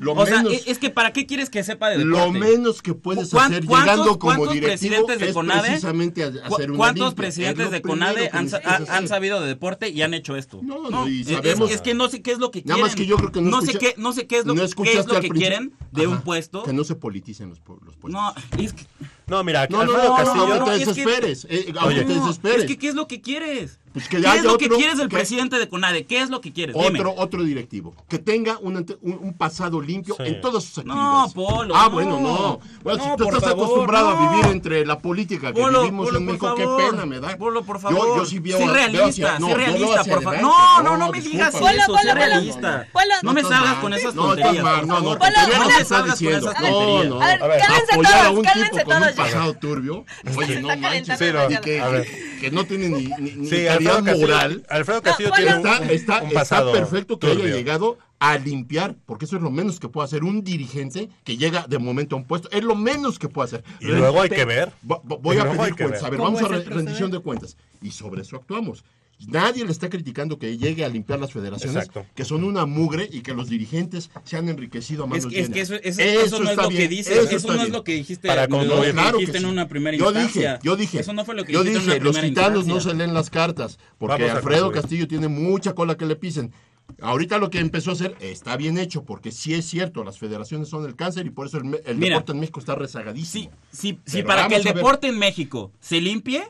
Lo 0.00 0.12
o 0.14 0.26
sea, 0.26 0.38
menos. 0.38 0.52
es, 0.54 0.66
es 0.66 0.78
que 0.78 0.90
¿para 0.90 1.12
qué 1.12 1.26
quieres 1.26 1.48
que 1.48 1.62
sepa 1.62 1.88
de 1.90 2.04
Lo 2.04 2.16
deporte? 2.18 2.38
menos 2.40 2.82
que 2.82 2.94
puedes 2.94 3.30
¿Cuán- 3.30 3.52
hacer 3.52 3.64
llegando 3.64 4.18
como 4.18 4.34
cuántos 4.34 4.54
directivo 4.54 4.90
presidentes 5.06 5.18
de 5.20 5.26
es 5.28 5.32
CONADE? 5.34 5.68
precisamente 5.68 6.24
a- 6.24 6.32
¿Cu- 6.32 6.54
hacer 6.56 6.70
una 6.70 6.78
¿Cuántos 6.78 7.06
limpia. 7.08 7.16
presidentes 7.22 7.60
Es 7.66 7.70
lo 7.70 7.70
de 7.76 7.82
CONADE 7.82 8.30
han, 8.32 8.48
han 8.88 9.08
sabido 9.08 9.40
de 9.40 9.46
deporte 9.46 9.90
y 9.90 10.02
han 10.02 10.12
hecho 10.14 10.34
esto? 10.36 10.60
No, 10.62 10.90
no, 10.90 11.08
y 11.08 11.20
es- 11.20 11.28
es, 11.28 11.34
sabemos- 11.36 11.70
es 11.70 11.80
que 11.82 11.94
no 11.94 12.08
sé 12.08 12.22
qué 12.22 12.32
es 12.32 12.38
lo 12.38 12.50
que 12.50 12.60
Nada 12.62 12.74
quieren. 12.74 12.82
más 12.82 12.94
que 12.96 13.06
yo 13.06 13.16
creo 13.16 13.30
que 13.32 13.40
no 13.42 13.60
sé 13.60 13.72
escucha- 13.72 13.78
qué, 13.78 13.94
no 14.00 14.12
sé 14.12 14.26
qué 14.26 14.38
es 14.38 14.46
lo, 14.46 14.54
no 14.54 14.60
qué 14.82 14.98
es 14.98 15.06
lo 15.06 15.20
que 15.20 15.28
quieren 15.30 15.72
de 15.92 16.06
un 16.06 16.15
Puesto. 16.22 16.62
Que 16.64 16.72
no 16.72 16.84
se 16.84 16.94
politicen 16.94 17.48
los, 17.50 17.60
los 17.84 17.96
puestos. 17.96 18.10
No, 18.10 18.34
es 18.62 18.72
que, 18.72 18.84
No, 19.26 19.42
mira, 19.44 19.66
No, 19.70 19.84
no, 19.84 19.92
no, 19.92 20.16
Castillo. 20.16 20.46
no, 20.48 20.58
no, 20.60 20.64
te 20.66 20.78
desesperes. 20.78 21.46
eh, 21.50 21.72
Oye. 21.84 22.04
te 22.04 22.14
no, 22.14 22.24
desesperes. 22.26 22.60
es 22.62 22.66
que 22.66 22.78
¿qué 22.78 22.88
es 22.88 22.94
lo 22.94 23.06
que 23.08 23.20
quieres? 23.20 23.78
Pues 23.96 24.10
que 24.10 24.20
¿Qué 24.20 24.26
haya 24.28 24.36
es 24.40 24.44
lo 24.44 24.58
que 24.58 24.66
otro- 24.66 24.76
quieres 24.76 24.98
del 24.98 25.08
que- 25.08 25.16
presidente 25.16 25.58
de 25.58 25.70
CONADE? 25.70 26.04
¿Qué 26.04 26.20
es 26.20 26.28
lo 26.28 26.42
que 26.42 26.52
quieres? 26.52 26.76
Dime. 26.76 27.00
Otro, 27.00 27.14
otro 27.16 27.42
directivo. 27.42 27.94
Que 28.10 28.18
tenga 28.18 28.58
un, 28.58 28.76
un, 29.00 29.18
un 29.22 29.32
pasado 29.32 29.80
limpio 29.80 30.14
Sí. 30.18 30.24
en 30.26 30.40
todas 30.42 30.64
sus 30.64 30.84
No, 30.84 30.92
actividades. 31.22 31.32
Polo, 31.32 31.74
Ah, 31.74 31.84
no. 31.84 31.90
bueno, 31.92 32.20
no. 32.20 32.60
Bueno, 32.82 32.98
No, 32.98 33.10
si 33.12 33.16
tú 33.16 33.24
estás 33.24 33.40
favor, 33.40 33.64
acostumbrado 33.64 34.10
no. 34.10 34.16
a 34.18 34.30
vivir 34.32 34.46
entre 34.52 34.84
la 34.84 34.98
política 34.98 35.50
que 35.54 35.62
Polo, 35.62 35.80
vivimos 35.80 36.04
Polo, 36.08 36.18
en 36.18 36.26
México, 36.26 36.54
qué 36.54 36.66
pena 36.76 37.06
me 37.06 37.20
da. 37.20 37.38
Polo, 37.38 37.62
por 37.64 37.76
Yo- 37.76 37.88
favor. 37.88 38.18
Yo, 38.18 38.24
sí 38.26 38.38
veo, 38.38 38.58
veo 38.58 38.70
realista, 38.70 39.06
hacia- 39.08 39.38
no, 39.38 39.48
yo 39.48 39.56
veo 39.56 39.66
realista, 39.66 40.04
por 40.04 40.22
favor. 40.24 40.40
No, 40.42 40.82
no, 40.82 40.96
no 40.98 41.10
me 41.10 41.20
digas 41.22 41.54
eso, 41.54 41.58
Polo, 41.86 42.14
realista. 42.14 42.88
No 43.22 43.32
me 43.32 43.42
salgas 43.44 43.74
con 43.76 43.94
esas 43.94 44.14
No, 44.14 44.22
tonterías, 44.26 44.62
No, 44.86 45.00
no, 45.00 45.00
no 45.00 45.16
te 45.18 45.24
está 45.26 45.84
salgas 45.86 45.88
con 45.88 46.10
diciendo. 46.10 46.50
esas 46.50 46.60
No, 46.62 46.68
tonterías. 46.68 47.06
no. 47.08 47.18
Ver, 47.18 47.38
cálmense 47.38 47.94
todos, 47.96 48.44
cálmense 48.44 48.84
todos 48.84 49.08
un 49.08 49.16
pasado 49.16 49.54
turbio. 49.54 50.04
Oye, 50.36 50.60
no 50.60 50.76
manches. 50.76 51.18
Sí, 51.18 51.24
no, 51.32 51.50
Y 51.50 51.56
que. 51.62 52.35
Que 52.40 52.50
no 52.50 52.64
tiene 52.64 52.88
ni, 52.88 53.06
ni, 53.18 53.32
ni 53.32 53.46
Sí, 53.48 53.64
calidad 53.64 53.96
Alfredo 53.98 54.04
Castillo, 54.04 54.26
moral. 54.26 54.66
Alfredo 54.68 55.02
Castillo 55.02 55.28
No, 55.30 55.34
tiene 55.36 55.50
un, 55.52 55.58
Está, 55.58 55.92
está, 55.92 56.18
un 56.22 56.26
está 56.28 56.38
pasado 56.40 56.72
perfecto 56.72 57.18
que 57.18 57.26
haya 57.28 57.44
llegado 57.44 57.98
a 58.18 58.38
limpiar, 58.38 58.96
porque 59.04 59.26
eso 59.26 59.36
es 59.36 59.42
lo 59.42 59.50
menos 59.50 59.78
que 59.78 59.88
puede 59.88 60.06
hacer 60.06 60.24
un 60.24 60.42
dirigente 60.42 61.10
que 61.24 61.36
llega 61.36 61.66
de 61.68 61.78
momento 61.78 62.16
a 62.16 62.18
un 62.18 62.24
puesto. 62.24 62.48
Es 62.50 62.64
lo 62.64 62.74
menos 62.74 63.18
que 63.18 63.28
puede 63.28 63.46
hacer. 63.46 63.64
Y 63.80 63.86
luego 63.86 64.22
hay 64.22 64.30
que 64.30 64.44
ver. 64.46 64.72
Vo- 64.86 65.02
vo- 65.02 65.20
Voy 65.20 65.36
a 65.38 65.44
pedir 65.44 65.76
cuentas. 65.76 65.90
ver. 65.90 66.04
A 66.04 66.10
ver, 66.10 66.18
¿Cómo 66.18 66.32
vamos 66.32 66.42
a 66.42 66.48
rendición 66.54 66.70
proceder? 66.74 67.10
de 67.10 67.18
cuentas. 67.18 67.56
Y 67.82 67.90
sobre 67.90 68.22
eso 68.22 68.36
actuamos. 68.36 68.84
Nadie 69.28 69.64
le 69.64 69.72
está 69.72 69.88
criticando 69.88 70.38
que 70.38 70.58
llegue 70.58 70.84
a 70.84 70.88
limpiar 70.90 71.18
las 71.18 71.32
federaciones, 71.32 71.76
Exacto. 71.86 72.04
que 72.14 72.24
son 72.26 72.44
una 72.44 72.66
mugre 72.66 73.08
y 73.10 73.22
que 73.22 73.32
los 73.32 73.48
dirigentes 73.48 74.10
se 74.24 74.36
han 74.36 74.48
enriquecido 74.50 75.04
a 75.04 75.06
manos 75.06 75.24
Es, 75.24 75.30
que- 75.32 75.40
es 75.40 75.48
que 75.48 75.60
eso, 75.62 75.74
eso- 75.76 76.00
eso 76.02 76.38
no 76.38 76.44
es 76.44 76.50
está 76.50 76.62
lo 76.64 76.68
que 76.68 76.76
bien, 76.76 76.90
dices, 76.90 77.32
eso, 77.32 77.54
no 77.54 77.62
es 77.62 77.70
lo 77.70 77.82
que 77.82 77.94
dijiste, 77.94 78.28
Para 78.28 78.46
lo 78.46 78.58
que 78.60 78.66
concluir. 78.68 78.92
Claro 78.92 79.18
dijiste 79.18 79.32
que 79.32 79.38
en 79.38 79.44
sí. 79.44 79.50
una 79.50 79.68
primera 79.68 79.96
yo 79.96 80.04
instancia. 80.10 80.52
dije, 80.54 80.60
yo 80.64 80.76
dije, 80.76 81.00
Eso 81.00 81.12
no 81.14 81.24
fue 81.24 81.34
lo 81.34 81.44
que 81.44 81.52
yo 81.54 81.62
en 81.62 81.66
dije, 81.72 81.78
una 81.96 81.96
los 82.04 82.20
gitanos 82.20 82.66
no 82.66 82.78
se 82.80 82.92
leen 82.92 83.14
las 83.14 83.30
cartas, 83.30 83.78
porque 83.96 84.24
Vamos 84.24 84.36
Alfredo. 84.36 84.70
Castillo 84.70 85.08
tiene 85.08 85.28
mucha 85.28 85.74
cola 85.74 85.96
que 85.96 86.04
le 86.04 86.16
pisen. 86.16 86.52
Ahorita 87.00 87.38
lo 87.38 87.48
que 87.50 87.58
empezó 87.58 87.90
a 87.90 87.94
hacer 87.94 88.16
está 88.20 88.56
bien 88.58 88.76
hecho, 88.78 89.02
porque 89.04 89.32
sí 89.32 89.54
es 89.54 89.64
cierto, 89.64 90.04
las 90.04 90.18
federaciones 90.18 90.68
son 90.68 90.84
el 90.84 90.94
cáncer 90.94 91.24
y 91.26 91.30
por 91.30 91.46
eso 91.46 91.56
el, 91.56 91.64
me- 91.64 91.78
el 91.86 91.96
Mira, 91.96 92.16
deporte 92.16 92.32
en 92.32 92.40
México 92.40 92.60
está 92.60 92.74
rezagadísimo. 92.76 93.50
Si, 93.72 93.98
si 94.04 94.18
Pero 94.18 94.26
para 94.26 94.46
que 94.46 94.56
el 94.56 94.62
deporte 94.62 95.08
en 95.08 95.18
México 95.18 95.72
se 95.80 96.00
limpie, 96.02 96.44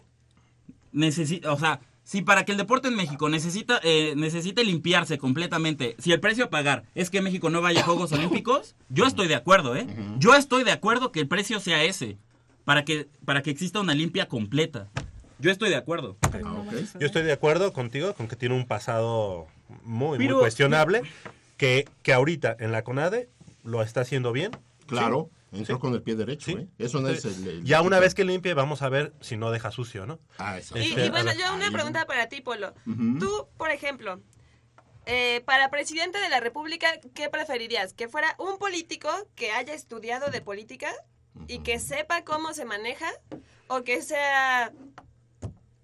necesita, 0.92 1.52
o 1.52 1.58
sea, 1.58 1.80
si 2.06 2.22
para 2.22 2.44
que 2.44 2.52
el 2.52 2.58
deporte 2.58 2.86
en 2.86 2.94
México 2.94 3.28
necesita, 3.28 3.80
eh, 3.82 4.14
necesite 4.16 4.62
limpiarse 4.62 5.18
completamente, 5.18 5.96
si 5.98 6.12
el 6.12 6.20
precio 6.20 6.44
a 6.44 6.50
pagar 6.50 6.84
es 6.94 7.10
que 7.10 7.20
México 7.20 7.50
no 7.50 7.60
vaya 7.60 7.80
a 7.80 7.84
Juegos 7.84 8.12
Olímpicos, 8.12 8.76
yo 8.88 9.06
estoy 9.06 9.26
de 9.26 9.34
acuerdo, 9.34 9.74
¿eh? 9.74 9.88
Yo 10.18 10.36
estoy 10.36 10.62
de 10.62 10.70
acuerdo 10.70 11.10
que 11.10 11.18
el 11.18 11.26
precio 11.26 11.58
sea 11.58 11.82
ese, 11.82 12.16
para 12.64 12.84
que, 12.84 13.08
para 13.24 13.42
que 13.42 13.50
exista 13.50 13.80
una 13.80 13.92
limpia 13.92 14.28
completa. 14.28 14.88
Yo 15.40 15.50
estoy 15.50 15.68
de 15.68 15.74
acuerdo. 15.76 16.16
Ah, 16.22 16.52
ok. 16.52 16.72
Yo 17.00 17.06
estoy 17.06 17.22
de 17.24 17.32
acuerdo 17.32 17.72
contigo 17.72 18.14
con 18.14 18.28
que 18.28 18.36
tiene 18.36 18.54
un 18.54 18.66
pasado 18.66 19.48
muy, 19.82 20.16
Pero- 20.16 20.34
muy 20.36 20.42
cuestionable, 20.42 21.02
que, 21.56 21.88
que 22.04 22.12
ahorita 22.12 22.56
en 22.60 22.70
la 22.70 22.84
CONADE 22.84 23.28
lo 23.64 23.82
está 23.82 24.02
haciendo 24.02 24.30
bien. 24.30 24.52
Claro, 24.86 25.28
Sí. 25.32 25.35
Entró 25.58 25.76
Sí. 25.76 25.80
con 25.80 25.94
el 25.94 26.02
pie 26.02 26.14
derecho, 26.16 26.46
Sí. 26.46 26.52
¿eh? 26.58 26.68
Eso 26.78 27.00
no 27.00 27.08
es 27.08 27.24
el, 27.24 27.46
el- 27.46 27.64
ya 27.64 27.80
una 27.82 27.98
vez 28.00 28.14
que 28.14 28.24
limpie, 28.24 28.54
vamos 28.54 28.82
a 28.82 28.88
ver 28.88 29.12
si 29.20 29.36
no 29.36 29.50
deja 29.50 29.70
sucio, 29.70 30.06
¿no? 30.06 30.18
Ah, 30.38 30.56
exacto. 30.58 30.78
Y, 30.78 30.88
Este, 30.88 31.06
y 31.06 31.10
bueno, 31.10 31.30
a 31.30 31.34
ver. 31.34 31.42
yo 31.42 31.54
una 31.54 31.70
pregunta 31.70 32.06
para 32.06 32.28
ti, 32.28 32.40
Polo. 32.40 32.74
Tú, 33.18 33.48
por 33.56 33.70
ejemplo, 33.70 34.20
eh, 35.06 35.42
para 35.46 35.70
presidente 35.70 36.18
de 36.18 36.28
la 36.28 36.40
República, 36.40 36.88
¿qué 37.14 37.28
preferirías? 37.28 37.92
¿Que 37.94 38.08
fuera 38.08 38.34
un 38.38 38.58
político 38.58 39.08
que 39.34 39.52
haya 39.52 39.72
estudiado 39.74 40.30
de 40.30 40.40
política 40.40 40.90
y 41.46 41.60
que 41.60 41.78
sepa 41.78 42.24
cómo 42.24 42.52
se 42.54 42.64
maneja? 42.64 43.08
¿O 43.68 43.82
que 43.82 44.02
sea, 44.02 44.72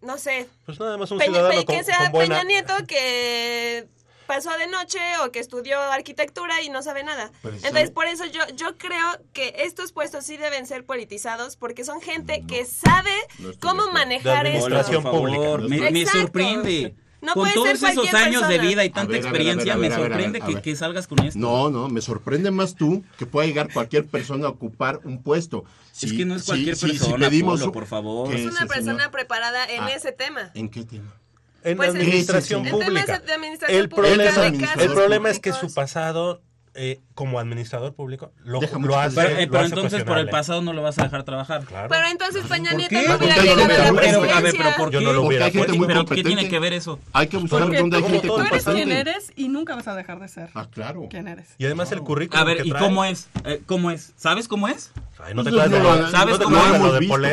no 0.01 0.19
sé, 0.19 0.49
Pues 0.67 0.79
nada 0.81 0.97
más 0.99 1.11
un 1.13 1.19
Peña, 1.19 1.33
ciudadano 1.35 1.61
Pe- 1.61 1.65
con, 1.67 1.77
que 1.77 1.85
sea 1.85 1.99
con 1.99 2.13
buena... 2.13 2.41
Peña 2.41 2.45
Nieto 2.49 2.75
que 2.87 3.87
pasó 4.27 4.51
de 4.59 4.67
noche 4.67 4.99
o 5.25 5.31
que 5.33 5.39
estudió 5.41 5.81
arquitectura 5.81 6.63
y 6.63 6.69
no 6.69 6.83
sabe 6.83 7.05
nada. 7.05 7.31
Pues, 7.43 7.57
Entonces, 7.65 7.91
por 7.91 8.07
eso 8.07 8.25
yo, 8.27 8.41
yo 8.57 8.77
creo 8.79 9.21
que 9.33 9.55
estos 9.59 9.93
puestos 9.93 10.25
sí 10.25 10.37
deben 10.37 10.67
ser 10.67 10.85
politizados 10.85 11.57
porque 11.57 11.85
son 11.85 12.01
gente 12.01 12.45
que 12.47 12.65
sabe 12.65 13.13
cómo 13.61 13.91
manejar 13.93 14.47
esto. 14.47 14.69
por 14.71 15.03
favor, 15.03 15.69
Me, 15.69 15.91
me 15.91 16.07
sorprende. 16.07 16.95
No 17.21 17.35
con 17.35 17.49
todos 17.53 17.69
esos 17.81 18.13
años 18.15 18.43
de 18.43 18.49
persona. 18.57 18.63
vida 18.69 18.85
y 18.85 18.91
tanta 18.91 19.13
ver, 19.13 19.21
a 19.21 19.23
ver, 19.23 19.29
a 19.29 19.33
ver, 19.33 19.41
experiencia, 19.43 19.77
me 19.77 19.91
sorprende 19.95 20.41
que, 20.41 20.61
que 20.61 20.75
salgas 20.75 21.07
con 21.07 21.21
esto. 21.21 21.39
No, 21.39 21.71
no, 21.71 21.89
me 21.89 22.01
sorprende 22.01 22.51
más 22.51 22.75
tú 22.75 23.05
que 23.17 23.27
pueda 23.27 23.47
llegar 23.47 23.73
cualquier 23.73 24.07
persona 24.09 24.49
a 24.49 24.51
ocupar 24.51 24.99
un 25.05 25.23
puesto. 25.23 25.63
Es 25.93 25.99
Si- 26.11 26.17
que 26.17 26.25
no 26.25 26.35
es 26.35 26.43
si- 26.43 26.47
cualquier 26.49 26.75
si- 26.75 26.87
si 26.91 26.99
persona, 26.99 27.29
pedimos 27.29 27.61
Polo, 27.61 27.71
por 27.71 27.87
favor. 27.87 28.29
que 28.29 28.45
Es 28.45 28.51
una 28.51 28.67
persona 28.67 29.05
señor- 29.05 29.13
preparada 29.13 29.65
en 29.67 29.85
Ah. 29.85 29.93
ese 29.93 30.11
tema. 30.11 30.51
¿En 30.55 30.69
qué 30.69 30.83
tema? 30.85 31.15
En 31.65 31.77
Pues, 31.77 31.91
administración 31.91 32.67
en 32.67 32.73
pública. 32.73 33.19
de 33.21 33.33
administración 33.35 33.81
el 33.81 33.89
pública, 33.89 34.33
problema, 34.35 34.75
de 34.77 34.85
el 34.85 34.91
problema 34.93 35.31
es 35.31 35.39
que 35.39 35.53
su 35.53 35.73
pasado 35.73 36.43
eh, 36.75 37.01
como 37.15 37.39
administrador 37.39 37.95
público 37.95 38.33
lo, 38.45 38.59
lo 38.63 38.99
hace. 38.99 39.15
Pero, 39.21 39.29
eh, 39.39 39.45
lo 39.45 39.53
pero 39.53 39.65
hace 39.65 39.75
entonces 39.75 40.05
por 40.05 40.17
el 40.17 40.31
pasado 40.31 40.63
no 40.63 40.73
lo 40.73 40.81
vas 40.81 40.99
a 40.99 41.03
dejar 41.03 41.23
trabajar. 41.23 41.65
Pero 41.69 42.07
entonces 42.11 42.47
Peña 42.47 42.71
¿Por 42.71 42.79
Nieto 42.79 42.95
no 42.95 43.01
hubiera 43.19 43.37
no 43.37 43.43
llegado 43.43 43.53
a 43.53 43.69
la 43.69 43.93
hubiera- 43.93 43.93
Pero, 43.93 43.93
a 43.93 43.93
ver, 43.93 44.23
presidencia. 44.23 44.53
pero 44.65 44.77
¿por 44.79 44.91
qué? 44.91 44.95
Yo 44.95 45.01
no 45.03 45.13
lo 45.13 45.23
hubiera 45.23 45.51
gente 45.51 45.73
muy 45.75 45.87
pero 45.87 46.07
¿qué 46.07 46.25
tiene 46.25 46.49
que 46.49 46.59
ver 46.59 46.73
eso? 46.73 46.99
Hay 47.13 47.27
que 47.27 47.37
buscar 47.37 47.61
Porque 47.61 47.77
dónde 47.79 47.97
hay 47.99 48.03
tú, 48.03 48.09
gente 48.09 48.27
tú 48.27 48.39
eres 48.39 48.49
competente. 48.51 48.73
quien 48.85 48.93
eres 48.97 49.33
y 49.37 49.49
nunca 49.51 49.75
vas 49.77 49.87
a 49.87 49.95
dejar 49.95 50.19
de 50.19 50.29
ser 50.29 50.49
Ah, 50.55 50.67
claro. 50.71 51.09
quien 51.11 51.29
eres. 51.29 51.49
Y 51.59 51.67
además 51.67 51.93
el 51.93 52.01
currículum 52.01 52.41
A 52.43 52.45
ver, 52.47 52.63
que 52.63 52.69
¿y 52.69 52.71
trae- 52.73 52.81
cómo 52.83 53.05
es? 53.05 53.29
Eh, 53.45 53.61
¿Cómo 53.67 53.91
es? 53.91 54.15
¿Sabes 54.17 54.49
cómo 54.49 54.67
es? 54.67 54.93
Ay, 55.23 55.35
no 55.35 55.43
te 55.43 55.51
acuerdas 55.51 55.71
no, 55.73 55.77
de 55.77 55.83
no, 55.83 55.95
lo- 55.97 56.11
¿sabes 56.11 56.33
¿no 56.33 56.39
te 56.39 56.45
cómo 56.45 56.57
es? 56.57 56.71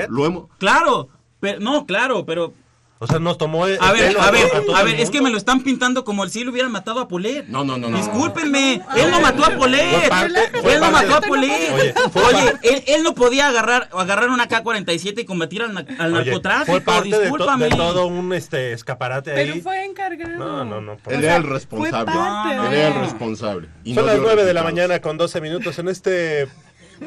lo 0.10 0.26
hemos 0.26 0.44
de 0.50 0.56
Claro, 0.58 1.08
pero 1.40 1.62
no, 1.62 1.86
claro, 1.86 2.26
pero 2.26 2.54
O 3.02 3.08
sea, 3.08 3.18
nos 3.18 3.38
tomó 3.38 3.66
el 3.66 3.78
a 3.80 3.94
ver, 3.94 4.08
pelo 4.10 4.22
a 4.22 4.30
ver, 4.30 4.46
a 4.76 4.84
ver, 4.84 5.00
es 5.00 5.10
que 5.10 5.22
me 5.22 5.30
lo 5.30 5.38
están 5.38 5.62
pintando 5.64 6.04
como 6.04 6.28
si 6.28 6.42
él 6.42 6.50
hubiera 6.50 6.68
matado 6.68 7.00
a 7.00 7.08
Polet. 7.08 7.48
No, 7.48 7.64
no, 7.64 7.78
no, 7.78 7.88
no. 7.90 7.96
Discúlpenme, 7.96 8.82
él 8.98 9.10
no 9.10 9.22
mató 9.22 9.46
a 9.46 9.52
Polet. 9.52 9.90
Fue 10.02 10.10
parte- 10.10 10.60
fue 10.62 10.74
Él 10.74 10.80
no 10.82 10.92
mató 10.92 11.16
a 11.16 11.22
Polet. 11.22 11.72
Oye, 11.74 11.94
fue 12.12 12.24
Oye, 12.24 12.54
él, 12.62 12.84
él 12.88 13.04
no 13.04 13.16
podía 13.16 13.48
agarrar 13.48 13.88
agarrar 13.94 14.30
una 14.30 14.48
K-47 14.50 15.22
y 15.22 15.26
combatir 15.26 15.62
al, 15.62 15.78
al 15.78 16.14
Oye, 16.14 16.26
narcotráfico. 16.26 16.72
fue 16.74 16.82
parte 16.82 17.08
de, 17.08 17.16
to- 17.16 17.22
Discúlpame. 17.22 17.70
de 17.70 17.76
todo 17.78 18.08
un 18.08 18.34
este 18.34 18.74
escaparate 18.74 19.32
Pero 19.34 19.54
ahí. 19.54 19.62
fue 19.62 19.86
encargado. 19.86 20.36
No, 20.38 20.66
no, 20.66 20.82
no. 20.82 20.98
Él 21.08 21.24
era 21.24 21.38
el 21.38 21.44
responsable. 21.44 22.12
Él 22.52 22.74
era 22.74 22.88
el 22.90 23.00
responsable. 23.02 23.70
Y 23.86 23.94
Son 23.96 24.04
no 24.04 24.08
las 24.08 24.16
dio 24.20 24.24
9 24.26 24.44
de 24.44 24.54
la 24.54 24.64
mañana 24.64 25.00
con 25.00 25.18
12 25.18 25.40
minutos 25.40 25.80
en 25.80 25.88
este 25.88 26.50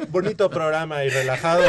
bonito 0.09 0.49
programa 0.49 1.03
y 1.03 1.09
relajado 1.09 1.61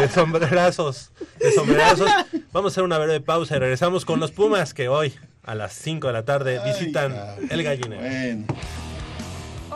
de 0.00 0.08
sombrerazos, 0.08 1.12
de 1.38 1.52
sombrerazos. 1.52 2.10
Vamos 2.52 2.72
a 2.72 2.74
hacer 2.74 2.84
una 2.84 2.98
breve 2.98 3.20
pausa 3.20 3.56
y 3.56 3.58
regresamos 3.58 4.04
con 4.04 4.20
los 4.20 4.32
Pumas 4.32 4.74
que 4.74 4.88
hoy 4.88 5.14
a 5.44 5.54
las 5.54 5.72
5 5.74 6.06
de 6.06 6.12
la 6.12 6.24
tarde 6.24 6.60
visitan 6.64 7.14
el 7.50 7.62
gallinero. 7.62 8.02
Bueno. 8.02 8.46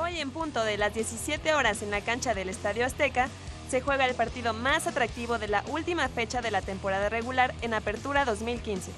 Hoy 0.00 0.18
en 0.20 0.30
punto 0.30 0.64
de 0.64 0.76
las 0.76 0.94
17 0.94 1.54
horas 1.54 1.82
en 1.82 1.90
la 1.90 2.00
cancha 2.00 2.34
del 2.34 2.48
Estadio 2.48 2.84
Azteca 2.84 3.28
se 3.70 3.80
juega 3.80 4.06
el 4.06 4.14
partido 4.14 4.52
más 4.52 4.86
atractivo 4.86 5.38
de 5.38 5.48
la 5.48 5.64
última 5.68 6.08
fecha 6.08 6.42
de 6.42 6.50
la 6.50 6.60
temporada 6.60 7.08
regular 7.08 7.54
en 7.62 7.72
Apertura 7.72 8.24
2015. 8.24 8.90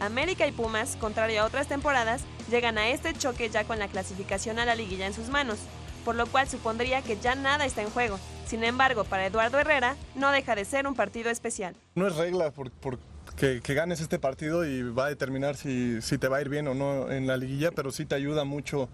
América 0.00 0.46
y 0.46 0.52
Pumas, 0.52 0.96
contrario 0.96 1.42
a 1.42 1.44
otras 1.44 1.66
temporadas, 1.66 2.22
llegan 2.50 2.78
a 2.78 2.88
este 2.88 3.12
choque 3.12 3.50
ya 3.50 3.64
con 3.64 3.78
la 3.78 3.88
clasificación 3.88 4.58
a 4.58 4.64
la 4.64 4.74
liguilla 4.74 5.06
en 5.06 5.14
sus 5.14 5.28
manos, 5.28 5.58
por 6.04 6.14
lo 6.14 6.26
cual 6.26 6.48
supondría 6.48 7.02
que 7.02 7.18
ya 7.18 7.34
nada 7.34 7.64
está 7.64 7.82
en 7.82 7.90
juego. 7.90 8.18
Sin 8.46 8.62
embargo, 8.62 9.04
para 9.04 9.26
Eduardo 9.26 9.58
Herrera, 9.58 9.96
no 10.14 10.30
deja 10.30 10.54
de 10.54 10.64
ser 10.64 10.86
un 10.86 10.94
partido 10.94 11.30
especial. 11.30 11.74
No 11.94 12.06
es 12.06 12.16
regla 12.16 12.50
por, 12.50 12.70
que, 13.36 13.60
ganes 13.60 14.00
este 14.00 14.18
partido 14.18 14.64
y 14.64 14.82
va 14.82 15.06
a 15.06 15.08
determinar 15.08 15.56
si, 15.56 16.00
te 16.18 16.28
va 16.28 16.36
a 16.36 16.40
ir 16.40 16.48
bien 16.48 16.68
o 16.68 16.74
no 16.74 17.10
en 17.10 17.26
la 17.26 17.36
liguilla, 17.36 17.70
pero 17.72 17.90
sí 17.90 18.04
te 18.04 18.14
ayuda 18.14 18.44
mucho 18.44 18.88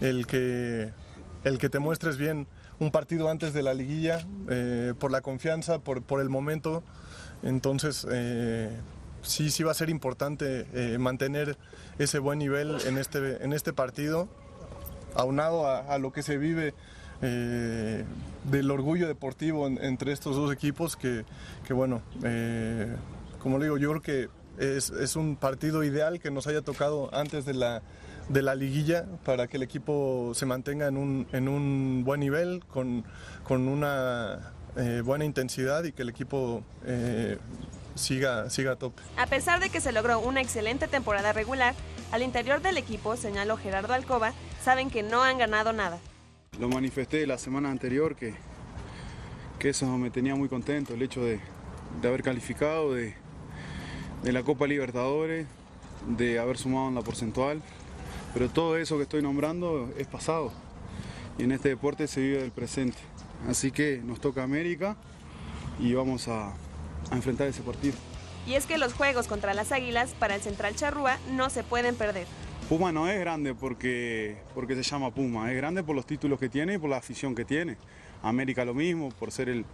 el 0.00 0.26
que, 0.26 0.90
el 1.44 1.58
que 1.58 1.68
te 1.68 1.78
muestres 1.78 2.16
bien 2.16 2.46
un 2.78 2.90
partido 2.90 3.30
antes 3.30 3.54
de 3.54 3.62
la 3.62 3.72
liguilla, 3.72 4.26
eh, 4.50 4.92
por 4.98 5.10
la 5.10 5.22
confianza, 5.22 5.78
por, 5.78 6.20
el 6.20 6.28
momento. 6.28 6.82
Entonces, 7.42 8.06
eh, 8.10 8.70
sí, 9.22 9.50
sí 9.50 9.62
va 9.62 9.70
a 9.70 9.74
ser 9.74 9.88
importante 9.88 10.66
eh, 10.74 10.98
mantener 10.98 11.56
ese 11.98 12.18
buen 12.18 12.38
nivel 12.38 12.76
en 12.86 12.98
este, 12.98 13.42
en 13.42 13.52
este 13.52 13.72
partido, 13.72 14.28
aunado 15.16 15.66
a, 15.66 15.80
a 15.80 15.98
lo 15.98 16.12
que 16.12 16.22
se 16.22 16.38
vive 16.38 16.74
eh, 17.22 18.04
del 18.50 18.70
orgullo 18.70 19.06
deportivo 19.08 19.66
en- 19.66 19.82
entre 19.82 20.12
estos 20.12 20.36
dos 20.36 20.52
equipos, 20.52 20.96
que, 20.96 21.24
bueno, 21.70 22.02
eh, 22.24 22.94
como 23.42 23.58
le 23.58 23.64
digo, 23.64 23.78
yo 23.78 23.90
creo 23.90 24.02
que 24.02 24.28
es, 24.58 25.16
un 25.16 25.36
partido 25.36 25.84
ideal 25.84 26.18
que 26.20 26.30
nos 26.30 26.46
haya 26.46 26.62
tocado 26.62 27.14
antes 27.14 27.44
de 27.44 27.54
la, 27.54 27.82
de 28.28 28.42
la 28.42 28.54
liguilla 28.54 29.04
para 29.24 29.46
que 29.46 29.56
el 29.58 29.62
equipo 29.62 30.32
se 30.34 30.46
mantenga 30.46 30.86
en 30.88 30.96
un, 30.96 31.26
en 31.32 31.48
un 31.48 32.02
buen 32.04 32.20
nivel, 32.20 32.62
con, 32.66 33.04
con 33.44 33.68
una 33.68 34.52
eh, 34.76 35.02
buena 35.04 35.24
intensidad 35.24 35.84
y 35.84 35.92
que 35.92 36.02
el 36.02 36.08
equipo 36.10 36.62
siga, 37.96 38.48
siga 38.50 38.72
a 38.72 38.76
tope. 38.76 39.02
A 39.16 39.26
pesar 39.26 39.60
de 39.60 39.68
que 39.70 39.80
se 39.80 39.92
logró 39.92 40.20
una 40.20 40.40
excelente 40.40 40.88
temporada 40.88 41.32
regular, 41.32 41.74
al 42.12 42.22
interior 42.22 42.62
del 42.62 42.76
equipo, 42.76 43.16
señaló 43.16 43.56
Gerardo 43.56 43.92
Alcoba, 43.92 44.32
saben 44.62 44.90
que 44.90 45.02
no 45.02 45.22
han 45.22 45.38
ganado 45.38 45.72
nada. 45.72 45.98
Lo 46.58 46.68
manifesté 46.68 47.26
la 47.26 47.38
semana 47.38 47.70
anterior 47.70 48.16
que, 48.16 48.34
que 49.58 49.70
eso 49.70 49.86
me 49.98 50.10
tenía 50.10 50.34
muy 50.34 50.48
contento, 50.48 50.94
el 50.94 51.02
hecho 51.02 51.22
de, 51.22 51.40
de 52.00 52.08
haber 52.08 52.22
calificado, 52.22 52.94
de, 52.94 53.14
de 54.22 54.32
la 54.32 54.42
Copa 54.42 54.66
Libertadores, 54.66 55.46
de 56.06 56.38
haber 56.38 56.58
sumado 56.58 56.88
en 56.88 56.94
la 56.94 57.02
porcentual, 57.02 57.60
pero 58.32 58.48
todo 58.48 58.76
eso 58.76 58.96
que 58.96 59.02
estoy 59.02 59.22
nombrando 59.22 59.90
es 59.98 60.06
pasado 60.06 60.52
y 61.38 61.44
en 61.44 61.52
este 61.52 61.70
deporte 61.70 62.06
se 62.06 62.20
vive 62.20 62.38
del 62.38 62.52
presente. 62.52 62.98
Así 63.48 63.70
que 63.70 64.00
nos 64.04 64.20
toca 64.20 64.42
América 64.42 64.96
y 65.78 65.92
vamos 65.92 66.28
a, 66.28 66.54
a 67.10 67.16
enfrentar 67.16 67.46
ese 67.48 67.62
partido. 67.62 67.94
Y 68.46 68.54
es 68.54 68.66
que 68.66 68.78
los 68.78 68.92
juegos 68.94 69.26
contra 69.26 69.54
las 69.54 69.72
Águilas 69.72 70.14
para 70.18 70.34
el 70.36 70.40
Central 70.40 70.76
Charrúa 70.76 71.18
no 71.32 71.50
se 71.50 71.64
pueden 71.64 71.94
perder. 71.96 72.26
Puma 72.68 72.92
no 72.92 73.08
es 73.08 73.18
grande 73.20 73.54
porque, 73.54 74.36
porque 74.54 74.74
se 74.76 74.82
llama 74.82 75.12
Puma, 75.14 75.50
es 75.50 75.56
grande 75.56 75.82
por 75.82 75.94
los 75.96 76.06
títulos 76.06 76.38
que 76.38 76.48
tiene 76.48 76.74
y 76.74 76.78
por 76.78 76.90
la 76.90 76.96
afición 76.96 77.34
que 77.34 77.44
tiene. 77.44 77.76
América 78.22 78.64
lo 78.64 78.74
mismo, 78.74 79.10
por 79.10 79.30
ser 79.30 79.48
el, 79.48 79.64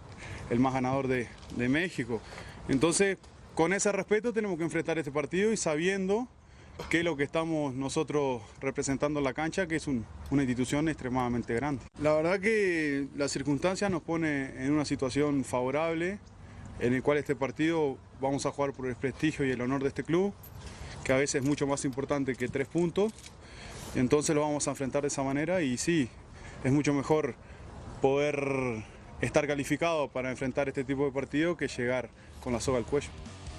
el 0.49 0.59
más 0.59 0.73
ganador 0.73 1.07
de, 1.07 1.27
de 1.55 1.69
México. 1.69 2.21
Entonces, 2.67 3.17
con 3.55 3.73
ese 3.73 3.91
respeto 3.91 4.33
tenemos 4.33 4.57
que 4.57 4.63
enfrentar 4.63 4.97
este 4.97 5.11
partido 5.11 5.51
y 5.53 5.57
sabiendo 5.57 6.27
que 6.89 6.99
es 6.99 7.03
lo 7.03 7.15
que 7.15 7.23
estamos 7.23 7.73
nosotros 7.75 8.41
representando 8.59 9.19
en 9.19 9.23
la 9.23 9.33
cancha, 9.33 9.67
que 9.67 9.75
es 9.75 9.87
un- 9.87 10.05
una 10.31 10.41
institución 10.43 10.89
extremadamente 10.89 11.53
grande. 11.53 11.83
La 12.01 12.13
verdad 12.13 12.39
que 12.39 13.07
la 13.15 13.27
circunstancia 13.27 13.89
nos 13.89 14.01
pone 14.01 14.65
en 14.65 14.71
una 14.71 14.85
situación 14.85 15.43
favorable, 15.43 16.17
en 16.79 16.93
el 16.93 17.03
cual 17.03 17.17
este 17.17 17.35
partido 17.35 17.97
vamos 18.19 18.45
a 18.45 18.51
jugar 18.51 18.73
por 18.73 18.87
el 18.87 18.95
prestigio 18.95 19.45
y 19.45 19.51
el 19.51 19.61
honor 19.61 19.81
de 19.81 19.89
este 19.89 20.03
club, 20.03 20.33
que 21.03 21.13
a 21.13 21.17
veces 21.17 21.41
es 21.41 21.47
mucho 21.47 21.67
más 21.67 21.85
importante 21.85 22.35
que 22.35 22.47
tres 22.47 22.67
puntos. 22.67 23.11
Entonces 23.95 24.35
lo 24.35 24.41
vamos 24.41 24.67
a 24.67 24.71
enfrentar 24.71 25.03
de 25.03 25.09
esa 25.09 25.23
manera 25.23 25.61
y 25.61 25.77
sí, 25.77 26.09
es 26.63 26.71
mucho 26.71 26.93
mejor 26.93 27.35
poder 28.01 28.83
estar 29.21 29.47
calificado 29.47 30.09
para 30.09 30.31
enfrentar 30.31 30.67
este 30.67 30.83
tipo 30.83 31.05
de 31.05 31.11
partido 31.11 31.55
que 31.55 31.67
llegar 31.67 32.09
con 32.43 32.53
la 32.53 32.59
soga 32.59 32.79
al 32.79 32.85
cuello. 32.85 33.09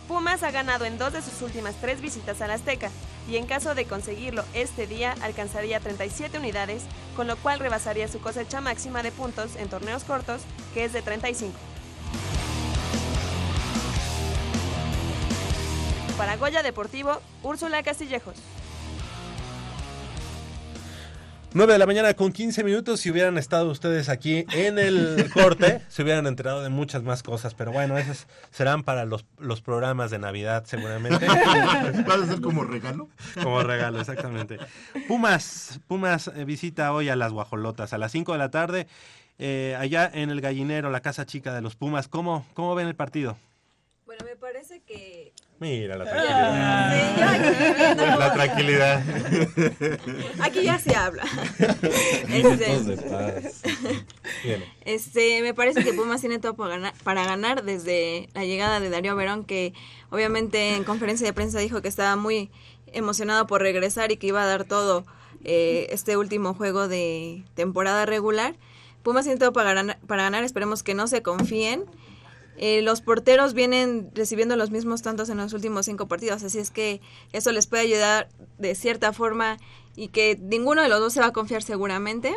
Pumas 0.09 0.43
ha 0.43 0.51
ganado 0.51 0.85
en 0.85 0.99
dos 0.99 1.15
de 1.15 1.23
sus 1.23 1.41
últimas 1.41 1.74
tres 1.81 2.03
visitas 2.03 2.43
al 2.43 2.51
Azteca 2.51 2.91
y 3.27 3.36
en 3.36 3.47
caso 3.47 3.74
de 3.74 3.86
conseguirlo 3.86 4.45
este 4.53 4.86
día 4.86 5.15
alcanzaría 5.23 5.81
37 5.81 6.39
unidades, 6.39 6.82
con 7.16 7.27
lo 7.27 7.36
cual 7.36 7.59
rebasaría 7.59 8.07
su 8.09 8.20
cosecha 8.20 8.61
máxima 8.61 9.03
de 9.03 9.12
puntos 9.12 9.57
en 9.57 9.69
torneos 9.69 10.05
cortos, 10.05 10.43
que 10.74 10.85
es 10.85 10.93
de 10.93 11.01
35. 11.01 11.55
Para 16.16 16.36
Goya 16.36 16.62
Deportivo, 16.62 17.20
Úrsula 17.43 17.82
Castillejos. 17.82 18.36
9 21.55 21.73
de 21.73 21.78
la 21.78 21.86
mañana 21.86 22.15
con 22.15 22.32
15 22.32 22.62
minutos. 22.65 23.01
Si 23.01 23.11
hubieran 23.11 23.36
estado 23.39 23.70
ustedes 23.70 24.09
aquí 24.09 24.45
en 24.53 24.78
el 24.78 25.31
corte, 25.32 25.82
se 25.89 26.03
hubieran 26.03 26.27
enterado 26.27 26.62
de 26.62 26.69
muchas 26.69 27.03
más 27.03 27.23
cosas. 27.23 27.55
Pero 27.55 27.73
bueno, 27.73 27.99
esas 27.99 28.27
serán 28.51 28.85
para 28.85 29.05
los, 29.05 29.24
los 29.39 29.61
programas 29.61 30.11
de 30.12 30.19
Navidad, 30.20 30.65
seguramente. 30.66 31.27
¿Va 31.28 32.15
a 32.15 32.27
ser 32.27 32.41
como 32.41 32.65
regalo? 32.65 33.09
Como 33.43 33.62
regalo, 33.62 34.01
exactamente. 34.01 34.59
Pumas, 35.09 35.81
Pumas 35.89 36.28
eh, 36.28 36.45
visita 36.45 36.93
hoy 36.93 37.09
a 37.09 37.16
las 37.16 37.32
Guajolotas 37.32 37.93
a 37.93 37.99
las 37.99 38.12
5 38.12 38.32
de 38.32 38.39
la 38.39 38.51
tarde. 38.51 38.86
eh, 39.39 39.77
allá 39.78 40.09
en 40.12 40.31
el 40.31 40.41
gallinero, 40.41 40.91
la 40.91 41.01
casa 41.01 41.27
chica 41.27 41.53
de 41.55 41.61
los 41.61 41.74
Pumas. 41.77 42.07
¿Cómo, 42.07 42.47
cómo 42.55 42.74
ven 42.77 42.86
el 42.86 42.95
partido? 42.95 43.36
Bueno, 44.07 44.24
me 44.24 44.36
parece 44.36 44.81
que 44.82 45.32
Mira 45.61 45.97
la 45.97 46.05
aquí 46.05 46.13
viendo- 47.79 48.19
La 48.19 48.33
tranquilidad. 48.35 49.03
Aquí 50.41 50.63
ya 50.65 50.79
se 50.79 50.95
habla. 50.95 51.25
Este, 52.29 53.53
este, 54.85 55.43
me 55.43 55.55
parece 55.55 55.83
que 55.85 55.93
Pumas 55.95 56.21
tiene 56.21 56.39
todo 56.39 56.55
para 56.55 56.71
ganar, 56.77 56.95
para 57.05 57.25
ganar 57.25 57.63
desde 57.65 58.29
la 58.35 58.45
llegada 58.45 58.81
de 58.81 58.91
Darío 58.91 59.15
Verón, 59.17 59.45
que 59.45 59.73
obviamente 60.11 60.75
en 60.75 60.85
conferencia 60.85 61.27
de 61.27 61.33
prensa 61.33 61.59
dijo 61.61 61.81
que 61.83 61.89
estaba 61.89 62.17
muy 62.17 62.51
emocionado 62.93 63.47
por 63.47 63.61
regresar 63.63 64.13
y 64.13 64.17
que 64.17 64.27
iba 64.29 64.43
a 64.43 64.47
dar 64.47 64.65
todo 64.65 65.05
eh, 65.45 65.87
este 65.91 66.17
último 66.17 66.55
juego 66.55 66.89
de 66.89 67.45
temporada 67.55 68.05
regular. 68.07 68.55
Pumas 69.03 69.25
tiene 69.25 69.39
todo 69.39 69.53
para 69.53 69.73
ganar, 69.75 69.99
para 70.07 70.25
ganar, 70.25 70.45
esperemos 70.45 70.83
que 70.83 70.95
no 70.95 71.07
se 71.07 71.23
confíen. 71.23 71.85
Eh, 72.57 72.83
los 72.83 73.01
porteros 73.01 73.55
vienen 73.55 74.11
recibiendo 74.15 74.57
los 74.57 74.71
mismos 74.71 75.03
tantos 75.03 75.29
en 75.29 75.39
los 75.39 75.53
últimos 75.53 75.87
cinco 75.87 76.07
partidos, 76.07 76.43
así 76.45 76.59
es 76.59 76.71
que 76.71 77.01
eso 77.33 77.51
les 77.53 77.67
puede 77.67 77.83
ayudar 77.83 78.29
de 78.59 78.75
cierta 78.75 79.13
forma 79.13 79.59
y 79.97 80.09
que 80.09 80.39
ninguno 80.41 80.83
de 80.83 80.89
los 80.89 81.01
dos 81.01 81.13
se 81.13 81.21
va 81.21 81.27
a 81.27 81.33
confiar 81.33 81.63
seguramente. 81.63 82.37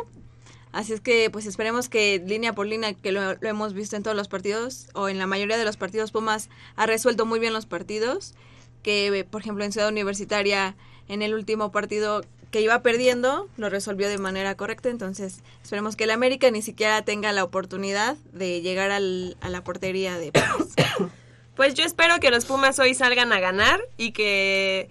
Así 0.70 0.92
es 0.92 1.00
que 1.00 1.30
pues 1.30 1.46
esperemos 1.46 1.88
que 1.88 2.22
línea 2.26 2.54
por 2.54 2.66
línea, 2.66 2.92
que 2.92 3.10
lo, 3.10 3.34
lo 3.34 3.48
hemos 3.48 3.72
visto 3.72 3.96
en 3.96 4.02
todos 4.02 4.16
los 4.16 4.28
partidos 4.28 4.88
o 4.92 5.08
en 5.08 5.18
la 5.18 5.26
mayoría 5.26 5.56
de 5.56 5.64
los 5.64 5.76
partidos, 5.76 6.12
Pumas 6.12 6.50
ha 6.76 6.86
resuelto 6.86 7.24
muy 7.24 7.38
bien 7.38 7.52
los 7.52 7.66
partidos, 7.66 8.34
que 8.82 9.26
por 9.30 9.40
ejemplo 9.40 9.64
en 9.64 9.72
Ciudad 9.72 9.88
Universitaria 9.88 10.76
en 11.08 11.22
el 11.22 11.34
último 11.34 11.72
partido 11.72 12.22
que 12.50 12.60
iba 12.62 12.82
perdiendo, 12.82 13.48
lo 13.56 13.68
resolvió 13.68 14.08
de 14.08 14.18
manera 14.18 14.56
correcta, 14.56 14.88
entonces 14.88 15.40
esperemos 15.62 15.96
que 15.96 16.04
el 16.04 16.10
América 16.10 16.50
ni 16.50 16.62
siquiera 16.62 17.02
tenga 17.02 17.32
la 17.32 17.44
oportunidad 17.44 18.16
de 18.32 18.60
llegar 18.62 18.90
al- 18.90 19.36
a 19.40 19.48
la 19.50 19.62
portería 19.64 20.18
de 20.18 20.32
Pumas. 20.32 20.74
Pues 21.56 21.74
yo 21.74 21.84
espero 21.84 22.20
que 22.20 22.30
los 22.30 22.44
Pumas 22.44 22.78
hoy 22.78 22.94
salgan 22.94 23.32
a 23.32 23.40
ganar 23.40 23.80
y 23.96 24.12
que 24.12 24.88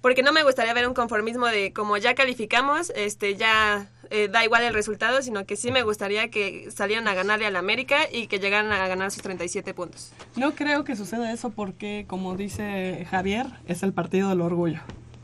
porque 0.00 0.22
no 0.22 0.32
me 0.32 0.42
gustaría 0.42 0.72
ver 0.72 0.88
un 0.88 0.94
conformismo 0.94 1.46
de 1.46 1.74
como 1.74 1.98
ya 1.98 2.14
calificamos, 2.14 2.90
este 2.96 3.36
ya 3.36 3.90
eh, 4.08 4.28
da 4.28 4.42
igual 4.42 4.62
el 4.62 4.72
resultado, 4.72 5.20
sino 5.20 5.44
que 5.44 5.56
sí 5.56 5.70
me 5.70 5.82
gustaría 5.82 6.30
que 6.30 6.70
salieran 6.74 7.06
a 7.06 7.12
ganarle 7.12 7.44
al 7.44 7.54
América 7.54 7.98
y 8.10 8.28
que 8.28 8.38
llegaran 8.38 8.72
a 8.72 8.88
ganar 8.88 9.10
sus 9.10 9.22
37 9.22 9.74
puntos. 9.74 10.10
No 10.36 10.54
creo 10.54 10.84
que 10.84 10.96
suceda 10.96 11.30
eso 11.32 11.50
porque, 11.50 12.06
como 12.08 12.34
dice 12.34 13.06
Javier, 13.10 13.46
es 13.66 13.82
el 13.82 13.92
partido 13.92 14.30
del 14.30 14.40
orgullo. 14.40 14.80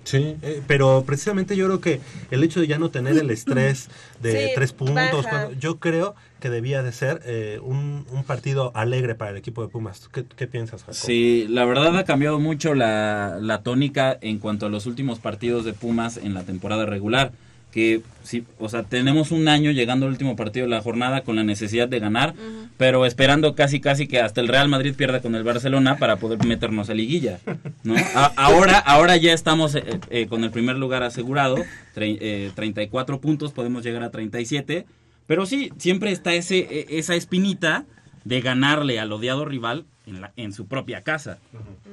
Sí, 0.07 0.37
eh, 0.43 0.63
pero 0.69 1.03
precisamente 1.05 1.57
yo 1.57 1.67
creo 1.67 1.81
que 1.81 2.01
el 2.31 2.45
hecho 2.45 2.61
de 2.61 2.69
ya 2.69 2.79
no 2.79 2.91
tener 2.93 3.19
el 3.19 3.29
estrés 3.29 3.89
de 4.23 4.47
Sí, 4.47 4.53
tres 4.55 4.73
puntos, 4.73 5.27
cuando- 5.27 5.53
yo 5.55 5.81
creo 5.81 6.15
que 6.39 6.49
debía 6.49 6.85
de 6.85 6.93
ser 6.93 7.23
eh, 7.25 7.59
un, 7.61 8.07
un 8.13 8.23
partido 8.23 8.71
alegre 8.77 9.17
para 9.17 9.33
el 9.33 9.37
equipo 9.37 9.63
de 9.63 9.69
Pumas. 9.69 10.09
¿Qué, 10.13 10.25
qué 10.37 10.47
piensas, 10.47 10.83
Jacob? 10.83 10.95
Sí, 10.95 11.47
la 11.49 11.65
verdad 11.65 11.97
ha 11.99 12.05
cambiado 12.05 12.39
mucho 12.39 12.75
la, 12.75 13.39
la 13.41 13.63
tónica 13.63 14.17
en 14.21 14.39
cuanto 14.39 14.67
a 14.67 14.69
los 14.69 14.87
últimos 14.87 15.19
partidos 15.19 15.65
de 15.65 15.73
Pumas 15.73 16.19
en 16.19 16.35
la 16.35 16.45
temporada 16.45 16.87
regular. 16.87 17.33
Que 17.77 18.01
sí, 18.23 18.43
o 18.59 18.71
sea, 18.71 18.85
tenemos 18.85 19.33
un 19.33 19.49
año 19.49 19.71
llegando 19.71 20.07
al 20.07 20.13
último 20.13 20.35
partido 20.35 20.65
de 20.65 20.71
la 20.71 20.81
jornada 20.81 21.21
con 21.25 21.37
la 21.37 21.45
necesidad 21.45 21.87
de 21.87 21.99
ganar, 22.01 22.33
pero 22.79 23.05
esperando 23.05 23.55
casi 23.55 23.81
casi 23.81 24.09
que 24.09 24.19
hasta 24.19 24.41
el 24.41 24.49
Real 24.49 24.71
Madrid 24.71 24.95
pierda 24.97 25.21
con 25.21 25.35
el 25.35 25.45
Barcelona 25.45 25.99
para 25.99 26.17
poder 26.17 26.43
meternos 26.47 26.89
a 26.89 26.95
liguilla, 26.95 27.39
¿no? 27.85 27.95
A- 28.15 28.33
ahora, 28.37 28.79
ahora 28.79 29.19
ya 29.19 29.35
estamos 29.35 29.75
eh, 29.75 29.85
eh, 30.09 30.27
con 30.27 30.43
el 30.43 30.51
primer 30.53 30.77
lugar 30.77 31.03
asegurado, 31.03 31.57
tre- 31.95 32.17
eh, 32.19 32.51
34 32.55 33.21
puntos, 33.21 33.53
podemos 33.53 33.85
llegar 33.85 34.03
a 34.05 34.11
37, 34.11 34.87
pero 35.27 35.45
sí, 35.45 35.71
siempre 35.77 36.13
está 36.13 36.33
ese, 36.33 36.61
eh, 36.61 36.87
esa 36.89 37.15
espinita 37.15 37.85
de 38.25 38.41
ganarle 38.41 38.99
al 39.01 39.13
odiado 39.13 39.45
rival 39.45 39.85
en, 40.07 40.23
la, 40.23 40.33
en 40.37 40.55
su 40.55 40.67
propia 40.67 41.03
casa. 41.03 41.41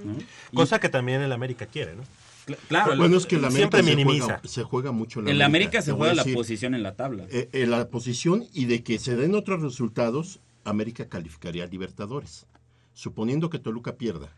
¿no? 0.05 0.13
Y- 0.51 0.55
Cosa 0.55 0.79
que 0.79 0.87
también 0.87 1.21
el 1.21 1.33
América 1.33 1.65
quiere, 1.65 1.93
¿no? 1.93 2.03
Cl- 2.45 2.57
claro, 2.67 2.97
bueno, 2.97 3.17
es 3.17 3.25
que 3.25 3.35
el 3.35 3.45
América 3.45 3.77
siempre 3.77 3.83
se 3.83 3.95
minimiza. 3.95 4.25
Juega, 4.25 4.41
se 4.43 4.63
juega 4.63 4.91
mucho 4.91 5.19
En 5.21 5.37
la 5.37 5.45
América 5.45 5.81
se 5.81 5.91
juega 5.93 6.13
la 6.13 6.25
posición 6.25 6.75
en 6.75 6.83
la 6.83 6.95
tabla. 6.95 7.25
Eh, 7.29 7.49
eh, 7.53 7.65
la 7.65 7.87
posición 7.89 8.45
y 8.53 8.65
de 8.65 8.83
que 8.83 8.99
se 8.99 9.15
den 9.15 9.35
otros 9.35 9.61
resultados, 9.61 10.39
América 10.65 11.07
calificaría 11.07 11.63
a 11.63 11.67
Libertadores. 11.67 12.45
Suponiendo 12.93 13.49
que 13.49 13.59
Toluca 13.59 13.95
pierda 13.95 14.29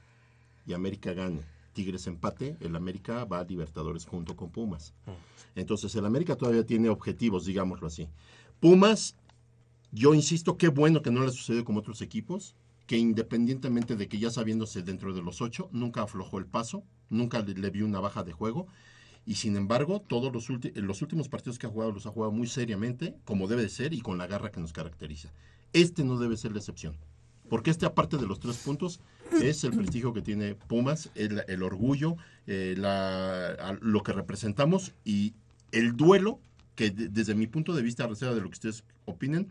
y 0.65 0.73
América 0.73 1.14
gane, 1.14 1.41
Tigres 1.73 2.07
empate, 2.07 2.56
el 2.61 2.76
América 2.76 3.26
va 3.26 3.40
a 3.40 3.44
Libertadores 3.44 4.06
junto 4.06 4.36
con 4.36 4.49
Pumas. 4.49 4.94
Entonces 5.56 5.94
el 5.95 6.06
América 6.06 6.36
todavía 6.36 6.65
tiene 6.65 6.90
objetivos, 6.90 7.45
digámoslo 7.45 7.88
así. 7.88 8.07
Pumas, 8.60 9.15
yo 9.91 10.14
insisto, 10.14 10.57
qué 10.57 10.69
bueno 10.69 11.02
que 11.02 11.11
no 11.11 11.26
le 11.26 11.32
sucedió 11.32 11.65
como 11.65 11.80
otros 11.80 12.02
equipos, 12.02 12.56
que 12.88 12.98
independientemente 12.98 13.95
de 13.95 14.07
que 14.07 14.19
ya 14.19 14.30
sabiéndose 14.30 14.84
dentro 14.84 15.14
de 15.14 15.22
los 15.22 15.41
ocho, 15.41 15.69
nunca 15.72 16.03
aflojó 16.03 16.38
el 16.38 16.45
paso, 16.45 16.84
nunca 17.10 17.41
le, 17.41 17.53
le 17.53 17.69
vio 17.69 17.86
una 17.86 17.99
baja 17.99 18.23
de 18.23 18.32
juego. 18.34 18.68
Y 19.27 19.36
sin 19.36 19.56
embargo, 19.57 20.02
todos 20.02 20.32
los, 20.32 20.49
ulti- 20.49 20.73
los 20.76 21.02
últimos 21.02 21.30
partidos 21.30 21.57
que 21.57 21.65
ha 21.65 21.69
jugado 21.69 21.91
los 21.91 22.06
ha 22.06 22.11
jugado 22.11 22.32
muy 22.32 22.48
seriamente, 22.48 23.15
como 23.26 23.48
debe 23.48 23.64
de 23.64 23.69
ser 23.69 23.94
y 23.94 24.02
con 24.02 24.18
la 24.18 24.27
garra 24.27 24.52
que 24.52 24.60
nos 24.60 24.72
caracteriza. 24.72 25.32
Este 25.73 26.03
no 26.03 26.19
debe 26.19 26.38
ser 26.38 26.52
la 26.52 26.60
excepción. 26.60 26.95
Porque 27.49 27.69
este, 27.72 27.86
aparte 27.86 28.18
de 28.18 28.26
los 28.27 28.40
tres 28.40 28.57
puntos, 28.57 28.99
es 29.41 29.64
el 29.64 29.72
prestigio 29.72 30.14
que 30.14 30.22
tiene 30.22 30.56
Pumas, 30.56 31.10
el, 31.15 31.44
el 31.48 31.64
orgullo, 31.64 32.15
eh, 32.48 32.76
lo 33.82 34.03
que 34.03 34.14
representamos 34.14 34.94
y 35.03 35.34
el 35.72 35.95
duelo 35.95 36.40
que 36.76 36.90
de- 36.91 37.10
desde 37.10 37.36
mi 37.36 37.48
punto 37.48 37.73
de 37.73 37.82
vista, 37.82 38.03
a 38.03 38.07
reserva 38.07 38.36
de 38.36 38.41
lo 38.41 38.48
que 38.49 38.53
ustedes 38.56 38.84
opinen, 39.06 39.49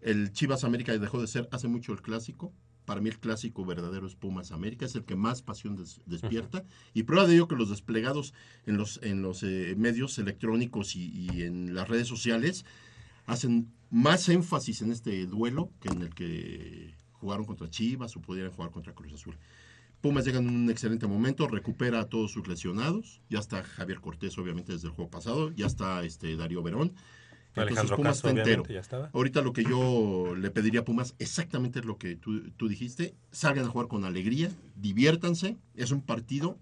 el 0.00 0.32
Chivas 0.32 0.62
América 0.64 0.96
dejó 0.96 1.20
de 1.20 1.26
ser 1.26 1.48
hace 1.50 1.66
mucho 1.68 1.92
el 1.92 2.02
clásico. 2.02 2.52
Para 2.88 3.02
mí 3.02 3.10
el 3.10 3.18
clásico 3.18 3.66
verdadero 3.66 4.06
es 4.06 4.14
Pumas 4.14 4.50
América, 4.50 4.86
es 4.86 4.94
el 4.94 5.04
que 5.04 5.14
más 5.14 5.42
pasión 5.42 5.76
des- 5.76 6.00
despierta. 6.06 6.64
Y 6.94 7.02
prueba 7.02 7.26
de 7.28 7.34
ello 7.34 7.46
que 7.46 7.54
los 7.54 7.68
desplegados 7.68 8.32
en 8.64 8.78
los, 8.78 8.98
en 9.02 9.20
los 9.20 9.42
eh, 9.42 9.74
medios 9.76 10.18
electrónicos 10.18 10.96
y, 10.96 11.10
y 11.12 11.42
en 11.42 11.74
las 11.74 11.86
redes 11.86 12.08
sociales 12.08 12.64
hacen 13.26 13.70
más 13.90 14.26
énfasis 14.30 14.80
en 14.80 14.90
este 14.90 15.26
duelo 15.26 15.70
que 15.80 15.88
en 15.90 16.00
el 16.00 16.14
que 16.14 16.94
jugaron 17.12 17.44
contra 17.44 17.68
Chivas 17.68 18.16
o 18.16 18.22
pudieran 18.22 18.52
jugar 18.52 18.70
contra 18.70 18.94
Cruz 18.94 19.12
Azul. 19.12 19.36
Pumas 20.00 20.24
llega 20.24 20.38
en 20.38 20.48
un 20.48 20.70
excelente 20.70 21.06
momento, 21.06 21.46
recupera 21.46 22.00
a 22.00 22.04
todos 22.08 22.32
sus 22.32 22.48
lesionados. 22.48 23.20
Ya 23.28 23.40
está 23.40 23.62
Javier 23.64 24.00
Cortés, 24.00 24.38
obviamente, 24.38 24.72
desde 24.72 24.88
el 24.88 24.94
juego 24.94 25.10
pasado. 25.10 25.50
Ya 25.52 25.66
está 25.66 26.02
este 26.04 26.36
Darío 26.36 26.62
Verón. 26.62 26.94
Entonces 27.50 27.70
Alejandro 27.72 27.96
Pumas 27.96 28.12
Castro, 28.12 28.28
está 28.30 28.40
entero. 28.40 28.62
obviamente, 28.62 28.74
ya 28.74 28.80
estaba. 28.80 29.10
Ahorita 29.12 29.40
lo 29.42 29.52
que 29.52 29.64
yo 29.64 30.34
le 30.36 30.50
pediría 30.50 30.80
a 30.80 30.84
Pumas, 30.84 31.14
exactamente 31.18 31.80
es 31.80 31.84
lo 31.84 31.96
que 31.98 32.14
tú, 32.16 32.50
tú 32.56 32.68
dijiste. 32.68 33.14
Salgan 33.32 33.64
a 33.64 33.68
jugar 33.68 33.88
con 33.88 34.04
alegría, 34.04 34.50
diviértanse. 34.76 35.56
Es 35.74 35.90
un 35.90 36.00
partido 36.02 36.56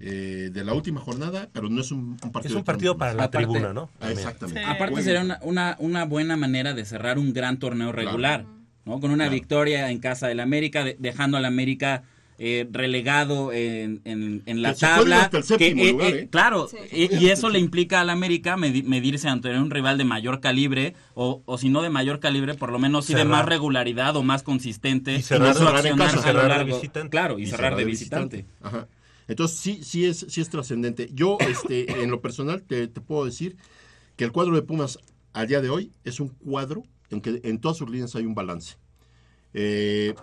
eh, 0.00 0.50
de 0.52 0.64
la 0.64 0.74
última 0.74 1.00
jornada, 1.00 1.48
pero 1.52 1.68
no 1.68 1.80
es 1.80 1.92
un, 1.92 2.16
un 2.22 2.32
partido. 2.32 2.54
un 2.56 2.62
de 2.62 2.64
partido 2.64 2.96
para 2.98 3.12
la 3.14 3.24
Aparte- 3.24 3.38
tribuna, 3.46 3.72
¿no? 3.72 3.90
Ah, 4.00 4.10
exactamente. 4.10 4.62
Aparte 4.64 4.90
Bueno. 4.92 5.04
sería 5.04 5.20
una, 5.22 5.38
una, 5.42 5.76
una 5.78 6.04
buena 6.04 6.36
manera 6.36 6.74
de 6.74 6.84
cerrar 6.84 7.18
un 7.18 7.32
gran 7.32 7.58
torneo 7.58 7.92
regular, 7.92 8.44
¿no? 8.84 9.00
Con 9.00 9.10
una 9.10 9.24
Claro. 9.24 9.32
victoria 9.34 9.90
en 9.90 9.98
casa 10.00 10.26
del 10.26 10.40
América, 10.40 10.84
de- 10.84 10.96
dejando 10.98 11.36
al 11.36 11.44
América 11.44 12.02
eh, 12.38 12.66
relegado 12.70 13.52
en, 13.52 14.00
en- 14.04 14.42
en 14.46 14.62
la 14.62 14.74
Que 14.74 14.80
tabla. 14.80 15.30
que, 15.58 15.68
eh, 15.68 15.92
lugar, 15.92 16.08
eh, 16.14 16.18
¿eh? 16.22 16.28
Claro, 16.30 16.68
Sí. 16.68 17.08
y, 17.10 17.26
eso 17.28 17.48
le 17.48 17.58
implica 17.60 18.00
al 18.00 18.10
América 18.10 18.56
medi- 18.56 18.82
medirse 18.82 19.28
ante 19.28 19.50
un 19.56 19.70
rival 19.70 19.98
de 19.98 20.04
mayor 20.04 20.40
calibre, 20.40 20.94
o, 21.14 21.42
o 21.44 21.58
si 21.58 21.68
no 21.68 21.82
de 21.82 21.90
mayor 21.90 22.18
calibre, 22.20 22.54
por 22.54 22.72
lo 22.72 22.78
menos 22.78 23.06
sí 23.06 23.14
de 23.14 23.24
más 23.24 23.46
regularidad 23.46 24.16
o 24.16 24.22
más 24.22 24.42
consistente. 24.42 25.14
Y 25.16 25.22
cerrar- 25.22 25.56
en 25.86 25.96
casa, 25.96 26.32
de 26.58 26.64
visitante. 26.64 27.10
Claro, 27.10 27.38
y, 27.38 27.46
cerrar, 27.46 27.76
de 27.76 27.84
visitante. 27.84 28.46
Ajá. 28.62 28.88
Entonces 29.28 29.58
sí, 29.58 29.80
sí 29.82 30.04
es, 30.04 30.26
sí 30.28 30.40
es 30.40 30.50
trascendente. 30.50 31.08
Yo, 31.14 31.38
este, 31.40 32.02
en 32.02 32.10
lo 32.10 32.20
personal, 32.20 32.62
te, 32.62 32.88
te 32.88 33.00
puedo 33.00 33.24
decir 33.24 33.56
que 34.16 34.24
el 34.24 34.32
cuadro 34.32 34.54
de 34.54 34.62
Pumas 34.62 34.98
al 35.32 35.46
día 35.48 35.60
de 35.60 35.70
hoy 35.70 35.92
es 36.04 36.20
un 36.20 36.28
cuadro 36.28 36.82
en 37.10 37.20
que 37.20 37.40
en 37.44 37.58
todas 37.58 37.76
sus 37.78 37.88
líneas 37.88 38.14
hay 38.16 38.26
un 38.26 38.34
balance. 38.34 38.76
Eh, 39.54 40.14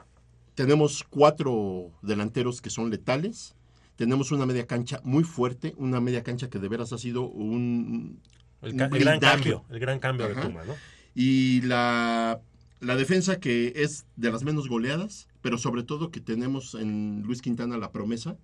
tenemos 0.56 1.04
cuatro 1.10 1.92
delanteros 2.02 2.62
que 2.62 2.70
son 2.70 2.90
letales. 2.90 3.56
Tenemos 3.96 4.32
una 4.32 4.46
media 4.46 4.66
cancha 4.66 5.00
muy 5.04 5.24
fuerte, 5.24 5.74
una 5.78 6.00
media 6.02 6.24
cancha 6.24 6.50
que 6.50 6.60
de 6.60 6.68
veras 6.68 6.92
ha 6.94 6.98
sido 6.98 7.24
un, 7.24 8.20
El, 8.62 8.74
un 8.74 8.82
el 8.82 8.90
gran 8.90 9.20
cambio, 9.20 9.64
el 9.70 9.80
gran 9.80 10.00
cambio 10.00 10.28
de 10.28 10.34
Ajá. 10.34 10.48
Pumas, 10.48 10.68
¿no? 10.68 10.76
Y 11.14 11.62
la, 11.62 12.40
la 12.80 12.96
defensa 12.96 13.40
que 13.40 13.74
es 13.76 14.06
de 14.16 14.32
las 14.32 14.44
menos 14.44 14.70
goleadas, 14.70 15.28
pero 15.42 15.58
sobre 15.58 15.84
todo 15.84 16.10
que 16.10 16.20
tenemos 16.20 16.74
en 16.74 17.22
Luis 17.24 17.42
Quintana 17.42 17.78
la 17.78 17.92
promesa 17.92 18.38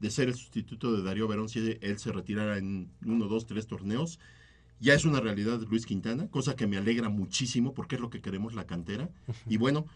de 0.00 0.10
ser 0.10 0.28
el 0.28 0.34
sustituto 0.34 0.92
de 0.92 1.02
Darío 1.02 1.26
Verón 1.26 1.48
si 1.48 1.78
él 1.80 1.98
se 1.98 2.12
retirara 2.12 2.58
en 2.58 2.90
uno, 3.04 3.26
dos, 3.28 3.46
tres 3.46 3.66
torneos. 3.66 4.18
Ya 4.80 4.94
es 4.94 5.04
una 5.04 5.20
realidad 5.20 5.60
Luis 5.68 5.86
Quintana, 5.86 6.28
cosa 6.28 6.54
que 6.54 6.66
me 6.66 6.76
alegra 6.76 7.08
muchísimo 7.08 7.74
porque 7.74 7.96
es 7.96 8.00
lo 8.00 8.10
que 8.10 8.20
queremos 8.20 8.54
la 8.54 8.64
cantera. 8.64 9.10
Y 9.48 9.56
bueno, 9.56 9.86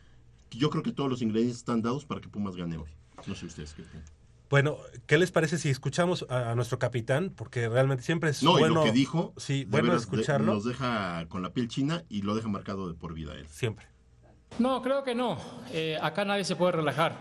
yo 0.59 0.71
creo 0.71 0.83
que 0.83 0.93
todos 0.93 1.09
los 1.11 1.23
ingredientes 1.23 1.59
están 1.59 1.83
dados 1.83 2.05
para 2.05 2.21
que 2.21 2.29
Pumas 2.29 2.57
gane 2.57 2.77
hoy. 2.77 2.91
No 3.27 3.35
sé 3.35 3.47
ustedes 3.47 3.73
qué 3.75 3.83
opinan. 3.83 4.05
Bueno, 4.51 4.77
¿qué 5.07 5.17
les 5.17 5.31
parece 5.31 5.57
si 5.57 5.71
escuchamos 5.71 6.27
a, 6.29 6.51
a 6.51 6.55
nuestro 6.55 6.79
capitán? 6.79 7.33
Porque 7.35 7.69
realmente 7.71 8.05
siempre 8.05 8.31
es 8.31 8.43
No, 8.43 8.53
bueno. 8.53 8.67
y 8.67 8.75
lo 8.75 8.85
que 8.85 8.93
dijo, 8.93 9.33
Sí, 9.39 9.65
de 9.65 9.71
bueno 9.71 9.89
veras, 9.89 10.03
de- 10.11 10.17
escucharlo. 10.17 10.53
nos 10.55 10.65
deja 10.65 11.25
con 11.29 11.43
la 11.43 11.53
piel 11.55 11.69
china 11.69 12.05
y 12.11 12.21
lo 12.23 12.35
deja 12.35 12.49
marcado 12.49 12.87
de 12.89 12.95
por 12.95 13.15
vida 13.15 13.33
él. 13.35 13.47
Siempre. 13.49 13.87
No, 14.59 14.83
creo 14.83 15.03
que 15.05 15.15
no. 15.15 15.39
Eh, 15.73 15.97
acá 16.03 16.25
nadie 16.27 16.45
se 16.45 16.55
puede 16.57 16.73
relajar. 16.73 17.17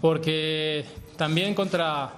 porque 0.00 0.84
también 1.16 1.54
contra 1.54 2.12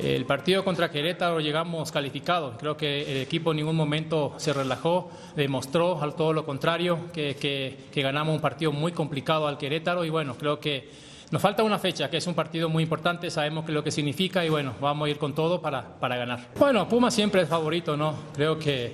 el 0.00 0.24
partido 0.26 0.64
contra 0.64 0.90
Querétaro 0.90 1.40
llegamos 1.40 1.92
calificados. 1.92 2.56
Creo 2.58 2.76
que 2.76 3.02
el 3.12 3.18
equipo 3.22 3.50
en 3.52 3.58
ningún 3.58 3.76
momento 3.76 4.34
se 4.38 4.52
relajó, 4.52 5.10
demostró 5.36 6.02
al 6.02 6.14
todo 6.14 6.32
lo 6.32 6.44
contrario, 6.44 6.98
que, 7.12 7.36
que- 7.36 8.02
ganamos 8.02 8.34
un 8.34 8.40
partido 8.40 8.72
muy 8.72 8.92
complicado 8.92 9.46
al 9.46 9.56
Querétaro 9.58 10.04
y 10.04 10.10
bueno, 10.10 10.34
creo 10.34 10.58
que 10.60 10.88
nos 11.30 11.40
falta 11.40 11.62
una 11.62 11.78
fecha, 11.78 12.10
que 12.10 12.18
es 12.18 12.26
un 12.26 12.34
partido 12.34 12.68
muy 12.68 12.82
importante, 12.82 13.30
sabemos 13.30 13.64
que 13.64 13.72
lo 13.72 13.82
que 13.82 13.90
significa 13.90 14.44
y 14.44 14.50
bueno, 14.50 14.74
vamos 14.80 15.06
a 15.06 15.10
ir 15.10 15.18
con 15.18 15.34
todo 15.34 15.60
para, 15.60 15.98
para 15.98 16.16
ganar. 16.16 16.48
Bueno, 16.58 16.88
Puma 16.88 17.10
siempre 17.10 17.42
es 17.42 17.48
favorito, 17.48 17.96
¿no? 17.96 18.14
Creo 18.34 18.58
que, 18.58 18.92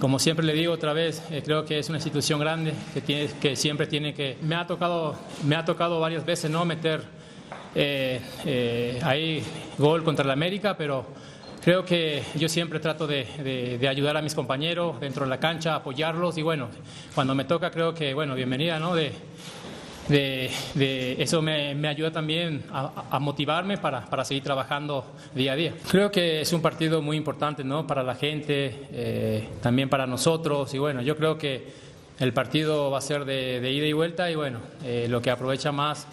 como 0.00 0.18
siempre 0.18 0.46
le 0.46 0.52
digo 0.52 0.72
otra 0.72 0.92
vez, 0.92 1.22
eh, 1.30 1.42
creo 1.44 1.64
que 1.64 1.78
es 1.78 1.88
una 1.88 1.98
institución 1.98 2.38
grande 2.40 2.72
que, 2.94 3.00
tiene, 3.00 3.28
que 3.40 3.56
siempre 3.56 3.86
tiene 3.86 4.14
que... 4.14 4.38
Me 4.42 4.54
ha 4.54 4.66
tocado, 4.66 5.16
me 5.44 5.56
ha 5.56 5.64
tocado 5.64 5.98
varias 6.00 6.24
veces, 6.24 6.50
¿no? 6.50 6.64
Meter 6.64 7.02
eh, 7.78 8.20
eh, 8.46 8.98
ahí 9.02 9.42
gol 9.76 10.02
contra 10.02 10.24
el 10.24 10.30
América, 10.30 10.76
pero 10.78 11.04
creo 11.62 11.84
que 11.84 12.22
yo 12.36 12.48
siempre 12.48 12.80
trato 12.80 13.06
de, 13.06 13.26
de- 13.44 13.76
de 13.78 13.88
ayudar 13.88 14.16
a 14.16 14.22
mis 14.22 14.34
compañeros 14.34 14.98
dentro 14.98 15.24
de 15.24 15.30
la 15.30 15.38
cancha, 15.38 15.74
apoyarlos 15.74 16.38
y 16.38 16.42
bueno, 16.42 16.68
cuando 17.14 17.34
me 17.34 17.44
toca 17.44 17.70
creo 17.70 17.92
que, 17.92 18.14
bueno, 18.14 18.34
bienvenida, 18.34 18.78
¿no? 18.78 18.94
De, 18.94 19.12
de, 20.08 20.50
de- 20.74 21.16
eso 21.20 21.42
me, 21.42 21.74
me 21.74 21.88
ayuda 21.88 22.12
también 22.12 22.62
a, 22.72 23.04
a 23.10 23.18
motivarme 23.18 23.76
para, 23.76 24.06
para 24.06 24.24
seguir 24.24 24.44
trabajando 24.44 25.04
día 25.34 25.52
a 25.52 25.56
día. 25.56 25.72
Creo 25.90 26.10
que 26.10 26.40
es 26.42 26.52
un 26.52 26.62
partido 26.62 27.02
muy 27.02 27.16
importante 27.16 27.64
¿no? 27.64 27.86
para 27.86 28.02
la 28.04 28.14
gente, 28.14 28.86
eh, 28.92 29.48
también 29.60 29.88
para 29.88 30.06
nosotros 30.06 30.72
y 30.74 30.78
bueno, 30.78 31.02
yo 31.02 31.16
creo 31.16 31.36
que 31.36 31.84
el 32.20 32.32
partido 32.32 32.90
va 32.90 32.98
a 32.98 33.02
ser 33.02 33.24
de, 33.24 33.60
de 33.60 33.72
ida 33.72 33.86
y 33.86 33.92
vuelta 33.92 34.30
y 34.30 34.36
bueno, 34.36 34.60
eh, 34.84 35.06
lo 35.10 35.20
que 35.20 35.30
aprovecha 35.30 35.72
más 35.72 36.06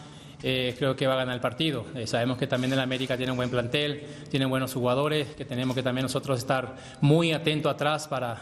eh, 0.43 0.75
creo 0.77 0.95
que 0.95 1.07
va 1.07 1.13
a 1.13 1.17
ganar 1.17 1.35
el 1.35 1.41
partido. 1.41 1.85
Eh, 1.95 2.05
sabemos 2.05 2.37
que 2.37 2.47
también 2.47 2.73
el 2.73 2.79
América 2.79 3.15
tiene 3.15 3.31
un 3.31 3.37
buen 3.37 3.49
plantel, 3.49 4.03
tiene 4.29 4.45
buenos 4.45 4.73
jugadores, 4.73 5.29
que 5.29 5.45
tenemos 5.45 5.75
que 5.75 5.81
también 5.81 6.03
nosotros 6.03 6.37
estar 6.37 6.75
muy 7.01 7.31
atentos 7.31 7.73
atrás 7.73 8.07
para, 8.07 8.41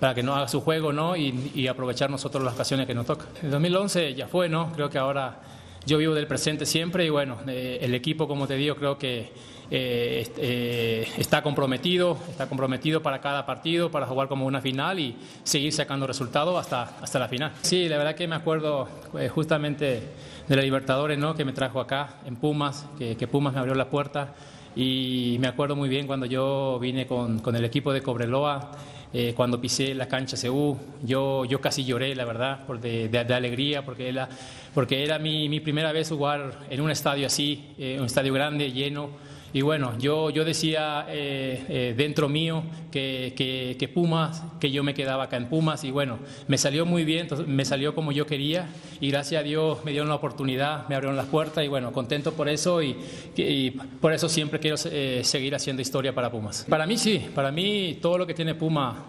para 0.00 0.14
que 0.14 0.22
no 0.22 0.34
haga 0.34 0.48
su 0.48 0.60
juego 0.62 0.92
¿no? 0.92 1.14
y, 1.16 1.52
y 1.54 1.68
aprovechar 1.68 2.10
nosotros 2.10 2.42
las 2.42 2.54
ocasiones 2.54 2.86
que 2.86 2.94
nos 2.94 3.06
toca. 3.06 3.26
El 3.42 3.50
2011 3.50 4.14
ya 4.14 4.26
fue, 4.26 4.48
¿no? 4.48 4.72
Creo 4.72 4.88
que 4.88 4.98
ahora 4.98 5.40
yo 5.84 5.98
vivo 5.98 6.14
del 6.14 6.26
presente 6.26 6.64
siempre 6.64 7.04
y 7.04 7.10
bueno, 7.10 7.38
eh, 7.46 7.78
el 7.82 7.94
equipo, 7.94 8.26
como 8.26 8.46
te 8.46 8.54
digo, 8.54 8.76
creo 8.76 8.98
que 8.98 9.30
eh, 9.74 10.30
eh, 10.36 11.08
está 11.16 11.42
comprometido, 11.42 12.18
está 12.28 12.46
comprometido 12.46 13.02
para 13.02 13.22
cada 13.22 13.46
partido, 13.46 13.90
para 13.90 14.06
jugar 14.06 14.28
como 14.28 14.44
una 14.44 14.60
final 14.60 15.00
y 15.00 15.16
seguir 15.44 15.72
sacando 15.72 16.06
resultados 16.06 16.60
hasta, 16.60 16.98
hasta 17.00 17.18
la 17.18 17.26
final. 17.26 17.52
Sí, 17.62 17.88
la 17.88 17.96
verdad 17.96 18.14
que 18.14 18.28
me 18.28 18.36
acuerdo 18.36 18.86
eh, 19.18 19.30
justamente 19.30 20.02
de 20.48 20.56
la 20.56 20.62
Libertadores, 20.62 21.18
¿no? 21.18 21.34
Que 21.34 21.44
me 21.44 21.52
trajo 21.52 21.80
acá 21.80 22.16
en 22.26 22.36
Pumas, 22.36 22.86
que, 22.98 23.14
Pumas 23.26 23.54
me 23.54 23.60
abrió 23.60 23.74
la 23.74 23.88
puerta 23.88 24.34
y 24.74 25.36
me 25.40 25.46
acuerdo 25.48 25.76
muy 25.76 25.88
bien 25.88 26.06
cuando 26.06 26.26
yo 26.26 26.78
vine 26.80 27.06
con, 27.06 27.38
con 27.40 27.54
el 27.56 27.64
equipo 27.64 27.92
de 27.92 28.02
Cobreloa, 28.02 28.72
eh, 29.12 29.34
cuando 29.36 29.60
pisé 29.60 29.94
la 29.94 30.08
cancha 30.08 30.36
CU, 30.40 30.78
yo, 31.02 31.44
yo 31.44 31.60
casi 31.60 31.84
lloré, 31.84 32.14
la 32.14 32.24
verdad, 32.24 32.64
por 32.66 32.80
de, 32.80 33.08
de- 33.08 33.24
de 33.24 33.34
alegría, 33.34 33.84
porque 33.84 34.08
era, 34.08 34.28
porque 34.74 35.04
era 35.04 35.18
mi, 35.18 35.48
mi 35.50 35.60
primera 35.60 35.92
vez 35.92 36.08
jugar 36.08 36.52
en 36.70 36.80
un 36.80 36.90
estadio 36.90 37.26
así, 37.26 37.72
eh, 37.78 37.96
un 38.00 38.06
estadio 38.06 38.32
grande, 38.32 38.72
lleno. 38.72 39.10
Y 39.54 39.60
bueno, 39.60 39.98
yo, 39.98 40.30
yo 40.30 40.44
decía 40.44 41.06
eh, 41.08 41.64
eh, 41.68 41.94
dentro 41.96 42.28
mío 42.28 42.62
que, 42.90 43.34
que, 43.78 43.88
Pumas, 43.88 44.42
que 44.58 44.70
yo 44.70 44.82
me 44.82 44.94
quedaba 44.94 45.24
acá 45.24 45.36
en 45.36 45.48
Pumas 45.48 45.84
y 45.84 45.90
bueno, 45.90 46.18
me 46.48 46.56
salió 46.56 46.86
muy 46.86 47.04
bien, 47.04 47.28
me 47.46 47.64
salió 47.66 47.94
como 47.94 48.12
yo 48.12 48.26
quería 48.26 48.68
y 49.00 49.10
gracias 49.10 49.40
a 49.40 49.42
Dios 49.42 49.84
me 49.84 49.90
dieron 49.90 50.08
la 50.08 50.14
oportunidad, 50.14 50.88
me 50.88 50.94
abrieron 50.94 51.16
las 51.16 51.26
puertas 51.26 51.64
y 51.64 51.68
bueno, 51.68 51.92
contento 51.92 52.32
por 52.32 52.48
eso 52.48 52.82
y, 52.82 52.96
por 54.00 54.14
eso 54.14 54.28
siempre 54.28 54.58
quiero 54.58 54.76
eh, 54.86 55.20
seguir 55.22 55.54
haciendo 55.54 55.82
historia 55.82 56.14
para 56.14 56.30
Pumas. 56.30 56.64
Para 56.68 56.86
mí 56.86 56.96
sí, 56.96 57.26
para 57.34 57.52
mí 57.52 57.98
todo 58.00 58.16
lo 58.16 58.26
que 58.26 58.32
tiene 58.32 58.54
Puma 58.54 59.04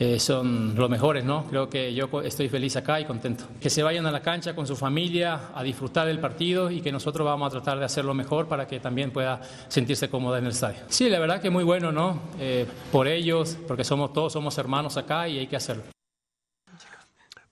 eh, 0.00 0.20
son 0.20 0.74
los 0.76 0.88
mejores, 0.88 1.24
¿no? 1.24 1.44
Creo 1.46 1.68
que 1.68 1.92
yo 1.92 2.08
estoy 2.22 2.48
feliz 2.48 2.76
acá 2.76 3.00
y 3.00 3.04
contento. 3.04 3.44
Que 3.60 3.68
se 3.68 3.82
vayan 3.82 4.06
a 4.06 4.12
la 4.12 4.20
cancha 4.20 4.54
con 4.54 4.66
su 4.66 4.76
familia 4.76 5.50
a 5.54 5.62
disfrutar 5.62 6.06
del 6.06 6.20
partido 6.20 6.70
y 6.70 6.80
que 6.80 6.92
nosotros 6.92 7.24
vamos 7.24 7.48
a 7.48 7.50
tratar 7.50 7.78
de 7.78 7.84
hacerlo 7.84 8.14
mejor 8.14 8.46
para 8.46 8.66
que 8.66 8.78
también 8.78 9.10
pueda 9.10 9.40
sentirse 9.68 10.08
cómoda 10.08 10.38
en 10.38 10.44
el 10.44 10.52
estadio. 10.52 10.78
Sí, 10.88 11.08
la 11.08 11.18
verdad 11.18 11.40
que 11.40 11.50
muy 11.50 11.64
bueno, 11.64 11.90
¿no? 11.90 12.20
Eh, 12.38 12.66
por 12.92 13.08
ellos, 13.08 13.58
porque 13.66 13.84
somos 13.84 14.12
todos 14.12 14.32
somos 14.32 14.56
hermanos 14.58 14.96
acá 14.96 15.28
y 15.28 15.38
hay 15.38 15.46
que 15.46 15.56
hacerlo. 15.56 15.82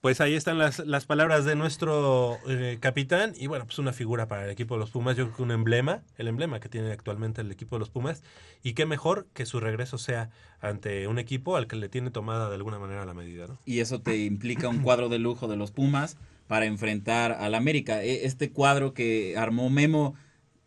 Pues 0.01 0.21
ahí 0.21 0.35
están 0.35 0.57
las, 0.59 0.79
las 0.79 1.05
palabras 1.05 1.43
de 1.43 1.55
nuestro 1.55 2.37
eh, 2.47 2.77
capitán 2.79 3.33
y 3.35 3.47
bueno, 3.47 3.65
pues 3.65 3.79
una 3.79 3.93
figura 3.93 4.27
para 4.27 4.45
el 4.45 4.51
equipo 4.51 4.75
de 4.75 4.79
los 4.79 4.91
Pumas, 4.91 5.17
yo 5.17 5.25
creo 5.25 5.35
que 5.37 5.41
un 5.43 5.51
emblema, 5.51 6.03
el 6.17 6.27
emblema 6.27 6.59
que 6.59 6.69
tiene 6.69 6.91
actualmente 6.91 7.41
el 7.41 7.51
equipo 7.51 7.75
de 7.75 7.79
los 7.79 7.89
Pumas 7.89 8.21
y 8.63 8.73
qué 8.73 8.85
mejor 8.85 9.25
que 9.33 9.45
su 9.47 9.59
regreso 9.59 9.97
sea 9.97 10.29
ante 10.61 11.07
un 11.07 11.17
equipo 11.17 11.57
al 11.57 11.67
que 11.67 11.75
le 11.75 11.89
tiene 11.89 12.11
tomada 12.11 12.47
de 12.47 12.55
alguna 12.55 12.77
manera 12.79 13.05
la 13.05 13.13
medida, 13.15 13.47
¿no? 13.47 13.57
y 13.65 13.79
eso 13.79 13.99
te 13.99 14.17
implica 14.23 14.69
un 14.69 14.79
cuadro 14.79 15.09
de 15.09 15.17
lujo 15.19 15.47
de 15.47 15.57
los 15.57 15.71
Pumas 15.71 16.17
para 16.47 16.65
enfrentar 16.65 17.31
al 17.33 17.55
América. 17.55 18.03
E- 18.03 18.25
Este 18.25 18.51
cuadro 18.51 18.93
que 18.93 19.35
armó 19.35 19.69
Memo 19.69 20.13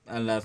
a 0.07 0.19
la 0.19 0.43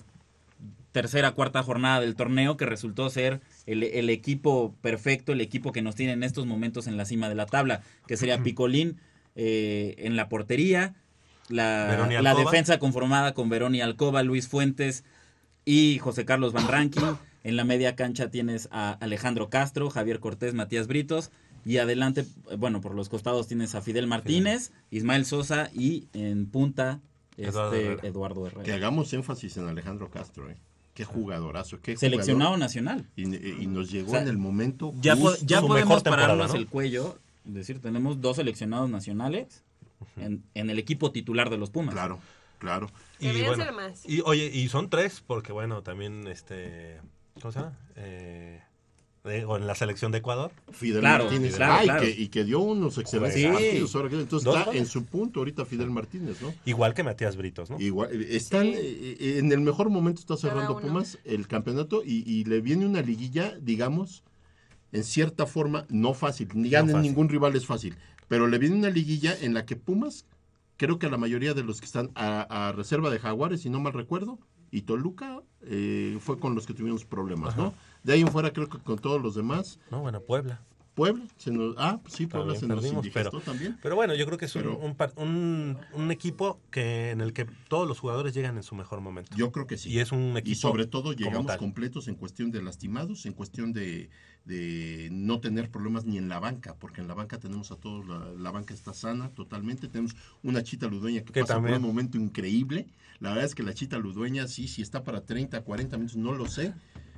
tercera, 0.95 1.31
cuarta 1.31 1.61
jornada 1.61 1.99
del 1.99 2.15
torneo, 2.15 2.55
que 2.55 2.65
resultó 2.65 3.09
ser 3.09 3.41
el, 3.65 3.83
el 3.83 4.09
equipo 4.09 4.73
perfecto, 4.81 5.33
el 5.33 5.41
equipo 5.41 5.73
que 5.73 5.81
nos 5.81 5.95
tiene 5.95 6.13
en 6.13 6.23
estos 6.23 6.45
momentos 6.45 6.87
en 6.87 6.95
la 6.95 7.03
cima 7.03 7.27
de 7.27 7.35
la 7.35 7.47
tabla, 7.47 7.81
que 8.07 8.15
sería 8.15 8.41
Picolín 8.43 8.95
eh, 9.35 9.95
en 9.97 10.15
la 10.15 10.29
portería, 10.29 10.95
la, 11.49 12.07
la 12.21 12.33
defensa 12.33 12.79
conformada 12.79 13.33
con 13.33 13.49
Verón 13.49 13.75
y 13.75 13.81
Alcoba, 13.81 14.23
Luis 14.23 14.47
Fuentes 14.47 15.03
y 15.65 15.99
José 15.99 16.23
Carlos 16.23 16.53
Van 16.53 16.69
Rankin. 16.69 17.03
En 17.43 17.57
la 17.57 17.65
media 17.65 17.97
cancha 17.97 18.31
tienes 18.31 18.69
a 18.71 18.93
Alejandro 18.93 19.49
Castro, 19.49 19.89
Javier 19.89 20.21
Cortés, 20.21 20.53
Matías 20.53 20.87
Britos. 20.87 21.29
Y 21.65 21.79
adelante, 21.79 22.25
bueno, 22.57 22.79
por 22.79 22.95
los 22.95 23.09
costados 23.09 23.49
tienes 23.49 23.75
a 23.75 23.81
Fidel 23.81 24.07
Martínez, 24.07 24.71
Ismael 24.91 25.25
Sosa 25.25 25.69
y 25.73 26.07
en 26.13 26.45
punta 26.45 27.01
Eduardo 27.35 27.73
este, 27.73 27.85
Herrera. 27.85 28.07
Eduardo 28.07 28.47
Herrera. 28.47 28.63
Que 28.63 28.71
hagamos 28.71 29.11
énfasis 29.11 29.57
en 29.57 29.67
Alejandro 29.67 30.09
Castro, 30.09 30.49
¿eh? 30.49 30.55
Qué 30.95 31.05
jugadorazo, 31.05 31.79
qué 31.81 31.95
Seleccionado 31.97 32.51
jugador. 32.51 32.59
nacional. 32.59 33.05
Y, 33.15 33.23
y 33.63 33.67
nos 33.67 33.91
llegó 33.91 34.07
O 34.07 34.11
sea, 34.13 34.21
en 34.21 34.29
el 34.29 34.37
momento 34.39 34.93
Ya, 35.01 35.15
po- 35.15 35.29
justo. 35.29 35.45
ya 35.45 35.61
podemos 35.61 36.01
pararnos 36.01 36.53
el 36.55 36.65
cuello. 36.67 37.19
Es 37.47 37.53
decir, 37.53 37.79
tenemos 37.79 38.21
dos 38.21 38.37
seleccionados 38.37 38.89
nacionales 38.89 39.63
en, 40.17 40.43
en 40.55 40.69
el 40.71 40.79
equipo 40.79 41.11
titular 41.11 41.49
de 41.51 41.57
los 41.57 41.69
Pumas. 41.69 41.93
Claro, 41.93 42.17
claro. 42.57 42.89
Y 43.19 43.27
bueno, 43.43 43.55
ser 43.63 43.73
más. 43.73 44.03
y 44.09 44.21
oye, 44.25 44.45
y 44.51 44.67
son 44.69 44.89
tres, 44.89 45.21
porque 45.25 45.51
bueno, 45.51 45.83
también 45.83 46.27
este, 46.27 46.99
¿cómo 47.41 47.51
se 47.51 47.59
llama? 47.59 47.77
Eh, 47.97 48.61
o 49.25 49.57
en 49.57 49.65
la 49.67 49.75
selección 49.75 50.11
de 50.11 50.19
Ecuador. 50.19 50.51
Fidel 50.71 50.99
Claro, 51.01 51.25
Martínez. 51.25 51.59
Ah, 51.59 51.79
y 51.81 51.85
claro. 51.85 52.01
que- 52.03 52.09
y, 52.11 52.27
que, 52.27 52.43
dio 52.43 52.59
unos 52.59 52.97
excelentes 52.97 53.41
Sí. 53.41 53.47
partidos. 53.47 53.95
ahora 53.95 54.09
que- 54.09 54.19
entonces 54.21 54.47
está 54.47 54.65
goles. 54.65 54.81
en 54.81 54.87
su 54.87 55.05
punto 55.05 55.39
ahorita 55.39 55.65
Fidel 55.65 55.89
Martínez, 55.89 56.41
¿no? 56.41 56.53
Igual 56.65 56.93
que 56.93 57.03
Matías 57.03 57.35
Britos, 57.35 57.69
¿no? 57.69 57.79
Igual, 57.79 58.09
eh, 58.21 58.27
están 58.35 58.67
eh, 58.67 58.75
eh, 58.77 59.35
en 59.39 59.51
el 59.51 59.61
mejor 59.61 59.89
momento 59.89 60.19
está 60.21 60.37
cerrando. 60.37 60.79
Pumas 60.79 61.17
el 61.25 61.47
campeonato 61.47 62.03
y, 62.05 62.23
y 62.29 62.43
le 62.45 62.61
viene 62.61 62.85
una 62.85 63.01
liguilla, 63.01 63.55
digamos, 63.61 64.23
en 64.91 65.03
cierta 65.03 65.45
forma 65.45 65.85
no 65.89 66.13
fácil, 66.13 66.49
ni 66.53 66.69
ganen 66.69 66.95
fácil. 66.95 67.09
ningún 67.09 67.27
rival 67.29 67.55
es 67.55 67.65
fácil, 67.65 67.95
pero 68.27 68.47
le 68.47 68.57
viene 68.59 68.75
una 68.75 68.89
liguilla 68.89 69.35
en 69.41 69.53
la 69.53 69.65
que 69.65 69.75
Pumas, 69.75 70.25
creo 70.77 70.99
que 70.99 71.07
a 71.07 71.09
la 71.09 71.17
mayoría 71.17 71.53
de 71.53 71.63
los 71.63 71.79
que 71.79 71.85
están 71.85 72.11
a, 72.15 72.67
a 72.67 72.71
reserva 72.73 73.09
de 73.09 73.19
Jaguares, 73.19 73.61
si 73.61 73.69
no 73.69 73.79
mal 73.79 73.93
recuerdo, 73.93 74.37
y 74.71 74.81
Toluca 74.81 75.41
eh, 75.63 76.17
fue 76.19 76.39
con 76.39 76.55
los 76.55 76.65
que 76.65 76.73
tuvimos 76.73 77.05
problemas, 77.05 77.55
¿no? 77.57 77.73
De 78.03 78.13
ahí 78.13 78.21
en 78.21 78.27
fuera 78.27 78.51
creo 78.53 78.67
que 78.69 78.77
con 78.79 78.97
todos 78.99 79.21
los 79.21 79.35
demás. 79.35 79.79
No, 79.91 80.01
bueno, 80.01 80.19
Puebla. 80.21 80.61
Puebla, 80.93 81.25
se 81.35 81.51
nos, 81.51 81.75
ah, 81.77 81.99
sí, 82.07 82.25
Puebla 82.25 82.53
También 82.53 82.59
se 82.61 82.67
nos 82.67 82.75
perdimos, 82.79 83.05
indigestó 83.05 83.31
pero, 83.39 83.43
también. 83.43 83.77
pero 83.83 83.95
bueno, 83.97 84.15
yo 84.15 84.25
creo 84.25 84.37
que 84.37 84.45
es 84.45 84.55
un, 84.55 84.61
Pero- 84.61 84.77
un 84.77 84.95
par- 84.95 85.11
un- 85.17 85.77
un 85.93 86.09
equipo 86.11 86.61
que 86.71 87.11
en 87.11 87.19
el 87.19 87.33
que 87.33 87.45
todos 87.67 87.85
los 87.85 87.99
jugadores 87.99 88.33
llegan 88.33 88.55
en 88.55 88.63
su 88.63 88.75
mejor 88.75 89.01
momento. 89.01 89.35
Yo 89.35 89.51
creo 89.51 89.67
que 89.67 89.77
sí. 89.77 89.89
Y 89.89 89.99
es 89.99 90.13
un 90.13 90.37
equipo 90.37 90.51
Y 90.53 90.55
sobre 90.55 90.85
todo 90.87 91.11
llegamos 91.11 91.57
completos 91.57 92.07
en 92.07 92.15
cuestión 92.15 92.49
de 92.51 92.61
lastimados, 92.61 93.25
en 93.25 93.33
cuestión 93.33 93.73
de, 93.73 94.09
de 94.45 95.09
no 95.11 95.39
tener 95.39 95.69
problemas 95.71 96.05
ni 96.05 96.17
en 96.17 96.29
la 96.29 96.39
banca, 96.39 96.75
porque 96.75 97.01
en 97.01 97.07
la 97.07 97.15
banca 97.15 97.39
tenemos 97.39 97.71
a 97.71 97.75
todos, 97.77 98.07
la, 98.07 98.31
la 98.37 98.51
banca 98.51 98.73
está 98.73 98.93
sana 98.93 99.29
totalmente, 99.29 99.87
tenemos 99.87 100.15
una 100.43 100.61
chita 100.63 100.87
ludueña 100.87 101.21
que, 101.21 101.33
Que 101.33 101.41
pasa 101.41 101.55
también. 101.55 101.73
por 101.75 101.81
un 101.81 101.87
momento 101.87 102.17
increíble, 102.19 102.85
la 103.19 103.29
verdad 103.29 103.45
es 103.45 103.55
que 103.55 103.63
la 103.63 103.73
chita 103.73 103.97
ludueña 103.97 104.47
sí, 104.47 104.67
si 104.67 104.81
está 104.83 105.03
para 105.03 105.21
30, 105.25 105.61
40 105.61 105.97
minutos, 105.97 106.17
no 106.17 106.33
lo 106.33 106.47
sé, 106.47 106.73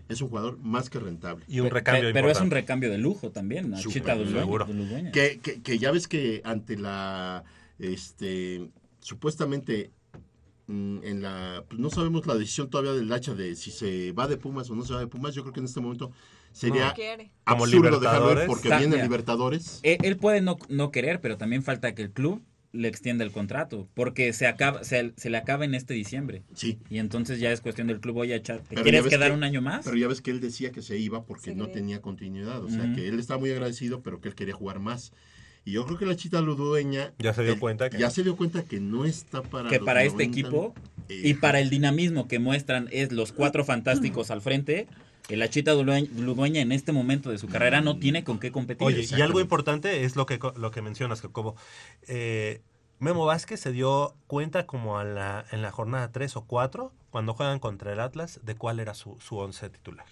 es 0.08 0.22
un 0.22 0.30
jugador 0.30 0.58
más 0.60 0.90
que 0.90 1.00
rentable. 1.00 1.44
Y 1.50 1.60
un 1.60 1.68
Pe- 1.68 1.74
recambio 1.74 2.04
pe- 2.10 2.14
Pero 2.14 2.30
es 2.32 2.40
un 2.40 2.50
recambio 2.50 2.90
de 2.90 2.98
lujo 2.98 3.30
también, 3.32 3.72
la 3.72 3.78
Súper, 3.78 3.94
Chita 4.02 4.16
Ludueña- 4.16 4.40
seguro. 4.40 4.66
Ludueña. 4.68 5.12
Que, 5.12 5.40
que, 5.44 5.62
que 5.62 5.78
ya 5.80 5.92
ves 5.92 6.08
que 6.08 6.42
ante 6.46 6.78
la, 6.78 7.44
este, 7.78 8.70
supuestamente, 9.02 9.92
mm, 10.68 11.00
en 11.04 11.22
la, 11.22 11.64
pues 11.68 11.78
no 11.78 11.90
sabemos 11.90 12.26
la 12.26 12.36
decisión 12.36 12.70
todavía 12.70 12.94
del 12.94 13.12
hacha 13.12 13.34
de 13.36 13.56
si 13.58 13.72
se 13.72 14.14
va 14.14 14.28
de 14.30 14.38
Pumas 14.38 14.70
o 14.70 14.76
no 14.76 14.84
se 14.86 14.94
va 14.94 15.02
de 15.02 15.08
Pumas, 15.08 15.36
yo 15.36 15.42
creo 15.42 15.54
que 15.54 15.60
en 15.60 15.66
este 15.66 15.82
momento 15.82 16.12
sería 16.58 16.94
No. 17.18 17.24
Absurdo 17.46 18.00
dejarlo 18.00 18.42
ir 18.42 18.48
porque 18.48 18.68
Está- 18.68 18.78
viene 18.80 18.96
mira, 18.96 19.04
Libertadores. 19.04 19.80
Él, 19.84 19.98
él 20.04 20.18
puede 20.18 20.42
no, 20.42 20.58
no 20.70 20.92
querer, 20.92 21.22
pero 21.22 21.38
también 21.38 21.64
falta 21.64 21.94
que 21.96 22.02
el 22.02 22.12
club 22.12 22.42
le 22.74 22.90
extienda 22.90 23.24
el 23.24 23.32
contrato, 23.32 23.88
porque 23.94 24.34
se 24.34 24.46
acaba 24.46 24.84
se, 24.84 25.14
se 25.16 25.30
le 25.30 25.38
acaba 25.38 25.66
en 25.66 25.74
este 25.74 25.94
diciembre. 25.94 26.44
Sí. 26.54 26.78
Y 26.90 27.00
entonces 27.00 27.40
ya 27.40 27.52
es 27.52 27.62
cuestión 27.62 27.88
del 27.88 28.00
club, 28.02 28.18
oye, 28.18 28.36
echar, 28.36 28.60
¿te 28.60 28.66
Pero 28.70 28.80
ya 28.82 28.84
quieres 28.84 29.04
ves 29.04 29.14
quedar 29.14 29.30
que- 29.32 29.36
un 29.38 29.44
año 29.44 29.62
más? 29.62 29.86
Pero 29.86 29.98
ya 29.98 30.08
ves 30.08 30.22
que 30.22 30.32
él 30.32 30.42
decía 30.42 30.72
que 30.72 30.82
se 30.82 30.98
iba 30.98 31.24
porque 31.26 31.52
Se 31.52 31.56
no 31.56 31.68
tenía 31.70 32.02
continuidad. 32.02 32.64
O 32.64 32.70
sea, 32.70 32.84
Ujú. 32.84 32.96
que 32.96 33.08
él 33.08 33.20
estaba 33.20 33.40
muy 33.40 33.52
agradecido, 33.52 34.02
pero 34.02 34.20
que 34.20 34.28
él 34.30 34.36
quería 34.36 34.54
jugar 34.54 34.80
más. 34.80 35.14
Y 35.64 35.72
yo 35.72 35.86
creo 35.86 35.98
que 35.98 36.06
la 36.06 36.16
Chita 36.16 36.40
Ludueña... 36.42 37.14
Ya 37.20 37.34
se 37.34 37.44
dio 37.44 37.54
él- 37.54 37.60
cuenta 37.60 37.90
que- 37.90 37.98
Ya 37.98 38.10
se 38.10 38.24
dio 38.24 38.36
cuenta 38.38 38.64
que 38.64 38.80
no 38.80 39.06
está 39.06 39.42
para... 39.42 39.70
que 39.70 39.80
para 39.80 40.04
este 40.04 40.26
90, 40.28 40.40
equipo 40.40 40.74
eh, 41.10 41.22
y 41.26 41.34
para 41.36 41.60
el 41.62 41.70
dinamismo 41.70 42.28
que 42.28 42.38
muestran 42.40 42.88
es 42.92 43.12
los 43.12 43.32
cuatro 43.34 43.66
fantásticos 43.66 44.30
al 44.32 44.42
frente, 44.42 44.88
el 45.30 45.42
Achita 45.42 45.74
Ludue- 45.74 46.10
Ludueña 46.16 46.62
en 46.62 46.72
este 46.72 46.92
momento 46.92 47.30
de 47.30 47.38
su 47.38 47.48
carrera 47.48 47.82
no 47.82 47.98
tiene 47.98 48.24
con 48.24 48.40
qué 48.40 48.52
competir. 48.52 48.86
Oye, 48.88 49.06
y 49.10 49.22
algo 49.22 49.40
importante 49.42 50.04
es 50.06 50.16
lo 50.16 50.26
que, 50.26 50.40
lo 50.56 50.72
que 50.72 50.82
mencionas, 50.82 51.22
Jacobo. 51.22 51.56
Eh, 52.08 52.62
Memo 53.00 53.26
Vázquez 53.26 53.60
se 53.60 53.72
dio 53.72 54.16
cuenta 54.26 54.66
como 54.66 54.98
a 54.98 55.04
la, 55.04 55.46
en 55.52 55.62
la 55.62 55.72
jornada 55.72 56.12
3 56.12 56.36
o 56.38 56.46
4, 56.46 56.92
cuando 57.12 57.34
juegan 57.34 57.60
contra 57.60 57.94
el 57.94 58.00
Atlas, 58.00 58.40
de 58.44 58.56
cuál 58.56 58.80
era 58.80 58.94
su, 58.94 59.18
su 59.20 59.38
once 59.38 59.70
titular. 59.70 60.06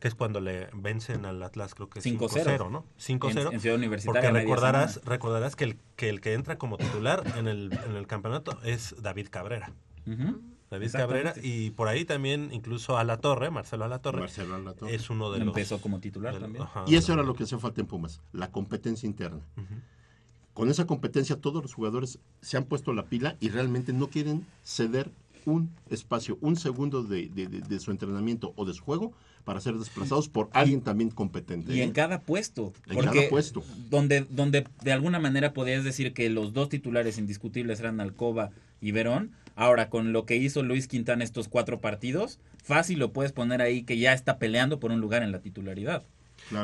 Que 0.00 0.08
es 0.08 0.14
cuando 0.14 0.40
le 0.40 0.68
vencen 0.74 1.24
al 1.24 1.42
Atlas, 1.42 1.74
creo 1.74 1.88
que 1.88 2.00
5-0, 2.00 2.18
5-0, 2.18 2.70
¿no? 2.70 2.84
5-0. 2.98 3.48
En- 3.48 3.54
en 3.54 3.60
Ciudad 3.60 3.76
Universitaria, 3.76 4.20
Porque 4.30 4.40
recordarás, 4.42 5.00
recordarás 5.04 5.56
que, 5.56 5.64
el, 5.64 5.78
que 5.96 6.08
el 6.08 6.20
que 6.20 6.32
entra 6.34 6.56
como 6.58 6.76
titular 6.78 7.22
en 7.36 7.46
el, 7.48 7.72
en 7.88 7.96
el 7.96 8.06
campeonato 8.06 8.58
es 8.64 8.94
David 9.02 9.28
Cabrera. 9.30 9.72
Ujú. 10.06 10.40
David. 10.70 10.90
Cabrera 10.92 11.34
y 11.42 11.70
por 11.70 11.88
ahí 11.88 12.04
también 12.04 12.48
incluso 12.52 12.96
a 12.98 13.04
la 13.04 13.18
Torre, 13.18 13.50
Marcelo 13.50 13.84
Alatorre. 13.84 14.20
Marcelo 14.20 14.54
Alatorre. 14.56 14.94
Es 14.94 15.08
uno 15.10 15.30
de 15.30 15.38
los 15.40 15.48
Empezó 15.48 15.80
como 15.80 16.00
titular 16.00 16.34
de- 16.34 16.40
también. 16.40 16.64
ajá, 16.64 16.84
Y 16.88 16.96
eso 16.96 17.12
era 17.12 17.22
lo 17.22 17.34
que 17.34 17.44
hacía 17.44 17.58
falta 17.58 17.80
en 17.80 17.86
Pumas, 17.86 18.20
la 18.32 18.50
competencia 18.50 19.06
interna. 19.06 19.40
Con 20.52 20.70
esa 20.70 20.86
competencia 20.86 21.36
todos 21.40 21.62
los 21.62 21.74
jugadores 21.74 22.18
se 22.40 22.56
han 22.56 22.64
puesto 22.64 22.92
la 22.92 23.06
pila 23.06 23.36
y 23.40 23.48
realmente 23.48 23.92
no 23.92 24.08
quieren 24.08 24.46
ceder 24.62 25.10
un 25.46 25.70
espacio, 25.90 26.38
un 26.40 26.56
segundo 26.56 27.02
de, 27.02 27.28
de- 27.28 27.48
de- 27.48 27.60
de 27.60 27.80
su 27.80 27.90
entrenamiento 27.90 28.52
o 28.56 28.64
de 28.64 28.72
su 28.72 28.82
juego 28.82 29.12
para 29.44 29.60
ser 29.60 29.74
desplazados 29.74 30.28
por 30.30 30.48
alguien 30.54 30.80
también 30.80 31.10
competente. 31.10 31.74
Y 31.74 31.82
en 31.82 31.92
cada 31.92 32.20
puesto. 32.22 32.72
En 32.86 32.94
porque 32.94 33.18
cada 33.18 33.28
puesto. 33.28 33.62
Donde, 33.90 34.22
donde 34.30 34.66
de 34.82 34.92
alguna 34.92 35.18
manera 35.18 35.52
podías 35.52 35.84
decir 35.84 36.14
que 36.14 36.30
los 36.30 36.52
dos 36.54 36.68
titulares 36.70 37.18
indiscutibles 37.18 37.78
eran 37.80 38.00
Alcoba 38.00 38.50
y 38.80 38.92
Verón. 38.92 39.32
Ahora, 39.56 39.88
con 39.88 40.12
lo 40.12 40.26
que 40.26 40.36
hizo 40.36 40.62
Luis 40.62 40.88
Quintana 40.88 41.22
estos 41.24 41.48
cuatro 41.48 41.80
partidos, 41.80 42.38
fácil 42.62 42.98
lo 42.98 43.12
puedes 43.12 43.32
poner 43.32 43.62
ahí 43.62 43.82
que 43.84 43.98
ya 43.98 44.12
está 44.12 44.38
peleando 44.38 44.80
por 44.80 44.90
un 44.90 45.00
lugar 45.00 45.22
en 45.22 45.32
la 45.32 45.40
titularidad. 45.40 46.02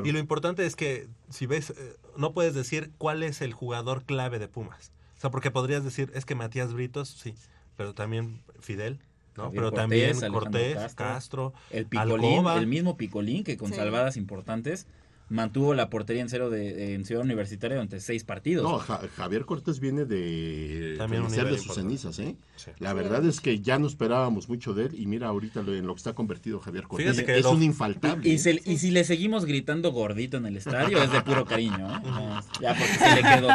Y 0.04 0.12
lo 0.12 0.18
importante 0.18 0.66
es 0.66 0.76
que, 0.76 1.06
si 1.30 1.46
ves, 1.46 1.70
eh, 1.70 1.74
no 2.16 2.32
puedes 2.32 2.54
decir 2.54 2.90
cuál 2.98 3.22
es 3.22 3.40
el 3.40 3.52
jugador 3.52 4.04
clave 4.04 4.38
de 4.38 4.48
Pumas. 4.48 4.92
O 5.16 5.20
sea, 5.20 5.30
porque 5.30 5.50
podrías 5.50 5.84
decir, 5.84 6.10
es 6.14 6.24
que 6.24 6.34
Matías 6.34 6.72
Britos, 6.74 7.08
sí, 7.08 7.34
pero 7.76 7.94
también 7.94 8.40
Fidel, 8.60 8.98
¿no? 9.36 9.44
Javier 9.44 9.52
pero 9.60 9.70
Cortés, 9.70 9.80
también 9.82 10.10
Alejandro 10.10 10.40
Cortés, 10.40 10.74
Castro, 10.74 11.06
Castro, 11.06 11.54
el 11.70 11.86
Picolín, 11.86 12.24
Alcoba. 12.38 12.58
el 12.58 12.66
mismo 12.66 12.96
Picolín 12.96 13.44
que 13.44 13.56
con 13.56 13.68
Sí. 13.70 13.76
salvadas 13.76 14.16
importantes 14.16 14.86
mantuvo 15.31 15.74
la 15.74 15.89
portería 15.89 16.20
en 16.23 16.28
cero 16.28 16.51
de, 16.51 16.93
en 16.94 17.05
Ciudad 17.07 17.23
Universitaria 17.24 17.77
durante 17.77 18.01
seis 18.01 18.24
partidos. 18.24 18.65
No, 18.70 18.78
Ja- 18.81 19.01
Javier 19.16 19.47
Cortés 19.47 19.78
viene 19.81 20.05
de 20.05 20.97
También 20.98 21.23
de 21.23 21.28
sus 21.31 21.39
importante. 21.39 21.73
cenizas, 21.74 22.19
¿eh? 22.19 22.36
Sí. 22.57 22.73
La 22.81 22.93
verdad 22.93 23.24
es 23.24 23.40
que 23.40 23.61
ya 23.61 23.78
no 23.78 23.86
esperábamos 23.86 24.48
mucho 24.48 24.74
de 24.74 24.86
él 24.86 24.94
y 25.01 25.07
mira 25.07 25.28
ahorita 25.28 25.62
lo, 25.62 25.73
en 25.74 25.86
lo 25.86 25.94
que 25.94 25.98
está 25.98 26.12
convertido 26.15 26.59
Javier 26.61 26.85
Cortés. 26.89 27.12
Fíjate 27.12 27.24
que 27.24 27.39
es 27.39 27.44
lo- 27.44 27.52
un 27.52 27.62
infaltable. 27.62 28.28
Y, 28.28 28.35
¿eh? 28.35 28.39
se- 28.39 28.61
y 28.65 28.78
si 28.78 28.90
le 28.90 29.05
seguimos 29.05 29.44
gritando 29.47 29.93
gordito 29.93 30.36
en 30.36 30.47
el 30.47 30.57
estadio, 30.57 31.02
es 31.02 31.12
de 31.12 31.23
puro 31.23 31.44
cariño. 31.44 31.89
¿eh? 31.97 32.01
No, 32.05 32.40
ya 32.61 32.74
porque 32.77 32.93
se 32.94 33.15
le 33.15 33.23
quedó. 33.23 33.48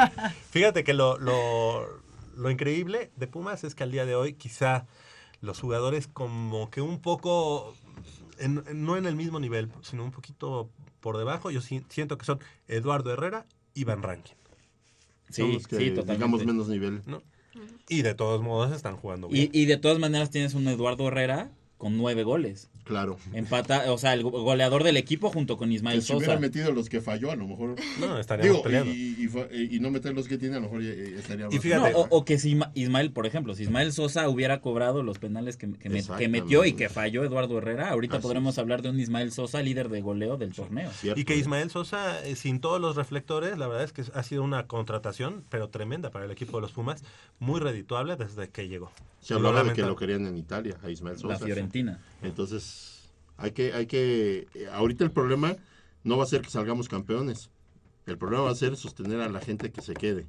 Fíjate 0.51 0.83
que 0.85 0.93
lo, 0.93 1.17
lo, 1.19 1.85
lo 2.37 2.49
increíble 2.49 3.11
de 3.17 3.27
Pumas 3.27 3.63
es 3.65 3.75
que 3.75 3.83
al 3.83 3.91
día 3.91 4.05
de 4.05 4.15
hoy 4.15 4.33
quizá 4.33 4.87
los 5.41 5.59
jugadores 5.59 6.07
como 6.07 6.69
que 6.69 6.79
un 6.79 7.01
poco, 7.01 7.75
en- 8.39 8.63
en- 8.65 8.85
no 8.85 8.95
en 8.95 9.05
el 9.05 9.15
mismo 9.17 9.41
nivel, 9.41 9.69
sino 9.81 10.05
un 10.05 10.11
poquito 10.11 10.69
por 11.05 11.19
debajo, 11.19 11.51
yo 11.51 11.61
si- 11.61 11.83
siento 11.89 12.17
que 12.17 12.25
son 12.25 12.39
Eduardo 12.67 13.13
Herrera 13.13 13.45
y 13.75 13.83
Van 13.83 14.01
Rankin. 14.01 14.33
Sí, 15.29 15.43
que, 15.69 15.75
sí, 15.77 15.89
totalmente. 15.91 16.13
digamos, 16.13 16.43
menos 16.45 16.67
nivel. 16.67 17.03
¿no? 17.05 17.21
Y 17.87 18.01
de 18.01 18.15
todos 18.15 18.41
modos 18.41 18.75
están 18.75 18.97
jugando 18.97 19.27
bien. 19.27 19.51
Y, 19.53 19.61
y 19.61 19.65
de 19.67 19.77
todas 19.77 19.99
maneras 19.99 20.31
tienes 20.31 20.55
un 20.55 20.67
Eduardo 20.67 21.07
Herrera 21.07 21.51
con 21.77 21.95
nueve 21.95 22.23
goles. 22.23 22.69
Claro. 22.85 23.17
Empata, 23.33 23.91
o 23.91 23.97
sea, 23.97 24.13
el 24.13 24.23
go- 24.23 24.29
goleador 24.29 24.83
del 24.83 24.95
equipo 24.97 25.29
junto 25.31 25.57
con 25.57 25.71
Ismael 25.71 25.97
Que 25.99 26.05
si 26.05 26.13
hubiera 26.13 26.33
Sosa. 26.33 26.39
metido 26.39 26.71
los 26.71 26.87
que 26.87 27.01
falló, 27.01 27.31
a 27.31 27.35
lo 27.35 27.47
mejor. 27.47 27.75
No, 27.99 28.19
estaríamos 28.19 28.51
Digo, 28.53 28.63
peleando. 28.63 28.91
Y, 28.93 29.15
y 29.71 29.75
y 29.75 29.79
no 29.79 29.89
meter 29.91 30.13
los 30.13 30.27
que 30.27 30.37
tiene, 30.37 30.57
a 30.57 30.59
lo 30.59 30.65
mejor 30.69 30.83
ya- 30.83 30.93
ya 30.93 31.19
estaríamos. 31.19 31.65
No, 31.65 31.99
o, 31.99 32.07
o 32.11 32.25
que 32.25 32.37
si 32.37 32.53
Isma- 32.55 32.71
Ismael, 32.75 33.11
por 33.11 33.25
ejemplo, 33.25 33.55
si 33.55 33.63
Ismael 33.63 33.91
Sosa 33.91 34.29
hubiera 34.29 34.61
cobrado 34.61 35.01
los 35.03 35.17
penales 35.17 35.57
que, 35.57 35.71
que 35.73 35.89
me- 35.89 36.03
que 36.03 36.27
metió 36.29 36.63
y 36.63 36.73
que 36.73 36.87
falló 36.89 37.23
Eduardo 37.23 37.57
Herrera, 37.57 37.89
ahorita 37.89 38.17
Así 38.17 38.21
podremos 38.23 38.57
hablar 38.59 38.81
de 38.83 38.89
un 38.89 38.99
Ismael 38.99 39.31
Sosa 39.31 39.61
líder 39.63 39.89
de 39.89 40.01
goleo 40.01 40.37
del 40.37 40.53
torneo. 40.53 40.91
Y 41.15 41.23
que 41.25 41.35
Ismael 41.35 41.71
Sosa, 41.71 42.23
eh, 42.25 42.35
sin 42.35 42.59
todos 42.59 42.79
los 42.79 42.95
reflectores, 42.95 43.57
la 43.57 43.67
verdad 43.67 43.83
es 43.83 43.93
que 43.93 44.03
ha 44.13 44.21
sido 44.23 44.43
una 44.43 44.67
contratación, 44.67 45.43
pero 45.49 45.69
tremenda 45.69 46.11
para 46.11 46.25
el 46.25 46.31
equipo 46.31 46.57
de 46.57 46.61
los 46.61 46.71
Pumas, 46.71 47.03
muy 47.39 47.59
redituable 47.59 48.15
desde 48.15 48.49
que 48.49 48.67
llegó. 48.67 48.91
Se 49.21 49.33
hablaba 49.33 49.63
de 49.63 49.73
que 49.73 49.81
lo 49.81 49.95
querían 49.95 50.27
en 50.27 50.37
Italia, 50.37 50.77
a 50.83 50.89
Ismael 50.91 51.17
Sosa. 51.17 51.33
La 51.33 51.39
Fiorentina. 51.39 51.99
Entonces, 52.21 52.74
hay 53.37 53.51
que, 53.51 53.73
hay 53.73 53.85
que, 53.87 54.47
eh, 54.53 54.67
ahorita 54.71 55.03
el 55.03 55.11
problema 55.11 55.55
no 56.03 56.17
va 56.17 56.23
a 56.23 56.27
ser 56.27 56.41
que 56.41 56.49
salgamos 56.49 56.87
campeones. 56.89 57.49
El 58.05 58.17
problema 58.17 58.43
va 58.43 58.51
a 58.51 58.55
ser 58.55 58.75
sostener 58.77 59.21
a 59.21 59.29
la 59.29 59.39
gente 59.41 59.71
que 59.71 59.81
se 59.81 59.93
quede 59.93 60.27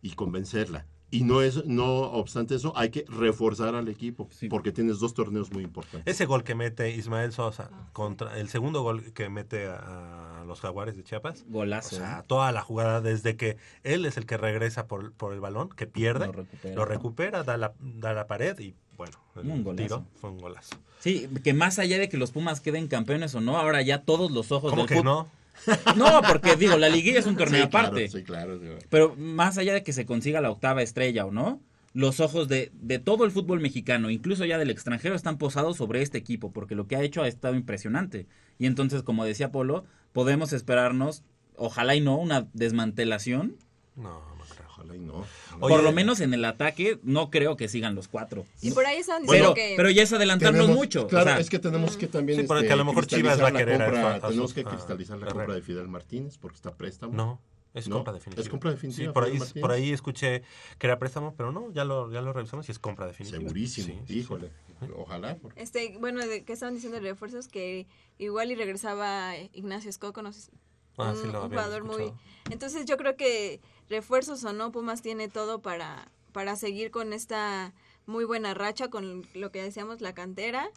y 0.00 0.10
convencerla. 0.12 0.86
Y 1.10 1.24
no 1.24 1.42
es, 1.42 1.66
no 1.66 1.84
obstante 1.84 2.54
eso, 2.54 2.72
hay 2.74 2.88
que 2.88 3.04
reforzar 3.06 3.74
al 3.74 3.86
equipo, 3.88 4.30
porque 4.48 4.72
tienes 4.72 4.98
dos 4.98 5.12
torneos 5.12 5.52
muy 5.52 5.62
importantes. 5.62 6.02
Ese 6.06 6.24
gol 6.24 6.42
que 6.42 6.54
mete 6.54 6.90
Ismael 6.90 7.32
Sosa 7.32 7.68
contra 7.92 8.40
el 8.40 8.48
segundo 8.48 8.80
gol 8.82 9.12
que 9.12 9.28
mete 9.28 9.66
a, 9.66 10.40
a 10.40 10.44
los 10.46 10.62
Jaguares 10.62 10.96
de 10.96 11.04
Chiapas. 11.04 11.44
Golazo. 11.48 11.96
O 11.96 11.98
sea, 11.98 12.20
¿eh? 12.20 12.24
toda 12.26 12.50
la 12.50 12.62
jugada 12.62 13.02
desde 13.02 13.36
que 13.36 13.58
él 13.82 14.06
es 14.06 14.16
el 14.16 14.24
que 14.24 14.38
regresa 14.38 14.86
por, 14.86 15.12
por 15.12 15.34
el 15.34 15.40
balón, 15.40 15.68
que 15.68 15.86
pierde, 15.86 16.28
Lo 16.28 16.32
lo 16.32 16.38
recupera. 16.44 16.84
recupera, 16.86 17.42
da, 17.42 17.56
la, 17.58 17.74
da 17.78 18.14
la 18.14 18.26
pared 18.26 18.58
y 18.60 18.74
bueno, 19.02 19.18
el 19.36 19.50
Un 19.50 19.64
golazo. 19.64 19.82
tiro 19.84 20.06
fue 20.20 20.30
un 20.30 20.38
golazo. 20.38 20.76
Sí, 21.00 21.28
que 21.42 21.52
más 21.54 21.78
allá 21.78 21.98
de 21.98 22.08
que 22.08 22.16
los 22.16 22.30
Pumas 22.30 22.60
queden 22.60 22.86
campeones 22.88 23.34
o 23.34 23.40
no, 23.40 23.56
ahora 23.58 23.82
ya 23.82 24.02
todos 24.02 24.30
los 24.30 24.52
ojos 24.52 24.70
¿Cómo 24.70 24.86
del 24.86 24.96
que 24.98 25.02
no? 25.04 25.28
No, 25.96 26.22
porque 26.26 26.56
digo, 26.56 26.76
la 26.78 26.88
liguilla 26.88 27.18
es 27.18 27.26
un 27.26 27.36
torneo 27.36 27.64
Sí, 27.64 27.68
claro, 27.70 27.86
aparte. 27.88 28.08
sí, 28.08 28.22
claro, 28.22 28.58
sí. 28.58 28.66
Pero 28.88 29.14
más 29.16 29.58
allá 29.58 29.74
de 29.74 29.82
que 29.82 29.92
se 29.92 30.06
consiga 30.06 30.40
la 30.40 30.50
octava 30.50 30.82
estrella 30.82 31.26
o 31.26 31.30
no, 31.30 31.60
los 31.92 32.20
ojos 32.20 32.48
de, 32.48 32.70
de 32.74 32.98
todo 32.98 33.24
el 33.24 33.32
fútbol 33.32 33.60
mexicano, 33.60 34.08
incluso 34.10 34.44
ya 34.46 34.56
del 34.58 34.70
extranjero, 34.70 35.14
están 35.14 35.36
posados 35.36 35.76
sobre 35.76 36.00
este 36.00 36.16
equipo, 36.18 36.50
porque 36.52 36.74
lo 36.74 36.86
que 36.86 36.96
ha 36.96 37.02
hecho 37.02 37.22
ha 37.22 37.28
estado 37.28 37.54
impresionante. 37.54 38.26
Y 38.58 38.66
entonces, 38.66 39.02
como 39.02 39.24
decía 39.26 39.52
Polo, 39.52 39.84
podemos 40.12 40.52
esperarnos, 40.54 41.22
ojalá 41.56 41.94
y 41.94 42.00
no, 42.00 42.16
una 42.16 42.46
desmantelación. 42.54 43.56
No, 43.96 44.04
no 44.36 44.44
creo. 44.48 44.61
Ojalá 44.82 44.96
y 44.96 44.98
no. 45.00 45.24
Por 45.60 45.82
lo 45.82 45.92
menos 45.92 46.20
en 46.20 46.34
el 46.34 46.44
ataque, 46.44 46.98
no 47.02 47.30
creo 47.30 47.56
que 47.56 47.68
sigan 47.68 47.94
los 47.94 48.08
cuatro. 48.08 48.44
Y 48.60 48.70
por 48.72 48.84
ahí 48.86 48.98
estaban 48.98 49.22
Pero, 49.22 49.32
diciendo 49.32 49.54
que... 49.54 49.74
pero 49.76 49.90
ya 49.90 50.02
es 50.02 50.12
adelantarnos 50.12 50.62
Tenemos- 50.62 50.76
mucho. 50.76 51.02
o 51.04 51.08
Claro, 51.08 51.26
sea, 51.30 51.38
es 51.40 51.50
que 51.50 51.58
tenemos 51.58 51.96
que 51.96 52.06
también 52.08 52.40
Sí, 52.40 52.46
porque 52.46 52.62
este, 52.64 52.72
a 52.72 52.76
lo 52.76 52.84
mejor 52.84 53.06
Chivas 53.06 53.40
va 53.42 53.48
a 53.48 53.52
querer 53.52 53.78
compra, 53.82 54.14
a- 54.16 54.20
tenemos 54.28 54.52
que 54.54 54.60
a 54.60 54.64
cristalizar 54.64 55.18
la 55.18 55.26
compra 55.28 55.54
de 55.54 55.62
Fidel 55.62 55.88
Martínez 55.88 56.38
porque 56.38 56.56
está 56.56 56.72
préstamo. 56.74 57.12
No, 57.14 57.40
es 57.74 57.88
¿No? 57.88 57.96
compra 57.96 58.12
definitiva. 58.12 58.42
Es 58.42 58.48
compra 58.48 58.70
definitiva. 58.70 59.06
Sí, 59.08 59.12
por, 59.12 59.24
ahí, 59.24 59.38
por 59.60 59.70
ahí 59.72 59.92
escuché 59.92 60.42
que 60.78 60.86
era 60.86 60.98
préstamo, 60.98 61.34
pero 61.36 61.52
no, 61.52 61.72
ya 61.72 61.84
lo, 61.84 62.10
ya 62.12 62.20
lo 62.22 62.32
revisamos 62.32 62.68
y 62.68 62.72
es 62.72 62.78
compra 62.78 63.06
definitiva. 63.06 63.40
Segurísimo, 63.40 63.86
Sí, 63.88 64.00
sí, 64.14 64.18
híjole. 64.18 64.50
Ojalá. 64.96 65.36
porque- 65.36 65.62
Este, 65.62 65.96
bueno, 66.00 66.20
que 66.44 66.52
estaban 66.52 66.74
diciendo 66.74 67.00
de 67.00 67.08
refuerzos 67.08 67.46
que 67.48 67.86
igual 68.18 68.50
y 68.50 68.56
regresaba 68.56 69.36
Ignacio 69.52 69.88
Escoco, 69.88 70.22
no 70.22 70.32
sé, 70.32 70.50
Ah, 70.98 71.10
un, 71.10 71.16
sí, 71.16 71.22
lo 71.22 71.28
un 71.30 71.36
habíamos 71.46 71.50
jugador 71.50 71.84
muy... 71.84 72.12
Entonces 72.50 72.84
yo 72.86 72.96
creo 72.96 73.16
que 73.16 73.60
refuerzos 73.88 74.42
o 74.44 74.52
no, 74.52 74.72
Pumas 74.72 75.02
tiene 75.02 75.28
todo 75.28 75.60
para, 75.62 76.10
para 76.32 76.56
seguir 76.56 76.90
con 76.90 77.12
esta 77.12 77.72
muy 78.06 78.24
buena 78.24 78.52
racha, 78.54 78.88
con 78.88 79.24
lo 79.34 79.50
que 79.52 79.62
decíamos, 79.62 80.00
la 80.00 80.12
cantera, 80.14 80.68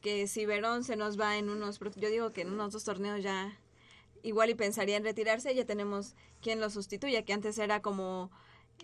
que 0.00 0.26
si 0.28 0.46
Verón 0.46 0.84
se 0.84 0.94
nos 0.96 1.18
va 1.18 1.36
en 1.38 1.50
unos, 1.50 1.80
yo 1.96 2.08
digo 2.08 2.32
que 2.32 2.42
en 2.42 2.52
unos 2.52 2.72
dos 2.72 2.84
torneos 2.84 3.22
ya 3.22 3.58
igual 4.22 4.50
y 4.50 4.54
pensaría 4.54 4.96
en 4.96 5.04
retirarse, 5.04 5.54
ya 5.54 5.64
tenemos 5.64 6.14
quien 6.40 6.60
lo 6.60 6.70
sustituya, 6.70 7.22
que 7.24 7.32
antes 7.32 7.58
era 7.58 7.82
como 7.82 8.30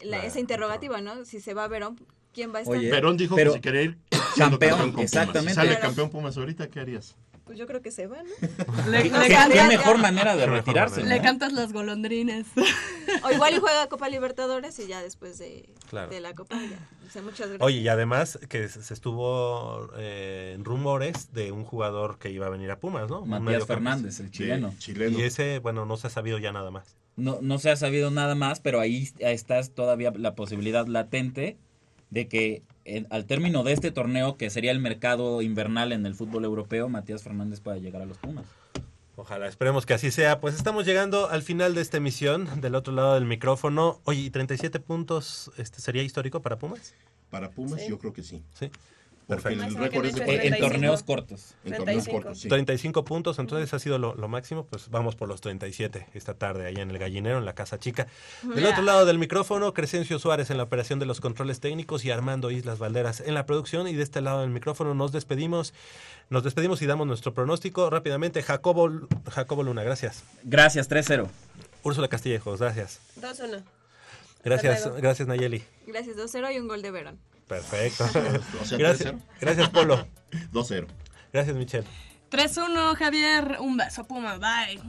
la- 0.02 0.18
La- 0.18 0.26
esa 0.26 0.40
interrogativa, 0.40 1.00
¿no? 1.00 1.24
Si 1.24 1.40
se 1.40 1.54
va 1.54 1.68
Verón, 1.68 1.96
¿quién 2.32 2.52
va 2.52 2.58
a 2.58 2.62
estar? 2.62 2.76
Oye, 2.76 2.90
Perón 2.90 3.16
dijo 3.16 3.36
pero- 3.36 3.52
que 3.52 3.58
se 3.58 3.60
quería 3.62 3.82
ir 3.82 3.98
Campeón, 4.36 4.78
con 4.80 4.90
Pumas. 4.92 5.04
exactamente. 5.04 5.50
Si 5.50 5.54
sale 5.54 5.68
Claro. 5.70 5.82
campeón 5.82 6.10
Pumas 6.10 6.36
ahorita, 6.36 6.68
¿qué 6.68 6.80
harías? 6.80 7.14
Pues 7.44 7.58
yo 7.58 7.66
creo 7.66 7.82
que 7.82 7.90
se 7.90 8.06
va, 8.06 8.22
¿no? 8.22 8.30
Le, 8.90 9.02
¿Qué- 9.02 9.10
le 9.10 9.26
qué- 9.26 9.34
cantas- 9.34 9.52
qué 9.52 9.68
mejor 9.68 9.98
manera 9.98 10.34
de 10.34 10.46
retirarse? 10.46 11.02
le 11.04 11.20
cantas 11.20 11.52
las 11.52 11.72
golondrines. 11.74 12.46
O 13.22 13.30
igual 13.30 13.54
y 13.54 13.58
juega 13.58 13.86
Copa 13.90 14.08
Libertadores 14.08 14.78
y 14.78 14.86
ya 14.86 15.02
después 15.02 15.38
de, 15.38 15.68
Claro. 15.90 16.10
de 16.10 16.20
la 16.20 16.34
Copa 16.34 16.56
ya. 16.56 16.78
O 17.06 17.10
sea, 17.10 17.20
muchas 17.22 17.48
gracias. 17.48 17.60
Oye, 17.60 17.80
y 17.80 17.88
además 17.88 18.38
que 18.48 18.66
se 18.68 18.94
estuvo 18.94 19.90
eh, 19.98 20.52
en 20.54 20.64
rumores 20.64 21.32
de 21.34 21.52
un 21.52 21.64
jugador 21.64 22.18
que 22.18 22.30
iba 22.30 22.46
a 22.46 22.50
venir 22.50 22.70
a 22.70 22.80
Pumas, 22.80 23.10
¿no? 23.10 23.26
Matías. 23.26 23.66
Fernández, 23.66 24.20
el 24.20 24.30
chileno. 24.30 24.74
chileno. 24.78 25.18
Y 25.18 25.22
ese, 25.22 25.58
bueno, 25.58 25.84
no 25.84 25.96
se 25.98 26.06
ha 26.06 26.10
sabido 26.10 26.38
ya 26.38 26.50
nada 26.50 26.70
más. 26.70 26.96
no, 27.16 27.38
no 27.42 27.58
se 27.58 27.70
ha 27.70 27.76
sabido 27.76 28.10
nada 28.10 28.34
más, 28.34 28.60
pero 28.60 28.80
ahí 28.80 29.10
está 29.20 29.62
todavía 29.64 30.12
la 30.16 30.34
posibilidad 30.34 30.86
latente 30.86 31.58
de 32.14 32.28
que 32.28 32.62
en- 32.84 33.06
al 33.10 33.26
término 33.26 33.64
de 33.64 33.72
este 33.72 33.90
torneo, 33.90 34.36
que 34.36 34.48
sería 34.48 34.70
el 34.70 34.78
mercado 34.78 35.42
invernal 35.42 35.90
en 35.92 36.06
el 36.06 36.14
fútbol 36.14 36.44
europeo, 36.44 36.88
Matías 36.88 37.22
Fernández 37.24 37.60
pueda 37.60 37.76
llegar 37.78 38.00
a 38.02 38.06
los 38.06 38.18
Pumas. 38.18 38.46
Ojalá, 39.16 39.46
esperemos 39.48 39.84
que 39.86 39.94
así 39.94 40.10
sea. 40.10 40.40
Pues 40.40 40.54
estamos 40.54 40.86
llegando 40.86 41.28
al 41.28 41.42
final 41.42 41.74
de 41.74 41.80
esta 41.82 41.96
emisión, 41.98 42.48
del 42.60 42.74
otro 42.74 42.92
lado 42.92 43.14
del 43.14 43.24
micrófono. 43.26 44.00
Oye, 44.04 44.20
¿y 44.22 44.30
37 44.30 44.80
puntos 44.80 45.50
este, 45.56 45.80
sería 45.80 46.02
histórico 46.02 46.40
para 46.40 46.56
Pumas? 46.58 46.94
Para 47.30 47.50
Pumas 47.50 47.86
yo 47.88 47.98
creo 47.98 48.12
que 48.12 48.22
sí. 48.22 48.42
Sí. 48.54 48.70
Porque 49.26 49.42
Perfecto. 49.42 49.64
el 49.66 49.74
récord 49.76 50.04
es 50.06 50.14
de 50.16 50.20
En- 50.22 50.28
en 50.28 50.36
35. 50.36 50.68
torneos 50.70 51.02
cortos. 51.02 51.54
En 51.64 51.76
torneos 51.76 52.06
cortos, 52.08 52.40
sí. 52.40 52.48
35 52.48 53.04
puntos, 53.06 53.38
entonces 53.38 53.72
ha 53.72 53.78
sido 53.78 53.98
lo, 53.98 54.14
lo 54.14 54.28
máximo. 54.28 54.66
Pues 54.66 54.90
vamos 54.90 55.16
por 55.16 55.28
los 55.28 55.40
37 55.40 56.06
esta 56.12 56.34
tarde 56.34 56.66
allá 56.66 56.82
en 56.82 56.90
el 56.90 56.98
gallinero, 56.98 57.38
en 57.38 57.46
la 57.46 57.54
Casa 57.54 57.78
Chica. 57.78 58.06
Del 58.42 58.58
Yeah. 58.60 58.70
otro 58.72 58.82
lado 58.82 59.06
del 59.06 59.18
micrófono, 59.18 59.72
Crescencio 59.72 60.18
Suárez 60.18 60.50
en 60.50 60.58
la 60.58 60.64
operación 60.64 60.98
de 60.98 61.06
los 61.06 61.22
controles 61.22 61.60
técnicos 61.60 62.04
y 62.04 62.10
Armando 62.10 62.50
Islas 62.50 62.78
Valderas 62.78 63.20
en 63.20 63.32
la 63.32 63.46
producción. 63.46 63.88
Y 63.88 63.94
de 63.94 64.02
este 64.02 64.20
lado 64.20 64.42
del 64.42 64.50
micrófono 64.50 64.92
nos 64.94 65.10
despedimos. 65.12 65.72
Nos 66.28 66.42
despedimos 66.44 66.82
y 66.82 66.86
damos 66.86 67.06
nuestro 67.06 67.32
pronóstico 67.32 67.88
rápidamente. 67.88 68.42
Jacobo, 68.42 68.90
Jacobo 69.30 69.62
Luna, 69.62 69.82
gracias. 69.84 70.22
Gracias, 70.42 70.88
3-0. 70.90 71.28
Úrsula 71.82 72.08
Castillejos, 72.08 72.60
gracias. 72.60 73.00
2-1. 73.20 73.62
Gracias, 74.44 74.94
gracias 74.96 75.26
Nayeli. 75.28 75.62
Gracias, 75.86 76.16
2-0 76.16 76.50
y 76.54 76.58
un 76.58 76.68
gol 76.68 76.82
de 76.82 76.90
Verón. 76.90 77.18
Perfecto. 77.46 78.04
O 78.60 78.64
sea, 78.64 78.78
gracias, 78.78 79.14
3-0. 79.14 79.20
gracias 79.40 79.68
Polo. 79.70 80.06
2-0. 80.52 80.86
Gracias 81.32 81.56
Michelle. 81.56 81.86
3-1, 82.34 82.96
Javier. 82.96 83.58
Un 83.60 83.76
beso, 83.76 84.04
Puma. 84.04 84.38
Bye. 84.38 84.80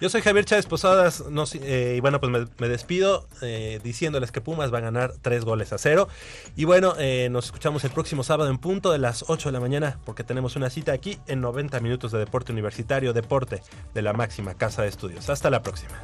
Yo 0.00 0.08
soy 0.08 0.22
Javier 0.22 0.44
Chávez 0.44 0.66
Posadas 0.66 1.24
no, 1.28 1.44
eh, 1.54 1.94
y 1.96 2.00
bueno, 2.00 2.20
pues 2.20 2.30
me, 2.30 2.46
me 2.58 2.68
despido 2.68 3.26
eh, 3.42 3.80
diciéndoles 3.82 4.30
que 4.30 4.40
Pumas 4.40 4.72
va 4.72 4.78
a 4.78 4.82
ganar 4.82 5.14
tres 5.20 5.44
goles 5.44 5.72
a 5.72 5.78
cero. 5.78 6.08
Y 6.54 6.66
bueno, 6.66 6.94
eh, 6.98 7.28
nos 7.30 7.46
escuchamos 7.46 7.82
el 7.82 7.90
próximo 7.90 8.22
sábado 8.22 8.48
en 8.48 8.58
punto 8.58 8.92
de 8.92 8.98
las 8.98 9.24
8 9.26 9.48
de 9.48 9.52
la 9.52 9.60
mañana 9.60 9.98
porque 10.04 10.22
tenemos 10.22 10.54
una 10.54 10.70
cita 10.70 10.92
aquí 10.92 11.18
en 11.26 11.40
90 11.40 11.80
minutos 11.80 12.12
de 12.12 12.18
deporte 12.18 12.52
universitario, 12.52 13.12
deporte 13.12 13.60
de 13.92 14.02
la 14.02 14.12
máxima 14.12 14.54
casa 14.54 14.82
de 14.82 14.88
estudios. 14.88 15.28
Hasta 15.30 15.50
la 15.50 15.62
próxima. 15.62 15.98